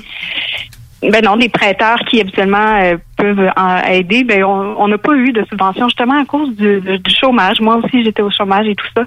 Ben 1.01 1.23
non, 1.23 1.37
des 1.37 1.47
prêteurs 1.47 1.99
qui 1.99 2.19
habituellement 2.19 2.77
euh, 2.81 2.97
peuvent 3.15 3.49
en 3.55 3.77
aider, 3.89 4.25
ben 4.25 4.43
on 4.43 4.85
n'a 4.89 4.97
pas 4.97 5.13
eu 5.13 5.31
de 5.31 5.45
subvention 5.45 5.87
justement 5.87 6.19
à 6.19 6.25
cause 6.25 6.53
du 6.57 6.81
chômage. 7.07 7.61
Moi 7.61 7.77
aussi, 7.77 8.03
j'étais 8.03 8.21
au 8.21 8.29
chômage 8.29 8.67
et 8.67 8.75
tout 8.75 8.87
ça. 8.93 9.03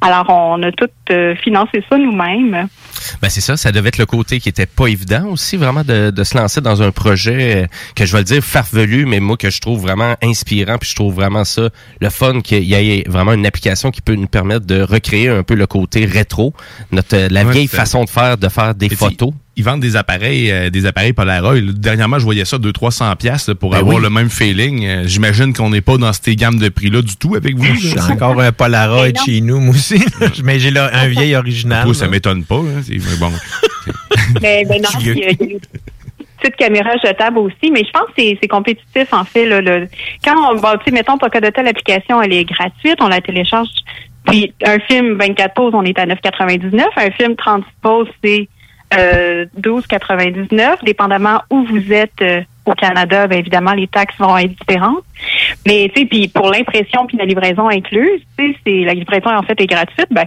Alors, 0.00 0.26
on 0.28 0.62
a 0.62 0.70
tout 0.70 0.88
euh, 1.10 1.34
financé 1.34 1.82
ça 1.90 1.98
nous-mêmes. 1.98 2.68
Ben 3.20 3.28
c'est 3.28 3.40
ça, 3.40 3.56
ça 3.56 3.72
devait 3.72 3.88
être 3.88 3.98
le 3.98 4.06
côté 4.06 4.40
qui 4.40 4.48
était 4.48 4.66
pas 4.66 4.86
évident 4.86 5.26
aussi, 5.26 5.56
vraiment 5.56 5.84
de, 5.84 6.10
de 6.10 6.24
se 6.24 6.36
lancer 6.36 6.60
dans 6.60 6.82
un 6.82 6.90
projet 6.90 7.64
euh, 7.64 7.66
que 7.94 8.06
je 8.06 8.12
vais 8.12 8.18
le 8.18 8.24
dire 8.24 8.42
farfelu, 8.42 9.06
mais 9.06 9.20
moi 9.20 9.36
que 9.36 9.50
je 9.50 9.60
trouve 9.60 9.80
vraiment 9.80 10.16
inspirant, 10.22 10.78
puis 10.78 10.90
je 10.90 10.94
trouve 10.94 11.14
vraiment 11.14 11.44
ça 11.44 11.68
le 12.00 12.10
fun 12.10 12.40
qu'il 12.40 12.64
y 12.64 12.74
ait 12.74 13.04
vraiment 13.08 13.32
une 13.32 13.46
application 13.46 13.90
qui 13.90 14.00
peut 14.00 14.14
nous 14.14 14.26
permettre 14.26 14.66
de 14.66 14.82
recréer 14.82 15.28
un 15.28 15.42
peu 15.42 15.54
le 15.54 15.66
côté 15.66 16.04
rétro, 16.04 16.54
notre 16.90 17.16
la 17.16 17.44
Ouais, 17.44 17.52
vieille 17.52 17.66
façon 17.68 18.04
de 18.04 18.10
faire, 18.10 18.38
de 18.38 18.48
faire 18.48 18.74
des 18.74 18.86
Et 18.86 18.94
photos. 18.94 19.32
Ils 19.54 19.64
vendent 19.64 19.80
des 19.80 19.96
appareils, 19.96 20.50
euh, 20.50 20.70
des 20.70 20.86
appareils 20.86 21.12
Polaroid. 21.12 21.54
Là, 21.54 21.72
Dernièrement, 21.74 22.18
je 22.18 22.24
voyais 22.24 22.46
ça 22.46 22.56
200-300 22.56 23.16
pièces 23.16 23.50
pour 23.60 23.70
Ben 23.72 23.78
avoir 23.80 23.96
oui. 23.96 24.02
le 24.02 24.08
même 24.08 24.30
feeling. 24.30 24.86
Euh, 24.86 25.02
J'imagine 25.06 25.52
qu'on 25.52 25.68
n'est 25.68 25.82
pas 25.82 25.98
dans 25.98 26.12
ces 26.14 26.36
gammes 26.36 26.58
de 26.58 26.70
prix-là 26.70 27.02
du 27.02 27.16
tout 27.16 27.34
avec 27.34 27.54
vous. 27.56 27.74
J'ai 27.74 28.00
encore 28.00 28.40
un 28.40 28.50
Polaroid 28.52 29.08
chez 29.26 29.42
nous, 29.42 29.60
moi 29.60 29.74
aussi. 29.74 30.02
Mais 30.42 30.58
j'ai 30.58 30.70
là 30.70 30.90
un 30.94 31.06
vieil 31.08 31.34
original. 31.36 31.94
Ça 31.94 32.06
là. 32.06 32.10
m'étonne 32.12 32.44
pas. 32.44 32.56
Hein, 32.60 32.80
c'est- 32.82 32.94
mais 32.94 33.16
bon. 33.20 33.30
Mais 34.40 34.64
ben 34.68 34.80
non, 34.82 34.88
il 35.00 35.06
y 35.06 35.10
a, 35.10 35.12
il 35.12 35.18
y 35.20 35.24
a 35.26 35.32
des 35.34 35.60
petites 36.40 36.56
caméras 36.56 36.96
jetables 37.04 37.38
aussi, 37.38 37.70
mais 37.70 37.84
je 37.84 37.90
pense 37.92 38.06
que 38.16 38.22
c'est- 38.40 38.48
compétitif 38.48 39.12
en 39.12 39.24
fait. 39.24 39.44
Là, 39.46 39.60
le, 39.60 39.86
quand 40.24 40.34
on, 40.50 40.58
bon, 40.58 40.72
tu 40.78 40.86
sais, 40.86 40.90
mettons 40.92 41.18
Pocadota, 41.18 41.62
l'application, 41.62 42.22
elle 42.22 42.32
est 42.32 42.44
gratuite, 42.44 42.96
on 43.00 43.08
la 43.08 43.20
télécharge. 43.20 43.68
Puis 44.26 44.52
un 44.64 44.78
film 44.88 45.18
24 45.18 45.52
pauses, 45.54 45.72
on 45.74 45.82
est 45.82 45.98
à 45.98 46.06
9,99. 46.06 46.84
Un 46.96 47.10
film 47.10 47.36
30 47.36 47.64
pauses, 47.82 48.08
c'est 48.24 48.48
euh, 48.98 49.46
12,99. 49.60 50.84
Dépendamment 50.84 51.42
où 51.50 51.64
vous 51.64 51.92
êtes 51.92 52.20
euh, 52.22 52.40
au 52.66 52.72
Canada, 52.72 53.26
ben 53.26 53.38
évidemment 53.38 53.72
les 53.72 53.88
taxes 53.88 54.14
vont 54.18 54.36
être 54.38 54.54
différentes. 54.60 55.02
Mais 55.66 55.90
tu 55.94 56.02
sais, 56.02 56.06
puis 56.06 56.28
pour 56.28 56.50
l'impression 56.50 57.06
puis 57.06 57.16
la 57.16 57.24
livraison 57.24 57.68
incluse, 57.68 58.20
tu 58.38 58.52
sais, 58.52 58.56
c'est 58.66 58.84
la 58.84 58.94
livraison 58.94 59.30
en 59.36 59.42
fait 59.42 59.60
est 59.60 59.66
gratuite. 59.66 60.08
Ben 60.10 60.26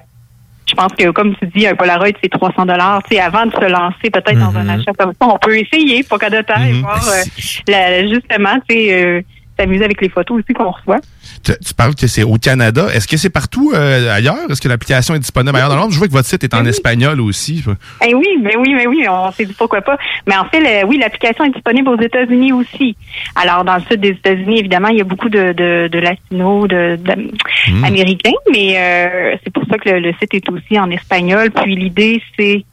je 0.68 0.74
pense 0.74 0.92
que, 0.94 1.12
comme 1.12 1.36
tu 1.36 1.46
dis, 1.56 1.68
un 1.68 1.76
Polaroid, 1.76 2.08
c'est 2.24 2.28
300 2.30 2.66
dollars. 2.66 3.04
Tu 3.04 3.16
sais, 3.16 3.22
avant 3.22 3.46
de 3.46 3.52
se 3.52 3.70
lancer 3.70 4.10
peut-être 4.12 4.40
dans 4.40 4.58
un 4.58 4.68
achat 4.68 4.94
comme 4.98 5.12
ça, 5.12 5.28
on 5.28 5.38
peut 5.38 5.60
essayer 5.60 6.04
pour 6.04 6.18
cas 6.18 6.32
de 6.32 6.42
temps 6.42 6.60
et 6.60 6.82
voir 6.82 7.08
euh, 7.08 7.22
la- 7.68 8.02
justement, 8.08 8.56
tu 8.68 8.76
sais, 8.76 8.94
euh, 9.06 9.22
s'amuser 9.58 9.84
avec 9.86 10.02
les 10.02 10.10
photos 10.10 10.40
aussi 10.40 10.54
qu'on 10.54 10.72
reçoit. 10.72 11.00
Tu, 11.44 11.52
tu 11.66 11.74
parles 11.74 11.96
que 11.96 12.08
c'est 12.08 12.24
au 12.24 12.36
Canada. 12.36 12.88
Est-ce 12.94 13.08
que 13.08 13.18
c'est 13.18 13.30
partout 13.30 13.72
euh, 13.74 14.14
ailleurs? 14.14 14.50
Est-ce 14.50 14.62
que 14.62 14.68
l'application 14.68 15.16
est 15.16 15.20
disponible 15.20 15.56
ailleurs 15.56 15.70
dans 15.70 15.76
le 15.76 15.82
monde? 15.82 15.92
Je 15.92 15.98
vois 15.98 16.08
que 16.08 16.14
votre 16.14 16.28
site 16.28 16.44
est 16.44 16.54
en 16.54 16.66
espagnol 16.66 17.20
aussi. 17.22 17.64
Eh 18.06 18.14
oui, 18.14 18.28
mais 18.42 18.56
oui, 18.58 18.74
mais 18.76 18.88
oui, 18.88 19.06
on 19.10 19.32
s'est 19.32 19.46
dit 19.46 19.54
pourquoi 19.58 19.82
pas. 19.82 19.98
Mais 20.28 20.36
en 20.38 20.46
fait, 20.46 20.60
le- 20.60 20.86
oui, 20.88 20.98
l'application 20.98 21.44
est 21.46 21.52
disponible 21.52 21.90
aux 21.90 22.00
États-Unis 22.02 22.54
aussi. 22.54 22.96
Alors, 23.36 23.64
dans 23.64 23.76
le 23.76 23.82
sud 23.82 24.02
des 24.02 24.10
États-Unis, 24.10 24.60
évidemment, 24.60 24.90
il 24.90 24.98
y 24.98 25.02
a 25.02 25.06
beaucoup 25.06 25.30
de, 25.30 25.54
de, 25.54 25.88
de 25.88 26.00
latinos, 26.00 26.68
de, 26.68 26.98
de- 26.98 27.32
Hmm. 27.68 27.84
américains, 27.84 28.32
mais 28.52 28.76
euh, 28.78 29.36
c'est 29.44 29.52
pour 29.52 29.64
ça 29.70 29.78
que 29.80 29.90
le, 29.90 30.00
le 30.00 30.14
site 30.20 30.36
est 30.36 30.50
aussi 30.50 30.78
en 30.80 30.90
espagnol. 30.92 31.50
Puis 31.50 31.76
l'idée, 31.76 32.22
c'est, 32.38 32.64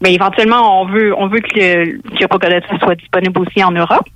ben, 0.00 0.10
éventuellement, 0.10 0.80
on 0.80 0.86
veut, 0.86 1.14
on 1.18 1.26
veut 1.28 1.40
que 1.40 1.58
le 1.58 1.98
que 2.00 2.78
soit 2.80 2.94
disponible 2.94 3.38
aussi 3.40 3.62
en 3.62 3.72
Europe 3.72 4.06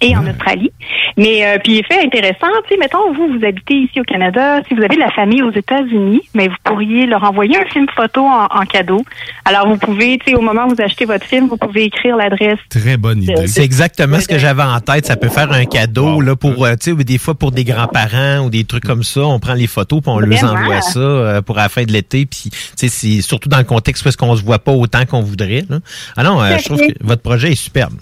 et 0.00 0.16
en 0.16 0.26
Australie. 0.26 0.72
Mais 1.16 1.44
euh, 1.44 1.58
puis 1.62 1.82
fait 1.82 2.04
intéressant, 2.04 2.46
tu 2.66 2.74
sais, 2.74 2.76
mettons 2.78 3.12
vous 3.12 3.38
vous 3.38 3.44
habitez 3.44 3.74
ici 3.74 4.00
au 4.00 4.04
Canada, 4.04 4.60
si 4.68 4.74
vous 4.74 4.82
avez 4.82 4.94
de 4.96 5.00
la 5.00 5.10
famille 5.10 5.42
aux 5.42 5.52
États-Unis, 5.52 6.22
mais 6.34 6.48
vous 6.48 6.56
pourriez 6.64 7.06
leur 7.06 7.24
envoyer 7.24 7.56
un 7.58 7.64
film 7.66 7.86
photo 7.94 8.22
en, 8.22 8.46
en 8.46 8.64
cadeau. 8.64 9.04
Alors 9.44 9.68
vous 9.68 9.76
pouvez, 9.76 10.18
tu 10.18 10.30
sais, 10.30 10.36
au 10.36 10.40
moment 10.40 10.66
où 10.66 10.74
vous 10.74 10.82
achetez 10.82 11.04
votre 11.04 11.26
film, 11.26 11.48
vous 11.48 11.56
pouvez 11.56 11.84
écrire 11.84 12.16
l'adresse. 12.16 12.58
Très 12.68 12.96
bonne 12.96 13.22
idée. 13.22 13.46
C'est 13.46 13.64
exactement 13.64 14.20
ce 14.20 14.28
que 14.28 14.38
j'avais 14.38 14.62
en 14.62 14.80
tête. 14.80 15.06
Ça 15.06 15.16
peut 15.16 15.28
faire 15.28 15.52
un 15.52 15.64
cadeau 15.64 16.20
là 16.20 16.36
pour, 16.36 16.64
euh, 16.64 16.74
tu 16.80 16.96
sais, 16.96 17.04
des 17.04 17.18
fois 17.18 17.34
pour 17.34 17.52
des 17.52 17.64
grands-parents 17.64 18.44
ou 18.44 18.50
des 18.50 18.64
trucs 18.64 18.84
comme 18.84 19.02
ça. 19.02 19.22
On 19.22 19.38
prend 19.38 19.54
les 19.54 19.66
photos 19.66 20.00
puis 20.00 20.10
on 20.10 20.18
leur 20.18 20.38
Vraiment? 20.38 20.52
envoie 20.52 20.80
ça 20.80 20.98
euh, 21.00 21.42
pour 21.42 21.56
la 21.56 21.68
fin 21.68 21.82
de 21.84 21.92
l'été. 21.92 22.26
Puis, 22.26 22.50
tu 22.50 22.58
sais, 22.76 22.88
c'est 22.88 23.20
surtout 23.22 23.48
dans 23.48 23.58
le 23.58 23.64
contexte 23.64 24.04
parce 24.04 24.16
qu'on 24.16 24.36
se 24.36 24.42
voit 24.42 24.58
pas 24.58 24.72
autant 24.72 25.04
qu'on 25.06 25.22
voudrait. 25.22 25.64
Là. 25.68 25.78
Ah 26.16 26.22
non, 26.22 26.42
euh, 26.42 26.56
je 26.58 26.64
trouve 26.64 26.80
que 26.80 26.92
votre 27.00 27.22
projet 27.22 27.52
est 27.52 27.56
superbe. 27.56 27.94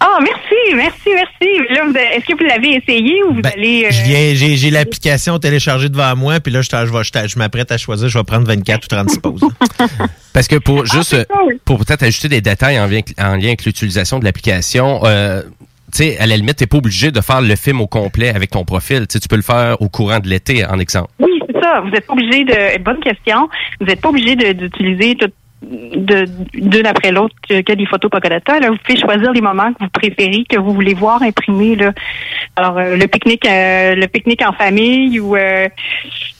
Ah, 0.00 0.18
merci, 0.22 0.74
merci, 0.76 1.08
merci. 1.12 1.74
Là, 1.74 1.84
vous 1.84 1.90
avez- 1.96 2.16
est-ce 2.16 2.24
que 2.24 2.38
vous 2.38 2.44
l'avez 2.48 2.76
essayé 2.76 3.22
ou 3.24 3.34
vous 3.34 3.40
allez 3.44 3.84
euh, 3.86 3.90
Je 3.90 4.02
viens, 4.04 4.34
j'ai, 4.34 4.56
j'ai 4.56 4.70
l'application 4.70 5.38
téléchargée 5.38 5.88
devant 5.88 6.14
moi, 6.14 6.38
puis 6.38 6.52
là, 6.52 6.62
je, 6.62 6.68
je, 6.70 7.38
m'apprête 7.38 7.72
à 7.72 7.78
choisir, 7.78 8.08
je 8.08 8.16
vais 8.16 8.24
prendre 8.24 8.46
24 8.46 8.84
ou 8.84 8.88
36 8.88 9.18
pauses. 9.18 9.40
Parce 10.32 10.46
que 10.46 10.56
pour 10.56 10.86
juste 10.86 11.14
euh, 11.14 11.24
pour 11.64 11.78
peut-être 11.78 12.04
ajouter 12.04 12.28
des 12.28 12.40
détails 12.40 12.78
en 12.78 12.86
lien, 12.86 13.00
en 13.18 13.34
lien 13.36 13.48
avec 13.48 13.64
l'utilisation 13.64 14.20
de 14.20 14.24
l'application, 14.24 15.00
euh, 15.04 15.42
tu 15.92 16.04
sais, 16.04 16.18
à 16.18 16.26
la 16.26 16.36
limite, 16.36 16.56
t'es 16.56 16.66
pas 16.66 16.76
obligé 16.78 17.10
de 17.10 17.20
faire 17.20 17.40
le 17.40 17.56
film 17.56 17.80
au 17.80 17.86
complet 17.86 18.28
avec 18.28 18.50
ton 18.50 18.64
profil. 18.64 19.06
Tu 19.08 19.18
peux 19.28 19.36
le 19.36 19.42
faire 19.42 19.80
au 19.80 19.88
courant 19.88 20.20
de 20.20 20.28
l'été, 20.28 20.64
en 20.64 20.78
exemple. 20.78 21.08
Oui, 21.18 21.40
c'est 21.46 21.60
ça. 21.60 21.80
Vous 21.80 21.90
n'êtes 21.90 22.06
pas 22.06 22.12
obligé 22.12 22.44
de. 22.44 22.78
Bonne 22.82 23.00
question. 23.00 23.48
Vous 23.80 23.86
n'êtes 23.86 24.00
pas 24.00 24.10
obligé 24.10 24.36
d'utiliser 24.36 25.16
tout 25.16 25.30
de 25.60 26.24
d'une 26.54 26.86
après 26.86 27.10
l'autre 27.10 27.34
que, 27.48 27.60
que 27.62 27.72
des 27.72 27.84
photos 27.86 28.10
Pocahontas. 28.10 28.60
Là, 28.60 28.70
vous 28.70 28.76
pouvez 28.84 28.98
choisir 28.98 29.32
les 29.32 29.40
moments 29.40 29.72
que 29.72 29.78
vous 29.80 29.88
préférez, 29.90 30.44
que 30.48 30.56
vous 30.58 30.72
voulez 30.72 30.94
voir 30.94 31.20
imprimés. 31.22 31.74
Là. 31.74 31.92
Alors 32.54 32.78
euh, 32.78 32.96
le 32.96 33.06
pique-nique, 33.08 33.44
euh, 33.46 33.94
le 33.96 34.06
pique-nique 34.06 34.42
en 34.46 34.52
famille 34.52 35.18
ou 35.18 35.34
euh, 35.36 35.66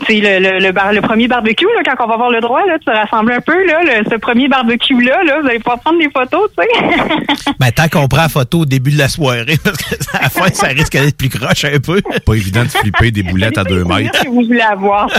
tu 0.07 0.20
sais, 0.20 0.20
le, 0.20 0.39
le, 0.53 0.59
le, 0.61 0.73
bar- 0.73 0.93
le 0.93 1.01
premier 1.01 1.27
barbecue 1.27 1.66
là, 1.77 1.82
quand 1.85 2.05
on 2.05 2.09
va 2.09 2.15
avoir 2.15 2.31
le 2.31 2.40
droit 2.40 2.65
là, 2.66 2.78
de 2.78 2.85
se 2.85 2.90
rassembler 2.90 3.35
un 3.35 3.40
peu 3.40 3.66
là, 3.66 3.81
le- 3.82 4.05
ce 4.09 4.16
premier 4.16 4.47
barbecue 4.49 5.01
là, 5.03 5.23
là, 5.24 5.40
vous 5.40 5.49
allez 5.49 5.59
pouvoir 5.59 5.81
prendre 5.81 5.99
des 5.99 6.11
photos, 6.11 6.49
tu 6.57 6.65
sais. 6.65 7.53
ben, 7.59 7.73
tant 7.73 7.89
qu'on 7.89 8.07
prend 8.07 8.23
la 8.23 8.28
photo 8.28 8.61
au 8.61 8.66
début 8.66 8.93
de 8.93 8.99
la 8.99 9.09
soirée, 9.09 9.57
parce 9.65 9.77
que 9.78 9.95
à 10.16 10.23
la 10.23 10.28
fin, 10.28 10.47
ça 10.53 10.69
risque 10.69 10.93
d'être 10.93 11.16
plus 11.16 11.28
croche 11.28 11.65
un 11.65 11.78
peu. 11.81 12.01
Pas 12.24 12.35
évident 12.35 12.62
de 12.62 12.69
flipper 12.69 13.11
des 13.11 13.23
boulettes 13.24 13.59
à 13.59 13.65
deux 13.65 13.85
mètres. 13.85 14.23
que 14.23 14.28
vous 14.28 14.43
voulez 14.45 14.61
avoir. 14.61 15.09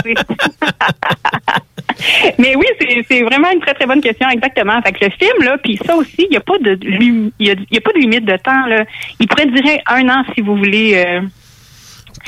Mais 2.38 2.56
oui, 2.56 2.64
c'est 2.80 3.04
c'est 3.10 3.22
vraiment 3.22 3.50
une 3.52 3.60
très 3.60 3.74
très 3.74 3.86
bonne 3.90 4.00
question, 4.00 4.28
exactement. 4.30 4.80
Fait 4.82 4.92
que 4.92 5.04
le 5.04 5.10
film 5.10 5.42
là, 5.48 5.56
puis 5.62 5.78
ça 5.84 5.94
aussi, 5.96 6.14
il 6.26 6.30
n'y 6.30 6.36
a 6.36 6.40
pas 6.40 6.58
de 6.58 6.72
lim- 6.82 7.30
il 7.38 7.46
y 7.48 7.50
a, 7.50 7.54
il 7.54 7.74
y 7.74 7.78
a 7.78 7.80
pas 7.80 7.92
de 7.92 7.98
limite 7.98 8.24
de 8.24 8.36
temps 8.36 8.66
là. 8.66 8.84
Il 9.20 9.26
pourrait 9.28 9.46
durer 9.46 9.80
un 9.86 10.08
an 10.08 10.22
si 10.34 10.40
vous 10.40 10.56
voulez. 10.56 10.94
euh, 10.96 11.20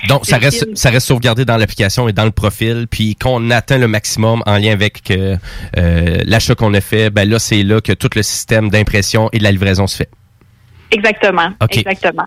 Donc, 0.09 0.27
ça 0.27 0.39
reste, 0.39 0.65
film. 0.65 0.77
ça 0.77 0.91
reste 0.91 1.07
sauvegardé 1.07 1.45
dans 1.45 1.57
l'application 1.57 2.09
et 2.09 2.13
dans 2.13 2.25
le 2.25 2.31
profil. 2.31 2.87
Puis, 2.91 3.15
quand 3.17 3.31
on 3.35 3.51
atteint 3.51 3.79
le 3.79 3.89
maximum 3.89 4.43
en 4.47 4.57
lien 4.59 4.73
avec 4.73 5.11
euh, 5.11 5.37
euh, 5.77 6.19
l'achat 6.25 6.55
qu'on 6.55 6.73
a 6.75 6.81
fait, 6.81 7.11
ben 7.11 7.29
là, 7.29 7.39
c'est 7.39 7.63
là 7.63 7.81
que 7.81 7.93
tout 7.93 8.11
le 8.17 8.23
système 8.23 8.69
d'impression 8.71 9.29
et 9.33 9.39
de 9.39 9.45
la 9.45 9.53
livraison 9.53 9.87
se 9.87 9.97
fait. 9.97 10.11
exactement, 10.91 11.51
OK. 11.63 11.77
exactement. 11.79 12.27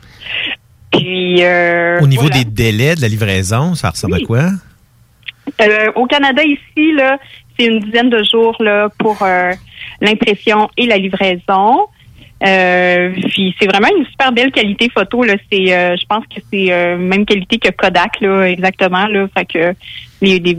Puis 0.91 1.43
euh, 1.43 1.99
Au 2.01 2.07
niveau 2.07 2.23
voilà. 2.27 2.37
des 2.37 2.45
délais 2.45 2.95
de 2.95 3.01
la 3.01 3.07
livraison, 3.09 3.75
ça 3.75 3.89
ressemble 3.89 4.15
à 4.15 4.19
quoi? 4.19 4.49
Euh, 5.61 5.91
au 5.95 6.05
Canada 6.07 6.41
ici 6.43 6.93
là, 6.93 7.17
c'est 7.57 7.65
une 7.65 7.79
dizaine 7.79 8.09
de 8.09 8.23
jours 8.23 8.55
là 8.59 8.89
pour 8.97 9.17
euh, 9.21 9.51
l'impression 10.01 10.69
et 10.77 10.85
la 10.85 10.97
livraison. 10.97 11.87
Euh, 12.45 13.11
puis 13.29 13.55
c'est 13.59 13.65
vraiment 13.67 13.87
une 13.97 14.05
super 14.05 14.31
belle 14.33 14.51
qualité 14.51 14.89
photo 14.93 15.23
là. 15.23 15.35
C'est, 15.51 15.73
euh, 15.73 15.95
je 15.99 16.05
pense 16.05 16.23
que 16.25 16.41
c'est 16.51 16.71
euh, 16.71 16.97
même 16.97 17.25
qualité 17.25 17.57
que 17.57 17.69
Kodak 17.71 18.19
là, 18.21 18.43
exactement 18.43 19.07
là. 19.07 19.27
Fait 19.35 19.45
que 19.45 19.73
les, 20.21 20.39
des, 20.39 20.57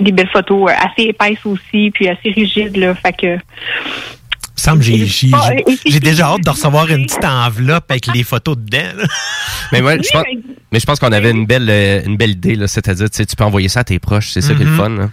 des 0.00 0.12
belles 0.12 0.30
photos 0.32 0.70
euh, 0.70 0.74
assez 0.74 1.08
épaisses 1.08 1.44
aussi, 1.44 1.90
puis 1.92 2.08
assez 2.08 2.30
rigides 2.30 2.76
là. 2.76 2.94
Fait 2.94 3.12
que 3.12 3.38
semble 4.54 4.78
que 4.80 4.84
j'ai, 4.86 5.06
j'ai, 5.86 6.00
déjà 6.00 6.26
hâte 6.26 6.42
de 6.44 6.50
recevoir 6.50 6.90
une 6.90 7.06
petite 7.06 7.24
enveloppe 7.24 7.90
avec 7.90 8.06
les 8.12 8.24
photos 8.24 8.56
dedans. 8.56 8.92
là. 8.96 9.04
Mais 9.72 9.80
moi, 9.80 9.96
je 9.96 10.08
pense, 10.12 10.24
mais 10.72 10.80
je 10.80 10.84
pense 10.86 10.98
qu'on 10.98 11.12
avait 11.12 11.30
une 11.30 11.46
belle, 11.46 11.70
une 12.04 12.16
belle 12.16 12.30
idée, 12.32 12.56
là. 12.56 12.66
C'est-à-dire, 12.66 13.08
tu 13.08 13.24
peux 13.36 13.44
envoyer 13.44 13.68
ça 13.68 13.80
à 13.80 13.84
tes 13.84 13.98
proches. 14.00 14.30
C'est 14.30 14.40
ça 14.40 14.54
qui 14.54 14.62
est 14.62 14.64
le 14.64 14.70
Mhm. 14.72 14.76
fun, 14.76 14.88
là. 14.90 15.10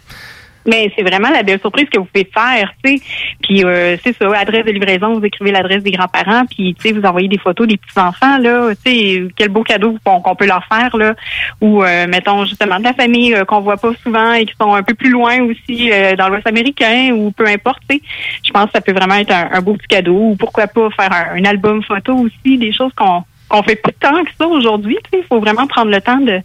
Mais 0.65 0.91
c'est 0.95 1.03
vraiment 1.03 1.29
la 1.29 1.43
belle 1.43 1.59
surprise 1.59 1.87
que 1.89 1.99
vous 1.99 2.05
pouvez 2.05 2.29
faire, 2.33 2.73
tu 2.83 2.97
sais. 2.97 3.03
Puis 3.41 3.63
euh, 3.63 3.97
c'est 4.03 4.17
ça, 4.17 4.31
adresse 4.35 4.65
de 4.65 4.71
livraison, 4.71 5.19
vous 5.19 5.25
écrivez 5.25 5.51
l'adresse 5.51 5.83
des 5.83 5.91
grands-parents, 5.91 6.45
puis 6.45 6.73
tu 6.73 6.87
sais, 6.87 6.93
vous 6.93 7.05
envoyez 7.05 7.27
des 7.27 7.37
photos 7.37 7.67
des 7.67 7.77
petits-enfants, 7.77 8.37
là. 8.39 8.69
Tu 8.83 8.91
sais, 8.91 9.27
quel 9.35 9.49
beau 9.49 9.63
cadeau 9.63 9.97
qu'on 10.03 10.35
peut 10.35 10.47
leur 10.47 10.65
faire, 10.65 10.95
là. 10.97 11.13
Ou, 11.61 11.83
euh, 11.83 12.07
mettons, 12.07 12.45
justement, 12.45 12.79
de 12.79 12.83
la 12.83 12.93
famille 12.93 13.35
euh, 13.35 13.45
qu'on 13.45 13.61
voit 13.61 13.77
pas 13.77 13.91
souvent 14.01 14.33
et 14.33 14.45
qui 14.45 14.53
sont 14.59 14.73
un 14.73 14.83
peu 14.83 14.95
plus 14.95 15.09
loin 15.09 15.41
aussi 15.43 15.91
euh, 15.91 16.15
dans 16.15 16.29
l'Ouest 16.29 16.47
américain 16.47 17.11
ou 17.13 17.31
peu 17.31 17.45
importe, 17.47 17.81
tu 17.87 17.97
sais. 17.97 18.01
Je 18.43 18.51
pense 18.51 18.65
que 18.65 18.71
ça 18.73 18.81
peut 18.81 18.93
vraiment 18.93 19.15
être 19.15 19.31
un, 19.33 19.61
beau 19.61 19.73
petit 19.73 19.87
cadeau. 19.87 20.31
Ou 20.31 20.35
pourquoi 20.35 20.67
pas 20.67 20.89
faire 20.91 21.11
un, 21.11 21.39
un 21.39 21.45
album 21.45 21.83
photo 21.83 22.13
aussi, 22.15 22.57
des 22.57 22.71
choses 22.71 22.91
qu'on 22.95 23.23
qu'on 23.47 23.61
fait 23.61 23.75
plus 23.75 23.93
tant 23.93 24.23
que 24.23 24.31
ça 24.39 24.47
aujourd'hui, 24.47 24.97
tu 25.03 25.09
sais. 25.11 25.23
Il 25.23 25.27
faut 25.27 25.39
vraiment 25.39 25.67
prendre 25.67 25.91
le 25.91 26.01
temps 26.01 26.17
de, 26.17 26.41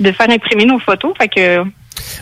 de 0.00 0.12
faire 0.12 0.30
imprimer 0.30 0.64
nos 0.64 0.78
photos. 0.78 1.12
Fait 1.18 1.28
que 1.28 1.64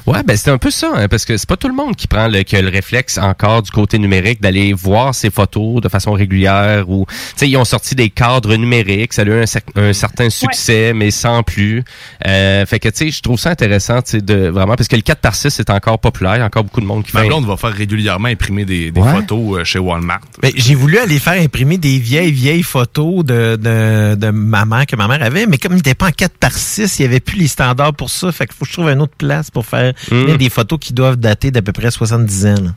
Ouais, 0.07 0.23
ben 0.25 0.37
c'est 0.37 0.51
un 0.51 0.59
peu 0.59 0.71
ça, 0.71 0.91
hein, 0.95 1.09
parce 1.09 1.25
que 1.25 1.37
c'est 1.37 1.49
pas 1.49 1.57
tout 1.57 1.69
le 1.69 1.75
monde 1.75 1.97
qui 1.97 2.07
prend 2.07 2.29
le, 2.29 2.43
qui 2.43 2.57
a 2.57 2.63
le 2.63 2.69
réflexe 2.69 3.19
encore 3.19 3.63
du 3.63 3.71
côté 3.71 3.99
numérique 3.99 4.41
d'aller 4.41 4.73
voir 4.73 5.15
ses 5.15 5.31
photos 5.31 5.81
de 5.81 5.89
façon 5.89 6.13
régulière 6.13 6.89
ou 6.89 7.07
tu 7.09 7.15
sais 7.37 7.49
ils 7.49 7.57
ont 7.57 7.65
sorti 7.65 7.95
des 7.95 8.11
cadres 8.11 8.55
numériques, 8.57 9.13
ça 9.13 9.23
a 9.23 9.25
eu 9.25 9.33
un, 9.33 9.45
cer- 9.45 9.61
un 9.77 9.93
certain 9.93 10.31
succès 10.31 10.93
mais 10.95 11.11
sans 11.11 11.43
plus. 11.43 11.83
Euh, 12.27 12.65
fait 12.67 12.79
que 12.79 12.89
tu 12.89 12.97
sais 13.07 13.11
je 13.11 13.23
trouve 13.23 13.39
ça 13.39 13.51
intéressant 13.51 14.03
tu 14.03 14.13
sais 14.13 14.21
de 14.21 14.49
vraiment 14.49 14.77
parce 14.77 14.89
que 14.89 14.97
le 14.97 15.03
4 15.03 15.21
par 15.21 15.35
6 15.35 15.61
est 15.61 15.71
encore 15.71 15.99
populaire, 15.99 16.37
il 16.37 16.39
y 16.41 16.43
a 16.43 16.47
encore 16.47 16.65
beaucoup 16.65 16.81
de 16.81 16.87
monde 16.87 17.05
qui 17.05 17.13
fait 17.13 17.27
blonde 17.27 17.47
va 17.47 17.57
faire 17.57 17.73
régulièrement 17.73 18.29
imprimer 18.29 18.65
des, 18.65 18.91
des 18.91 19.01
Ouais. 19.01 19.13
photos 19.13 19.61
euh, 19.61 19.65
chez 19.65 19.79
Walmart. 19.79 20.21
Mais 20.43 20.53
j'ai 20.57 20.75
voulu 20.75 20.99
aller 20.99 21.19
faire 21.19 21.41
imprimer 21.41 21.79
des 21.79 21.99
vieilles, 21.99 22.33
vieilles 22.33 22.63
photos 22.63 23.25
de, 23.25 23.57
de, 23.57 24.15
de 24.15 24.31
ma 24.31 24.65
mère 24.65 24.85
que 24.87 24.97
ma 24.97 25.09
mère 25.09 25.23
avait, 25.23 25.47
mais 25.47 25.57
comme 25.59 25.73
il 25.73 25.77
n'était 25.77 25.95
pas 25.95 26.09
en 26.09 26.13
4 26.13 26.33
par 26.39 26.53
6, 26.53 26.99
il 26.99 27.03
n'y 27.03 27.09
avait 27.09 27.21
plus 27.21 27.39
les 27.39 27.49
standards 27.49 27.95
pour 27.95 28.11
ça. 28.11 28.31
Fait 28.33 28.47
qu'il 28.47 28.55
faut 28.57 28.65
que 28.65 28.71
je 28.71 28.75
trouve 28.75 28.89
une 28.91 29.01
autre 29.01 29.15
place 29.17 29.51
pour 29.51 29.60
faire 29.65 29.93
Mm. 30.11 30.37
des 30.37 30.51
photos 30.51 30.79
qui 30.79 30.93
doivent 30.93 31.17
dater 31.17 31.51
d'à 31.51 31.63
peu 31.63 31.73
près 31.73 31.91
70 31.91 32.47
ans. 32.47 32.55
là. 32.63 32.71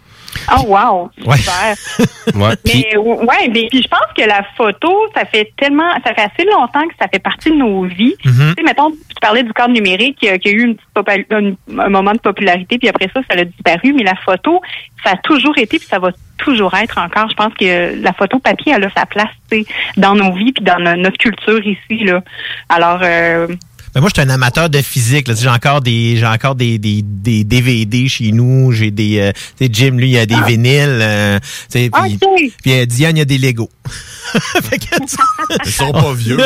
Oh 0.58 0.64
wow, 0.68 1.12
Ouais. 1.28 1.38
super. 1.38 1.76
Ouais, 2.36 2.56
puis- 2.64 2.86
Mais 2.92 2.98
ouais, 2.98 3.50
mais 3.54 3.68
puis 3.70 3.84
je 3.84 3.88
pense 3.88 4.00
que 4.18 4.24
la 4.28 4.44
photo, 4.58 4.92
ça 5.16 5.26
fait 5.26 5.52
tellement, 5.58 5.88
ça 6.04 6.14
fait 6.16 6.22
assez 6.22 6.44
longtemps 6.50 6.82
que 6.88 6.96
ça 7.00 7.08
fait 7.08 7.20
partie 7.20 7.52
de 7.52 7.56
nos 7.56 7.84
vies. 7.84 8.16
Mm-hmm. 8.26 8.30
Mhm. 8.32 8.56
Tu 8.56 8.62
sais, 8.62 8.64
mettons, 8.66 8.90
tu 8.92 9.16
parlais 9.22 9.44
du 9.44 9.54
cadre 9.54 9.74
numérique 9.74 10.18
qui 10.20 10.28
a 10.30 10.36
eu 10.36 10.64
une 10.64 10.76
petite 10.76 10.90
popa- 10.96 11.26
un, 11.32 11.80
un 11.80 11.90
moment 11.90 12.14
de 12.14 12.18
popularité, 12.20 12.80
puis 12.80 12.88
après 12.90 13.10
ça, 13.14 13.22
ça 13.30 13.40
a 13.40 13.44
disparu. 13.46 13.94
Mais 13.94 14.04
la 14.04 14.16
photo, 14.16 14.60
ça 15.04 15.12
a 15.12 15.18
toujours 15.18 15.56
été, 15.60 15.78
puis 15.78 15.88
ça 15.88 16.00
va 16.00 16.10
toujours 16.40 16.74
être 16.74 16.98
encore. 16.98 17.30
Je 17.30 17.36
pense 17.36 17.54
que 17.54 18.02
la 18.02 18.14
photo 18.14 18.40
papier, 18.40 18.74
elle 18.76 18.86
a 18.86 18.90
sa 18.98 19.06
place, 19.06 19.28
tu 19.52 19.60
sais, 19.62 19.66
dans 19.98 20.16
nos 20.16 20.34
vies, 20.34 20.52
puis 20.52 20.64
dans 20.64 20.80
no- 20.80 20.96
notre 20.96 21.18
culture 21.20 21.60
ici 21.66 22.04
là. 22.06 22.22
Alors. 22.70 23.02
Euh, 23.04 23.48
Ben, 23.94 24.02
moi, 24.02 24.10
je 24.10 24.20
suis 24.20 24.28
un 24.28 24.34
amateur 24.34 24.70
de 24.70 24.82
physique. 24.82 25.32
J'ai 25.36 25.50
encore 25.50 25.82
des, 25.82 26.18
j'ai 26.18 26.26
encore 26.26 26.56
des, 26.56 26.80
des, 26.80 27.04
des 27.04 27.44
DVD 27.44 28.08
chez 28.08 28.32
nous. 28.32 28.72
J'ai 28.72 28.90
des, 28.90 29.20
euh, 29.20 29.32
tu 29.58 29.66
sais, 29.66 29.70
Jim, 29.72 29.92
lui, 29.98 30.12
il 30.12 30.18
a 30.18 30.26
des 30.26 30.42
vinyles. 30.48 31.00
euh, 31.02 31.40
tu 31.40 31.46
sais, 31.70 31.90
puis, 31.92 32.54
puis 32.62 32.74
euh, 32.74 32.86
Diane, 32.88 33.16
il 33.18 33.20
y 33.20 33.22
a 33.22 33.26
des 33.26 33.38
Legos. 33.38 33.70
Ils 35.66 35.72
sont 35.72 35.92
pas 35.92 36.14
vieux. 36.14 36.38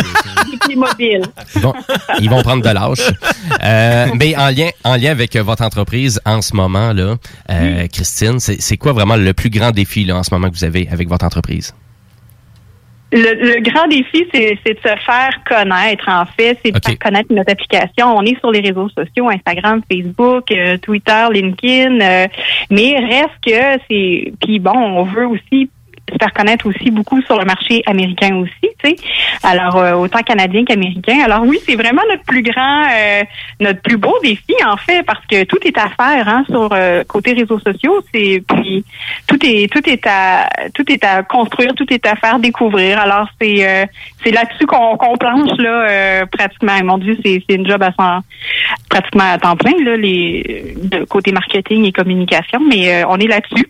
Ils 1.56 1.62
vont, 1.62 1.74
ils 2.20 2.30
vont 2.30 2.42
prendre 2.42 2.64
de 2.64 2.70
l'âge. 2.70 3.02
Euh, 3.64 4.08
mais 4.16 4.36
en 4.36 4.50
lien, 4.50 4.70
en 4.84 4.96
lien 4.96 5.12
avec 5.12 5.36
euh, 5.36 5.44
votre 5.44 5.64
entreprise 5.64 6.20
en 6.26 6.42
ce 6.42 6.56
moment, 6.56 6.92
là, 6.94 7.16
euh, 7.50 7.88
Christine, 7.88 8.40
c'est 8.40 8.62
c'est 8.62 8.78
quoi 8.78 8.92
vraiment 8.94 9.16
le 9.16 9.34
plus 9.34 9.50
grand 9.50 9.72
défi 9.72 10.04
là, 10.06 10.18
en 10.18 10.24
ce 10.24 10.34
moment 10.34 10.50
que 10.50 10.56
vous 10.56 10.64
avez 10.66 10.88
avec 10.92 11.08
votre 11.08 11.26
entreprise? 11.26 11.74
Le, 13.12 13.56
le 13.56 13.62
grand 13.62 13.88
défi, 13.88 14.28
c'est 14.34 14.56
de 14.66 14.80
se 14.80 14.96
faire 15.06 15.30
connaître, 15.48 16.10
en 16.10 16.26
fait. 16.26 16.60
C'est 16.64 16.72
de 16.72 16.80
faire 16.86 17.00
connaître 17.00 17.34
notre 17.34 17.52
application. 17.52 18.18
On 18.18 18.24
est 18.24 18.38
sur 18.40 18.52
les 18.52 18.60
réseaux 18.60 18.90
sociaux, 18.90 19.30
Instagram, 19.30 19.82
Facebook, 19.90 20.52
euh, 20.52 20.78
Twitter, 20.78 21.26
LinkedIn. 21.32 22.02
euh, 22.02 22.28
mais 22.70 22.98
reste 23.00 23.40
que 23.46 23.82
c'est... 23.90 24.34
Puis 24.42 24.60
bon, 24.60 24.76
on 24.76 25.04
veut 25.04 25.26
aussi 25.28 25.70
se 26.10 26.18
faire 26.20 26.34
connaître 26.34 26.66
aussi 26.68 26.92
beaucoup 26.92 27.22
sur 27.24 27.38
le 27.38 27.46
marché 27.46 27.84
américain 27.86 28.36
aussi, 28.38 28.74
tu 28.84 28.90
sais. 28.90 28.96
Alors, 29.44 29.76
euh, 29.78 29.94
autant 29.94 30.20
canadien 30.20 30.64
qu'américain. 30.66 31.20
Alors 31.24 31.44
oui, 31.44 31.60
c'est 31.66 31.76
vraiment 31.76 32.02
notre 32.10 32.24
plus 32.24 32.42
grand, 32.42 32.84
euh, 32.86 33.24
notre 33.60 33.82
plus 33.82 33.98
beau 33.98 34.16
défi, 34.24 34.56
en 34.66 34.78
fait, 34.78 35.04
parce 35.04 35.26
que 35.26 35.44
tout 35.44 35.60
est 35.66 35.78
à 35.78 35.90
faire 35.90 36.28
hein, 36.28 36.44
sur 36.50 36.70
euh, 36.72 37.04
côté 37.04 37.34
réseaux 37.34 37.60
sociaux. 37.60 38.02
C'est 38.14 38.44
puis 38.48 38.84
tout 39.28 39.40
est 39.46 39.72
tout 39.72 39.88
est 39.90 40.06
à 40.08 40.48
tout 40.74 40.92
est 40.92 41.04
à 41.04 41.24
construire, 41.24 41.74
tout 41.76 41.92
est 41.92 42.06
à 42.06 42.16
faire 42.16 42.40
découvrir. 42.40 43.00
Alors 43.00 43.28
c'est 43.40 43.68
euh, 43.68 43.86
c'est 44.24 44.32
là-dessus 44.32 44.66
qu'on 44.66 44.98
qu'on 44.98 45.18
planche 45.18 45.58
là 45.58 45.88
euh, 45.90 46.26
pratiquement. 46.26 46.78
Mon 46.84 46.98
Dieu, 46.98 47.18
c'est 47.24 47.44
c'est 47.48 47.56
une 47.56 47.68
job 47.68 47.82
à 47.84 47.92
cent- 47.94 48.22
pratiquement 48.90 49.32
à 49.34 49.38
temps 49.38 49.56
plein 49.56 49.74
là, 49.84 49.98
les 49.98 50.76
de 50.82 51.04
côté 51.06 51.32
marketing 51.32 51.86
et 51.86 51.92
communication, 51.92 52.60
mais 52.68 52.94
euh, 52.94 53.08
on 53.10 53.18
est 53.18 53.28
là-dessus. 53.28 53.68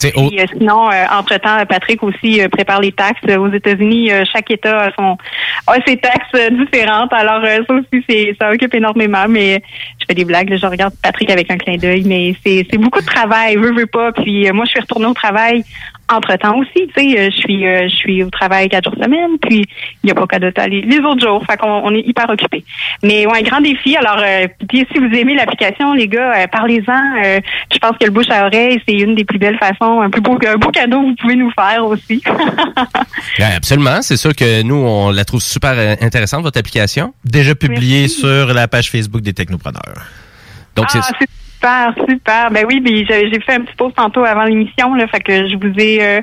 Puis, 0.00 0.12
euh, 0.40 0.44
sinon, 0.52 0.90
euh, 0.90 1.04
entre-temps, 1.10 1.64
Patrick 1.68 2.02
aussi 2.02 2.40
euh, 2.40 2.48
prépare 2.48 2.80
les 2.80 2.92
taxes. 2.92 3.20
Euh, 3.28 3.38
aux 3.38 3.52
États-Unis, 3.52 4.12
euh, 4.12 4.24
chaque 4.32 4.50
État 4.50 4.78
a, 4.78 4.90
son, 4.92 5.18
a 5.66 5.74
ses 5.86 5.96
taxes 5.96 6.28
euh, 6.36 6.50
différentes. 6.50 7.12
Alors, 7.12 7.44
ça 7.44 7.74
aussi, 7.74 8.04
c'est, 8.08 8.36
ça 8.40 8.50
occupe 8.50 8.74
énormément. 8.74 9.26
Mais 9.28 9.62
je 10.00 10.04
fais 10.08 10.14
des 10.14 10.24
blagues. 10.24 10.50
là, 10.50 10.56
je 10.56 10.66
regarde 10.66 10.94
Patrick 11.02 11.30
avec 11.30 11.50
un 11.50 11.56
clin 11.56 11.76
d'œil. 11.76 12.04
Mais 12.06 12.34
c'est, 12.46 12.66
c'est 12.70 12.78
beaucoup 12.78 13.00
de 13.00 13.06
travail, 13.06 13.56
veut, 13.56 13.74
veut 13.74 13.86
pas. 13.86 14.12
Puis 14.12 14.50
moi, 14.52 14.64
je 14.66 14.70
suis 14.70 14.80
retournée 14.80 15.06
au 15.06 15.14
travail 15.14 15.64
entre-temps 16.10 16.58
aussi. 16.58 16.88
Tu 16.88 16.92
sais, 16.96 17.18
euh, 17.18 17.28
je 17.30 17.36
suis 17.36 17.66
euh, 17.66 17.88
je 17.88 17.94
suis 17.94 18.22
au 18.22 18.30
travail 18.30 18.68
quatre 18.68 18.84
jours 18.84 19.02
semaine. 19.02 19.38
Puis, 19.40 19.64
il 20.02 20.06
n'y 20.06 20.10
a 20.10 20.14
pas 20.14 20.26
qu'à 20.26 20.38
de 20.38 20.52
les, 20.68 20.82
les 20.82 20.98
autres 20.98 21.26
jours. 21.26 21.44
Fait 21.44 21.56
qu'on 21.56 21.68
on 21.68 21.94
est 21.94 22.06
hyper 22.06 22.28
occupés. 22.28 22.64
Mais 23.02 23.26
ouais, 23.26 23.42
grand 23.42 23.60
défi. 23.60 23.96
Alors, 23.96 24.18
euh, 24.24 24.46
puis 24.68 24.86
si 24.92 24.98
vous 24.98 25.14
aimez 25.14 25.34
l'application, 25.34 25.92
les 25.94 26.08
gars, 26.08 26.32
euh, 26.36 26.46
parlez-en. 26.46 27.22
Euh, 27.24 27.40
je 27.72 27.78
pense 27.78 27.96
que 27.98 28.06
le 28.06 28.10
bouche 28.10 28.30
à 28.30 28.46
oreille, 28.46 28.80
c'est 28.86 28.94
une 28.94 29.14
des 29.14 29.24
plus 29.24 29.38
belles 29.38 29.58
façons. 29.58 30.00
Un 30.00 30.10
plus 30.10 30.20
beau, 30.20 30.38
un 30.46 30.56
beau 30.56 30.70
cadeau 30.70 31.00
que 31.00 31.06
vous 31.06 31.16
pouvez 31.16 31.36
nous 31.36 31.50
faire 31.52 31.84
aussi. 31.84 32.22
Ouais, 33.38 33.54
absolument. 33.56 34.02
C'est 34.02 34.16
sûr 34.16 34.34
que 34.34 34.62
nous, 34.62 34.74
on 34.74 35.10
la 35.10 35.24
trouve 35.24 35.40
super 35.40 35.96
intéressante, 36.00 36.42
votre 36.42 36.58
application. 36.58 37.14
Déjà 37.24 37.54
publié 37.54 38.08
sur 38.08 38.52
la 38.52 38.66
page 38.68 38.90
Facebook 38.90 39.22
des 39.22 39.32
Technopreneurs. 39.32 40.06
Donc, 40.74 40.86
ah, 40.94 41.00
c'est 41.18 41.26
super, 41.58 41.94
super. 42.08 42.50
Ben 42.50 42.64
oui, 42.66 42.80
ben, 42.80 43.04
j'ai 43.08 43.40
fait 43.40 43.54
un 43.54 43.60
petit 43.60 43.74
post 43.76 43.96
tantôt 43.96 44.24
avant 44.24 44.44
l'émission, 44.44 44.94
là, 44.94 45.06
fait 45.08 45.20
que 45.20 45.48
je 45.48 45.56
vous 45.56 45.74
ai, 45.78 46.02
euh, 46.02 46.20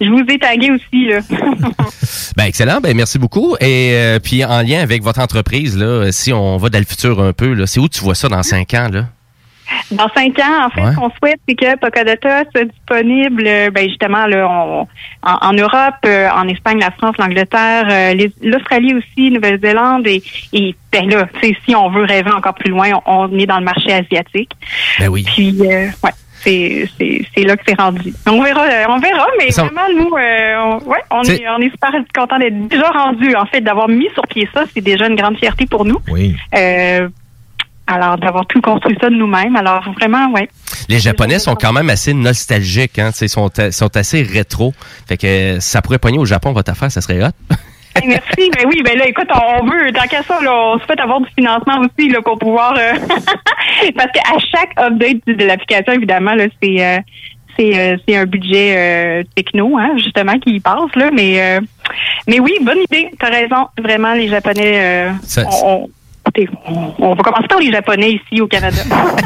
je 0.00 0.08
vous 0.08 0.24
ai 0.28 0.38
tagué 0.38 0.70
aussi, 0.70 1.06
là. 1.06 1.20
Ben 2.36 2.44
excellent, 2.44 2.80
ben 2.82 2.94
merci 2.94 3.18
beaucoup. 3.18 3.56
Et 3.60 3.92
euh, 3.94 4.18
puis 4.22 4.44
en 4.44 4.60
lien 4.60 4.80
avec 4.80 5.02
votre 5.02 5.20
entreprise, 5.20 5.76
là, 5.76 6.12
si 6.12 6.34
on 6.34 6.58
va 6.58 6.68
dans 6.68 6.78
le 6.78 6.84
futur 6.84 7.20
un 7.22 7.32
peu, 7.32 7.54
là, 7.54 7.66
c'est 7.66 7.80
où 7.80 7.88
tu 7.88 8.00
vois 8.00 8.14
ça 8.14 8.28
dans 8.28 8.42
cinq 8.42 8.74
ans, 8.74 8.88
là? 8.92 9.04
Dans 9.90 10.08
cinq 10.14 10.38
ans, 10.38 10.66
en 10.66 10.70
fait, 10.70 10.80
Ouais. 10.80 10.90
ce 10.92 10.96
qu'on 10.96 11.10
souhaite, 11.10 11.40
c'est 11.48 11.54
que 11.54 11.76
Pocadata 11.78 12.42
soit 12.52 12.64
disponible, 12.64 13.44
euh, 13.46 13.70
ben 13.70 13.88
justement, 13.88 14.26
là, 14.26 14.48
on- 14.48 14.86
en, 15.22 15.38
en 15.48 15.52
Europe, 15.52 15.94
euh, 16.04 16.28
en 16.30 16.46
Espagne, 16.48 16.78
la 16.80 16.90
France, 16.92 17.16
l'Angleterre, 17.18 17.86
euh, 17.90 18.28
l'Australie 18.42 18.94
aussi, 18.94 19.30
Nouvelle-Zélande, 19.30 20.06
et, 20.06 20.22
et 20.52 20.74
ben 20.92 21.08
là, 21.10 21.26
tu 21.40 21.48
sais, 21.48 21.56
si 21.66 21.74
on 21.74 21.90
veut 21.90 22.04
rêver 22.04 22.30
encore 22.30 22.54
plus 22.54 22.70
loin, 22.70 22.90
on, 23.06 23.28
on 23.28 23.38
est 23.38 23.46
dans 23.46 23.58
le 23.58 23.64
marché 23.64 23.92
asiatique. 23.92 24.50
Ben 25.00 25.08
oui. 25.08 25.24
Puis, 25.24 25.56
euh, 25.60 25.86
ouais. 26.04 26.10
C'est, 26.38 26.88
c'est, 26.96 27.22
c'est 27.34 27.42
là 27.42 27.56
que 27.56 27.62
c'est 27.66 27.80
rendu. 27.80 28.12
On 28.28 28.40
verra, 28.40 28.62
on 28.88 28.98
verra, 28.98 29.26
mais 29.36 29.50
Ça- 29.50 29.64
vraiment, 29.64 29.88
nous, 29.96 30.14
euh, 30.16 30.54
on, 30.84 30.88
ouais, 30.88 30.98
on 31.10 31.22
est, 31.24 31.42
on 31.48 31.58
est 31.60 31.70
super 31.70 31.90
contents 32.14 32.38
d'être 32.38 32.68
déjà 32.68 32.88
rendu. 32.90 33.34
En 33.34 33.46
fait, 33.46 33.62
d'avoir 33.62 33.88
mis 33.88 34.08
sur 34.14 34.22
pied 34.28 34.48
ça, 34.54 34.62
c'est 34.72 34.80
déjà 34.82 35.08
une 35.08 35.16
grande 35.16 35.38
fierté 35.38 35.66
pour 35.66 35.84
nous. 35.84 35.98
Oui. 36.08 36.36
Euh, 36.54 37.08
alors, 37.86 38.16
d'avoir 38.18 38.46
tout 38.46 38.60
construit 38.60 38.96
ça 39.00 39.08
de 39.10 39.14
nous-mêmes. 39.14 39.56
Alors, 39.56 39.84
vraiment, 39.98 40.30
ouais. 40.32 40.48
Les 40.88 40.98
Japonais 40.98 41.38
sont 41.38 41.54
quand 41.54 41.72
même 41.72 41.88
assez 41.90 42.14
nostalgiques, 42.14 42.98
hein, 42.98 43.10
ils 43.20 43.28
sont, 43.28 43.48
sont 43.70 43.96
assez 43.96 44.22
rétro. 44.22 44.72
Fait 45.08 45.16
que 45.16 45.58
ça 45.60 45.82
pourrait 45.82 45.98
pogner 45.98 46.18
au 46.18 46.24
Japon 46.24 46.52
votre 46.52 46.70
affaire, 46.70 46.90
ça 46.90 47.00
serait 47.00 47.22
hot. 47.22 47.30
Hey, 47.94 48.08
merci. 48.08 48.50
Ben 48.54 48.66
oui, 48.68 48.82
ben 48.84 48.98
là, 48.98 49.08
écoute, 49.08 49.28
on 49.32 49.64
veut, 49.64 49.90
tant 49.92 50.06
qu'à 50.06 50.22
ça, 50.22 50.38
là, 50.42 50.52
on 50.54 50.78
souhaite 50.80 51.00
avoir 51.00 51.20
du 51.20 51.28
financement 51.36 51.78
aussi 51.80 52.08
là, 52.10 52.20
pour 52.22 52.38
pouvoir. 52.38 52.74
euh, 52.76 52.92
parce 53.96 54.10
qu'à 54.12 54.38
chaque 54.52 54.70
update 54.78 55.22
de 55.26 55.44
l'application, 55.44 55.92
évidemment, 55.94 56.34
là, 56.34 56.44
c'est. 56.62 56.84
euh, 56.84 56.98
c'est, 57.58 57.78
euh, 57.78 57.96
c'est 58.06 58.14
un 58.18 58.26
budget 58.26 59.24
techno, 59.34 59.78
hein, 59.78 59.92
justement, 59.96 60.38
qui 60.38 60.56
y 60.56 60.60
passe, 60.60 60.94
là. 60.94 61.08
Mais, 61.10 61.58
mais 62.28 62.38
oui, 62.38 62.52
bonne 62.60 62.80
idée. 62.90 63.10
T'as 63.18 63.30
raison. 63.30 63.68
Vraiment, 63.82 64.12
les 64.12 64.28
Japonais. 64.28 65.08
Ça- 65.22 65.44
on, 65.64 65.84
on- 65.84 65.88
écoutez, 66.26 66.48
on, 66.66 66.94
on 66.98 67.14
va 67.14 67.22
commencer 67.22 67.46
par 67.48 67.58
les 67.60 67.70
Japonais 67.72 68.12
ici 68.12 68.40
au 68.40 68.46
Canada. 68.46 68.82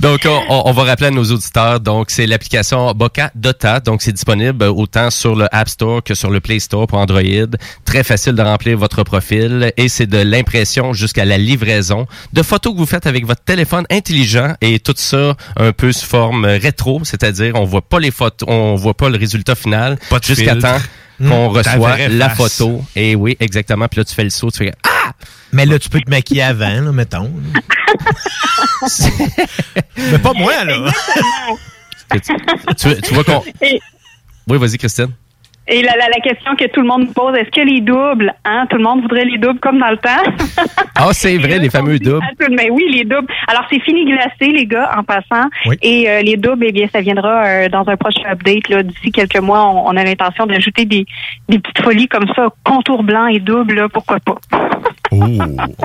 Donc, 0.00 0.26
on, 0.48 0.72
va 0.72 0.84
rappeler 0.84 1.06
à 1.06 1.10
nos 1.10 1.24
auditeurs, 1.24 1.80
donc 1.80 2.10
c'est 2.10 2.26
l'application 2.26 2.92
Boca 2.92 3.30
Dota, 3.34 3.80
donc 3.80 4.02
c'est 4.02 4.12
disponible 4.12 4.64
autant 4.64 5.10
sur 5.10 5.34
le 5.34 5.46
App 5.52 5.68
Store 5.68 6.02
que 6.02 6.14
sur 6.14 6.30
le 6.30 6.40
Play 6.40 6.58
Store 6.58 6.86
pour 6.86 6.98
Android. 6.98 7.22
Très 7.84 8.04
facile 8.04 8.34
de 8.34 8.42
remplir 8.42 8.76
votre 8.76 9.02
profil 9.02 9.72
et 9.76 9.88
c'est 9.88 10.06
de 10.06 10.18
l'impression 10.18 10.92
jusqu'à 10.92 11.24
la 11.24 11.38
livraison 11.38 12.06
de 12.32 12.42
photos 12.42 12.74
que 12.74 12.78
vous 12.78 12.86
faites 12.86 13.06
avec 13.06 13.26
votre 13.26 13.42
téléphone 13.42 13.86
intelligent 13.90 14.54
et 14.60 14.78
tout 14.78 14.94
ça 14.96 15.34
un 15.56 15.72
peu 15.72 15.92
sous 15.92 16.06
forme 16.06 16.44
rétro, 16.44 17.00
c'est-à-dire 17.04 17.54
on 17.54 17.64
voit 17.64 17.82
pas 17.82 18.00
les 18.00 18.10
photos, 18.10 18.48
on 18.48 18.74
voit 18.74 18.94
pas 18.94 19.08
le 19.08 19.16
résultat 19.16 19.54
final 19.54 19.98
Pas 20.10 20.18
de 20.18 20.24
jusqu'à 20.24 20.56
temps. 20.56 20.78
Qu'on 21.18 21.52
Ta 21.62 21.72
reçoit 21.72 22.08
la 22.08 22.30
face. 22.30 22.56
photo. 22.58 22.84
Et 22.96 23.14
oui, 23.14 23.36
exactement. 23.40 23.86
Puis 23.88 23.98
là, 24.00 24.04
tu 24.04 24.14
fais 24.14 24.24
le 24.24 24.30
saut, 24.30 24.50
tu 24.50 24.58
fais 24.58 24.72
Ah! 24.82 25.12
Mais 25.52 25.66
là, 25.66 25.78
tu 25.78 25.88
peux 25.88 26.00
te 26.00 26.10
maquiller 26.10 26.42
avant, 26.42 26.80
là, 26.80 26.92
mettons. 26.92 27.30
Mais 29.96 30.18
pas 30.18 30.32
moi, 30.34 30.64
là. 30.64 30.90
Tu, 32.12 32.20
tu- 32.76 33.00
tu 33.00 33.14
vois 33.14 33.24
qu'on. 33.24 33.42
Oui, 34.48 34.58
vas-y, 34.58 34.76
Christine. 34.78 35.08
Et 35.66 35.82
la, 35.82 35.92
la, 35.96 36.08
la 36.08 36.20
question 36.22 36.54
que 36.56 36.66
tout 36.66 36.80
le 36.82 36.86
monde 36.86 37.08
me 37.08 37.12
pose, 37.12 37.34
est-ce 37.38 37.50
que 37.50 37.66
les 37.66 37.80
doubles, 37.80 38.34
hein, 38.44 38.66
tout 38.68 38.76
le 38.76 38.82
monde 38.82 39.00
voudrait 39.00 39.24
les 39.24 39.38
doubles 39.38 39.60
comme 39.60 39.78
dans 39.78 39.90
le 39.90 39.96
temps? 39.96 40.10
Ah, 40.96 41.08
c'est 41.12 41.36
vrai, 41.38 41.58
les 41.58 41.70
fameux 41.70 41.98
doubles. 41.98 42.24
Mais 42.50 42.70
oui, 42.70 42.84
les 42.90 43.02
doubles. 43.04 43.26
Alors, 43.48 43.64
c'est 43.70 43.80
fini 43.80 44.04
glacé, 44.04 44.46
les 44.52 44.64
gars, 44.64 44.90
en 44.96 45.02
passant. 45.02 45.48
Oui. 45.66 45.76
Et 45.82 46.08
euh, 46.08 46.22
les 46.22 46.36
doubles, 46.36 46.64
eh 46.68 46.72
bien, 46.72 46.86
ça 46.92 47.00
viendra 47.00 47.44
euh, 47.44 47.68
dans 47.68 47.86
un 47.88 47.96
prochain 47.96 48.22
update. 48.30 48.68
là. 48.68 48.82
D'ici 48.84 49.10
quelques 49.10 49.40
mois, 49.40 49.66
on, 49.66 49.88
on 49.88 49.96
a 49.96 50.04
l'intention 50.04 50.46
d'ajouter 50.46 50.84
des, 50.84 51.04
des 51.48 51.58
petites 51.58 51.82
folies 51.82 52.06
comme 52.08 52.26
ça, 52.36 52.46
contour 52.64 53.02
blanc 53.02 53.26
et 53.26 53.40
double, 53.40 53.74
là, 53.74 53.88
pourquoi 53.88 54.18
pas? 54.20 54.36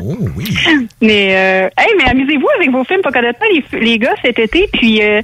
Oh, 0.01 0.17
oui. 0.35 0.45
Mais, 1.01 1.35
euh, 1.35 1.69
hey, 1.77 1.93
mais 1.97 2.09
amusez-vous 2.09 2.47
avec 2.57 2.71
vos 2.71 2.83
films 2.83 3.01
Pocahontas, 3.01 3.37
les, 3.53 3.79
les 3.79 3.97
gars, 3.99 4.13
cet 4.23 4.39
été. 4.39 4.67
Puis, 4.73 5.01
euh, 5.01 5.21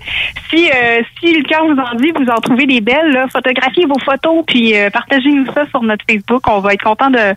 si, 0.50 0.70
euh, 0.70 1.02
si 1.20 1.34
le 1.36 1.44
cœur 1.44 1.66
vous 1.66 1.80
en 1.80 1.96
dit, 1.96 2.12
vous 2.16 2.30
en 2.32 2.40
trouvez 2.40 2.66
des 2.66 2.82
belles, 2.82 3.12
là, 3.12 3.26
photographiez 3.32 3.86
vos 3.86 4.00
photos, 4.00 4.44
puis 4.48 4.76
euh, 4.78 4.90
partagez-nous 4.90 5.46
ça 5.54 5.66
sur 5.70 5.82
notre 5.84 6.06
Facebook. 6.10 6.44
On 6.48 6.60
va 6.60 6.74
être 6.74 6.84
content 6.84 7.10
de, 7.10 7.36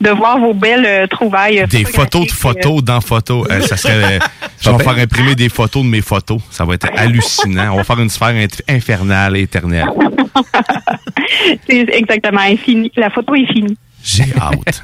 de 0.00 0.10
voir 0.10 0.38
vos 0.38 0.54
belles 0.54 0.86
euh, 0.86 1.06
trouvailles. 1.06 1.64
Des 1.68 1.84
photos 1.84 2.26
de 2.26 2.32
photos 2.32 2.82
dans 2.82 3.00
photos. 3.00 3.46
Euh, 3.50 3.60
ça 3.60 3.76
serait. 3.76 4.16
euh, 4.16 4.18
je 4.60 4.70
vais 4.70 4.82
faire 4.82 4.98
imprimer 4.98 5.34
des 5.34 5.48
photos 5.48 5.82
de 5.84 5.88
mes 5.88 6.02
photos. 6.02 6.40
Ça 6.50 6.64
va 6.64 6.74
être 6.74 6.88
hallucinant. 6.96 7.72
On 7.74 7.76
va 7.76 7.84
faire 7.84 8.00
une 8.00 8.10
sphère 8.10 8.34
infernale, 8.68 9.36
éternelle. 9.36 9.86
C'est 11.68 11.88
exactement 11.90 12.40
infini. 12.40 12.90
La 12.96 13.10
photo 13.10 13.34
est 13.34 13.46
finie. 13.52 13.76
J'ai 14.06 14.32
hâte. 14.40 14.82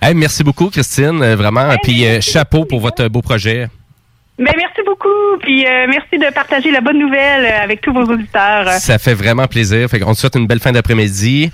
Hey, 0.00 0.14
merci 0.14 0.44
beaucoup, 0.44 0.70
Christine. 0.70 1.20
euh, 1.20 1.34
Vraiment. 1.36 1.74
Puis 1.82 2.06
euh, 2.06 2.20
chapeau 2.20 2.64
pour 2.64 2.80
votre 2.80 3.08
beau 3.08 3.20
projet. 3.22 3.68
Ben, 4.38 4.52
merci 4.56 4.80
beaucoup. 4.86 5.08
Puis, 5.42 5.64
euh, 5.66 5.86
merci 5.88 6.18
de 6.18 6.32
partager 6.32 6.70
la 6.70 6.80
bonne 6.80 6.98
nouvelle 6.98 7.44
euh, 7.44 7.62
avec 7.64 7.80
tous 7.80 7.92
vos 7.92 8.02
auditeurs. 8.04 8.68
Ça 8.80 8.98
fait 8.98 9.14
vraiment 9.14 9.46
plaisir. 9.46 9.88
Fait 9.88 10.00
qu'on 10.00 10.12
te 10.14 10.18
souhaite 10.18 10.34
une 10.36 10.46
belle 10.46 10.58
fin 10.60 10.72
d'après-midi. 10.72 11.50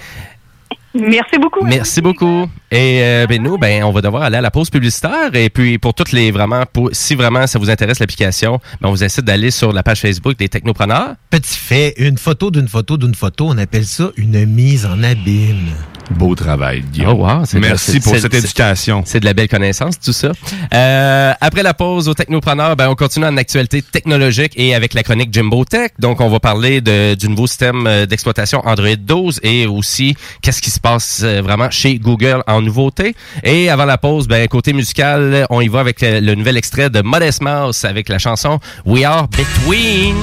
Merci 0.95 1.39
beaucoup. 1.39 1.65
Merci 1.65 2.01
beaucoup. 2.01 2.49
Et 2.71 3.01
euh, 3.03 3.27
ben 3.29 3.41
nous, 3.43 3.59
ben 3.59 3.85
on 3.85 3.93
va 3.93 4.01
devoir 4.01 4.23
aller 4.25 4.39
à 4.39 4.41
la 4.41 4.51
pause 4.51 4.71
publicitaire. 4.71 5.33
Et 5.35 5.49
puis 5.49 5.79
pour 5.79 5.95
toutes 5.95 6.11
les 6.13 6.31
vraiment, 6.33 6.65
pour, 6.73 6.89
si 6.93 7.15
vraiment 7.15 7.47
ça 7.47 7.59
vous 7.61 7.71
intéresse 7.71 8.01
l'application, 8.01 8.61
ben 8.81 8.89
on 8.89 8.91
vous 8.91 9.05
incite 9.05 9.25
d'aller 9.25 9.51
sur 9.53 9.73
la 9.73 9.83
page 9.85 10.01
Facebook 10.01 10.37
des 10.37 10.49
Technopreneurs. 10.49 11.15
Petit 11.31 11.57
fait, 11.59 11.95
une 11.99 12.19
photo 12.19 12.51
d'une 12.51 12.67
photo 12.67 12.97
d'une 12.97 13.15
photo, 13.15 13.47
on 13.49 13.59
appelle 13.59 13.85
ça 13.87 14.11
une 14.17 14.45
mise 14.47 14.85
en 14.85 15.03
abîme. 15.05 15.69
Beau 16.11 16.35
travail, 16.35 16.83
Guillaume. 16.93 17.17
Oh 17.21 17.27
wow, 17.27 17.45
Merci 17.55 18.01
pour 18.01 18.17
cette 18.17 18.35
éducation. 18.35 19.03
C'est 19.07 19.21
de 19.21 19.25
la 19.25 19.33
belle 19.33 19.49
connaissance, 19.49 19.99
tout 19.99 20.13
ça. 20.13 20.33
Euh, 20.75 21.33
après 21.41 21.63
la 21.63 21.75
pause 21.75 22.09
au 22.09 22.15
Technopreneur, 22.15 22.77
ben, 22.77 22.89
on 22.89 22.95
continue 22.95 23.27
en 23.27 23.37
actualité 23.37 23.81
technologique 23.83 24.53
et 24.57 24.75
avec 24.75 24.95
la 24.95 25.03
chronique 25.03 25.33
Jimbo 25.33 25.65
Tech. 25.65 25.93
Donc, 25.99 26.21
on 26.21 26.29
va 26.29 26.41
parler 26.41 26.81
de, 26.81 27.15
du 27.15 27.29
nouveau 27.29 27.47
système 27.47 27.87
euh, 27.87 28.07
d'exploitation 28.07 28.61
Android 28.67 28.97
12 28.99 29.41
et 29.43 29.67
aussi 29.67 30.15
qu'est-ce 30.43 30.61
qui 30.61 30.71
se 30.71 30.81
passe 30.81 31.23
euh, 31.23 31.41
vraiment 31.43 31.71
chez 31.71 31.99
Google 31.99 32.43
en 32.47 32.61
nouveauté. 32.61 33.15
Et 33.45 33.71
avant 33.71 33.85
la 33.85 33.99
pause, 33.99 34.29
ben, 34.29 34.47
côté 34.49 34.73
musical, 34.73 35.47
on 35.51 35.61
y 35.61 35.69
va 35.69 35.81
avec 35.81 36.03
euh, 36.03 36.21
le 36.21 36.35
nouvel 36.35 36.57
extrait 36.57 36.91
de 36.91 37.03
Modest 37.03 37.43
Mouse 37.43 37.85
avec 37.85 38.09
la 38.09 38.19
chanson 38.19 38.59
We 38.85 39.05
Are 39.05 39.29
Between. 39.29 40.17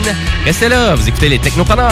Restez 0.45 0.69
là, 0.69 0.95
vous 0.95 1.07
écoutez 1.07 1.29
les 1.29 1.39
Technopreneurs. 1.39 1.91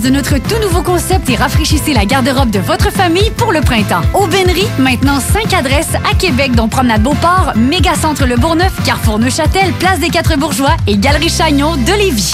de 0.01 0.09
notre 0.09 0.37
tout 0.37 0.59
nouveau 0.61 0.81
concept 0.81 1.29
et 1.29 1.35
rafraîchissez 1.35 1.93
la 1.93 2.05
garde-robe 2.05 2.49
de 2.49 2.59
votre 2.59 2.91
famille 2.91 3.29
pour 3.37 3.51
le 3.51 3.61
printemps. 3.61 4.01
Aubainerie, 4.13 4.67
maintenant 4.79 5.19
5 5.19 5.53
adresses 5.53 5.95
à 6.09 6.15
Québec, 6.15 6.55
dont 6.55 6.67
Promenade 6.67 7.03
Beauport, 7.03 7.53
Mégacentre 7.55 8.25
Le 8.25 8.37
Bourgneuf, 8.37 8.73
Carrefour 8.83 9.19
Neuchâtel, 9.19 9.73
Place 9.73 9.99
des 9.99 10.09
Quatre 10.09 10.37
Bourgeois 10.37 10.75
et 10.87 10.97
Galerie 10.97 11.29
Chagnon 11.29 11.75
de 11.75 11.97
Lévis. 11.97 12.33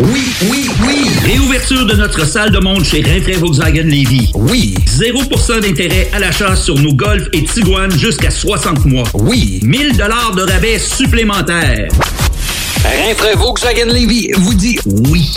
Oui, 0.00 0.32
oui, 0.50 0.68
oui! 0.86 1.10
Réouverture 1.24 1.86
de 1.86 1.94
notre 1.94 2.26
salle 2.26 2.50
de 2.50 2.58
monde 2.58 2.84
chez 2.84 3.02
Rinfraie 3.02 3.36
Volkswagen 3.36 3.84
Levy. 3.84 4.32
Oui! 4.34 4.74
0% 4.86 5.60
d'intérêt 5.60 6.08
à 6.12 6.18
l'achat 6.18 6.56
sur 6.56 6.78
nos 6.78 6.94
Golf 6.94 7.28
et 7.32 7.44
Tiguan 7.44 7.90
jusqu'à 7.90 8.30
60 8.30 8.84
mois. 8.86 9.04
Oui! 9.14 9.60
1000 9.62 9.96
dollars 9.96 10.34
de 10.34 10.42
rabais 10.42 10.78
supplémentaires. 10.78 11.88
Rinfraie 12.84 13.36
Volkswagen 13.36 13.86
Levy 13.86 14.30
vous 14.36 14.54
dit 14.54 14.78
oui. 14.86 15.30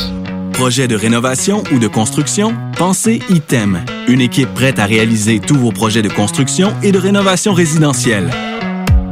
Projet 0.53 0.87
de 0.87 0.95
rénovation 0.95 1.63
ou 1.73 1.79
de 1.79 1.87
construction? 1.87 2.55
Pensez 2.77 3.21
ITEM. 3.29 3.83
Une 4.07 4.21
équipe 4.21 4.53
prête 4.53 4.79
à 4.79 4.85
réaliser 4.85 5.39
tous 5.39 5.57
vos 5.57 5.73
projets 5.73 6.01
de 6.01 6.09
construction 6.09 6.73
et 6.81 6.93
de 6.93 6.97
rénovation 6.97 7.53
résidentielle. 7.53 8.31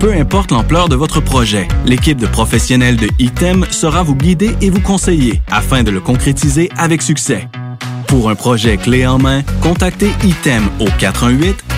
Peu 0.03 0.13
importe 0.13 0.51
l'ampleur 0.51 0.89
de 0.89 0.97
votre 0.97 1.21
projet, 1.21 1.65
l'équipe 1.85 2.19
de 2.19 2.27
professionnels 2.27 2.97
de 2.97 3.07
ITEM 3.19 3.65
sera 3.71 4.03
vous 4.03 4.17
guider 4.17 4.53
et 4.59 4.69
vous 4.69 4.81
conseiller 4.81 5.41
afin 5.49 5.83
de 5.83 5.91
le 5.91 6.01
concrétiser 6.01 6.69
avec 6.77 7.01
succès. 7.01 7.47
Pour 8.07 8.29
un 8.29 8.35
projet 8.35 8.75
clé 8.75 9.07
en 9.07 9.17
main, 9.17 9.43
contactez 9.61 10.09
ITEM 10.25 10.63
au 10.81 10.87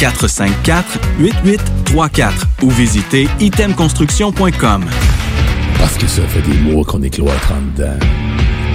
418-454-8834 0.02 2.31
ou 2.64 2.72
visitez 2.72 3.27
itemconstruction.com. 3.41 4.85
Parce 5.77 5.95
que 5.95 6.07
ça 6.07 6.23
fait 6.23 6.41
des 6.41 6.57
mois 6.61 6.84
qu'on 6.84 7.03
est 7.03 7.11
cloître 7.11 7.52
en 7.52 7.61
dedans. 7.77 7.99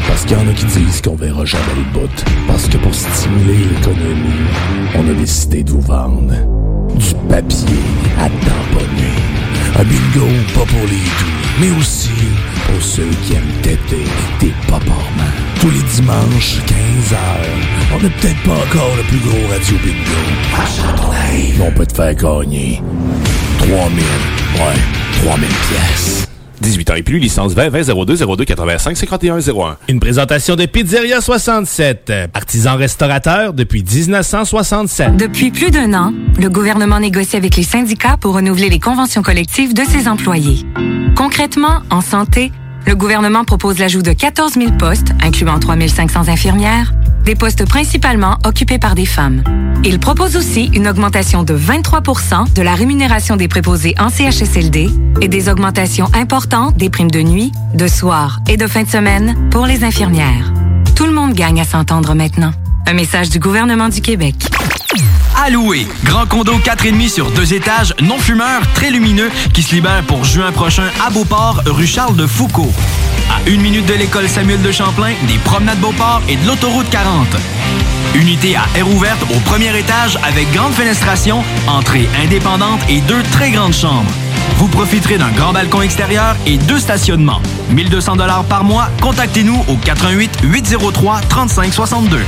Parce 0.07 0.27
qu'il 0.27 0.39
y 0.39 0.41
en 0.41 0.47
a 0.47 0.53
qui 0.53 0.67
disent 0.67 1.03
qu'on 1.03 1.17
verra 1.17 1.45
jamais 1.45 1.75
le 1.75 1.83
bout. 1.93 2.25
Parce 2.47 2.69
que 2.69 2.77
pour 2.77 2.95
stimuler 2.95 3.65
l'économie, 3.65 4.47
on 4.95 5.11
a 5.11 5.15
décidé 5.15 5.65
de 5.65 5.73
vous 5.73 5.81
vendre 5.81 6.35
du 6.95 7.15
papier 7.29 7.81
à 8.17 8.29
tamponner. 8.29 9.40
Un 9.81 9.85
bingo 9.85 10.27
pas 10.53 10.67
pour 10.67 10.87
les 10.89 10.99
doux, 10.99 11.59
mais 11.59 11.71
aussi 11.71 12.11
pour 12.67 12.83
ceux 12.83 13.09
qui 13.25 13.33
aiment 13.33 13.63
têter 13.63 14.05
des 14.39 14.53
paparmans. 14.67 15.33
Tous 15.59 15.71
les 15.71 15.83
dimanches, 15.95 16.59
15h, 16.67 17.17
on 17.95 18.03
n'est 18.03 18.11
peut-être 18.11 18.43
pas 18.43 18.57
encore 18.57 18.95
le 18.95 19.03
plus 19.05 19.21
gros 19.21 19.49
radio 19.51 19.77
bingo. 19.83 21.65
On 21.67 21.73
peut 21.73 21.87
te 21.87 21.95
faire 21.95 22.15
gagner 22.15 22.83
3000, 23.59 23.71
ouais, 23.71 25.25
3000 25.25 25.49
pièces. 25.49 26.30
18 26.61 26.91
ans 26.91 26.95
et 26.95 27.03
plus, 27.03 27.19
licence 27.19 27.55
20 27.55 27.69
20 27.71 28.05
02 28.05 28.17
02 28.37 28.45
85 28.45 28.97
51 28.97 29.39
01. 29.39 29.77
Une 29.89 30.01
présentation 30.01 30.57
de 30.57 30.67
Pizzeria 30.67 31.21
67, 31.21 32.13
artisan 32.35 32.77
restaurateur 32.77 33.53
depuis 33.53 33.83
1967. 33.83 35.17
Depuis 35.17 35.51
plus 35.51 35.71
d'un 35.71 35.95
an, 35.95 36.13
le 36.39 36.49
gouvernement 36.49 37.01
négocie 37.01 37.37
avec 37.37 37.57
les 37.57 37.63
syndicats 37.63 38.17
pour 38.21 38.35
renouveler 38.35 38.69
les 38.69 38.79
conventions 38.79 39.23
collectives 39.23 39.75
de 39.75 39.83
ses 39.85 40.09
employés. 40.09 40.65
Concrètement, 41.17 41.81
en 41.91 42.01
santé, 42.01 42.53
le 42.87 42.95
gouvernement 42.95 43.45
propose 43.45 43.79
l'ajout 43.79 44.03
de 44.03 44.13
14 44.13 44.55
000 44.55 44.73
postes, 44.79 45.13
incluant 45.23 45.59
3 45.59 45.77
500 45.89 46.29
infirmières, 46.29 46.93
des 47.25 47.35
postes 47.35 47.67
principalement 47.67 48.39
occupés 48.45 48.79
par 48.79 48.95
des 48.95 49.07
femmes. 49.07 49.43
Il 49.85 49.99
propose 49.99 50.37
aussi 50.37 50.71
une 50.75 50.89
augmentation 50.89 51.43
de 51.43 51.57
23% 51.57 52.53
de 52.53 52.63
la 52.63 52.75
rémunération 52.75 53.37
des 53.37 53.49
préposés 53.49 53.95
en 53.99 54.09
CHSLD 54.09 54.91
et 55.21 55.29
des 55.29 55.49
augmentations 55.49 56.09
importantes 56.15 56.77
des 56.77 56.91
primes 56.91 57.11
de 57.11 57.23
nuit, 57.23 57.53
de 57.75 57.87
soir 57.87 58.41
et 58.49 58.57
de 58.57 58.67
fin 58.67 58.83
de 58.83 58.89
semaine 58.89 59.49
pour 59.51 59.67
les 59.67 59.85
infirmières. 59.85 60.53
Tout 60.95 61.07
le 61.07 61.13
monde 61.13 61.33
gagne 61.33 61.61
à 61.61 61.65
s'entendre 61.65 62.15
maintenant. 62.15 62.53
Un 62.87 62.93
message 62.93 63.31
du 63.31 63.39
gouvernement 63.39 63.89
du 63.89 64.01
Québec. 64.01 64.35
Alloué. 65.43 65.87
Grand 66.05 66.27
condo 66.27 66.53
4,5 66.59 67.09
sur 67.09 67.31
deux 67.31 67.55
étages, 67.55 67.95
non 68.03 68.19
fumeur, 68.19 68.61
très 68.75 68.91
lumineux, 68.91 69.31
qui 69.55 69.63
se 69.63 69.75
libère 69.75 70.03
pour 70.03 70.25
juin 70.25 70.53
prochain 70.53 70.91
à 71.05 71.11
Beauport, 71.11 71.63
rue 71.67 71.87
Charles 71.87 72.17
de 72.17 72.27
Foucault. 72.27 72.73
À 73.31 73.49
une 73.49 73.61
minute 73.61 73.87
de 73.87 73.95
l'école 73.95 74.29
Samuel 74.29 74.61
de 74.61 74.73
Champlain, 74.73 75.13
des 75.29 75.39
promenades 75.39 75.79
Beauport 75.79 76.21
et 76.29 76.35
de 76.35 76.47
l'autoroute 76.49 76.91
40. 76.91 77.29
Unité 78.17 78.57
à 78.57 78.65
air 78.77 78.89
ouverte 78.89 79.23
au 79.31 79.39
premier 79.49 79.79
étage 79.79 80.19
avec 80.25 80.51
grande 80.53 80.73
fenestration, 80.73 81.45
entrée 81.69 82.09
indépendante 82.25 82.81
et 82.89 83.01
deux 83.03 83.23
très 83.31 83.53
grandes 83.53 83.73
chambres. 83.73 84.11
Vous 84.57 84.67
profiterez 84.67 85.17
d'un 85.17 85.31
grand 85.31 85.53
balcon 85.53 85.81
extérieur 85.81 86.35
et 86.45 86.59
deux 86.59 86.81
stationnements. 86.81 87.41
1200 87.71 88.17
dollars 88.17 88.45
par 88.45 88.65
mois. 88.65 88.89
Contactez-nous 89.01 89.65
au 89.69 89.77
88 89.77 90.41
803 90.43 91.21
3562. 91.29 92.19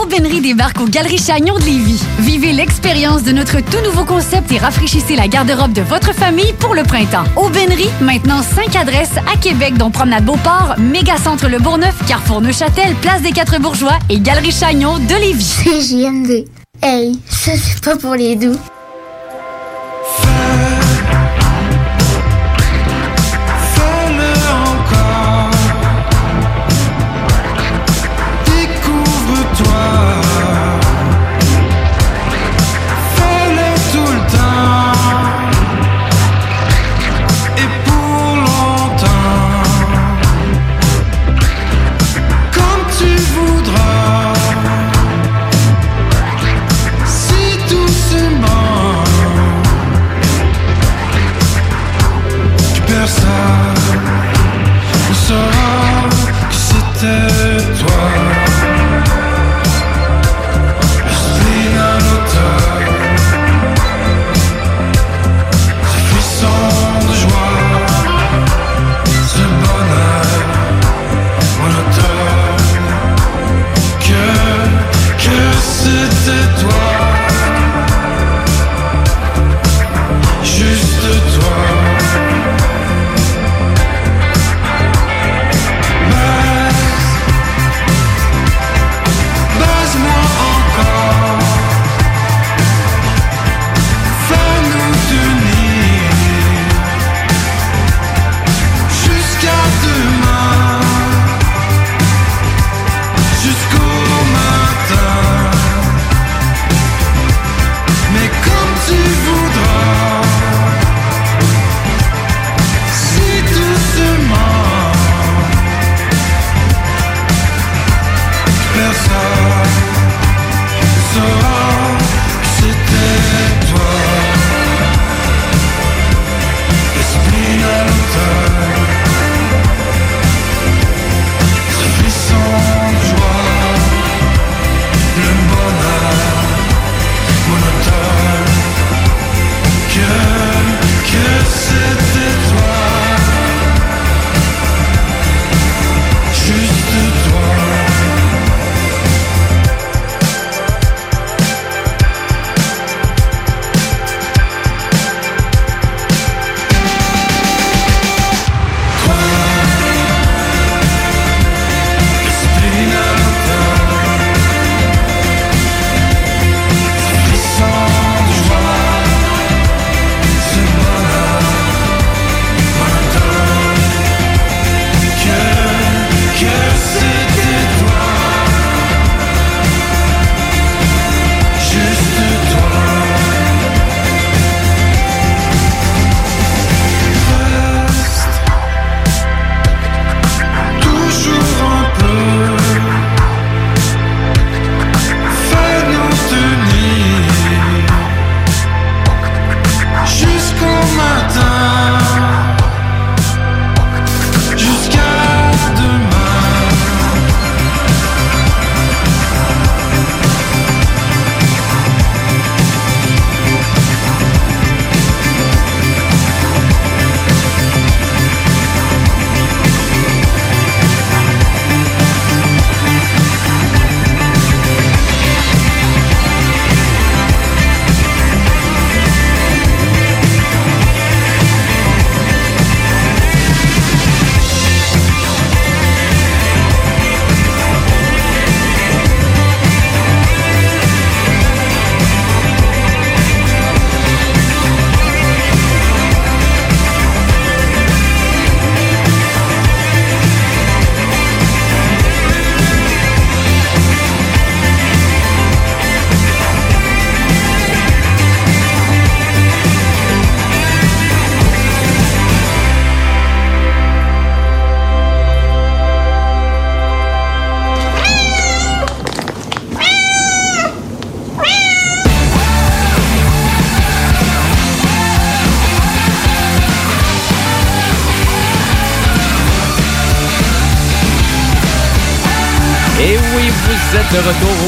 Aubainerie 0.00 0.40
débarque 0.40 0.80
aux 0.80 0.86
Galeries 0.86 1.18
Chagnon 1.18 1.58
de 1.58 1.64
Lévis. 1.64 2.02
Vivez 2.18 2.52
l'expérience 2.52 3.22
de 3.22 3.32
notre 3.32 3.60
tout 3.60 3.82
nouveau 3.84 4.04
concept 4.04 4.50
et 4.52 4.58
rafraîchissez 4.58 5.16
la 5.16 5.28
garde-robe 5.28 5.72
de 5.72 5.82
votre 5.82 6.14
famille 6.14 6.52
pour 6.58 6.74
le 6.74 6.82
printemps. 6.82 7.24
Aubainerie, 7.36 7.90
maintenant 8.00 8.42
5 8.42 8.76
adresses 8.76 9.16
à 9.32 9.36
Québec, 9.38 9.76
dont 9.76 9.90
Promenade 9.90 10.24
Beauport, 10.24 10.74
Mégacentre 10.78 11.48
Le 11.48 11.58
Bourgneuf, 11.58 11.94
Carrefour 12.06 12.40
Neuchâtel, 12.40 12.94
Place 13.02 13.22
des 13.22 13.32
Quatre 13.32 13.60
Bourgeois 13.60 13.98
et 14.08 14.20
Galerie 14.20 14.52
Chagnon 14.52 14.98
de 14.98 15.14
Lévis. 15.14 15.62
CJMD. 15.64 16.44
Hey, 16.82 17.18
ça 17.28 17.52
c'est 17.56 17.82
pas 17.84 17.96
pour 17.96 18.14
les 18.14 18.36
doux. 18.36 18.56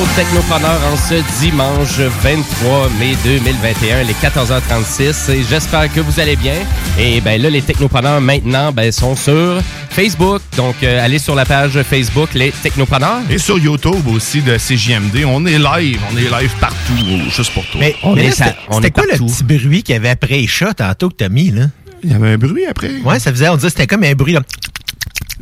Retour 0.02 0.12
au 0.12 0.16
Technopreneur 0.16 0.80
en 0.92 0.96
ce 0.96 1.14
dimanche 1.40 1.98
23 2.22 2.90
mai 2.98 3.14
2021, 3.24 4.04
les 4.04 4.12
14h36. 4.14 5.30
Et 5.32 5.42
j'espère 5.48 5.92
que 5.92 6.00
vous 6.00 6.20
allez 6.20 6.36
bien. 6.36 6.54
Et 6.98 7.20
ben 7.20 7.40
là, 7.40 7.50
les 7.50 7.62
Technopreneurs 7.62 8.20
maintenant 8.20 8.72
ben, 8.72 8.90
sont 8.92 9.16
sur 9.16 9.60
Facebook. 9.90 10.40
Donc, 10.56 10.76
euh, 10.82 11.04
allez 11.04 11.18
sur 11.18 11.34
la 11.34 11.44
page 11.44 11.80
Facebook, 11.82 12.30
les 12.34 12.52
Technopreneurs. 12.62 13.20
Et 13.30 13.38
sur 13.38 13.58
YouTube 13.58 14.06
aussi 14.08 14.40
de 14.42 14.56
CJMD. 14.56 15.24
On 15.26 15.44
est 15.46 15.58
live. 15.58 16.00
On 16.12 16.16
est 16.16 16.30
live 16.42 16.52
partout, 16.60 16.94
juste 17.34 17.52
pour 17.52 17.64
toi. 17.66 17.80
Mais, 17.80 17.96
mais 18.14 18.24
là, 18.24 18.30
c'était- 18.32 18.54
c'était 18.72 18.90
quoi 18.90 19.04
le 19.10 19.18
petit 19.18 19.44
bruit 19.44 19.82
qu'il 19.82 19.94
y 19.94 19.98
avait 19.98 20.10
après 20.10 20.38
les 20.38 20.46
chats 20.46 20.74
tantôt 20.74 21.08
que 21.08 21.14
t'as 21.16 21.28
mis, 21.28 21.50
là? 21.50 21.66
Il 22.04 22.10
y 22.10 22.14
avait 22.14 22.30
un 22.32 22.38
bruit 22.38 22.66
après? 22.66 22.90
Ouais, 23.04 23.20
ça 23.20 23.30
faisait, 23.30 23.48
on 23.48 23.54
dirait 23.56 23.68
que 23.68 23.74
c'était 23.74 23.86
comme 23.86 24.02
un 24.02 24.14
bruit, 24.14 24.32
là. 24.32 24.40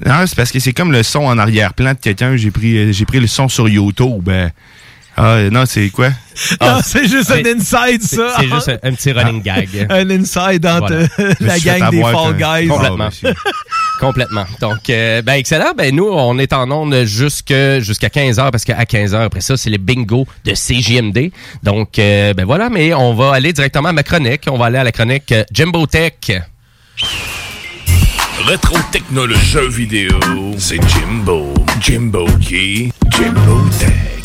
Non, 0.04 0.26
c'est 0.26 0.34
parce 0.36 0.50
que 0.52 0.58
c'est 0.60 0.72
comme 0.72 0.92
le 0.92 1.02
son 1.02 1.20
en 1.20 1.36
arrière-plan 1.38 1.92
de 1.92 1.98
quelqu'un. 1.98 2.36
J'ai 2.36 2.50
pris, 2.50 2.76
euh, 2.78 2.92
j'ai 2.92 3.04
pris 3.04 3.20
le 3.20 3.26
son 3.26 3.48
sur 3.48 3.68
YouTube. 3.68 4.22
Ben, 4.22 4.50
ah, 5.16 5.38
non, 5.50 5.64
c'est 5.66 5.90
quoi? 5.90 6.08
Non, 6.60 6.78
c'est 6.82 7.06
juste 7.06 7.30
un 7.30 7.44
inside, 7.44 8.02
ça. 8.02 8.36
c'est 8.38 8.48
juste 8.48 8.68
un- 8.70 8.88
un 8.88 8.92
petit 8.94 9.12
running 9.12 9.42
gag. 9.42 9.68
un 9.90 10.08
inside 10.10 10.64
entre 10.64 10.94
Voilà. 10.94 11.08
euh, 11.18 11.34
la 11.40 11.58
gang 11.58 11.90
des 11.90 12.00
Fall 12.00 12.36
Guys. 12.36 12.68
Complètement. 12.68 13.08
Complètement. 14.00 14.46
Donc, 14.62 14.88
euh, 14.88 15.20
ben 15.20 15.34
excellent. 15.34 15.72
Ben 15.76 15.94
nous, 15.94 16.08
on 16.08 16.38
est 16.38 16.54
en 16.54 16.70
onde 16.70 17.04
jusque- 17.04 17.52
jusqu'à 17.80 18.08
15h 18.08 18.50
parce 18.50 18.64
qu'à 18.64 18.82
15h, 18.84 19.24
après 19.24 19.42
ça, 19.42 19.58
c'est 19.58 19.68
le 19.68 19.76
bingo 19.76 20.26
de 20.46 20.54
CJMD. 20.54 21.30
Donc, 21.62 21.98
euh, 21.98 22.32
ben 22.32 22.46
voilà, 22.46 22.70
mais 22.70 22.94
on 22.94 23.12
va 23.14 23.34
aller 23.34 23.52
directement 23.52 23.90
à 23.90 23.92
ma 23.92 24.02
chronique. 24.02 24.44
On 24.48 24.56
va 24.56 24.66
aller 24.66 24.78
à 24.78 24.84
la 24.84 24.92
chronique 24.92 25.34
Jimbo 25.52 25.86
Tech. 25.86 26.14
Rétro 28.46 28.76
technologie 28.90 29.68
vidéo, 29.68 30.18
c'est 30.58 30.80
Jimbo. 30.88 31.52
Jimbo 31.80 32.26
qui? 32.40 32.90
Jimbo 33.10 33.60
Tech. 33.78 34.19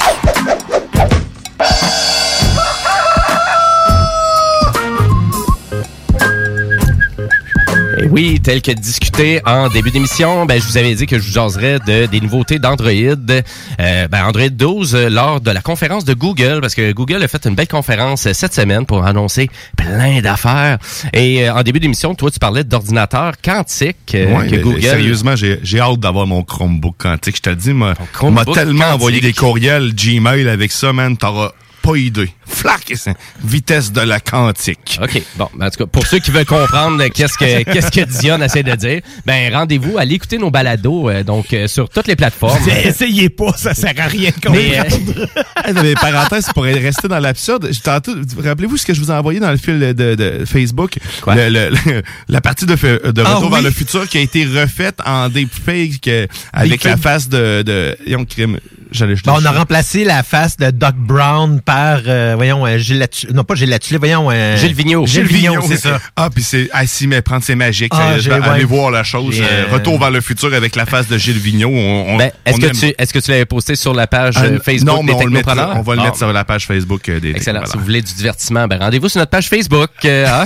Et 7.97 8.07
Oui, 8.07 8.39
tel 8.41 8.61
que 8.61 8.71
discuté 8.71 9.41
en 9.45 9.69
début 9.69 9.91
d'émission, 9.91 10.45
ben, 10.45 10.59
je 10.59 10.67
vous 10.67 10.77
avais 10.77 10.95
dit 10.95 11.05
que 11.05 11.17
je 11.17 11.25
vous 11.27 11.31
jaserais 11.31 11.79
de, 11.85 12.05
des 12.07 12.19
nouveautés 12.19 12.59
d'Android. 12.59 12.91
Euh, 12.91 14.07
ben, 14.07 14.25
Android 14.25 14.49
12 14.49 14.95
euh, 14.95 15.09
lors 15.09 15.39
de 15.39 15.51
la 15.51 15.61
conférence 15.61 16.03
de 16.03 16.13
Google, 16.13 16.59
parce 16.61 16.75
que 16.75 16.91
Google 16.91 17.23
a 17.23 17.27
fait 17.27 17.45
une 17.45 17.55
belle 17.55 17.67
conférence 17.67 18.27
euh, 18.27 18.33
cette 18.33 18.53
semaine 18.53 18.85
pour 18.85 19.05
annoncer 19.05 19.49
plein 19.77 20.21
d'affaires. 20.21 20.77
Et 21.13 21.47
euh, 21.47 21.53
en 21.53 21.63
début 21.63 21.79
d'émission, 21.79 22.15
toi, 22.15 22.31
tu 22.31 22.39
parlais 22.39 22.63
d'ordinateur 22.63 23.33
quantique 23.43 24.13
euh, 24.13 24.35
Ouais, 24.35 24.47
que 24.47 24.55
Google... 24.57 24.81
Sérieusement, 24.81 25.35
j'ai 25.35 25.59
j'ai 25.63 25.79
hâte 25.79 25.99
d'avoir 25.99 26.27
mon 26.27 26.43
Chromebook 26.43 26.95
quantique. 26.97 27.37
Je 27.37 27.41
te 27.41 27.49
le 27.49 27.55
dis, 27.55 27.73
m'a 27.73 27.93
tellement 27.93 28.45
quantique. 28.45 28.83
envoyé 28.83 29.21
des 29.21 29.33
courriels 29.33 29.93
Gmail 29.93 30.49
avec 30.49 30.71
ça, 30.71 30.91
man. 30.91 31.15
T'auras 31.17 31.51
pas 31.85 31.95
idée. 31.97 32.29
Flac! 32.47 32.93
Vitesse 33.43 33.91
de 33.91 34.01
la 34.01 34.19
quantique. 34.19 34.99
OK. 35.01 35.21
Bon, 35.35 35.47
ben, 35.55 35.67
en 35.67 35.69
tout 35.69 35.77
cas, 35.79 35.85
pour 35.85 36.05
ceux 36.07 36.19
qui 36.19 36.31
veulent 36.31 36.45
comprendre 36.45 37.05
qu'est-ce 37.07 37.37
que 37.37 37.63
qu'est-ce 37.71 37.91
que 37.91 38.05
Dion 38.19 38.41
essaie 38.41 38.63
de 38.63 38.73
dire, 38.75 39.01
ben 39.25 39.53
rendez-vous, 39.53 39.97
allez 39.97 40.15
écouter 40.15 40.37
nos 40.37 40.49
balados 40.51 41.09
euh, 41.09 41.23
donc 41.23 41.53
euh, 41.53 41.67
sur 41.67 41.89
toutes 41.89 42.07
les 42.07 42.15
plateformes. 42.15 42.57
Essayez 42.83 43.29
pas, 43.29 43.53
ça 43.57 43.73
sert 43.73 43.93
à 43.97 44.07
rien 44.07 44.31
de 44.31 44.49
Mais, 44.49 44.79
euh, 44.79 44.83
comprendre. 44.83 45.27
Mais 45.83 45.93
parenthèse, 45.95 46.47
pour 46.53 46.63
rester 46.63 47.07
dans 47.07 47.19
l'absurde, 47.19 47.69
rappelez-vous 48.43 48.77
ce 48.77 48.85
que 48.85 48.93
je 48.93 49.01
vous 49.01 49.11
ai 49.11 49.13
envoyé 49.15 49.39
dans 49.39 49.51
le 49.51 49.57
fil 49.57 49.79
de, 49.79 50.15
de 50.15 50.45
Facebook? 50.45 50.97
Le- 51.27 51.49
le- 51.49 51.69
le- 51.69 52.01
la 52.29 52.41
partie 52.41 52.65
de, 52.65 52.73
de 52.75 53.21
Ah 53.25 53.35
Retour 53.35 53.45
oui. 53.49 53.53
vers 53.53 53.61
le 53.63 53.71
futur 53.71 54.07
qui 54.07 54.17
a 54.17 54.21
été 54.21 54.45
refaite 54.45 54.99
en 55.05 55.29
deepfake 55.29 56.07
euh, 56.07 56.27
avec 56.53 56.73
Deepfake. 56.73 56.91
la 56.91 56.97
face 56.97 57.29
de... 57.29 57.61
de 57.63 57.97
voyons, 58.05 58.25
crime. 58.25 58.59
J'allais 58.95 59.15
Bon, 59.25 59.33
on 59.41 59.45
a 59.45 59.51
remplacé 59.51 60.03
la 60.03 60.23
face 60.23 60.57
de 60.57 60.71
Doc 60.71 60.95
Brown 60.95 61.61
par, 61.61 61.99
euh, 62.07 62.33
voyons, 62.35 62.65
euh, 62.65 62.77
Gilles 62.77 62.99
Latu- 62.99 63.31
Non, 63.33 63.43
pas 63.43 63.55
Gilles 63.55 63.77
voyons... 63.99 64.29
euh, 64.31 64.57
Gilles 64.57 64.73
Vigneault. 64.73 65.05
Gilles 65.05 65.23
Vigneault, 65.25 65.61
c'est 65.67 65.77
ça. 65.77 65.99
Ah, 66.15 66.29
puis 66.33 66.43
c'est... 66.43 66.69
Ah, 66.71 66.85
si, 66.87 67.07
mais 67.07 67.21
prendre 67.21 67.43
c'est 67.43 67.55
magique. 67.55 67.91
Ah, 67.95 68.15
ben, 68.25 68.41
Allez 68.43 68.59
ouais. 68.61 68.63
voir 68.63 68.91
la 68.91 69.03
chose. 69.03 69.35
Euh, 69.41 69.65
Retour 69.71 69.99
vers 69.99 70.11
le 70.11 70.21
futur 70.21 70.53
avec 70.53 70.75
la 70.75 70.85
face 70.85 71.07
de 71.07 71.17
Gilles 71.17 71.37
Vigneault. 71.37 71.69
On, 71.71 72.13
on- 72.13 72.17
Ben, 72.17 72.31
est-ce 72.45 72.59
que 72.59 72.65
aime- 72.67 72.71
tu 72.71 72.93
est-ce 72.97 73.13
que 73.13 73.19
tu 73.19 73.31
l'avais 73.31 73.45
posté 73.45 73.75
sur 73.75 73.93
la 73.93 74.07
page 74.07 74.35
euh, 74.37 74.57
Ah, 74.59 74.63
Facebook 74.63 74.95
non, 74.95 75.03
mais 75.03 75.13
des 75.13 75.23
on, 75.23 75.25
le 75.25 75.31
met- 75.31 75.43
on 75.47 75.81
va 75.81 75.95
le 75.95 76.01
Ah, 76.01 76.05
mettre 76.05 76.17
sur 76.17 76.31
la 76.31 76.45
page 76.45 76.65
Facebook 76.65 77.09
des 77.09 77.31
Excellent. 77.31 77.65
Si 77.65 77.77
vous 77.77 77.83
voulez 77.83 78.01
du 78.01 78.13
divertissement, 78.13 78.67
ben 78.67 78.79
rendez-vous 78.79 79.09
sur 79.09 79.19
notre 79.19 79.31
page 79.31 79.49
Facebook. 79.49 79.89
euh, 80.05 80.25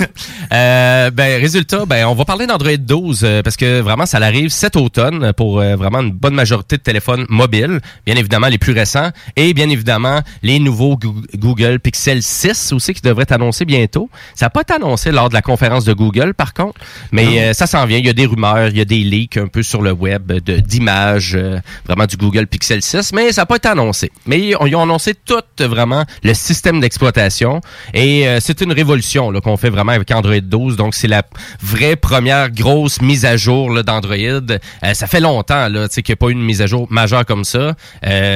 Euh, 0.52 1.10
ben 1.10 1.40
résultat, 1.40 1.84
ben 1.86 2.06
on 2.06 2.14
va 2.14 2.24
parler 2.24 2.46
d'Android 2.46 2.76
12 2.76 3.20
euh, 3.22 3.42
parce 3.42 3.56
que 3.56 3.80
vraiment 3.80 4.06
ça 4.06 4.18
arrive 4.18 4.48
cet 4.50 4.76
automne 4.76 5.32
pour 5.36 5.60
euh, 5.60 5.76
vraiment 5.76 6.00
une 6.00 6.10
bonne 6.12 6.34
majorité 6.34 6.76
de 6.76 6.82
téléphones 6.82 7.24
mobiles, 7.28 7.80
bien 8.06 8.16
évidemment 8.16 8.39
les 8.48 8.58
plus 8.58 8.72
récents 8.72 9.10
et 9.36 9.52
bien 9.54 9.68
évidemment 9.68 10.20
les 10.42 10.58
nouveaux 10.58 10.96
Goo- 10.96 11.22
Google 11.36 11.80
Pixel 11.80 12.22
6 12.22 12.72
aussi 12.72 12.94
qui 12.94 13.02
devraient 13.02 13.22
être 13.24 13.32
annoncés 13.32 13.64
bientôt. 13.64 14.08
Ça 14.34 14.46
n'a 14.46 14.50
pas 14.50 14.62
été 14.62 14.72
annoncé 14.74 15.10
lors 15.10 15.28
de 15.28 15.34
la 15.34 15.42
conférence 15.42 15.84
de 15.84 15.92
Google 15.92 16.34
par 16.34 16.54
contre, 16.54 16.80
mais 17.12 17.42
euh, 17.42 17.52
ça 17.52 17.66
s'en 17.66 17.84
vient. 17.86 17.98
Il 17.98 18.06
y 18.06 18.10
a 18.10 18.12
des 18.12 18.26
rumeurs, 18.26 18.68
il 18.68 18.76
y 18.78 18.80
a 18.80 18.84
des 18.84 18.98
leaks 19.00 19.36
un 19.36 19.46
peu 19.48 19.62
sur 19.62 19.82
le 19.82 19.92
web 19.92 20.32
d'images 20.32 21.34
euh, 21.34 21.58
vraiment 21.86 22.06
du 22.06 22.16
Google 22.16 22.46
Pixel 22.46 22.82
6, 22.82 23.12
mais 23.12 23.32
ça 23.32 23.42
n'a 23.42 23.46
pas 23.46 23.56
été 23.56 23.68
annoncé. 23.68 24.10
Mais 24.26 24.40
ils 24.40 24.56
ont, 24.56 24.66
ils 24.66 24.74
ont 24.76 24.82
annoncé 24.82 25.14
tout 25.14 25.42
vraiment 25.58 26.04
le 26.22 26.34
système 26.34 26.80
d'exploitation 26.80 27.60
et 27.94 28.26
euh, 28.28 28.38
c'est 28.40 28.60
une 28.60 28.72
révolution 28.72 29.30
là, 29.30 29.40
qu'on 29.40 29.56
fait 29.56 29.70
vraiment 29.70 29.92
avec 29.92 30.10
Android 30.10 30.40
12. 30.40 30.76
Donc 30.76 30.94
c'est 30.94 31.08
la 31.08 31.22
vraie 31.60 31.96
première 31.96 32.50
grosse 32.50 33.00
mise 33.02 33.24
à 33.24 33.36
jour 33.36 33.70
là, 33.70 33.82
d'Android. 33.82 34.10
Euh, 34.16 34.58
ça 34.94 35.06
fait 35.06 35.20
longtemps 35.20 35.68
là, 35.68 35.88
tu 35.88 35.94
sais, 35.94 36.02
qu'il 36.02 36.12
n'y 36.12 36.14
a 36.14 36.16
pas 36.16 36.28
eu 36.28 36.32
une 36.32 36.42
mise 36.44 36.62
à 36.62 36.66
jour 36.66 36.86
majeure 36.90 37.24
comme 37.26 37.44
ça. 37.44 37.74
Euh, 38.06 38.29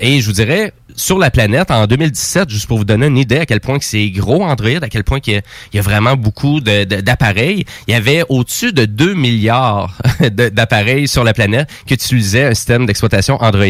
et 0.00 0.20
je 0.20 0.26
vous 0.26 0.32
dirais 0.32 0.72
sur 0.96 1.18
la 1.18 1.30
planète 1.30 1.70
en 1.70 1.86
2017, 1.86 2.50
juste 2.50 2.66
pour 2.66 2.78
vous 2.78 2.84
donner 2.84 3.06
une 3.06 3.16
idée 3.16 3.38
à 3.38 3.46
quel 3.46 3.60
point 3.60 3.78
que 3.78 3.84
c'est 3.84 4.10
gros 4.10 4.44
Android, 4.44 4.82
à 4.82 4.88
quel 4.88 5.04
point 5.04 5.20
qu'il 5.20 5.40
y, 5.72 5.76
y 5.76 5.78
a 5.78 5.82
vraiment 5.82 6.16
beaucoup 6.16 6.60
d'appareils. 6.60 7.64
Il 7.86 7.92
y 7.92 7.94
avait 7.94 8.22
au-dessus 8.28 8.72
de 8.72 8.84
2 8.84 9.14
milliards 9.14 9.96
d'appareils 10.30 11.08
sur 11.08 11.24
la 11.24 11.32
planète 11.32 11.68
qui 11.86 11.94
utilisaient 11.94 12.44
un 12.44 12.54
système 12.54 12.86
d'exploitation 12.86 13.36
Android. 13.40 13.64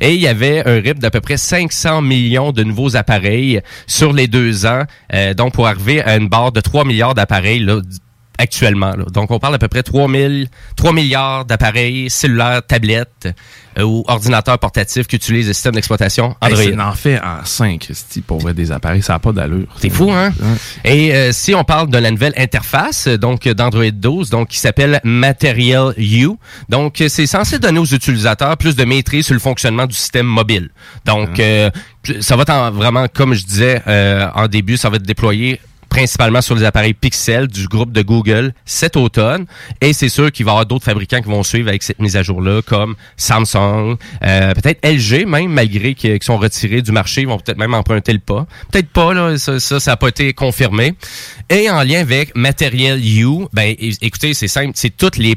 Et 0.00 0.14
il 0.14 0.20
y 0.20 0.28
avait 0.28 0.66
un 0.66 0.80
rythme 0.80 1.00
d'à 1.00 1.10
peu 1.10 1.20
près 1.20 1.36
500 1.36 2.02
millions 2.02 2.52
de 2.52 2.62
nouveaux 2.62 2.96
appareils 2.96 3.60
sur 3.86 4.12
les 4.12 4.28
deux 4.28 4.66
ans. 4.66 4.84
Euh, 5.12 5.34
donc, 5.34 5.52
pour 5.52 5.66
arriver 5.66 6.02
à 6.02 6.16
une 6.16 6.28
barre 6.28 6.52
de 6.52 6.60
3 6.60 6.84
milliards 6.84 7.14
d'appareils 7.14 7.66
actuellement. 8.38 8.92
là. 8.96 9.04
Donc, 9.12 9.30
on 9.30 9.38
parle 9.38 9.54
à 9.54 9.58
peu 9.58 9.68
près 9.68 9.82
3, 9.82 10.10
000 10.10 10.32
3 10.76 10.92
milliards 10.92 11.44
d'appareils 11.44 12.10
cellulaires, 12.10 12.62
tablettes 12.66 13.28
euh, 13.78 13.82
ou 13.82 14.04
ordinateurs 14.08 14.58
portatifs 14.58 15.06
qui 15.06 15.16
utilisent 15.16 15.48
le 15.48 15.52
système 15.52 15.74
d'exploitation 15.74 16.34
Android. 16.40 16.60
Hey, 16.62 16.80
en 16.80 16.92
fait 16.92 17.18
en 17.20 17.44
5, 17.44 17.80
Christy, 17.80 18.20
pour 18.22 18.38
vrai, 18.40 18.54
des 18.54 18.72
appareils. 18.72 19.02
Ça 19.02 19.14
n'a 19.14 19.18
pas 19.18 19.32
d'allure. 19.32 19.66
C'est 19.78 19.90
fou, 19.90 20.10
hein? 20.10 20.32
Et 20.84 21.14
euh, 21.14 21.32
si 21.32 21.54
on 21.54 21.64
parle 21.64 21.90
de 21.90 21.98
la 21.98 22.10
nouvelle 22.10 22.34
interface, 22.36 23.08
donc 23.08 23.46
d'Android 23.48 23.90
12, 23.90 24.30
donc 24.30 24.48
qui 24.48 24.58
s'appelle 24.58 25.00
Material 25.04 25.94
U, 25.98 26.28
donc 26.68 27.02
c'est 27.08 27.26
censé 27.26 27.58
donner 27.58 27.78
aux 27.78 27.84
utilisateurs 27.86 28.56
plus 28.56 28.76
de 28.76 28.84
maîtrise 28.84 29.26
sur 29.26 29.34
le 29.34 29.40
fonctionnement 29.40 29.86
du 29.86 29.94
système 29.94 30.26
mobile. 30.26 30.70
Donc, 31.04 31.38
euh, 31.40 31.70
ça 32.20 32.36
va 32.36 32.42
être 32.42 32.50
en- 32.50 32.70
vraiment, 32.70 33.06
comme 33.12 33.34
je 33.34 33.44
disais 33.44 33.82
euh, 33.86 34.26
en 34.34 34.46
début, 34.48 34.76
ça 34.76 34.88
va 34.90 34.96
être 34.96 35.02
déployé 35.02 35.60
principalement 35.96 36.42
sur 36.42 36.54
les 36.54 36.64
appareils 36.64 36.92
Pixel 36.92 37.46
du 37.48 37.68
groupe 37.68 37.90
de 37.90 38.02
Google 38.02 38.52
cet 38.66 38.98
automne. 38.98 39.46
Et 39.80 39.94
c'est 39.94 40.10
sûr 40.10 40.30
qu'il 40.30 40.44
va 40.44 40.50
y 40.50 40.52
avoir 40.52 40.66
d'autres 40.66 40.84
fabricants 40.84 41.22
qui 41.22 41.28
vont 41.30 41.42
suivre 41.42 41.68
avec 41.70 41.82
cette 41.82 42.00
mise 42.00 42.18
à 42.18 42.22
jour-là, 42.22 42.60
comme 42.60 42.96
Samsung, 43.16 43.96
euh, 44.22 44.52
peut-être 44.52 44.86
LG 44.86 45.24
même, 45.26 45.50
malgré 45.50 45.94
qu'ils 45.94 46.22
sont 46.22 46.36
retirés 46.36 46.82
du 46.82 46.92
marché, 46.92 47.22
ils 47.22 47.28
vont 47.28 47.38
peut-être 47.38 47.56
même 47.56 47.72
emprunter 47.72 48.12
le 48.12 48.18
pas. 48.18 48.46
Peut-être 48.70 48.90
pas, 48.90 49.14
là, 49.14 49.38
ça, 49.38 49.58
ça, 49.58 49.78
n'a 49.86 49.96
pas 49.96 50.08
été 50.08 50.34
confirmé. 50.34 50.92
Et 51.48 51.70
en 51.70 51.82
lien 51.82 52.00
avec 52.00 52.36
Material 52.36 53.00
U, 53.02 53.46
ben 53.54 53.74
écoutez, 53.78 54.34
c'est 54.34 54.48
simple, 54.48 54.72
c'est 54.74 54.94
toutes 54.94 55.16
les 55.16 55.34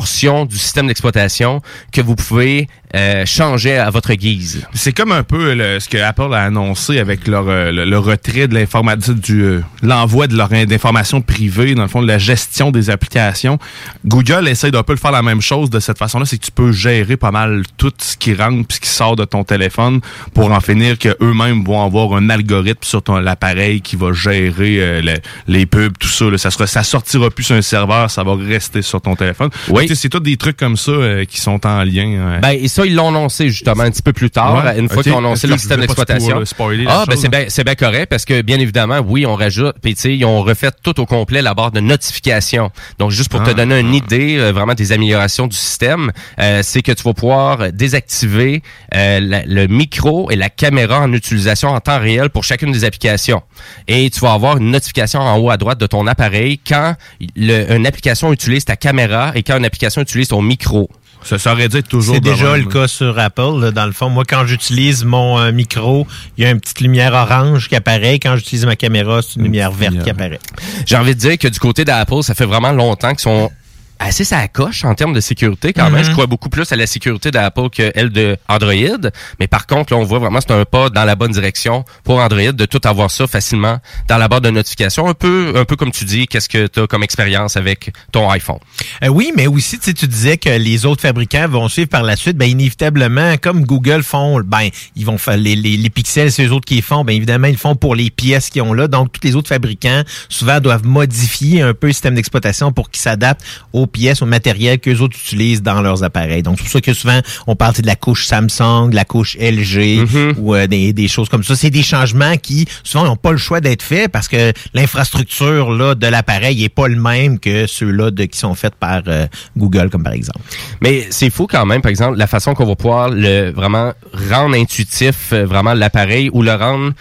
portions 0.00 0.44
du 0.44 0.58
système 0.58 0.88
d'exploitation 0.88 1.62
que 1.90 2.02
vous 2.02 2.16
pouvez 2.16 2.68
euh, 2.94 3.24
changer 3.26 3.78
à 3.78 3.88
votre 3.90 4.12
guise. 4.14 4.62
C'est 4.74 4.92
comme 4.92 5.10
un 5.10 5.22
peu 5.22 5.54
le- 5.54 5.80
ce 5.80 5.88
que 5.88 5.96
Apple 5.96 6.32
a 6.34 6.42
annoncé 6.44 6.98
avec 6.98 7.26
leur, 7.26 7.46
euh, 7.48 7.72
le, 7.72 7.84
le 7.86 7.98
retrait 7.98 8.46
de 8.46 8.54
l'information 8.54 9.14
du 9.14 9.42
euh, 9.42 9.60
l'envoi 9.82 10.26
de 10.26 10.36
leur 10.36 10.52
in- 10.52 10.66
d'informations 10.66 11.22
privées, 11.22 11.74
dans 11.74 11.82
le 11.82 11.88
fond 11.88 12.02
de 12.02 12.06
la 12.06 12.18
gestion 12.18 12.70
des 12.70 12.90
applications. 12.90 13.58
Google 14.04 14.48
essaie 14.48 14.70
d'un 14.70 14.82
peu 14.82 14.94
de 14.94 15.00
faire 15.00 15.12
la 15.12 15.22
même 15.22 15.40
chose 15.40 15.70
de 15.70 15.80
cette 15.80 15.98
façon-là, 15.98 16.26
c'est 16.26 16.36
que 16.38 16.44
tu 16.44 16.52
peux 16.52 16.72
gérer 16.72 17.16
pas 17.16 17.30
mal 17.30 17.62
tout 17.78 17.92
ce 17.98 18.16
qui 18.18 18.34
rentre 18.34 18.66
puis 18.68 18.76
ce 18.76 18.80
qui 18.80 18.88
sort 18.90 19.16
de 19.16 19.24
ton 19.24 19.44
téléphone 19.44 20.00
pour 20.34 20.52
en 20.52 20.60
finir 20.60 20.98
que 20.98 21.16
eux-mêmes 21.22 21.64
vont 21.64 21.82
avoir 21.82 22.12
un 22.14 22.28
algorithme 22.28 22.84
sur 22.84 23.02
ton 23.02 23.16
l'appareil 23.16 23.80
qui 23.80 23.96
va 23.96 24.12
gérer 24.12 24.76
euh, 24.80 25.00
le- 25.02 25.18
les 25.48 25.64
pubs, 25.64 25.96
tout 25.98 26.08
ça. 26.08 26.26
là. 26.26 26.36
Ça 26.36 26.50
sera, 26.50 26.66
ça 26.66 26.82
sortira 26.82 27.30
plus 27.30 27.44
sur 27.44 27.56
un 27.56 27.62
serveur, 27.62 28.10
ça 28.10 28.22
va 28.22 28.34
rester 28.36 28.82
sur 28.82 29.00
ton 29.00 29.16
téléphone. 29.16 29.48
Oui. 29.70 29.85
C'est 29.94 30.08
tous 30.08 30.20
des 30.20 30.36
trucs 30.36 30.56
comme 30.56 30.76
ça 30.76 30.90
euh, 30.90 31.24
qui 31.24 31.40
sont 31.40 31.64
en 31.66 31.84
lien. 31.84 32.06
euh, 32.18 32.38
Ben, 32.40 32.50
et 32.50 32.68
ça, 32.68 32.84
ils 32.84 32.94
l'ont 32.94 33.08
annoncé 33.08 33.48
justement 33.48 33.82
un 33.84 33.90
petit 33.90 34.02
peu 34.02 34.12
plus 34.12 34.30
tard, 34.30 34.64
Ouais, 34.64 34.78
une 34.78 34.88
fois 34.88 35.02
qu'ils 35.02 35.12
ont 35.12 35.18
annoncé 35.18 35.46
leur 35.46 35.58
système 35.58 35.80
d'exploitation. 35.80 36.42
Ah, 36.88 37.04
ben 37.06 37.16
c'est 37.16 37.26
hein? 37.26 37.30
bien, 37.30 37.44
c'est 37.48 37.64
bien 37.64 37.74
correct 37.74 38.06
parce 38.08 38.24
que 38.24 38.42
bien 38.42 38.58
évidemment, 38.58 38.98
oui, 39.06 39.26
on 39.26 39.34
rajoute, 39.36 39.76
puis 39.82 39.94
tu 39.94 40.00
sais, 40.02 40.16
ils 40.16 40.24
ont 40.24 40.42
refait 40.42 40.70
tout 40.82 40.98
au 41.00 41.06
complet 41.06 41.42
la 41.42 41.54
barre 41.54 41.70
de 41.72 41.80
notification. 41.80 42.70
Donc 42.98 43.10
juste 43.10 43.30
pour 43.30 43.42
te 43.42 43.50
Ah. 43.50 43.54
donner 43.54 43.78
une 43.80 43.94
idée, 43.94 44.36
euh, 44.38 44.52
vraiment 44.52 44.74
des 44.74 44.92
améliorations 44.92 45.46
du 45.46 45.56
système, 45.56 46.10
euh, 46.38 46.60
c'est 46.62 46.82
que 46.82 46.92
tu 46.92 47.02
vas 47.02 47.14
pouvoir 47.14 47.72
désactiver 47.72 48.62
euh, 48.94 49.20
la- 49.20 49.44
le 49.44 49.66
micro 49.66 50.30
et 50.30 50.36
la 50.36 50.48
caméra 50.48 51.00
en 51.00 51.12
utilisation 51.12 51.68
en 51.70 51.80
temps 51.80 51.98
réel 52.00 52.30
pour 52.30 52.44
chacune 52.44 52.72
des 52.72 52.84
applications. 52.84 53.42
Et 53.88 54.08
tu 54.10 54.20
vas 54.20 54.32
avoir 54.32 54.56
une 54.58 54.70
notification 54.70 55.20
en 55.20 55.36
haut 55.38 55.50
à 55.50 55.56
droite 55.56 55.78
de 55.78 55.86
ton 55.86 56.06
appareil 56.06 56.58
quand 56.58 56.94
le- 57.36 57.72
une 57.76 57.86
application 57.86 58.32
utilise 58.32 58.64
ta 58.64 58.76
caméra 58.76 59.32
et 59.34 59.42
quand 59.42 59.58
une 59.58 59.64
application 59.66 60.00
utilise 60.02 60.28
ton 60.28 60.42
micro. 60.42 60.88
Ça, 61.22 61.38
ça 61.38 61.52
aurait 61.52 61.68
dû 61.68 61.78
être 61.78 61.88
toujours 61.88 62.14
C'est 62.14 62.20
déjà 62.20 62.52
même. 62.52 62.64
le 62.64 62.70
cas 62.70 62.86
sur 62.86 63.18
Apple. 63.18 63.60
là, 63.60 63.70
dans 63.72 63.86
le 63.86 63.92
fond, 63.92 64.08
moi, 64.08 64.24
quand 64.28 64.46
j'utilise 64.46 65.04
mon 65.04 65.38
euh, 65.40 65.50
micro, 65.50 66.06
il 66.36 66.44
y 66.44 66.46
a 66.46 66.50
une 66.50 66.60
petite 66.60 66.80
lumière 66.80 67.14
orange 67.14 67.68
qui 67.68 67.74
apparaît. 67.74 68.20
Quand 68.20 68.36
j'utilise 68.36 68.64
ma 68.64 68.76
caméra, 68.76 69.22
c'est 69.22 69.36
une 69.36 69.42
lumière 69.42 69.72
verte 69.72 70.02
qui 70.04 70.10
apparaît. 70.10 70.38
J'ai 70.86 70.96
envie 70.96 71.14
de 71.14 71.20
dire 71.20 71.36
que 71.38 71.48
du 71.48 71.58
côté 71.58 71.84
d'Apple, 71.84 72.22
ça 72.22 72.34
fait 72.34 72.44
vraiment 72.44 72.70
longtemps 72.70 73.10
qu'ils 73.10 73.20
sont 73.20 73.50
assez 73.98 74.24
ça 74.24 74.46
coche 74.48 74.84
en 74.84 74.94
termes 74.94 75.12
de 75.12 75.20
sécurité 75.20 75.72
quand 75.72 75.90
même. 75.90 76.00
Mhm. 76.00 76.04
Je 76.04 76.10
crois 76.12 76.26
beaucoup 76.26 76.48
plus 76.48 76.70
à 76.72 76.76
la 76.76 76.86
sécurité 76.86 77.30
d'Apple 77.30 77.70
que 77.70 77.92
elle 77.94 78.10
de 78.10 78.36
Android. 78.48 79.10
Mais 79.40 79.46
par 79.46 79.66
contre, 79.66 79.92
là, 79.92 79.98
on 79.98 80.04
voit 80.04 80.18
vraiment 80.18 80.40
c'est 80.40 80.52
un 80.52 80.64
pas 80.64 80.90
dans 80.90 81.04
la 81.04 81.14
bonne 81.14 81.32
direction 81.32 81.84
pour 82.04 82.18
Android 82.18 82.52
de 82.52 82.66
tout 82.66 82.80
avoir 82.84 83.10
ça 83.10 83.26
facilement 83.26 83.78
dans 84.08 84.18
la 84.18 84.28
barre 84.28 84.40
de 84.40 84.50
notification. 84.50 85.08
Un 85.08 85.14
peu, 85.14 85.52
un 85.56 85.64
peu 85.64 85.76
comme 85.76 85.90
tu 85.90 86.04
dis, 86.04 86.26
qu'est-ce 86.26 86.48
que 86.48 86.66
tu 86.66 86.80
as 86.80 86.86
comme 86.86 87.02
expérience 87.02 87.56
avec 87.56 87.92
ton 88.12 88.30
iPhone? 88.30 88.58
Euh, 89.02 89.08
oui, 89.08 89.32
mais 89.36 89.46
aussi, 89.46 89.78
tu 89.78 89.86
sais, 89.86 89.94
tu 89.94 90.06
disais 90.06 90.36
que 90.36 90.50
les 90.50 90.86
autres 90.86 91.02
fabricants 91.02 91.48
vont 91.48 91.68
suivre 91.68 91.88
par 91.88 92.02
la 92.02 92.16
suite. 92.16 92.36
Ben, 92.36 92.46
inévitablement, 92.46 93.36
comme 93.36 93.64
Google 93.64 94.02
font, 94.02 94.40
ben, 94.40 94.68
ils 94.94 95.04
vont 95.04 95.18
faire 95.18 95.36
les, 95.36 95.56
les, 95.56 95.76
les 95.76 95.90
pixels, 95.90 96.32
c'est 96.32 96.46
eux 96.46 96.52
autres 96.52 96.66
qui 96.66 96.76
les 96.76 96.82
font. 96.82 97.04
Ben, 97.04 97.14
évidemment, 97.14 97.46
ils 97.46 97.52
le 97.52 97.58
font 97.58 97.76
pour 97.76 97.94
les 97.94 98.10
pièces 98.10 98.50
qu'ils 98.50 98.62
ont 98.62 98.72
là. 98.72 98.88
Donc, 98.88 99.12
tous 99.12 99.26
les 99.26 99.36
autres 99.36 99.48
fabricants, 99.48 100.02
souvent, 100.28 100.60
doivent 100.60 100.86
modifier 100.86 101.62
un 101.62 101.74
peu 101.74 101.88
le 101.88 101.92
système 101.92 102.14
d'exploitation 102.14 102.72
pour 102.72 102.90
qu'il 102.90 103.00
s'adapte 103.00 103.42
aux 103.72 103.85
aux 103.86 103.88
pièces, 103.88 104.20
au 104.22 104.26
matériel 104.26 104.78
qu'eux 104.80 104.98
autres 104.98 105.16
utilisent 105.16 105.62
dans 105.62 105.80
leurs 105.80 106.02
appareils. 106.02 106.42
Donc, 106.42 106.56
c'est 106.58 106.64
pour 106.64 106.72
ça 106.72 106.80
que 106.80 106.92
souvent, 106.92 107.20
on 107.46 107.54
parle 107.56 107.74
de 107.74 107.86
la 107.86 107.94
couche 107.96 108.26
Samsung, 108.26 108.90
de 108.90 108.94
la 108.94 109.04
couche 109.04 109.36
LG 109.38 110.04
ou 110.38 110.54
euh, 110.54 110.66
des, 110.66 110.92
des 110.92 111.08
choses 111.08 111.28
comme 111.28 111.44
ça. 111.44 111.54
C'est 111.56 111.70
des 111.70 111.82
changements 111.82 112.36
qui, 112.36 112.66
souvent, 112.82 113.04
n'ont 113.04 113.16
pas 113.16 113.30
le 113.32 113.38
choix 113.38 113.60
d'être 113.60 113.82
faits 113.82 114.10
parce 114.10 114.28
que 114.28 114.52
l'infrastructure 114.74 115.70
là 115.72 115.94
de 115.94 116.06
l'appareil 116.06 116.64
est 116.64 116.68
pas 116.68 116.88
le 116.88 116.96
même 117.00 117.38
que 117.38 117.66
ceux-là 117.66 118.10
de- 118.10 118.24
qui 118.24 118.38
sont 118.38 118.54
faits 118.54 118.74
par 118.74 119.02
euh, 119.06 119.26
Google, 119.56 119.90
comme 119.90 120.02
par 120.02 120.12
exemple. 120.14 120.40
Mais 120.80 121.06
c'est 121.10 121.30
fou 121.30 121.46
quand 121.46 121.66
même, 121.66 121.82
par 121.82 121.90
exemple, 121.90 122.16
la 122.18 122.26
façon 122.26 122.54
qu'on 122.54 122.66
va 122.66 122.74
pouvoir 122.76 123.10
le 123.10 123.50
vraiment 123.50 123.92
rendre 124.30 124.56
intuitif, 124.56 125.32
euh, 125.32 125.44
vraiment 125.46 125.74
l'appareil 125.74 126.30
ou 126.32 126.42
le 126.42 126.54
rendre 126.54 126.92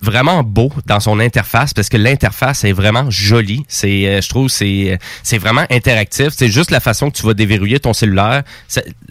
vraiment 0.00 0.42
beau 0.42 0.72
dans 0.86 1.00
son 1.00 1.20
interface 1.20 1.74
parce 1.74 1.88
que 1.88 1.96
l'interface 1.96 2.64
est 2.64 2.72
vraiment 2.72 3.10
jolie. 3.10 3.64
C'est, 3.68 4.06
euh, 4.06 4.20
je 4.20 4.28
trouve, 4.28 4.48
c'est, 4.48 4.98
c'est 5.22 5.38
vraiment 5.38 5.64
interactif. 5.70 6.28
C'est 6.30 6.48
juste 6.48 6.70
la 6.70 6.80
façon 6.80 7.10
que 7.10 7.16
tu 7.16 7.26
vas 7.26 7.34
déverrouiller 7.34 7.80
ton 7.80 7.92
cellulaire. 7.92 8.42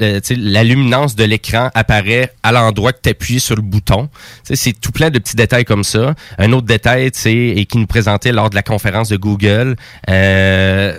Euh, 0.01 0.19
la 0.29 0.63
luminance 0.63 1.15
de 1.15 1.23
l'écran 1.23 1.69
apparaît 1.73 2.31
à 2.43 2.51
l'endroit 2.51 2.93
que 2.93 3.01
tu 3.03 3.09
appuies 3.09 3.39
sur 3.39 3.55
le 3.55 3.61
bouton. 3.61 4.09
C'est 4.43 4.79
tout 4.79 4.91
plein 4.91 5.09
de 5.09 5.19
petits 5.19 5.35
détails 5.35 5.65
comme 5.65 5.83
ça. 5.83 6.15
Un 6.37 6.51
autre 6.53 6.67
détail, 6.67 7.11
et 7.25 7.65
qui 7.65 7.77
nous 7.77 7.87
présentait 7.87 8.31
lors 8.31 8.49
de 8.49 8.55
la 8.55 8.63
conférence 8.63 9.09
de 9.09 9.17
Google. 9.17 9.75
Euh, 10.09 10.97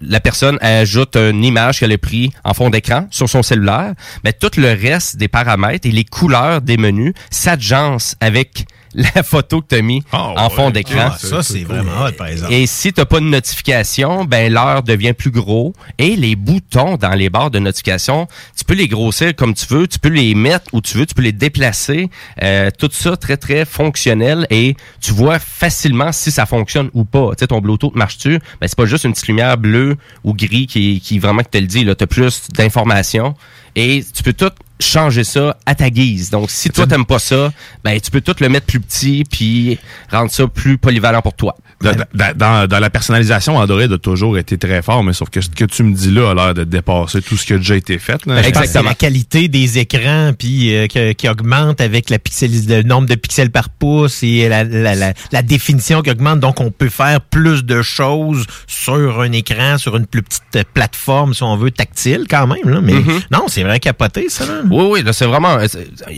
la, 0.00 0.20
personne 0.20 0.58
ajoute 0.60 1.16
une 1.16 1.44
image 1.44 1.80
qu'elle 1.80 1.92
a 1.92 1.98
pris 1.98 2.32
en 2.44 2.54
fond 2.54 2.70
d'écran 2.70 3.06
sur 3.10 3.28
son 3.28 3.42
cellulaire, 3.42 3.94
mais 4.24 4.32
tout 4.32 4.50
le 4.56 4.68
reste 4.68 5.16
des 5.16 5.28
paramètres 5.28 5.86
et 5.86 5.92
les 5.92 6.04
couleurs 6.04 6.60
des 6.60 6.76
menus 6.76 7.12
s'agencent 7.30 8.16
avec 8.20 8.66
la 8.98 9.22
photo 9.22 9.60
que 9.60 9.68
tu 9.68 9.74
as 9.76 9.82
mis 9.82 10.02
en 10.12 10.50
fond 10.50 10.70
d'écran. 10.70 11.10
Ah, 11.12 11.18
ça, 11.18 11.42
c'est 11.42 11.64
vraiment 11.64 12.04
hot, 12.04 12.12
par 12.12 12.26
exemple. 12.26 12.52
Et 12.52 12.66
si 12.66 12.92
tu 12.92 13.04
pas 13.04 13.20
de 13.20 13.24
notification, 13.24 14.24
ben 14.24 14.52
l'heure 14.52 14.82
devient 14.82 15.12
plus 15.12 15.30
gros 15.30 15.72
et 15.98 16.16
les 16.16 16.36
boutons 16.36 16.96
dans 16.96 17.14
les 17.14 17.30
barres 17.30 17.50
de 17.50 17.58
notification, 17.58 18.26
tu 18.56 18.64
peux 18.64 18.74
les 18.74 18.88
grossir 18.88 19.34
comme 19.34 19.54
tu 19.54 19.66
veux, 19.66 19.86
tu 19.86 19.98
peux 19.98 20.08
les 20.08 20.34
mettre 20.34 20.66
où 20.72 20.80
tu 20.80 20.98
veux, 20.98 21.06
tu 21.06 21.14
peux 21.14 21.22
les 21.22 21.32
déplacer, 21.32 22.10
euh, 22.42 22.70
tout 22.76 22.90
ça 22.92 23.16
très 23.16 23.36
très 23.36 23.64
fonctionnel 23.64 24.46
et 24.50 24.76
tu 25.00 25.12
vois 25.12 25.38
facilement 25.38 26.12
si 26.12 26.30
ça 26.30 26.44
fonctionne 26.44 26.90
ou 26.92 27.04
pas. 27.04 27.30
Tu 27.30 27.40
sais 27.40 27.46
ton 27.46 27.60
Bluetooth 27.60 27.94
marche-tu? 27.94 28.40
Ben 28.60 28.66
c'est 28.66 28.76
pas 28.76 28.86
juste 28.86 29.04
une 29.04 29.12
petite 29.12 29.28
lumière 29.28 29.56
bleue 29.56 29.96
ou 30.24 30.34
gris 30.34 30.66
qui 30.66 31.00
qui 31.00 31.18
vraiment 31.18 31.42
te 31.42 31.58
le 31.58 31.66
dit 31.66 31.84
là, 31.84 31.94
tu 31.94 32.04
as 32.04 32.06
plus 32.06 32.48
d'informations 32.50 33.34
et 33.76 34.04
tu 34.12 34.22
peux 34.22 34.32
tout 34.32 34.50
changer 34.80 35.24
ça 35.24 35.56
à 35.66 35.74
ta 35.74 35.90
guise. 35.90 36.30
Donc 36.30 36.50
si 36.50 36.70
toi 36.70 36.86
t'aimes 36.86 37.06
pas 37.06 37.18
ça, 37.18 37.52
ben 37.84 37.98
tu 38.00 38.10
peux 38.10 38.20
tout 38.20 38.34
le 38.40 38.48
mettre 38.48 38.66
plus 38.66 38.80
petit 38.80 39.24
puis 39.30 39.78
rendre 40.10 40.30
ça 40.30 40.46
plus 40.46 40.78
polyvalent 40.78 41.22
pour 41.22 41.34
toi. 41.34 41.56
Dans, 41.80 41.94
dans- 42.36 42.66
dans- 42.68 42.78
la 42.80 42.90
personnalisation, 42.90 43.56
Android 43.56 43.80
a 43.82 43.98
toujours 43.98 44.36
été 44.36 44.58
très 44.58 44.82
fort, 44.82 45.04
mais 45.04 45.12
sauf 45.12 45.30
que 45.30 45.40
ce 45.40 45.48
que 45.48 45.64
tu 45.64 45.84
me 45.84 45.94
dis 45.94 46.10
là 46.10 46.30
a 46.30 46.34
l'air 46.34 46.54
de 46.54 46.64
dépasser 46.64 47.22
tout 47.22 47.36
ce 47.36 47.46
qui 47.46 47.52
a 47.52 47.56
déjà 47.58 47.76
été 47.76 47.98
fait. 47.98 48.24
là. 48.26 48.34
Ben, 48.34 48.42
c'est 48.66 48.82
la 48.82 48.94
qualité 48.94 49.46
des 49.48 49.78
écrans 49.78 50.32
puis 50.36 50.74
euh, 50.74 50.86
que- 50.88 51.12
qui 51.12 51.28
augmente 51.28 51.80
avec 51.80 52.10
la 52.10 52.18
pixelis- 52.18 52.66
le 52.68 52.82
nombre 52.82 53.06
de 53.08 53.14
pixels 53.14 53.50
par 53.50 53.68
pouce 53.68 54.22
et 54.24 54.48
la, 54.48 54.64
la, 54.64 54.94
la, 54.96 55.12
la 55.30 55.42
définition 55.42 56.02
qui 56.02 56.10
augmente. 56.10 56.40
Donc, 56.40 56.60
on 56.60 56.70
peut 56.72 56.88
faire 56.88 57.20
plus 57.20 57.64
de 57.64 57.80
choses 57.82 58.44
sur 58.66 59.20
un 59.20 59.30
écran, 59.32 59.78
sur 59.78 59.96
une 59.96 60.06
plus 60.06 60.22
petite 60.22 60.64
plateforme, 60.74 61.32
si 61.34 61.42
on 61.44 61.56
veut, 61.56 61.70
tactile 61.70 62.26
quand 62.28 62.46
même. 62.48 62.68
Là. 62.68 62.80
Mais 62.82 62.94
Mhm. 62.94 63.20
non, 63.30 63.44
c'est 63.46 63.62
vrai 63.62 63.78
capoté, 63.78 64.28
ça. 64.28 64.46
Là. 64.46 64.62
Oui, 64.70 64.84
oui, 64.90 65.02
là, 65.02 65.12
c'est 65.12 65.26
vraiment. 65.26 65.56
euh, 65.58 65.66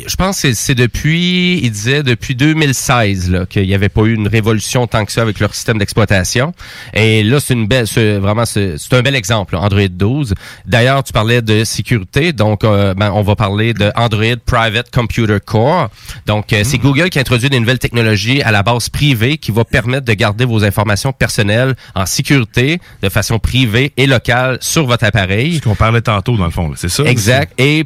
Je 0.06 0.16
pense 0.16 0.42
que 0.42 0.52
c'est- 0.52 0.74
depuis, 0.74 1.58
il 1.62 1.70
disait, 1.70 2.02
depuis 2.02 2.34
2016 2.34 3.30
là, 3.30 3.46
qu'il 3.46 3.66
n'y 3.66 3.74
avait 3.74 3.88
pas 3.88 4.02
eu 4.02 4.14
une 4.14 4.28
révolution 4.28 4.86
tant 4.86 5.04
que 5.04 5.12
ça 5.12 5.22
avec 5.22 5.38
leur 5.40 5.54
système 5.54 5.78
d'exploitation. 5.78 6.52
Et 6.94 7.22
là, 7.22 7.38
c'est 7.40 7.54
une 7.54 7.66
belle, 7.66 7.86
vraiment, 8.20 8.44
c'est 8.44 8.76
un 8.92 9.02
bel 9.02 9.14
exemple, 9.14 9.54
là, 9.54 9.60
Android 9.60 9.88
12. 9.88 10.34
D'ailleurs, 10.66 11.02
tu 11.04 11.12
parlais 11.12 11.42
de 11.42 11.64
sécurité, 11.64 12.32
donc 12.32 12.64
euh, 12.64 12.94
ben, 12.94 13.10
on 13.14 13.22
va 13.22 13.36
parler 13.36 13.74
de 13.74 13.90
Android 13.96 14.36
Private 14.44 14.90
Computer 14.92 15.38
Core. 15.44 15.88
Donc, 16.26 16.52
euh, 16.52 16.62
c'est 16.64 16.78
Google 16.78 17.10
qui 17.10 17.18
introduit 17.18 17.50
des 17.50 17.60
nouvelles 17.60 17.78
technologies 17.78 18.42
à 18.42 18.50
la 18.52 18.62
base 18.62 18.88
privée 18.88 19.38
qui 19.38 19.50
va 19.52 19.64
permettre 19.64 20.06
de 20.06 20.12
garder 20.14 20.44
vos 20.44 20.64
informations 20.64 21.12
personnelles 21.12 21.74
en 21.94 22.06
sécurité, 22.06 22.80
de 23.02 23.08
façon 23.08 23.38
privée 23.38 23.92
et 23.96 24.06
locale 24.06 24.58
sur 24.60 24.86
votre 24.86 25.04
appareil. 25.04 25.56
Ce 25.56 25.60
qu'on 25.62 25.74
parlait 25.74 26.00
tantôt, 26.00 26.36
dans 26.36 26.44
le 26.46 26.50
fond, 26.50 26.72
c'est 26.76 26.88
ça? 26.88 27.04
Exact. 27.04 27.52
Et 27.58 27.84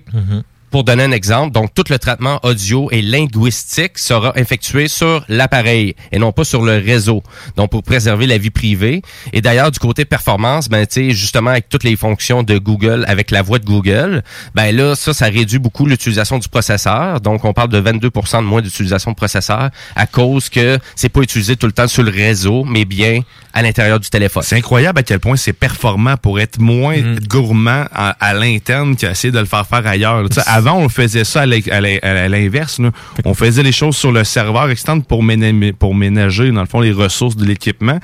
pour 0.75 0.83
donner 0.83 1.05
un 1.05 1.13
exemple, 1.13 1.53
donc 1.53 1.73
tout 1.73 1.85
le 1.89 2.01
traitement 2.01 2.41
audio 2.43 2.89
et 2.91 3.01
linguistique 3.01 3.97
sera 3.97 4.33
effectué 4.35 4.89
sur 4.89 5.25
l'appareil 5.29 5.95
et 6.11 6.19
non 6.19 6.33
pas 6.33 6.43
sur 6.43 6.63
le 6.63 6.79
réseau. 6.79 7.23
Donc 7.57 7.71
pour 7.71 7.85
préserver 7.85 8.27
la 8.27 8.39
vie 8.39 8.51
privée. 8.51 9.01
Et 9.33 9.41
d'ailleurs 9.41 9.71
du 9.71 9.79
côté 9.79 10.05
performance, 10.05 10.69
ben 10.69 10.85
tu 10.85 10.95
sais 10.95 11.11
justement 11.13 11.51
avec 11.51 11.69
toutes 11.69 11.85
les 11.85 11.95
fonctions 11.95 12.43
de 12.43 12.59
Google 12.59 13.05
avec 13.07 13.31
la 13.31 13.43
voix 13.43 13.61
de 13.61 13.65
Google, 13.65 14.25
ben 14.57 14.75
là 14.75 14.97
ça 14.97 15.15
ça 15.15 15.27
réduit 15.27 15.61
beaucoup 15.61 15.87
l'utilisation 15.87 16.41
du 16.41 16.49
processeur. 16.49 17.21
Donc 17.21 17.45
on 17.45 17.53
parle 17.53 17.69
de 17.69 17.79
22 17.79 18.11
de 18.11 18.41
moins 18.41 18.61
d'utilisation 18.61 19.13
de 19.13 19.17
processeur 19.17 19.71
à 19.95 20.07
cause 20.09 20.49
que 20.49 20.81
c'est 20.97 21.09
pas 21.09 21.21
utilisé 21.21 21.55
tout 21.55 21.67
le 21.67 21.73
temps 21.73 21.87
sur 21.87 22.03
le 22.03 22.11
réseau, 22.11 22.65
mais 22.65 22.85
bien 22.85 23.21
à 23.53 23.63
l'intérieur 23.63 24.01
du 24.01 24.11
téléphone. 24.11 24.43
C'est 24.45 24.57
incroyable 24.57 24.99
à 24.99 25.03
quel 25.05 25.21
point 25.21 25.37
c'est 25.37 25.53
performant 25.53 26.17
pour 26.17 26.41
être 26.41 26.59
moins 26.59 26.97
gourmand 27.29 27.85
à, 27.95 28.17
à 28.19 28.35
l'interne 28.35 28.97
qu'à 28.97 29.13
essayer 29.13 29.31
de 29.31 29.39
le 29.39 29.45
faire 29.45 29.65
faire 29.65 29.87
ailleurs. 29.87 30.21
là. 30.25 30.29
Avant, 30.67 30.79
on 30.79 30.89
faisait 30.89 31.25
ça 31.25 31.43
à 31.43 31.47
l'in- 31.47 31.61
à 31.71 31.81
l'in- 31.81 31.99
à 32.03 32.29
l'inverse. 32.29 32.79
là. 32.79 32.91
On 33.25 33.35
faisait 33.35 33.63
les 33.63 33.73
choses 33.73 33.97
sur 33.97 34.13
le 34.13 34.25
serveur 34.25 34.71
externe 34.71 35.03
pour, 35.03 35.23
ména- 35.23 35.73
pour 35.73 35.95
ménager, 35.95 36.51
dans 36.53 36.61
le 36.63 36.67
fond, 36.67 36.81
les 36.81 36.93
ressources 36.93 37.37
de 37.37 37.45
l'équipement. 37.45 37.99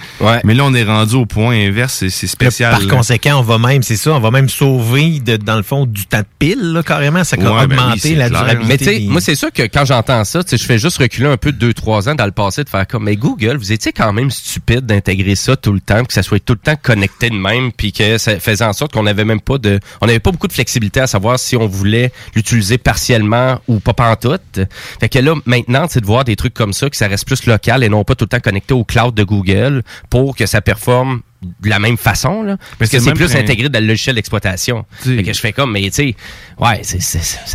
Mais 0.44 0.54
là, 0.54 0.64
on 0.64 0.74
est 0.74 0.84
rendu 0.84 1.14
au 1.14 1.26
point 1.26 1.54
inverse. 1.54 1.94
C'est- 1.94 2.10
C'est 2.10 2.26
spécial. 2.26 2.70
Par 2.72 2.80
là. 2.80 2.86
conséquent, 2.94 3.38
on 3.38 3.42
va 3.42 3.56
même, 3.58 3.82
c'est 3.82 3.96
ça, 3.96 4.12
on 4.12 4.20
va 4.20 4.30
même 4.30 4.48
sauver, 4.48 5.20
de, 5.20 5.36
dans 5.36 5.56
le 5.56 5.62
fond, 5.62 5.86
du 5.86 6.04
temps 6.06 6.18
de 6.20 6.24
pile, 6.38 6.72
là, 6.72 6.82
carrément. 6.82 7.24
Ça 7.24 7.36
va 7.36 7.42
Ouais, 7.60 7.66
ben 7.66 7.76
oui, 7.76 7.82
augmenter 7.82 7.98
c'est 8.00 8.14
la 8.14 8.28
clair. 8.28 8.40
durabilité. 8.44 8.68
Mais 8.68 8.78
tu 8.78 8.84
sais, 8.84 8.98
des- 8.98 9.06
moi, 9.08 9.20
c'est 9.20 9.34
sûr 9.34 9.50
que 9.52 9.62
quand 9.62 9.84
j'entends 9.86 10.24
ça, 10.24 10.42
tu 10.44 10.50
sais, 10.50 10.58
je 10.58 10.64
fais 10.64 10.78
juste 10.78 10.98
reculer 10.98 11.28
un 11.28 11.36
peu 11.36 11.52
de 11.52 11.58
2-3 11.58 12.08
ans 12.08 12.14
dans 12.14 12.26
le 12.26 12.32
passé 12.32 12.62
de 12.64 12.68
faire 12.68 12.86
comme, 12.86 13.04
mais 13.04 13.16
Google, 13.16 13.56
vous 13.56 13.72
étiez 13.72 13.92
quand 13.92 14.12
même 14.12 14.30
stupide 14.30 14.84
d'intégrer 14.86 15.34
ça 15.34 15.56
tout 15.56 15.72
le 15.72 15.80
temps, 15.80 16.04
que 16.04 16.12
ça 16.12 16.22
soit 16.22 16.44
tout 16.44 16.52
le 16.54 16.58
temps 16.58 16.76
connecté 16.80 17.30
de 17.30 17.36
même, 17.36 17.72
puis 17.72 17.92
que 17.92 18.18
ça 18.18 18.38
faisait 18.38 18.64
en 18.64 18.72
sorte 18.72 18.92
qu'on 18.92 19.04
n'avait 19.04 19.24
même 19.24 19.40
pas 19.40 19.56
de, 19.58 19.80
on 20.00 20.06
n'avait 20.06 20.18
pas 20.20 20.30
beaucoup 20.32 20.48
de 20.48 20.52
flexibilité 20.52 21.00
à 21.00 21.06
savoir 21.06 21.38
si 21.38 21.56
on 21.56 21.66
voulait 21.66 22.12
l'utiliser 22.34 22.49
partiellement 22.82 23.60
ou 23.68 23.80
pas 23.80 23.92
pantoute. 23.92 24.60
Fait 25.00 25.08
que 25.08 25.18
là, 25.18 25.34
maintenant, 25.46 25.86
c'est 25.88 26.00
de 26.00 26.06
voir 26.06 26.24
des 26.24 26.36
trucs 26.36 26.54
comme 26.54 26.72
ça, 26.72 26.90
que 26.90 26.96
ça 26.96 27.08
reste 27.08 27.26
plus 27.26 27.46
local 27.46 27.84
et 27.84 27.88
non 27.88 28.04
pas 28.04 28.14
tout 28.14 28.24
le 28.24 28.28
temps 28.28 28.40
connecté 28.40 28.74
au 28.74 28.84
cloud 28.84 29.14
de 29.14 29.24
Google 29.24 29.82
pour 30.08 30.36
que 30.36 30.46
ça 30.46 30.60
performe 30.60 31.22
de 31.42 31.68
la 31.70 31.78
même 31.78 31.96
façon, 31.96 32.42
là. 32.42 32.56
Parce 32.78 32.90
que 32.90 32.98
c'est 32.98 33.14
plus 33.14 33.34
un- 33.34 33.40
intégré 33.40 33.68
dans 33.68 33.80
le 33.80 33.86
logiciel 33.86 34.14
d'exploitation. 34.16 34.84
Fait 35.02 35.22
que 35.22 35.32
je 35.32 35.40
fais 35.40 35.52
comme, 35.52 35.72
mais 35.72 35.82
tu 35.84 35.90
sais, 35.92 36.16
ouais, 36.58 36.80
c'est, 36.82 36.98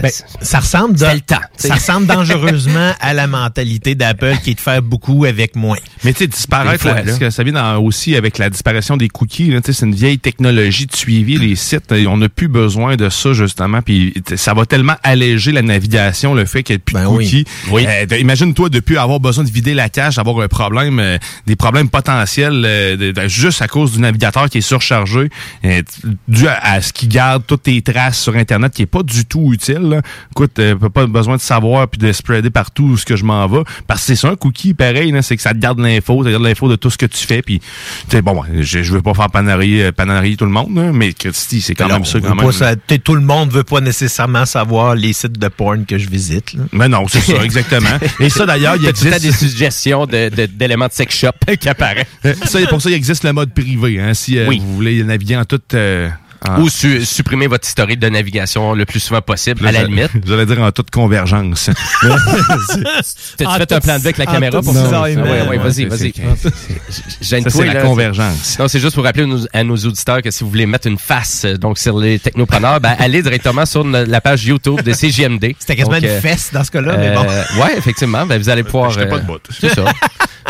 Ben, 0.02 0.12
ça 0.42 0.60
ressemble 0.60 0.96
le 1.00 1.20
temps, 1.22 1.36
ça 1.56 1.76
ressemble 1.76 2.08
dangereusement 2.08 2.94
à 3.00 3.14
la 3.14 3.28
mentalité 3.28 3.94
d'Apple 3.96 4.38
qui 4.44 4.52
est 4.52 4.56
de 4.56 4.60
faire 4.60 4.82
beaucoup 4.82 5.26
avec 5.26 5.56
moins. 5.56 5.78
Mais 6.04 6.14
tu 6.14 6.20
sais, 6.20 6.28
disparaître, 6.28 6.72
Des 6.74 6.78
fois, 6.80 6.92
là, 6.94 6.98
là. 7.00 7.04
parce 7.06 7.20
que 7.20 7.30
ça 7.30 7.44
vient 7.44 7.54
dans- 7.54 7.78
aussi 7.80 8.16
avec 8.16 8.38
la 8.40 8.50
disparition 8.50 8.98
des 8.98 9.08
cookies. 9.10 9.52
là, 9.52 9.62
tu 9.62 9.68
sais, 9.72 9.80
C'est 9.80 9.86
une 9.86 9.94
vieille 9.96 10.20
technologie 10.20 10.86
de 10.88 10.96
suivi. 10.96 11.38
Les 11.38 11.56
sites, 11.56 11.92
euh, 11.92 12.06
on 12.08 12.18
n'a 12.18 12.30
plus 12.30 12.48
besoin 12.48 12.96
de 12.96 13.10
ça, 13.10 13.34
justement. 13.34 13.82
Puis 13.82 14.14
ça 14.36 14.54
va 14.54 14.66
tellement 14.66 14.96
alléger 15.04 15.52
la 15.52 15.62
navigation, 15.62 16.34
le 16.34 16.46
fait 16.46 16.64
qu'il 16.64 16.74
n'y 16.76 16.78
ait 16.78 16.80
plus 16.80 16.94
de 16.96 17.06
cookies. 17.06 17.46
Euh, 17.72 18.06
t- 18.06 18.20
Imagine-toi, 18.20 18.70
depuis 18.70 18.98
avoir 18.98 19.20
besoin 19.20 19.44
de 19.44 19.50
vider 19.52 19.74
la 19.74 19.90
cache, 19.90 20.16
d'avoir 20.16 20.40
un 20.40 20.48
problème, 20.48 21.00
euh, 21.00 21.18
des 21.46 21.56
problèmes 21.56 21.90
potentiels 21.90 22.64
euh, 22.66 22.96
de- 22.98 23.12
de- 23.12 23.28
juste 23.28 23.62
à 23.62 23.68
cause 23.76 23.92
du 23.92 24.00
navigateur 24.00 24.50
qui 24.50 24.60
est 24.60 24.62
surchargé, 24.62 25.30
euh, 25.66 25.82
dû 26.30 26.48
à, 26.48 26.58
à 26.76 26.82
ce 26.82 26.94
qui 26.94 27.08
garde 27.08 27.44
toutes 27.46 27.64
tes 27.64 27.82
traces 27.82 28.20
sur 28.20 28.36
Internet, 28.36 28.74
qui 28.74 28.84
est 28.84 28.86
pas 28.86 29.04
du 29.04 29.26
tout 29.26 29.52
utile. 29.52 29.80
là. 29.90 30.02
Écoute, 30.32 30.58
euh, 30.60 30.76
pas 30.78 31.06
besoin 31.08 31.36
de 31.36 31.42
savoir 31.42 31.88
puis 31.90 32.00
de 32.00 32.12
spreader 32.14 32.50
partout 32.50 32.84
où 32.84 32.98
ce 32.98 33.06
que 33.06 33.16
je 33.18 33.26
m'en 33.26 33.46
vais. 33.48 33.64
Parce 33.88 34.00
que 34.02 34.06
c'est 34.08 34.16
ça, 34.16 34.30
un 34.30 34.36
cookie, 34.38 34.74
pareil, 34.74 35.14
c'est 35.24 35.36
que 35.36 35.42
ça 35.42 35.52
te 35.54 35.58
garde 35.60 35.80
l'info, 35.80 36.24
ça 36.24 36.28
te 36.30 36.32
garde 36.32 36.44
l'info 36.44 36.70
de 36.70 36.78
tout 36.78 36.90
ce 36.90 36.98
que 36.98 37.06
tu 37.06 37.26
fais. 37.26 37.42
Puis, 37.42 37.60
bon, 38.24 38.42
je, 38.62 38.82
je 38.82 38.92
veux 38.94 39.02
pas 39.02 39.14
faire 39.14 39.30
panarier, 39.30 39.92
panarier 39.92 40.38
tout 40.38 40.46
le 40.46 40.52
monde, 40.52 40.74
là, 40.74 40.92
mais 40.94 41.12
que 41.12 41.30
si, 41.34 41.60
c'est 41.60 41.76
quand 41.76 41.86
Alors, 41.86 41.98
même 41.98 42.06
ça, 42.06 42.20
quand 42.22 42.34
même. 42.34 42.52
ça- 42.54 42.76
tout 43.04 43.16
le 43.16 43.22
monde 43.22 43.52
veut 43.52 43.64
pas 43.66 43.82
nécessairement 43.82 44.46
savoir 44.46 44.96
les 44.96 45.12
sites 45.12 45.38
de 45.38 45.48
porn 45.50 45.86
que 45.86 45.98
je 45.98 46.08
visite. 46.10 46.54
là. 46.54 46.64
Mais 46.72 46.88
non, 46.88 47.08
c'est 47.10 47.20
ça, 47.20 47.44
exactement. 47.44 47.98
Et 48.22 48.30
ça, 48.30 48.46
d'ailleurs, 48.46 48.78
il 48.78 48.84
le 48.86 48.94
temps 48.94 49.08
existe... 49.08 49.22
des 49.22 49.32
suggestions 49.34 50.06
de- 50.06 50.30
de- 50.30 50.46
d'éléments 50.46 50.88
de, 50.88 50.94
sex 50.94 51.14
shop 51.14 51.32
qui 51.60 51.68
apparaissent. 51.68 52.06
Euh, 52.26 52.34
ça, 52.46 52.60
pour 52.70 52.82
ça, 52.82 52.90
il 52.90 52.94
existe 52.94 53.24
le 53.26 53.34
mode 53.34 53.54
privé. 53.54 53.65
Hein, 54.00 54.14
si 54.14 54.38
euh, 54.38 54.48
Oui. 54.48 54.60
vous 54.64 54.76
voulez 54.76 55.04
naviguer 55.04 55.38
en 55.38 55.46
toute... 55.46 55.74
euh, 55.74 56.10
en- 56.48 56.62
Ou 56.62 56.70
su- 56.70 57.04
supprimer 57.06 57.48
votre 57.48 57.68
historique 57.68 57.98
de 58.00 58.08
navigation 58.08 58.74
le 58.74 58.86
plus 58.86 59.00
souvent 59.00 59.22
possible, 59.22 59.66
à 59.66 59.72
la 59.72 59.84
limite. 59.84 60.12
J'allais 60.28 60.46
dire 60.46 60.62
en 60.62 60.72
toute 60.72 60.92
convergence. 60.92 61.72
T'as-tu 63.38 63.52
fait 63.58 63.74
un 63.74 63.80
plan 63.80 63.96
de 63.96 64.02
vue 64.02 64.06
avec 64.08 64.18
la 64.18 64.26
caméra 64.26 64.62
pour 64.62 64.74
ça? 64.74 65.02
Ouais, 65.02 65.16
ouais, 65.16 65.58
vas-y, 65.58 65.86
vas-y. 65.86 66.14
C'est 67.22 67.42
la 67.66 67.82
convergence. 67.82 68.58
Non, 68.60 68.68
c'est 68.68 68.80
juste 68.80 68.96
pour 68.96 69.04
rappeler 69.04 69.26
à 69.54 69.64
nos 69.64 69.78
auditeurs 69.78 70.22
que 70.22 70.30
si 70.30 70.44
vous 70.44 70.50
voulez 70.50 70.66
mettre 70.68 70.88
une 70.88 70.98
face 71.00 71.44
euh, 71.46 71.58
donc 71.58 71.78
sur 71.80 71.98
les 72.00 72.20
technopreneurs, 72.20 72.80
ben, 72.80 72.96
allez 73.00 73.22
directement 73.24 73.66
sur 73.66 73.84
la 73.86 74.22
page 74.22 74.46
YouTube 74.46 74.82
de 74.82 74.94
CGMD. 74.94 75.56
C'était 75.58 75.76
quasiment 75.76 75.96
Donc, 75.96 76.04
une 76.04 76.10
euh, 76.10 76.22
fesse 76.22 76.52
dans 76.54 76.64
ce 76.64 76.72
cas-là, 76.72 76.98
mais 76.98 77.14
bon. 77.16 77.26
euh, 77.28 77.44
Ouais, 77.64 77.78
effectivement. 77.78 78.26
Ben, 78.26 78.38
vous 78.40 78.50
allez 78.50 78.64
pouvoir. 78.64 78.94
Pas 78.96 79.06
de 79.20 79.26
bout. 79.26 79.40
C'est 79.50 79.74
ça. 79.74 79.86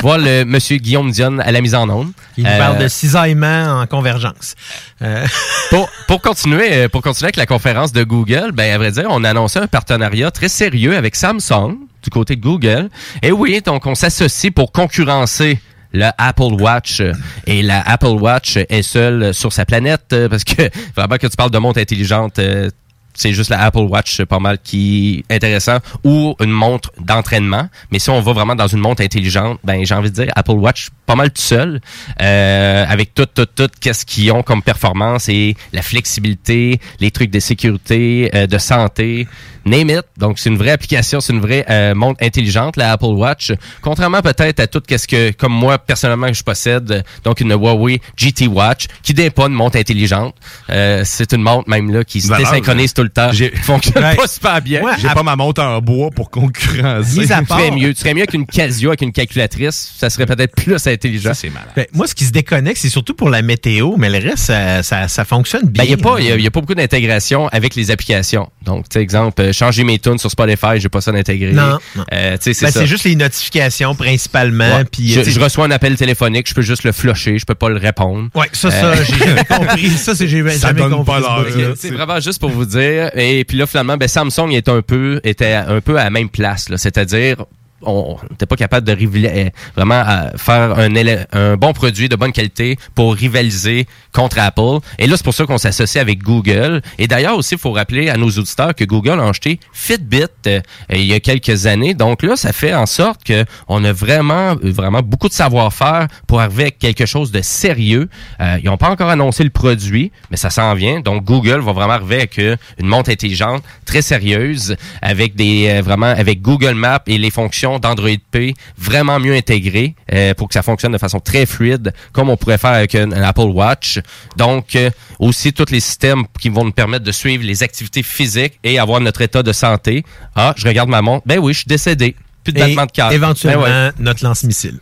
Voir 0.02 0.18
le 0.18 0.44
monsieur 0.46 0.78
Guillaume 0.78 1.12
Dion 1.12 1.40
à 1.40 1.52
la 1.52 1.62
mise 1.62 1.76
en 1.76 1.90
onde. 1.90 2.12
Il 2.38 2.44
nous 2.44 2.50
Euh, 2.50 2.58
parle 2.58 2.78
de 2.78 2.88
cisaillement 2.88 3.82
en 3.82 3.88
convergence. 3.88 4.56
Euh, 5.02 5.26
pour, 5.70 5.90
pour 6.08 6.22
continuer 6.22 6.74
euh, 6.74 6.90
pour 6.90 7.02
continuer 7.02 7.28
avec 7.28 7.38
la 7.38 7.46
conférence 7.46 7.92
de 7.92 8.04
Google, 8.04 8.52
ben 8.54 8.74
à 8.74 8.78
vrai 8.78 8.92
dire, 8.92 9.08
on 9.10 9.24
a 9.24 9.30
annoncé 9.30 9.60
un 9.60 9.68
partenariat 9.68 10.32
très 10.32 10.50
sérieux 10.50 10.96
avec 10.96 11.16
Samsung 11.16 11.78
du 12.04 12.10
côté 12.10 12.36
de 12.36 12.42
Google. 12.42 12.90
Et 13.22 13.32
oui, 13.32 13.62
donc 13.66 13.86
on 13.86 13.96
s'associe 13.96 14.54
pour 14.54 14.72
concurrencer 14.72 15.60
le 15.92 16.10
Apple 16.18 16.54
Watch 16.62 17.00
Euh, 17.00 17.14
et 17.48 17.62
la 17.62 17.82
Apple 17.82 18.08
Watch 18.20 18.58
est 18.58 18.82
seule 18.82 19.34
sur 19.34 19.54
sa 19.54 19.66
planète 19.66 20.08
euh, 20.12 20.28
parce 20.28 20.44
que 20.44 20.70
vraiment 20.96 21.16
que 21.18 21.28
tu 21.28 21.38
parles 21.38 21.52
de 21.52 21.58
montre 21.58 21.80
intelligente 21.80 22.38
euh, 22.40 22.70
c'est 23.16 23.34
juste 23.34 23.50
la 23.50 23.62
Apple 23.64 23.80
Watch 23.80 24.22
pas 24.24 24.40
mal 24.40 24.60
qui 24.64 25.24
est 25.30 25.36
intéressant 25.36 25.78
ou 26.04 26.36
une 26.42 26.52
montre 26.52 26.92
d'entraînement. 27.00 27.70
Mais 27.92 28.00
si 28.00 28.10
on 28.10 28.22
va 28.22 28.34
vraiment 28.34 28.56
dans 28.56 28.68
une 28.68 28.80
montre 28.80 29.02
intelligente 29.02 29.60
ben 29.64 29.86
j'ai 29.86 29.96
envie 29.96 30.12
de 30.12 30.16
dire 30.16 30.32
Apple 30.36 30.52
Watch 30.52 30.90
pas 31.06 31.16
mal 31.16 31.32
tout 31.32 31.42
seul 31.42 31.82
euh, 32.22 32.86
avec 32.88 33.14
tout 33.14 33.26
tout 33.26 33.46
tout 33.46 33.70
qu'est-ce 33.80 34.06
qu'ils 34.06 34.32
ont 34.32 34.44
comme 34.44 34.62
performance 34.62 35.30
et 35.30 35.56
la 35.74 35.82
flexibilité 35.82 36.80
les 37.00 37.12
trucs 37.12 37.32
de 37.32 37.40
sécurité 37.40 38.30
euh, 38.36 38.48
de 38.48 38.58
santé 38.58 39.28
name 39.66 39.90
it 39.90 40.04
donc 40.18 40.40
c'est 40.40 40.50
une 40.50 40.58
vraie 40.58 40.72
application 40.72 41.20
c'est 41.22 41.34
une 41.34 41.40
vraie 41.42 41.66
euh, 41.70 41.94
montre 41.96 42.24
intelligente 42.24 42.78
la 42.78 42.92
Apple 42.92 43.06
Watch 43.06 43.52
contrairement 43.82 44.22
peut-être 44.22 44.60
à 44.60 44.68
tout 44.68 44.82
qu'est-ce 44.88 45.08
que 45.08 45.32
comme 45.32 45.54
moi 45.54 45.78
personnellement 45.78 46.32
je 46.32 46.44
possède 46.44 47.04
donc 47.24 47.42
une 47.42 47.52
Huawei 47.54 48.00
GT 48.18 48.48
Watch 48.48 48.86
qui 49.04 49.14
n'est 49.14 49.30
pas 49.30 49.46
une 49.48 49.54
montre 49.54 49.78
intelligente 49.78 50.36
Euh, 50.70 51.02
c'est 51.06 51.32
une 51.34 51.42
montre 51.42 51.70
même 51.70 51.92
là 51.94 52.04
qui 52.04 52.22
se 52.22 52.28
Valeur, 52.28 52.52
désynchronise 52.52 52.94
tout 52.94 53.04
le 53.04 53.10
temps 53.10 53.32
qui 53.32 53.50
fonctionne 53.64 54.04
Ouais. 54.04 54.16
pas 54.16 54.28
super 54.28 54.62
bien 54.62 54.82
J'ai 55.00 55.08
pas 55.10 55.24
ma 55.24 55.36
montre 55.36 55.62
en 55.64 55.80
bois 55.82 56.10
pour 56.12 56.30
concurrencer. 56.30 57.22
tu 57.22 57.28
ferais 57.28 57.72
mieux. 57.72 57.94
Tu 57.94 58.02
ferais 58.02 58.14
mieux 58.14 58.26
qu'une 58.26 58.46
Casio 58.46 58.90
avec 58.90 59.02
une 59.02 59.12
calculatrice. 59.12 59.94
Ça 59.98 60.10
serait 60.10 60.26
peut-être 60.26 60.56
plus 60.56 60.86
intelligent. 60.88 61.34
c'est 61.34 61.50
malade. 61.50 61.70
ben, 61.76 61.86
moi, 61.94 62.08
ce 62.08 62.16
qui 62.16 62.26
se 62.26 62.32
déconnecte, 62.32 62.80
c'est 62.82 62.90
surtout 62.90 63.14
pour 63.14 63.30
la 63.30 63.42
météo, 63.42 63.96
mais 63.98 64.10
le 64.10 64.20
reste, 64.30 64.46
ça, 64.46 64.84
ça, 64.84 65.08
ça 65.08 65.26
fonctionne 65.26 65.68
bien. 65.68 65.84
Ben, 65.84 65.90
il 65.90 65.96
n'y 65.96 66.02
a, 66.02 66.04
pas- 66.04 66.20
y 66.20 66.32
a, 66.32 66.36
y 66.38 66.48
a 66.48 66.52
pas 66.52 66.62
beaucoup 66.62 66.76
d'intégration 66.76 67.48
avec 67.50 67.76
les 67.76 67.92
applications. 67.92 68.50
Donc, 68.64 68.90
tu 68.90 68.94
sais, 68.96 69.02
exemple, 69.02 69.54
changer 69.56 69.84
mes 69.84 69.98
tunes 70.00 70.18
sur 70.18 70.30
Spotify, 70.30 70.78
j'ai 70.80 70.90
pas 70.90 71.02
ça 71.02 71.12
d'intégré. 71.12 71.52
Non, 71.54 71.80
non. 71.96 72.06
Euh, 72.14 72.38
c'est 72.40 72.52
Ben, 72.62 72.72
ça. 72.72 72.80
c'est 72.80 72.88
juste 72.88 73.04
les 73.06 73.16
notifications 73.16 73.96
principalement. 73.96 74.78
Ouais. 74.78 74.86
Puis, 74.86 75.10
je, 75.10 75.40
reçois 75.40 75.66
un 75.66 75.72
appel 75.72 75.96
téléphonique, 75.96 76.48
je 76.50 76.54
peux 76.54 76.62
juste 76.62 76.84
le 76.84 76.92
flusher, 76.92 77.40
je 77.40 77.46
peux 77.46 77.56
pas 77.56 77.70
le 77.70 77.78
répondre. 77.78 78.30
Ouais, 78.36 78.48
ça, 78.54 78.70
ça, 78.72 78.86
Euh, 78.88 78.96
j'ai 79.04 79.18
jamais 79.26 79.44
compris. 79.46 79.90
Ça, 79.90 80.14
c'est 80.16 80.28
j'ai 80.28 80.44
Ça 80.52 80.68
jamais 80.68 80.82
donne 80.82 80.92
compris. 80.92 81.06
pas 81.14 81.18
ce 81.22 81.24
l'heure, 81.24 81.52
bout-là. 81.52 81.68
là. 81.70 81.74
C'est 81.78 81.92
vraiment 81.92 82.20
juste 82.20 82.40
pour 82.40 82.50
vous 82.50 82.66
dire. 82.66 83.10
Et 83.16 83.44
puis 83.46 83.58
là, 83.58 83.66
finalement, 83.68 83.98
ben, 83.98 84.08
Samsung 84.08 84.52
est 84.52 84.70
un 84.70 84.82
peu, 84.82 85.20
était 85.24 85.54
un 85.54 85.82
peu 85.82 85.98
à 85.98 86.04
la 86.04 86.10
même 86.10 86.30
place. 86.30 86.70
là. 86.70 86.78
C'est-à-dire, 86.78 87.38
on 87.86 88.18
n'était 88.30 88.46
pas 88.46 88.56
capable 88.56 88.88
de 88.88 88.94
euh, 88.94 89.50
vraiment 89.76 90.04
euh, 90.08 90.30
faire 90.38 90.78
un, 90.78 90.90
un 91.32 91.58
bon 91.58 91.74
produit 91.74 92.10
de 92.10 92.16
bonne 92.16 92.32
qualité 92.32 92.78
pour 92.94 93.14
rivaliser 93.14 93.86
contre 94.12 94.40
Apple. 94.40 94.80
Et 94.98 95.08
là, 95.08 95.18
c'est 95.18 95.24
pour 95.24 95.34
ça 95.34 95.46
qu'on 95.46 95.58
s'associe 95.58 96.02
avec 96.02 96.24
Google. 96.24 96.82
Et 96.98 97.08
d'ailleurs 97.08 97.38
aussi, 97.38 97.56
il 97.56 97.60
faut 97.60 97.72
rappeler 97.72 98.10
à 98.10 98.18
nos 98.18 98.30
auditeurs 98.30 98.74
que 98.74 98.86
Google 98.86 99.20
a 99.20 99.28
acheté 99.28 99.60
Fitbit 99.74 100.26
euh, 100.48 100.62
il 100.90 101.04
y 101.04 101.14
a 101.14 101.20
quelques 101.20 101.66
années. 101.66 101.94
Donc 101.94 102.24
là, 102.24 102.36
ça 102.36 102.54
fait 102.54 102.74
en 102.74 102.86
sorte 102.86 103.24
que 103.24 103.46
on 103.68 103.84
a 103.84 103.92
vraiment, 103.92 104.56
vraiment 104.62 105.02
beaucoup 105.02 105.28
de 105.28 105.34
savoir-faire 105.34 106.08
pour 106.28 106.42
arriver 106.42 106.64
avec 106.64 106.80
quelque 106.80 107.06
chose 107.06 107.32
de 107.32 107.42
sérieux. 107.42 108.10
Euh, 108.40 108.58
ils 108.64 108.66
n'ont 108.66 108.78
pas 108.78 108.90
encore 108.90 109.10
annoncé 109.10 109.44
le 109.44 109.50
produit, 109.50 110.12
mais 110.32 110.38
ça 110.38 110.50
s'en 110.50 110.74
vient. 110.74 111.00
Donc 111.02 111.24
Google 111.24 111.60
va 111.60 111.74
vraiment 111.74 111.94
arriver 111.94 112.16
avec 112.16 112.40
euh, 112.40 112.56
une 112.80 112.88
montre 112.88 113.10
intelligente 113.10 113.64
très 113.86 114.02
sérieuse, 114.02 114.76
avec 115.02 115.36
des 115.36 115.82
vraiment 115.82 116.08
avec 116.08 116.42
Google 116.42 116.74
Maps 116.76 117.04
et 117.08 117.18
les 117.18 117.30
fonctions 117.30 117.75
d'Android 117.80 118.10
P 118.32 118.54
vraiment 118.78 119.20
mieux 119.20 119.36
intégrées 119.36 119.96
euh, 120.14 120.34
pour 120.34 120.48
que 120.48 120.54
ça 120.54 120.62
fonctionne 120.64 120.92
de 120.92 120.98
façon 120.98 121.20
très 121.20 121.46
fluide, 121.46 121.94
comme 122.12 122.30
on 122.30 122.38
pourrait 122.38 122.58
faire 122.58 122.72
avec 122.72 122.96
un, 122.96 123.12
un 123.12 123.22
Apple 123.24 123.42
Watch. 123.42 124.00
Donc 124.38 124.76
euh, 124.76 124.90
aussi 125.20 125.54
tous 125.54 125.72
les 125.72 125.80
systèmes 125.80 126.24
qui 126.40 126.50
vont 126.50 126.64
nous 126.66 126.72
permettre 126.72 127.04
de 127.06 127.12
suivre 127.12 127.44
les 127.44 127.64
activités 127.64 128.04
physiques 128.04 128.60
et 128.64 128.80
avoir 128.80 129.00
notre 129.02 129.22
état 129.22 129.44
de 129.44 129.52
santé. 129.54 130.04
Ah, 130.36 130.54
je 130.58 130.68
regarde 130.68 130.90
ma 130.90 131.02
montre. 131.02 131.24
Ben 131.26 131.40
oui, 131.40 131.54
je 131.54 131.60
suis 131.60 131.68
décédé. 131.68 132.16
Plus 132.44 132.54
de 132.54 132.60
Et 132.60 132.62
battement 132.62 132.86
de 132.86 132.92
cœur. 132.92 133.12
éventuellement, 133.12 133.64
Ben 133.64 133.88
ouais. 133.88 133.92
notre 134.00 134.24
lance-missile. 134.24 134.80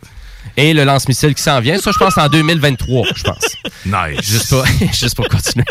Et 0.58 0.74
le 0.74 0.84
lance-missile 0.84 1.34
qui 1.34 1.42
s'en 1.42 1.58
vient, 1.60 1.78
ça, 1.78 1.90
je 1.90 1.98
pense, 1.98 2.18
en 2.18 2.28
2023, 2.28 3.06
je 3.16 3.22
pense. 3.24 3.56
Nice. 3.86 4.20
Juste 4.22 4.48
pour, 4.50 4.64
juste 4.92 5.14
pour 5.16 5.26
continuer. 5.28 5.64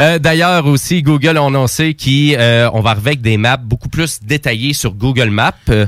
Euh, 0.00 0.18
D'ailleurs, 0.18 0.66
aussi, 0.66 1.02
Google 1.02 1.36
a 1.38 1.44
annoncé 1.44 1.94
qu'on 1.94 2.80
va 2.80 2.90
arriver 2.90 3.10
avec 3.10 3.20
des 3.22 3.36
maps 3.36 3.56
beaucoup 3.58 3.88
plus 3.88 4.20
détaillées 4.22 4.72
sur 4.72 4.92
Google 4.92 5.30
Maps. 5.30 5.52
Euh, 5.68 5.86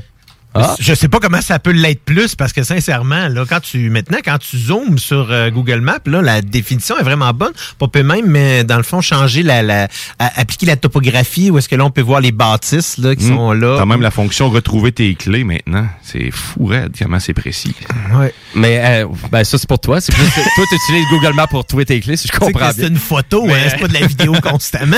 ah. 0.55 0.77
Je 0.79 0.95
sais 0.95 1.09
pas 1.09 1.19
comment 1.21 1.41
ça 1.41 1.59
peut 1.59 1.71
l'être 1.71 2.03
plus 2.05 2.35
parce 2.35 2.53
que 2.53 2.63
sincèrement, 2.63 3.29
là, 3.29 3.45
quand 3.49 3.61
tu 3.61 3.89
maintenant 3.91 4.19
quand 4.25 4.39
tu 4.39 4.59
zoomes 4.59 4.99
sur 4.99 5.31
euh, 5.31 5.51
Google 5.51 5.81
Maps, 5.81 5.99
là, 6.07 6.21
la 6.23 6.43
définition 6.43 6.99
est 6.99 7.03
vraiment 7.03 7.33
bonne. 7.33 7.53
On 7.81 7.89
peut 7.89 8.03
même, 8.03 8.27
mais 8.27 8.63
dans 8.65 8.77
le 8.77 8.83
fond, 8.83 9.01
changer 9.01 9.43
la, 9.43 9.63
la 9.63 9.89
à- 10.19 10.41
appliquer 10.41 10.67
la 10.67 10.77
topographie 10.77 11.51
où 11.51 11.59
est-ce 11.59 11.69
que 11.69 11.77
là 11.77 11.85
on 11.85 11.91
peut 11.91 12.03
voir 12.03 12.21
les 12.21 12.33
bâtisses 12.33 12.99
là 12.99 13.15
qui 13.17 13.25
Hmm. 13.25 13.37
sont 13.37 13.53
là. 13.53 13.77
T'as 13.79 13.87
même 13.87 14.03
la 14.03 14.11
fonction 14.11 14.51
retrouver 14.51 14.93
tes 14.93 15.15
clés 15.15 15.45
maintenant. 15.45 15.87
C'est 16.03 16.31
fou, 16.31 16.67
raide, 16.67 16.95
comment 16.99 17.19
c'est 17.21 17.35
précis. 17.35 17.75
Ouais. 18.15 18.33
Mais 18.55 18.81
euh, 19.03 19.07
ben, 19.31 19.45
ça, 19.45 19.59
c'est 19.59 19.69
pour 19.69 19.79
toi. 19.81 20.01
C'est 20.01 20.15
plus 20.15 20.25
toi, 20.31 20.65
tu 20.69 20.75
utilises 20.77 21.07
Google 21.11 21.35
Maps 21.35 21.47
pour 21.47 21.65
trouver 21.65 21.85
tes 21.87 22.01
clés, 22.01 22.17
si 22.17 22.29
je 22.29 22.33
comprends 22.39 22.59
bien. 22.59 22.73
c'est 22.73 22.89
une 22.89 22.97
photo, 22.97 23.45
Mais- 23.47 23.55
hein, 23.55 23.69
c'est 23.71 23.79
pas 23.81 23.89
de 23.89 23.95
la 23.95 24.07
vidéo 24.07 24.33
constamment. 24.43 24.97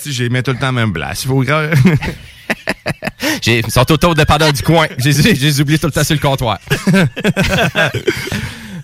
Si 0.00 0.12
j'ai 0.12 0.28
mis 0.28 0.42
tout 0.42 0.52
le 0.52 0.58
temps 0.58 0.72
même 0.72 0.92
place, 0.92 1.24
il 1.24 1.28
faut 1.28 1.42
Ils 3.46 3.70
sont 3.70 3.90
autour 3.90 4.14
dépendants 4.14 4.52
du 4.52 4.62
coin. 4.62 4.86
J'ai 4.98 5.34
j'ai 5.34 5.60
oublié 5.60 5.78
tout 5.78 5.86
le 5.86 5.92
temps 5.92 6.04
sur 6.04 6.14
le 6.14 6.20
comptoir. 6.20 6.58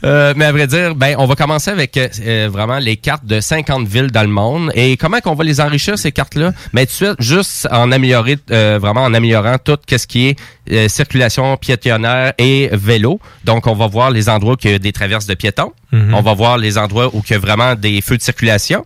Euh, 0.04 0.34
mais 0.36 0.46
à 0.46 0.52
vrai 0.52 0.66
dire, 0.66 0.94
ben, 0.94 1.14
on 1.18 1.26
va 1.26 1.34
commencer 1.34 1.70
avec 1.70 1.96
euh, 1.96 2.48
vraiment 2.50 2.78
les 2.78 2.96
cartes 2.96 3.24
de 3.24 3.40
50 3.40 3.86
villes 3.86 4.10
dans 4.10 4.22
le 4.22 4.28
monde. 4.28 4.72
Et 4.74 4.96
comment 4.96 5.20
qu'on 5.20 5.34
va 5.34 5.44
les 5.44 5.60
enrichir, 5.60 5.96
ces 5.98 6.12
cartes-là? 6.12 6.52
Mais 6.72 6.86
tout 6.86 6.90
de 6.90 6.96
suite, 6.96 7.16
juste 7.20 7.68
en 7.70 7.92
améliorer, 7.92 8.38
euh, 8.50 8.78
vraiment 8.80 9.02
en 9.02 9.14
améliorant 9.14 9.58
tout 9.62 9.78
ce 9.88 10.06
qui 10.06 10.28
est 10.28 10.38
euh, 10.72 10.88
circulation 10.88 11.56
piétonnaire 11.56 12.32
et 12.38 12.70
vélo. 12.72 13.20
Donc, 13.44 13.66
on 13.66 13.74
va 13.74 13.86
voir 13.86 14.10
les 14.10 14.28
endroits 14.28 14.54
où 14.54 14.58
il 14.64 14.70
y 14.72 14.74
a 14.74 14.78
des 14.78 14.92
traverses 14.92 15.26
de 15.26 15.34
piétons. 15.34 15.72
Mhm. 15.92 16.14
On 16.14 16.22
va 16.22 16.34
voir 16.34 16.58
les 16.58 16.78
endroits 16.78 17.14
où 17.14 17.22
il 17.24 17.32
y 17.32 17.36
a 17.36 17.38
vraiment 17.38 17.74
des 17.74 18.00
feux 18.00 18.16
de 18.16 18.22
circulation. 18.22 18.84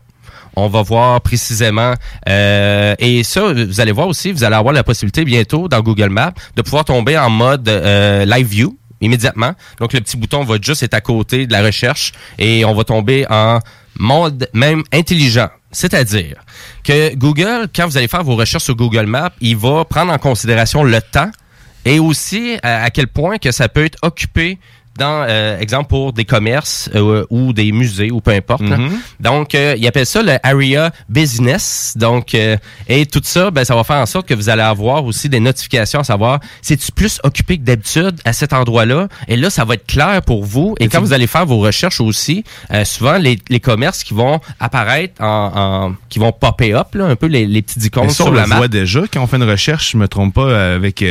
On 0.56 0.68
va 0.68 0.82
voir 0.82 1.20
précisément 1.20 1.92
euh, 2.28 2.94
et 2.98 3.22
ça 3.24 3.52
vous 3.52 3.80
allez 3.80 3.92
voir 3.92 4.08
aussi 4.08 4.32
vous 4.32 4.42
allez 4.42 4.56
avoir 4.56 4.72
la 4.72 4.82
possibilité 4.82 5.24
bientôt 5.24 5.68
dans 5.68 5.80
Google 5.80 6.08
Maps 6.08 6.32
de 6.56 6.62
pouvoir 6.62 6.86
tomber 6.86 7.18
en 7.18 7.28
mode 7.28 7.68
euh, 7.68 8.24
live 8.24 8.46
view 8.46 8.78
immédiatement. 9.02 9.52
Donc 9.78 9.92
le 9.92 10.00
petit 10.00 10.16
bouton 10.16 10.44
va 10.44 10.56
juste 10.60 10.82
être 10.82 10.94
à 10.94 11.02
côté 11.02 11.46
de 11.46 11.52
la 11.52 11.62
recherche 11.62 12.12
et 12.38 12.64
on 12.64 12.74
va 12.74 12.84
tomber 12.84 13.26
en 13.28 13.60
mode 13.98 14.48
même 14.54 14.82
intelligent. 14.92 15.48
C'est-à-dire 15.72 16.36
que 16.84 17.14
Google, 17.14 17.68
quand 17.74 17.86
vous 17.86 17.98
allez 17.98 18.08
faire 18.08 18.24
vos 18.24 18.36
recherches 18.36 18.64
sur 18.64 18.76
Google 18.76 19.06
Maps, 19.06 19.32
il 19.40 19.56
va 19.56 19.84
prendre 19.84 20.12
en 20.12 20.18
considération 20.18 20.84
le 20.84 21.00
temps 21.02 21.30
et 21.84 21.98
aussi 21.98 22.56
à, 22.62 22.84
à 22.84 22.90
quel 22.90 23.08
point 23.08 23.38
que 23.38 23.52
ça 23.52 23.68
peut 23.68 23.84
être 23.84 23.98
occupé 24.02 24.58
dans, 24.98 25.24
euh, 25.28 25.58
exemple, 25.58 25.88
pour 25.88 26.12
des 26.12 26.24
commerces 26.24 26.88
euh, 26.94 27.24
ou 27.30 27.52
des 27.52 27.72
musées 27.72 28.10
ou 28.10 28.20
peu 28.20 28.30
importe. 28.32 28.62
Mhm. 28.62 28.98
Donc, 29.20 29.54
euh, 29.54 29.74
il 29.78 29.86
appelle 29.86 30.06
ça 30.06 30.22
le 30.22 30.36
area 30.42 30.90
business. 31.08 31.94
Donc, 31.96 32.34
euh, 32.34 32.56
et 32.88 33.06
tout 33.06 33.20
ça, 33.24 33.50
ben, 33.50 33.64
ça 33.64 33.74
va 33.74 33.84
faire 33.84 33.96
en 33.96 34.06
sorte 34.06 34.26
que 34.28 34.34
vous 34.34 34.48
allez 34.48 34.62
avoir 34.62 35.04
aussi 35.04 35.28
des 35.28 35.40
notifications 35.40 36.00
à 36.00 36.04
savoir, 36.04 36.40
c'est-tu 36.62 36.92
plus 36.92 37.20
occupé 37.24 37.58
que 37.58 37.62
d'habitude 37.64 38.20
à 38.24 38.32
cet 38.32 38.52
endroit-là? 38.52 39.08
Et 39.28 39.36
là, 39.36 39.50
ça 39.50 39.64
va 39.64 39.74
être 39.74 39.86
clair 39.86 40.22
pour 40.22 40.44
vous. 40.44 40.74
Et 40.80 40.88
quand 40.88 41.00
vous 41.00 41.12
allez 41.12 41.26
faire 41.26 41.46
vos 41.46 41.58
recherches 41.58 42.00
aussi, 42.00 42.44
euh, 42.72 42.84
souvent, 42.84 43.18
les, 43.18 43.38
les 43.48 43.60
commerces 43.60 44.04
qui 44.04 44.14
vont 44.14 44.40
apparaître 44.60 45.22
en, 45.22 45.52
en- 45.54 45.94
qui 46.08 46.18
vont 46.18 46.32
popper 46.32 46.74
up, 46.74 46.94
là, 46.94 47.06
un 47.06 47.16
peu 47.16 47.26
les, 47.26 47.46
les 47.46 47.62
petits 47.62 47.80
icônes 47.80 48.04
Mais 48.04 48.08
ça, 48.10 48.24
sur 48.24 48.28
on 48.28 48.32
la 48.32 48.46
map. 48.46 48.56
voit 48.56 48.68
déjà 48.68 49.02
quand 49.12 49.22
on 49.22 49.26
fait 49.26 49.36
une 49.36 49.42
recherche, 49.50 49.92
je 49.92 49.96
me 49.96 50.08
trompe 50.08 50.34
pas, 50.34 50.42
euh, 50.42 50.76
avec 50.76 51.02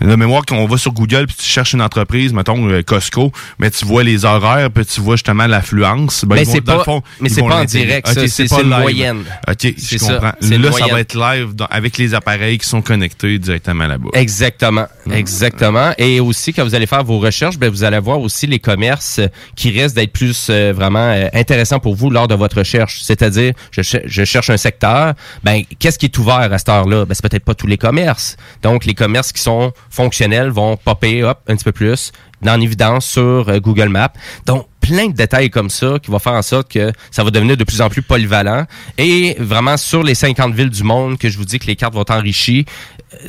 la 0.00 0.16
mémoire 0.16 0.44
qu'on 0.46 0.66
va 0.66 0.76
sur 0.78 0.92
Google 0.92 1.26
puis 1.26 1.36
tu 1.36 1.44
cherches 1.44 1.72
une 1.74 1.82
entreprise, 1.82 2.32
mettons 2.32 2.68
euh, 2.68 2.82
Costco, 2.82 3.32
mais 3.58 3.70
tu 3.70 3.84
vois 3.84 4.02
les 4.02 4.24
horaires 4.24 4.70
puis 4.70 4.84
tu 4.86 5.00
vois 5.00 5.16
justement 5.16 5.46
l'affluence. 5.46 6.24
Ben, 6.24 6.36
Mais 6.36 6.44
c'est 6.44 6.60
pas- 6.60 6.84
fond, 6.84 7.02
mais 7.20 7.28
c'est 7.28 7.42
pas 7.42 7.60
en 7.62 7.64
direct, 7.64 8.08
Ok, 8.08 8.14
ça, 8.14 8.28
c'est- 8.28 8.60
une 8.62 8.68
moyenne. 8.68 9.24
Ok, 9.48 9.74
je 9.76 9.98
ça, 9.98 10.14
comprends. 10.14 10.32
une 10.42 10.62
Là, 10.62 10.72
ça 10.72 10.86
va 10.86 11.00
être 11.00 11.14
live 11.14 11.54
dans- 11.54 11.66
avec 11.66 11.98
les 11.98 12.14
appareils 12.14 12.58
qui 12.58 12.68
sont 12.68 12.82
connectés 12.82 13.38
directement 13.38 13.86
là-bas. 13.86 14.10
Exactement, 14.14 14.86
exactement. 15.10 15.92
Et 15.98 16.20
aussi, 16.20 16.52
quand 16.52 16.64
vous 16.64 16.74
allez 16.74 16.86
faire 16.86 17.04
vos 17.04 17.18
recherches, 17.18 17.58
ben, 17.58 17.70
vous 17.70 17.84
allez 17.84 17.98
voir 17.98 18.20
aussi 18.20 18.46
les 18.46 18.58
commerces 18.58 19.20
qui 19.56 19.70
risquent 19.70 19.96
d'être 19.96 20.12
plus 20.12 20.48
euh, 20.50 20.72
vraiment 20.74 20.98
euh, 21.10 21.28
intéressants 21.34 21.78
pour 21.78 21.94
vous 21.94 22.10
lors 22.10 22.28
de 22.28 22.34
votre 22.34 22.58
recherche. 22.58 23.00
C'est-à-dire, 23.02 23.52
je, 23.70 23.82
je 24.04 24.24
cherche 24.24 24.50
un 24.50 24.56
secteur, 24.56 25.14
ben, 25.44 25.62
qu'est-ce 25.78 25.98
qui 25.98 26.06
est 26.06 26.18
ouvert 26.18 26.52
à 26.52 26.58
cette 26.58 26.68
heure-là? 26.68 27.04
Ben, 27.04 27.14
c'est 27.14 27.28
peut-être 27.28 27.44
pas 27.44 27.54
tous 27.54 27.66
les 27.66 27.78
commerces. 27.78 28.36
Donc, 28.62 28.84
les 28.84 28.94
commerces 28.94 29.32
qui 29.32 29.42
sont 29.42 29.72
fonctionnels 29.90 30.48
vont 30.50 30.76
popper 30.76 31.22
up 31.22 31.38
un 31.48 31.54
petit 31.56 31.64
peu 31.64 31.72
plus 31.72 32.12
en 32.46 32.58
évidence 32.60 33.04
sur 33.04 33.48
euh, 33.50 33.58
Google 33.60 33.88
Maps. 33.90 34.12
Donc, 34.46 34.66
plein 34.80 35.08
de 35.08 35.12
détails 35.12 35.50
comme 35.50 35.68
ça 35.68 35.98
qui 36.02 36.10
va 36.10 36.18
faire 36.18 36.32
en 36.32 36.40
sorte 36.40 36.72
que 36.72 36.90
ça 37.10 37.22
va 37.22 37.30
devenir 37.30 37.54
de 37.58 37.64
plus 37.64 37.82
en 37.82 37.90
plus 37.90 38.00
polyvalent. 38.00 38.64
Et 38.96 39.36
vraiment, 39.38 39.76
sur 39.76 40.02
les 40.02 40.14
50 40.14 40.54
villes 40.54 40.70
du 40.70 40.82
monde 40.82 41.18
que 41.18 41.28
je 41.28 41.36
vous 41.36 41.44
dis 41.44 41.58
que 41.58 41.66
les 41.66 41.76
cartes 41.76 41.92
vont 41.92 42.00
être 42.00 42.14
enrichies, 42.14 42.64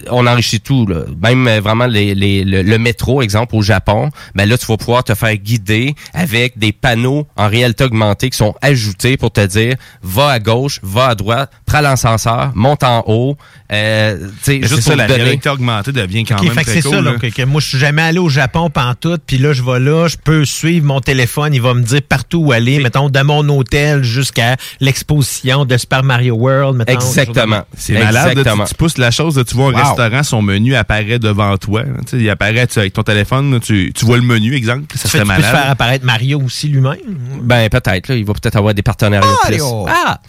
on 0.09 0.25
enrichit 0.27 0.61
tout. 0.61 0.85
Là. 0.87 1.01
Même 1.21 1.45
euh, 1.47 1.59
vraiment 1.59 1.87
les, 1.87 2.15
les- 2.15 2.45
le, 2.45 2.61
le 2.61 2.77
métro, 2.77 3.21
exemple, 3.21 3.53
au 3.55 3.61
Japon, 3.61 4.11
ben 4.33 4.47
là, 4.47 4.57
tu 4.57 4.65
vas 4.67 4.77
pouvoir 4.77 5.03
te 5.03 5.13
faire 5.13 5.35
guider 5.35 5.93
avec 6.13 6.57
des 6.57 6.71
panneaux 6.71 7.27
en 7.35 7.49
réalité 7.49 7.83
augmentée 7.83 8.29
qui 8.29 8.37
sont 8.37 8.55
ajoutés 8.61 9.17
pour 9.17 9.31
te 9.31 9.45
dire 9.45 9.75
va 10.01 10.29
à 10.29 10.39
gauche, 10.39 10.79
va 10.83 11.07
à 11.07 11.15
droite, 11.15 11.51
prends 11.65 11.81
l'ascenseur, 11.81 12.51
monte 12.55 12.83
en 12.83 13.03
haut. 13.07 13.35
Euh, 13.71 14.17
tu 14.17 14.27
sais, 14.41 14.59
Mais 14.61 14.67
juste 14.67 14.75
c'est 14.75 14.81
ça, 14.81 14.89
pour 14.91 14.97
la 14.97 15.07
donner. 15.07 15.23
réalité 15.23 15.49
augmentée 15.49 15.91
devient 15.93 16.25
quand 16.25 16.35
Ok, 16.35 16.43
même 16.43 16.53
fait 16.53 16.61
que 16.61 16.65
très 16.71 16.81
c'est 16.81 16.89
cool. 16.89 16.91
ça, 16.95 17.01
là, 17.01 17.13
que, 17.19 17.27
que 17.27 17.43
moi, 17.43 17.61
je 17.61 17.67
suis 17.67 17.77
jamais 17.77 18.01
allé 18.01 18.19
au 18.19 18.27
Japon 18.27 18.69
pantoute, 18.69 19.21
puis 19.25 19.37
là, 19.37 19.53
je 19.53 19.63
vais 19.63 19.79
là, 19.79 20.07
je 20.07 20.17
peux 20.21 20.43
suivre 20.45 20.85
mon 20.85 20.99
téléphone, 20.99 21.53
il 21.53 21.61
va 21.61 21.73
me 21.73 21.81
dire 21.81 22.01
partout 22.07 22.39
où 22.39 22.51
aller, 22.51 22.79
mettons, 22.81 23.09
de 23.09 23.21
mon 23.21 23.47
hôtel 23.49 24.03
jusqu'à 24.03 24.57
l'exposition 24.81 25.65
de 25.65 25.77
Super 25.77 26.03
Mario 26.03 26.35
World, 26.35 26.77
mettons. 26.77 26.93
Exactement. 26.93 27.63
C'est 27.77 27.93
malade. 27.93 28.37
là, 28.37 28.53
Tu, 28.53 28.69
tu 28.69 28.75
pousses 28.75 28.97
la 28.97 29.09
chose, 29.11 29.37
là, 29.37 29.43
tu 29.43 29.55
vois 29.55 29.69
un 29.69 29.71
Wow. 29.71 29.77
restaurant, 29.95 30.23
son 30.23 30.41
menu 30.41 30.75
apparaît 30.75 31.17
devant 31.19 31.55
toi. 31.57 31.83
là, 31.83 31.89
tu 32.05 32.17
sais, 32.17 32.17
il 32.23 32.29
apparaît 32.29 32.67
tu 32.67 32.79
avec 32.79 32.91
ton 32.93 33.03
téléphone, 33.03 33.59
tu, 33.61 33.93
tu 33.95 34.05
vois 34.05 34.17
le 34.17 34.23
menu, 34.23 34.53
exemple. 34.53 34.83
Ça 34.95 35.07
serait 35.07 35.19
tu 35.19 35.23
peux 35.23 35.27
malade. 35.33 35.51
faire 35.51 35.69
apparaître 35.71 36.05
Mario 36.05 36.41
aussi 36.41 36.67
lui-même? 36.67 36.97
Ben 37.41 37.69
peut-être 37.69 38.09
là, 38.09 38.15
il 38.15 38.25
va 38.25 38.33
peut-être 38.33 38.57
avoir 38.57 38.73
des 38.73 38.81
partenariats 38.81 39.29
de 39.45 39.47
plus. 39.47 39.57
Mario! 39.59 39.85
Ah! 39.89 40.19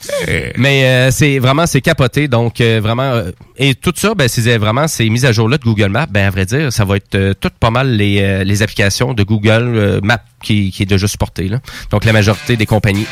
Mais 0.57 0.85
euh, 0.85 1.11
c'est 1.11 1.39
vraiment 1.41 1.67
c'est 1.67 1.81
capoté 1.81 2.29
donc 2.29 2.61
euh, 2.61 2.81
vraiment 2.83 3.03
euh, 3.03 3.31
it. 3.33 3.52
Et 3.65 3.77
tout 3.77 3.93
ça 3.95 4.15
ben 4.17 4.27
c'est 4.27 4.59
vraiment 4.59 4.89
ces 4.89 5.09
mises 5.09 5.25
à 5.25 5.31
jour 5.31 5.49
là 5.49 5.57
de 5.57 5.63
Google 5.63 5.89
Maps 5.89 6.09
ben 6.11 6.27
à 6.27 6.31
vrai 6.31 6.47
dire 6.47 6.73
ça 6.73 6.85
va 6.85 6.97
être 6.97 7.15
euh, 7.15 7.33
tout 7.33 7.51
pas 7.61 7.71
mal 7.71 7.95
les, 7.95 8.21
euh, 8.21 8.43
les 8.43 8.61
applications 8.61 9.15
de 9.15 9.23
Google 9.23 9.73
euh, 9.77 10.01
Maps 10.03 10.19
qui, 10.43 10.75
est 10.81 10.85
déjà 10.85 11.07
supporté 11.07 11.49
là. 11.49 11.61
Donc 11.93 12.05
la 12.05 12.13
majorité 12.13 12.57
des 12.57 12.67
compagnies. 12.67 13.07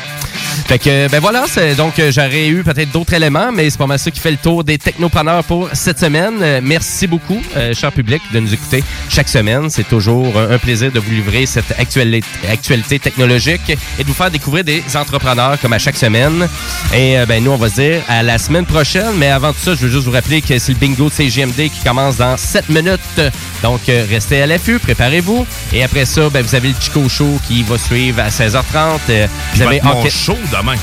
Fait 0.65 0.77
que 0.77 1.09
ben 1.09 1.21
voilà, 1.21 1.45
donc 1.77 1.93
j'aurais 2.09 2.49
eu 2.49 2.61
peut-être 2.61 2.91
d'autres 2.91 3.13
éléments 3.13 3.53
mais 3.53 3.69
c'est 3.69 3.77
pas 3.77 3.87
mal 3.87 3.97
ça 3.97 4.11
qui 4.11 4.19
fait 4.19 4.31
le 4.31 4.37
tour 4.37 4.65
des 4.65 4.77
technopreneurs 4.77 5.45
pour 5.45 5.69
cette 5.71 5.97
semaine. 5.97 6.59
Merci 6.61 7.07
beaucoup 7.07 7.41
cher 7.73 7.93
public 7.93 8.21
de 8.33 8.41
nous 8.41 8.53
écouter 8.53 8.83
chaque 9.07 9.29
semaine, 9.29 9.69
c'est 9.69 9.87
toujours 9.87 10.37
un 10.37 10.57
plaisir 10.57 10.91
de 10.91 10.99
vous 10.99 11.11
livrer 11.11 11.45
cette 11.45 11.71
actualité 11.79 12.99
technologique 12.99 13.69
et 13.69 14.03
de 14.03 14.07
vous 14.07 14.13
faire 14.13 14.29
découvrir 14.29 14.65
des 14.65 14.83
entrepreneurs 14.95 15.57
comme 15.61 15.71
à 15.71 15.79
chaque 15.79 15.95
semaine. 15.95 16.45
Et 16.93 17.15
ben 17.25 17.41
nous 17.41 17.51
on 17.51 17.57
va 17.57 17.69
se 17.69 17.75
dire 17.75 18.01
à 18.09 18.21
la 18.21 18.37
semaine 18.37 18.65
prochaine, 18.65 19.13
mais 19.15 19.27
avant 19.29 19.53
tout 19.53 19.59
ça, 19.63 19.73
je 19.73 19.85
veux 19.85 19.89
juste 19.89 20.03
vous 20.03 20.11
rappeler 20.11 20.40
que 20.41 20.57
c'est 20.59 20.73
le 20.73 20.77
bingo 20.77 21.09
de 21.09 21.13
CGMD 21.13 21.69
qui 21.69 21.83
commence 21.83 22.17
dans 22.17 22.37
7 22.37 22.69
minutes. 22.69 23.21
Donc 23.61 23.81
euh, 23.89 24.05
restez 24.09 24.41
à 24.41 24.47
l'affût, 24.47 24.79
préparez-vous 24.79 25.45
et 25.73 25.83
après 25.83 26.05
ça, 26.05 26.29
ben 26.29 26.43
vous 26.43 26.55
avez 26.55 26.69
le 26.69 26.75
Chico 26.79 27.07
Show 27.07 27.39
qui 27.47 27.63
va 27.63 27.77
suivre 27.77 28.21
à 28.21 28.29
16h30. 28.29 28.99
Euh, 29.09 29.27
vous 29.53 29.59
va 29.59 29.65
avez 29.65 29.77
être 29.77 29.85
mon 29.85 30.09
show 30.09 30.37
demain. 30.51 30.75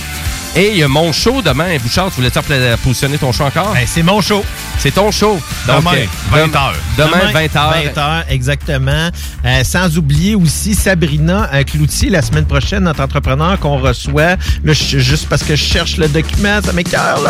Et 0.59 0.71
il 0.73 0.79
y 0.79 0.83
a 0.83 0.89
mon 0.89 1.13
show 1.13 1.41
demain. 1.41 1.77
Bouchard, 1.83 2.09
tu 2.11 2.17
voulais-tu 2.17 2.39
repla- 2.39 2.77
positionner 2.79 3.17
ton 3.17 3.31
show 3.33 3.45
encore? 3.45 3.75
c'est 3.87 4.03
mon 4.03 4.21
show. 4.21 4.45
C'est 4.79 4.91
ton 4.93 5.11
show. 5.11 5.41
Donc, 5.67 5.81
Demain, 5.81 5.97
euh, 6.35 6.47
20 6.47 6.57
heures. 6.57 6.75
Demain, 6.97 7.33
20 7.33 7.57
heures. 7.57 7.75
20 7.95 7.99
heures, 8.01 8.25
exactement. 8.29 9.09
Euh, 9.45 9.65
sans 9.65 9.97
oublier 9.99 10.35
aussi 10.35 10.75
Sabrina 10.75 11.49
euh, 11.55 11.63
Cloutier, 11.63 12.11
la 12.11 12.23
semaine 12.23 12.45
prochaine, 12.47 12.85
notre 12.85 13.03
entrepreneur 13.03 13.59
qu'on 13.61 13.79
reçoit. 13.79 14.37
Là, 14.65 14.73
juste 14.73 15.29
parce 15.29 15.43
que 15.45 15.55
je 15.57 15.65
cherche 15.65 15.97
le 15.97 16.09
document, 16.09 16.61
ça 16.65 16.73
m'écœure. 16.73 17.21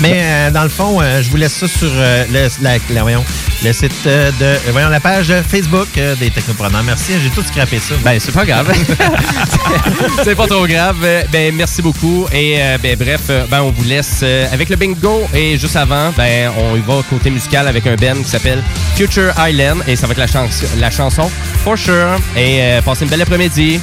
Mais 0.00 0.20
euh, 0.22 0.50
dans 0.50 0.62
le 0.64 0.68
fond, 0.68 1.00
euh, 1.00 1.22
je 1.22 1.30
vous 1.30 1.36
laisse 1.36 1.54
ça 1.54 1.66
sur 1.68 1.88
le, 1.88 2.48
la, 2.62 2.76
la- 2.94 3.02
voyons, 3.02 3.24
le 3.64 3.72
site 3.72 3.92
de... 4.04 4.70
voyons, 4.72 4.88
la 4.90 5.00
page 5.00 5.32
Facebook 5.48 5.88
des 5.94 6.30
technopreneurs. 6.30 6.82
Merci, 6.82 7.12
j'ai 7.22 7.30
tout 7.30 7.42
scrappé 7.46 7.78
ça. 7.78 7.94
Ben, 8.04 8.18
c'est 8.20 8.32
pas 8.32 8.44
grave. 8.44 8.70
c'est 10.24 10.34
pas 10.34 10.46
trop 10.46 10.66
grave. 10.66 10.96
Ben, 11.32 11.54
merci 11.54 11.82
beaucoup. 11.82 12.17
Et 12.32 12.60
euh, 12.60 12.78
ben, 12.82 12.96
bref, 12.96 13.22
euh, 13.30 13.46
ben, 13.50 13.62
on 13.62 13.70
vous 13.70 13.84
laisse 13.84 14.20
euh, 14.22 14.46
avec 14.52 14.68
le 14.68 14.76
bingo. 14.76 15.22
Et 15.34 15.58
juste 15.58 15.76
avant, 15.76 16.10
ben, 16.16 16.50
on 16.58 16.76
y 16.76 16.80
va 16.80 17.02
côté 17.08 17.30
musical 17.30 17.66
avec 17.68 17.86
un 17.86 17.96
band 17.96 18.22
qui 18.22 18.28
s'appelle 18.28 18.62
Future 18.96 19.32
Island. 19.38 19.82
Et 19.86 19.96
ça 19.96 20.06
va 20.06 20.12
être 20.12 20.18
la, 20.18 20.46
la 20.78 20.90
chanson 20.90 21.30
For 21.64 21.78
Sure. 21.78 22.18
Et 22.36 22.60
passez 22.84 23.04
une 23.04 23.10
belle 23.10 23.22
après-midi. 23.22 23.80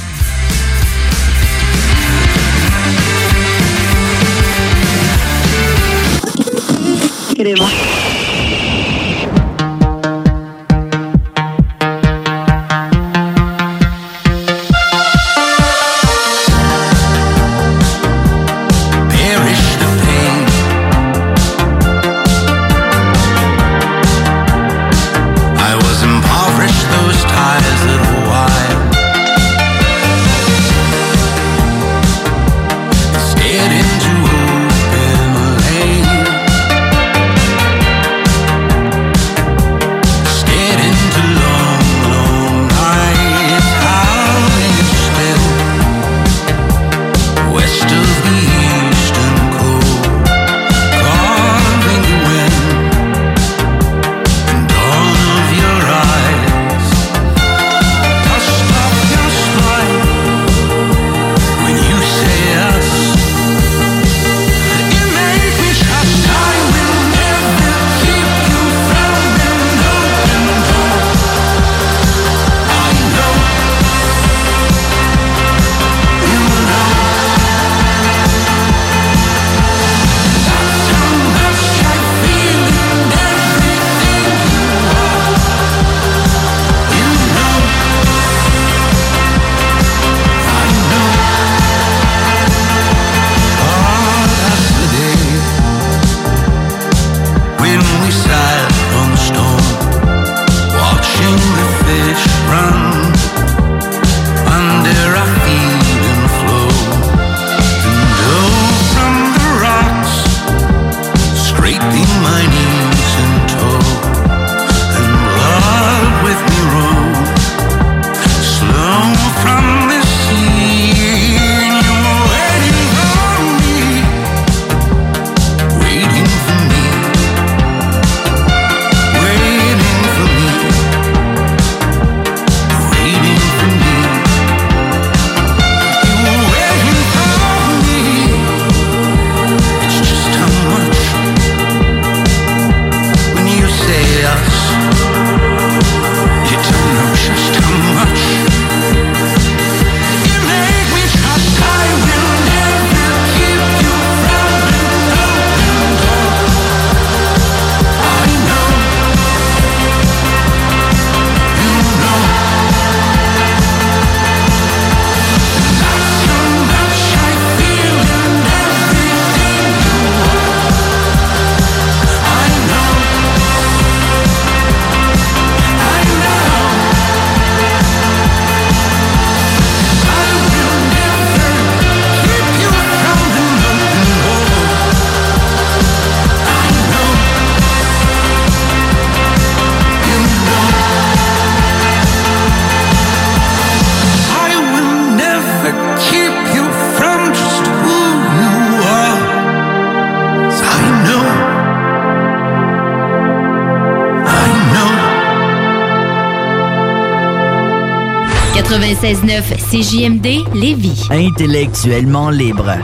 96.9 209.02 209.42
CJMD 209.70 210.54
Lévis. 210.54 211.06
Intellectuellement 211.10 212.30
libre. 212.30 212.76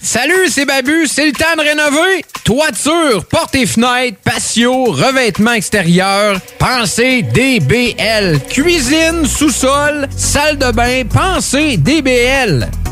Salut, 0.00 0.48
c'est 0.48 0.66
Babu, 0.66 1.06
c'est 1.06 1.26
le 1.26 1.32
temps 1.32 1.56
de 1.56 1.62
rénover. 1.62 2.24
Toiture, 2.44 3.24
portes 3.24 3.54
et 3.54 3.66
fenêtres, 3.66 4.18
patio, 4.22 4.84
revêtement 4.84 5.52
extérieur, 5.52 6.38
pensez 6.58 7.22
DBL. 7.22 8.40
Cuisine, 8.50 9.24
sous-sol, 9.26 10.08
salle 10.16 10.58
de 10.58 10.70
bain, 10.72 11.04
pensez 11.08 11.76
DBL. 11.78 12.68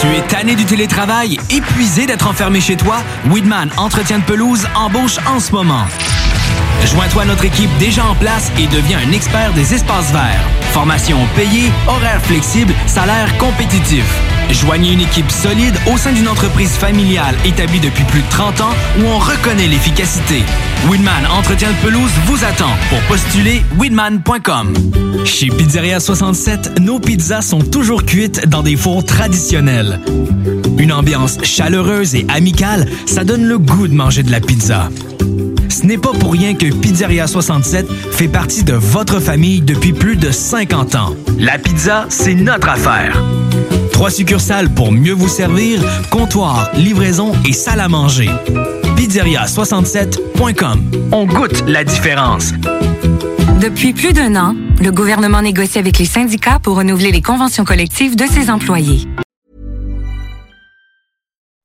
Tu 0.00 0.06
es 0.06 0.22
tanné 0.22 0.56
du 0.56 0.64
télétravail, 0.64 1.38
épuisé 1.50 2.06
d'être 2.06 2.26
enfermé 2.26 2.62
chez 2.62 2.74
toi? 2.74 3.02
Weedman 3.26 3.68
Entretien 3.76 4.20
de 4.20 4.24
pelouse 4.24 4.66
embauche 4.74 5.18
en 5.26 5.38
ce 5.38 5.52
moment. 5.52 5.84
Joins-toi 6.84 7.22
à 7.22 7.24
notre 7.26 7.44
équipe 7.44 7.70
déjà 7.78 8.04
en 8.04 8.14
place 8.14 8.50
et 8.58 8.66
deviens 8.66 8.98
un 9.06 9.12
expert 9.12 9.52
des 9.52 9.74
espaces 9.74 10.12
verts. 10.12 10.44
Formation 10.72 11.18
payée, 11.36 11.70
horaires 11.86 12.22
flexibles, 12.22 12.74
salaire 12.86 13.36
compétitif. 13.38 14.04
Joignez 14.50 14.92
une 14.92 15.00
équipe 15.00 15.30
solide 15.30 15.74
au 15.92 15.96
sein 15.96 16.12
d'une 16.12 16.28
entreprise 16.28 16.72
familiale 16.72 17.36
établie 17.44 17.78
depuis 17.78 18.04
plus 18.04 18.20
de 18.20 18.28
30 18.30 18.60
ans 18.62 18.74
où 18.98 19.04
on 19.04 19.18
reconnaît 19.18 19.68
l'efficacité. 19.68 20.42
Winman 20.88 21.26
Entretien 21.30 21.68
de 21.70 21.86
pelouse 21.86 22.10
vous 22.26 22.44
attend 22.44 22.70
pour 22.88 22.98
postuler 23.02 23.62
winman.com. 23.78 24.74
Chez 25.24 25.48
Pizzeria 25.48 26.00
67, 26.00 26.80
nos 26.80 26.98
pizzas 26.98 27.42
sont 27.42 27.60
toujours 27.60 28.04
cuites 28.04 28.48
dans 28.48 28.62
des 28.62 28.76
fours 28.76 29.04
traditionnels. 29.04 30.00
Une 30.78 30.92
ambiance 30.92 31.38
chaleureuse 31.44 32.14
et 32.14 32.26
amicale, 32.28 32.88
ça 33.06 33.24
donne 33.24 33.46
le 33.46 33.58
goût 33.58 33.86
de 33.86 33.94
manger 33.94 34.22
de 34.22 34.32
la 34.32 34.40
pizza. 34.40 34.88
Ce 35.70 35.86
n'est 35.86 35.98
pas 35.98 36.10
pour 36.10 36.32
rien 36.32 36.54
que 36.54 36.66
Pizzeria 36.66 37.26
67 37.28 37.86
fait 38.10 38.28
partie 38.28 38.64
de 38.64 38.74
votre 38.74 39.20
famille 39.20 39.60
depuis 39.60 39.92
plus 39.92 40.16
de 40.16 40.30
50 40.30 40.96
ans. 40.96 41.14
La 41.38 41.58
pizza, 41.58 42.06
c'est 42.08 42.34
notre 42.34 42.68
affaire. 42.68 43.22
Trois 43.92 44.10
succursales 44.10 44.68
pour 44.68 44.90
mieux 44.90 45.12
vous 45.12 45.28
servir, 45.28 45.80
comptoir, 46.10 46.70
livraison 46.74 47.32
et 47.46 47.52
salle 47.52 47.80
à 47.80 47.88
manger. 47.88 48.28
Pizzeria67.com. 48.96 50.90
On 51.12 51.24
goûte 51.26 51.64
la 51.68 51.84
différence. 51.84 52.52
Depuis 53.60 53.92
plus 53.92 54.12
d'un 54.12 54.34
an, 54.36 54.56
le 54.82 54.90
gouvernement 54.90 55.42
négocie 55.42 55.78
avec 55.78 55.98
les 55.98 56.04
syndicats 56.04 56.58
pour 56.60 56.76
renouveler 56.76 57.12
les 57.12 57.22
conventions 57.22 57.64
collectives 57.64 58.16
de 58.16 58.24
ses 58.26 58.50
employés. 58.50 59.06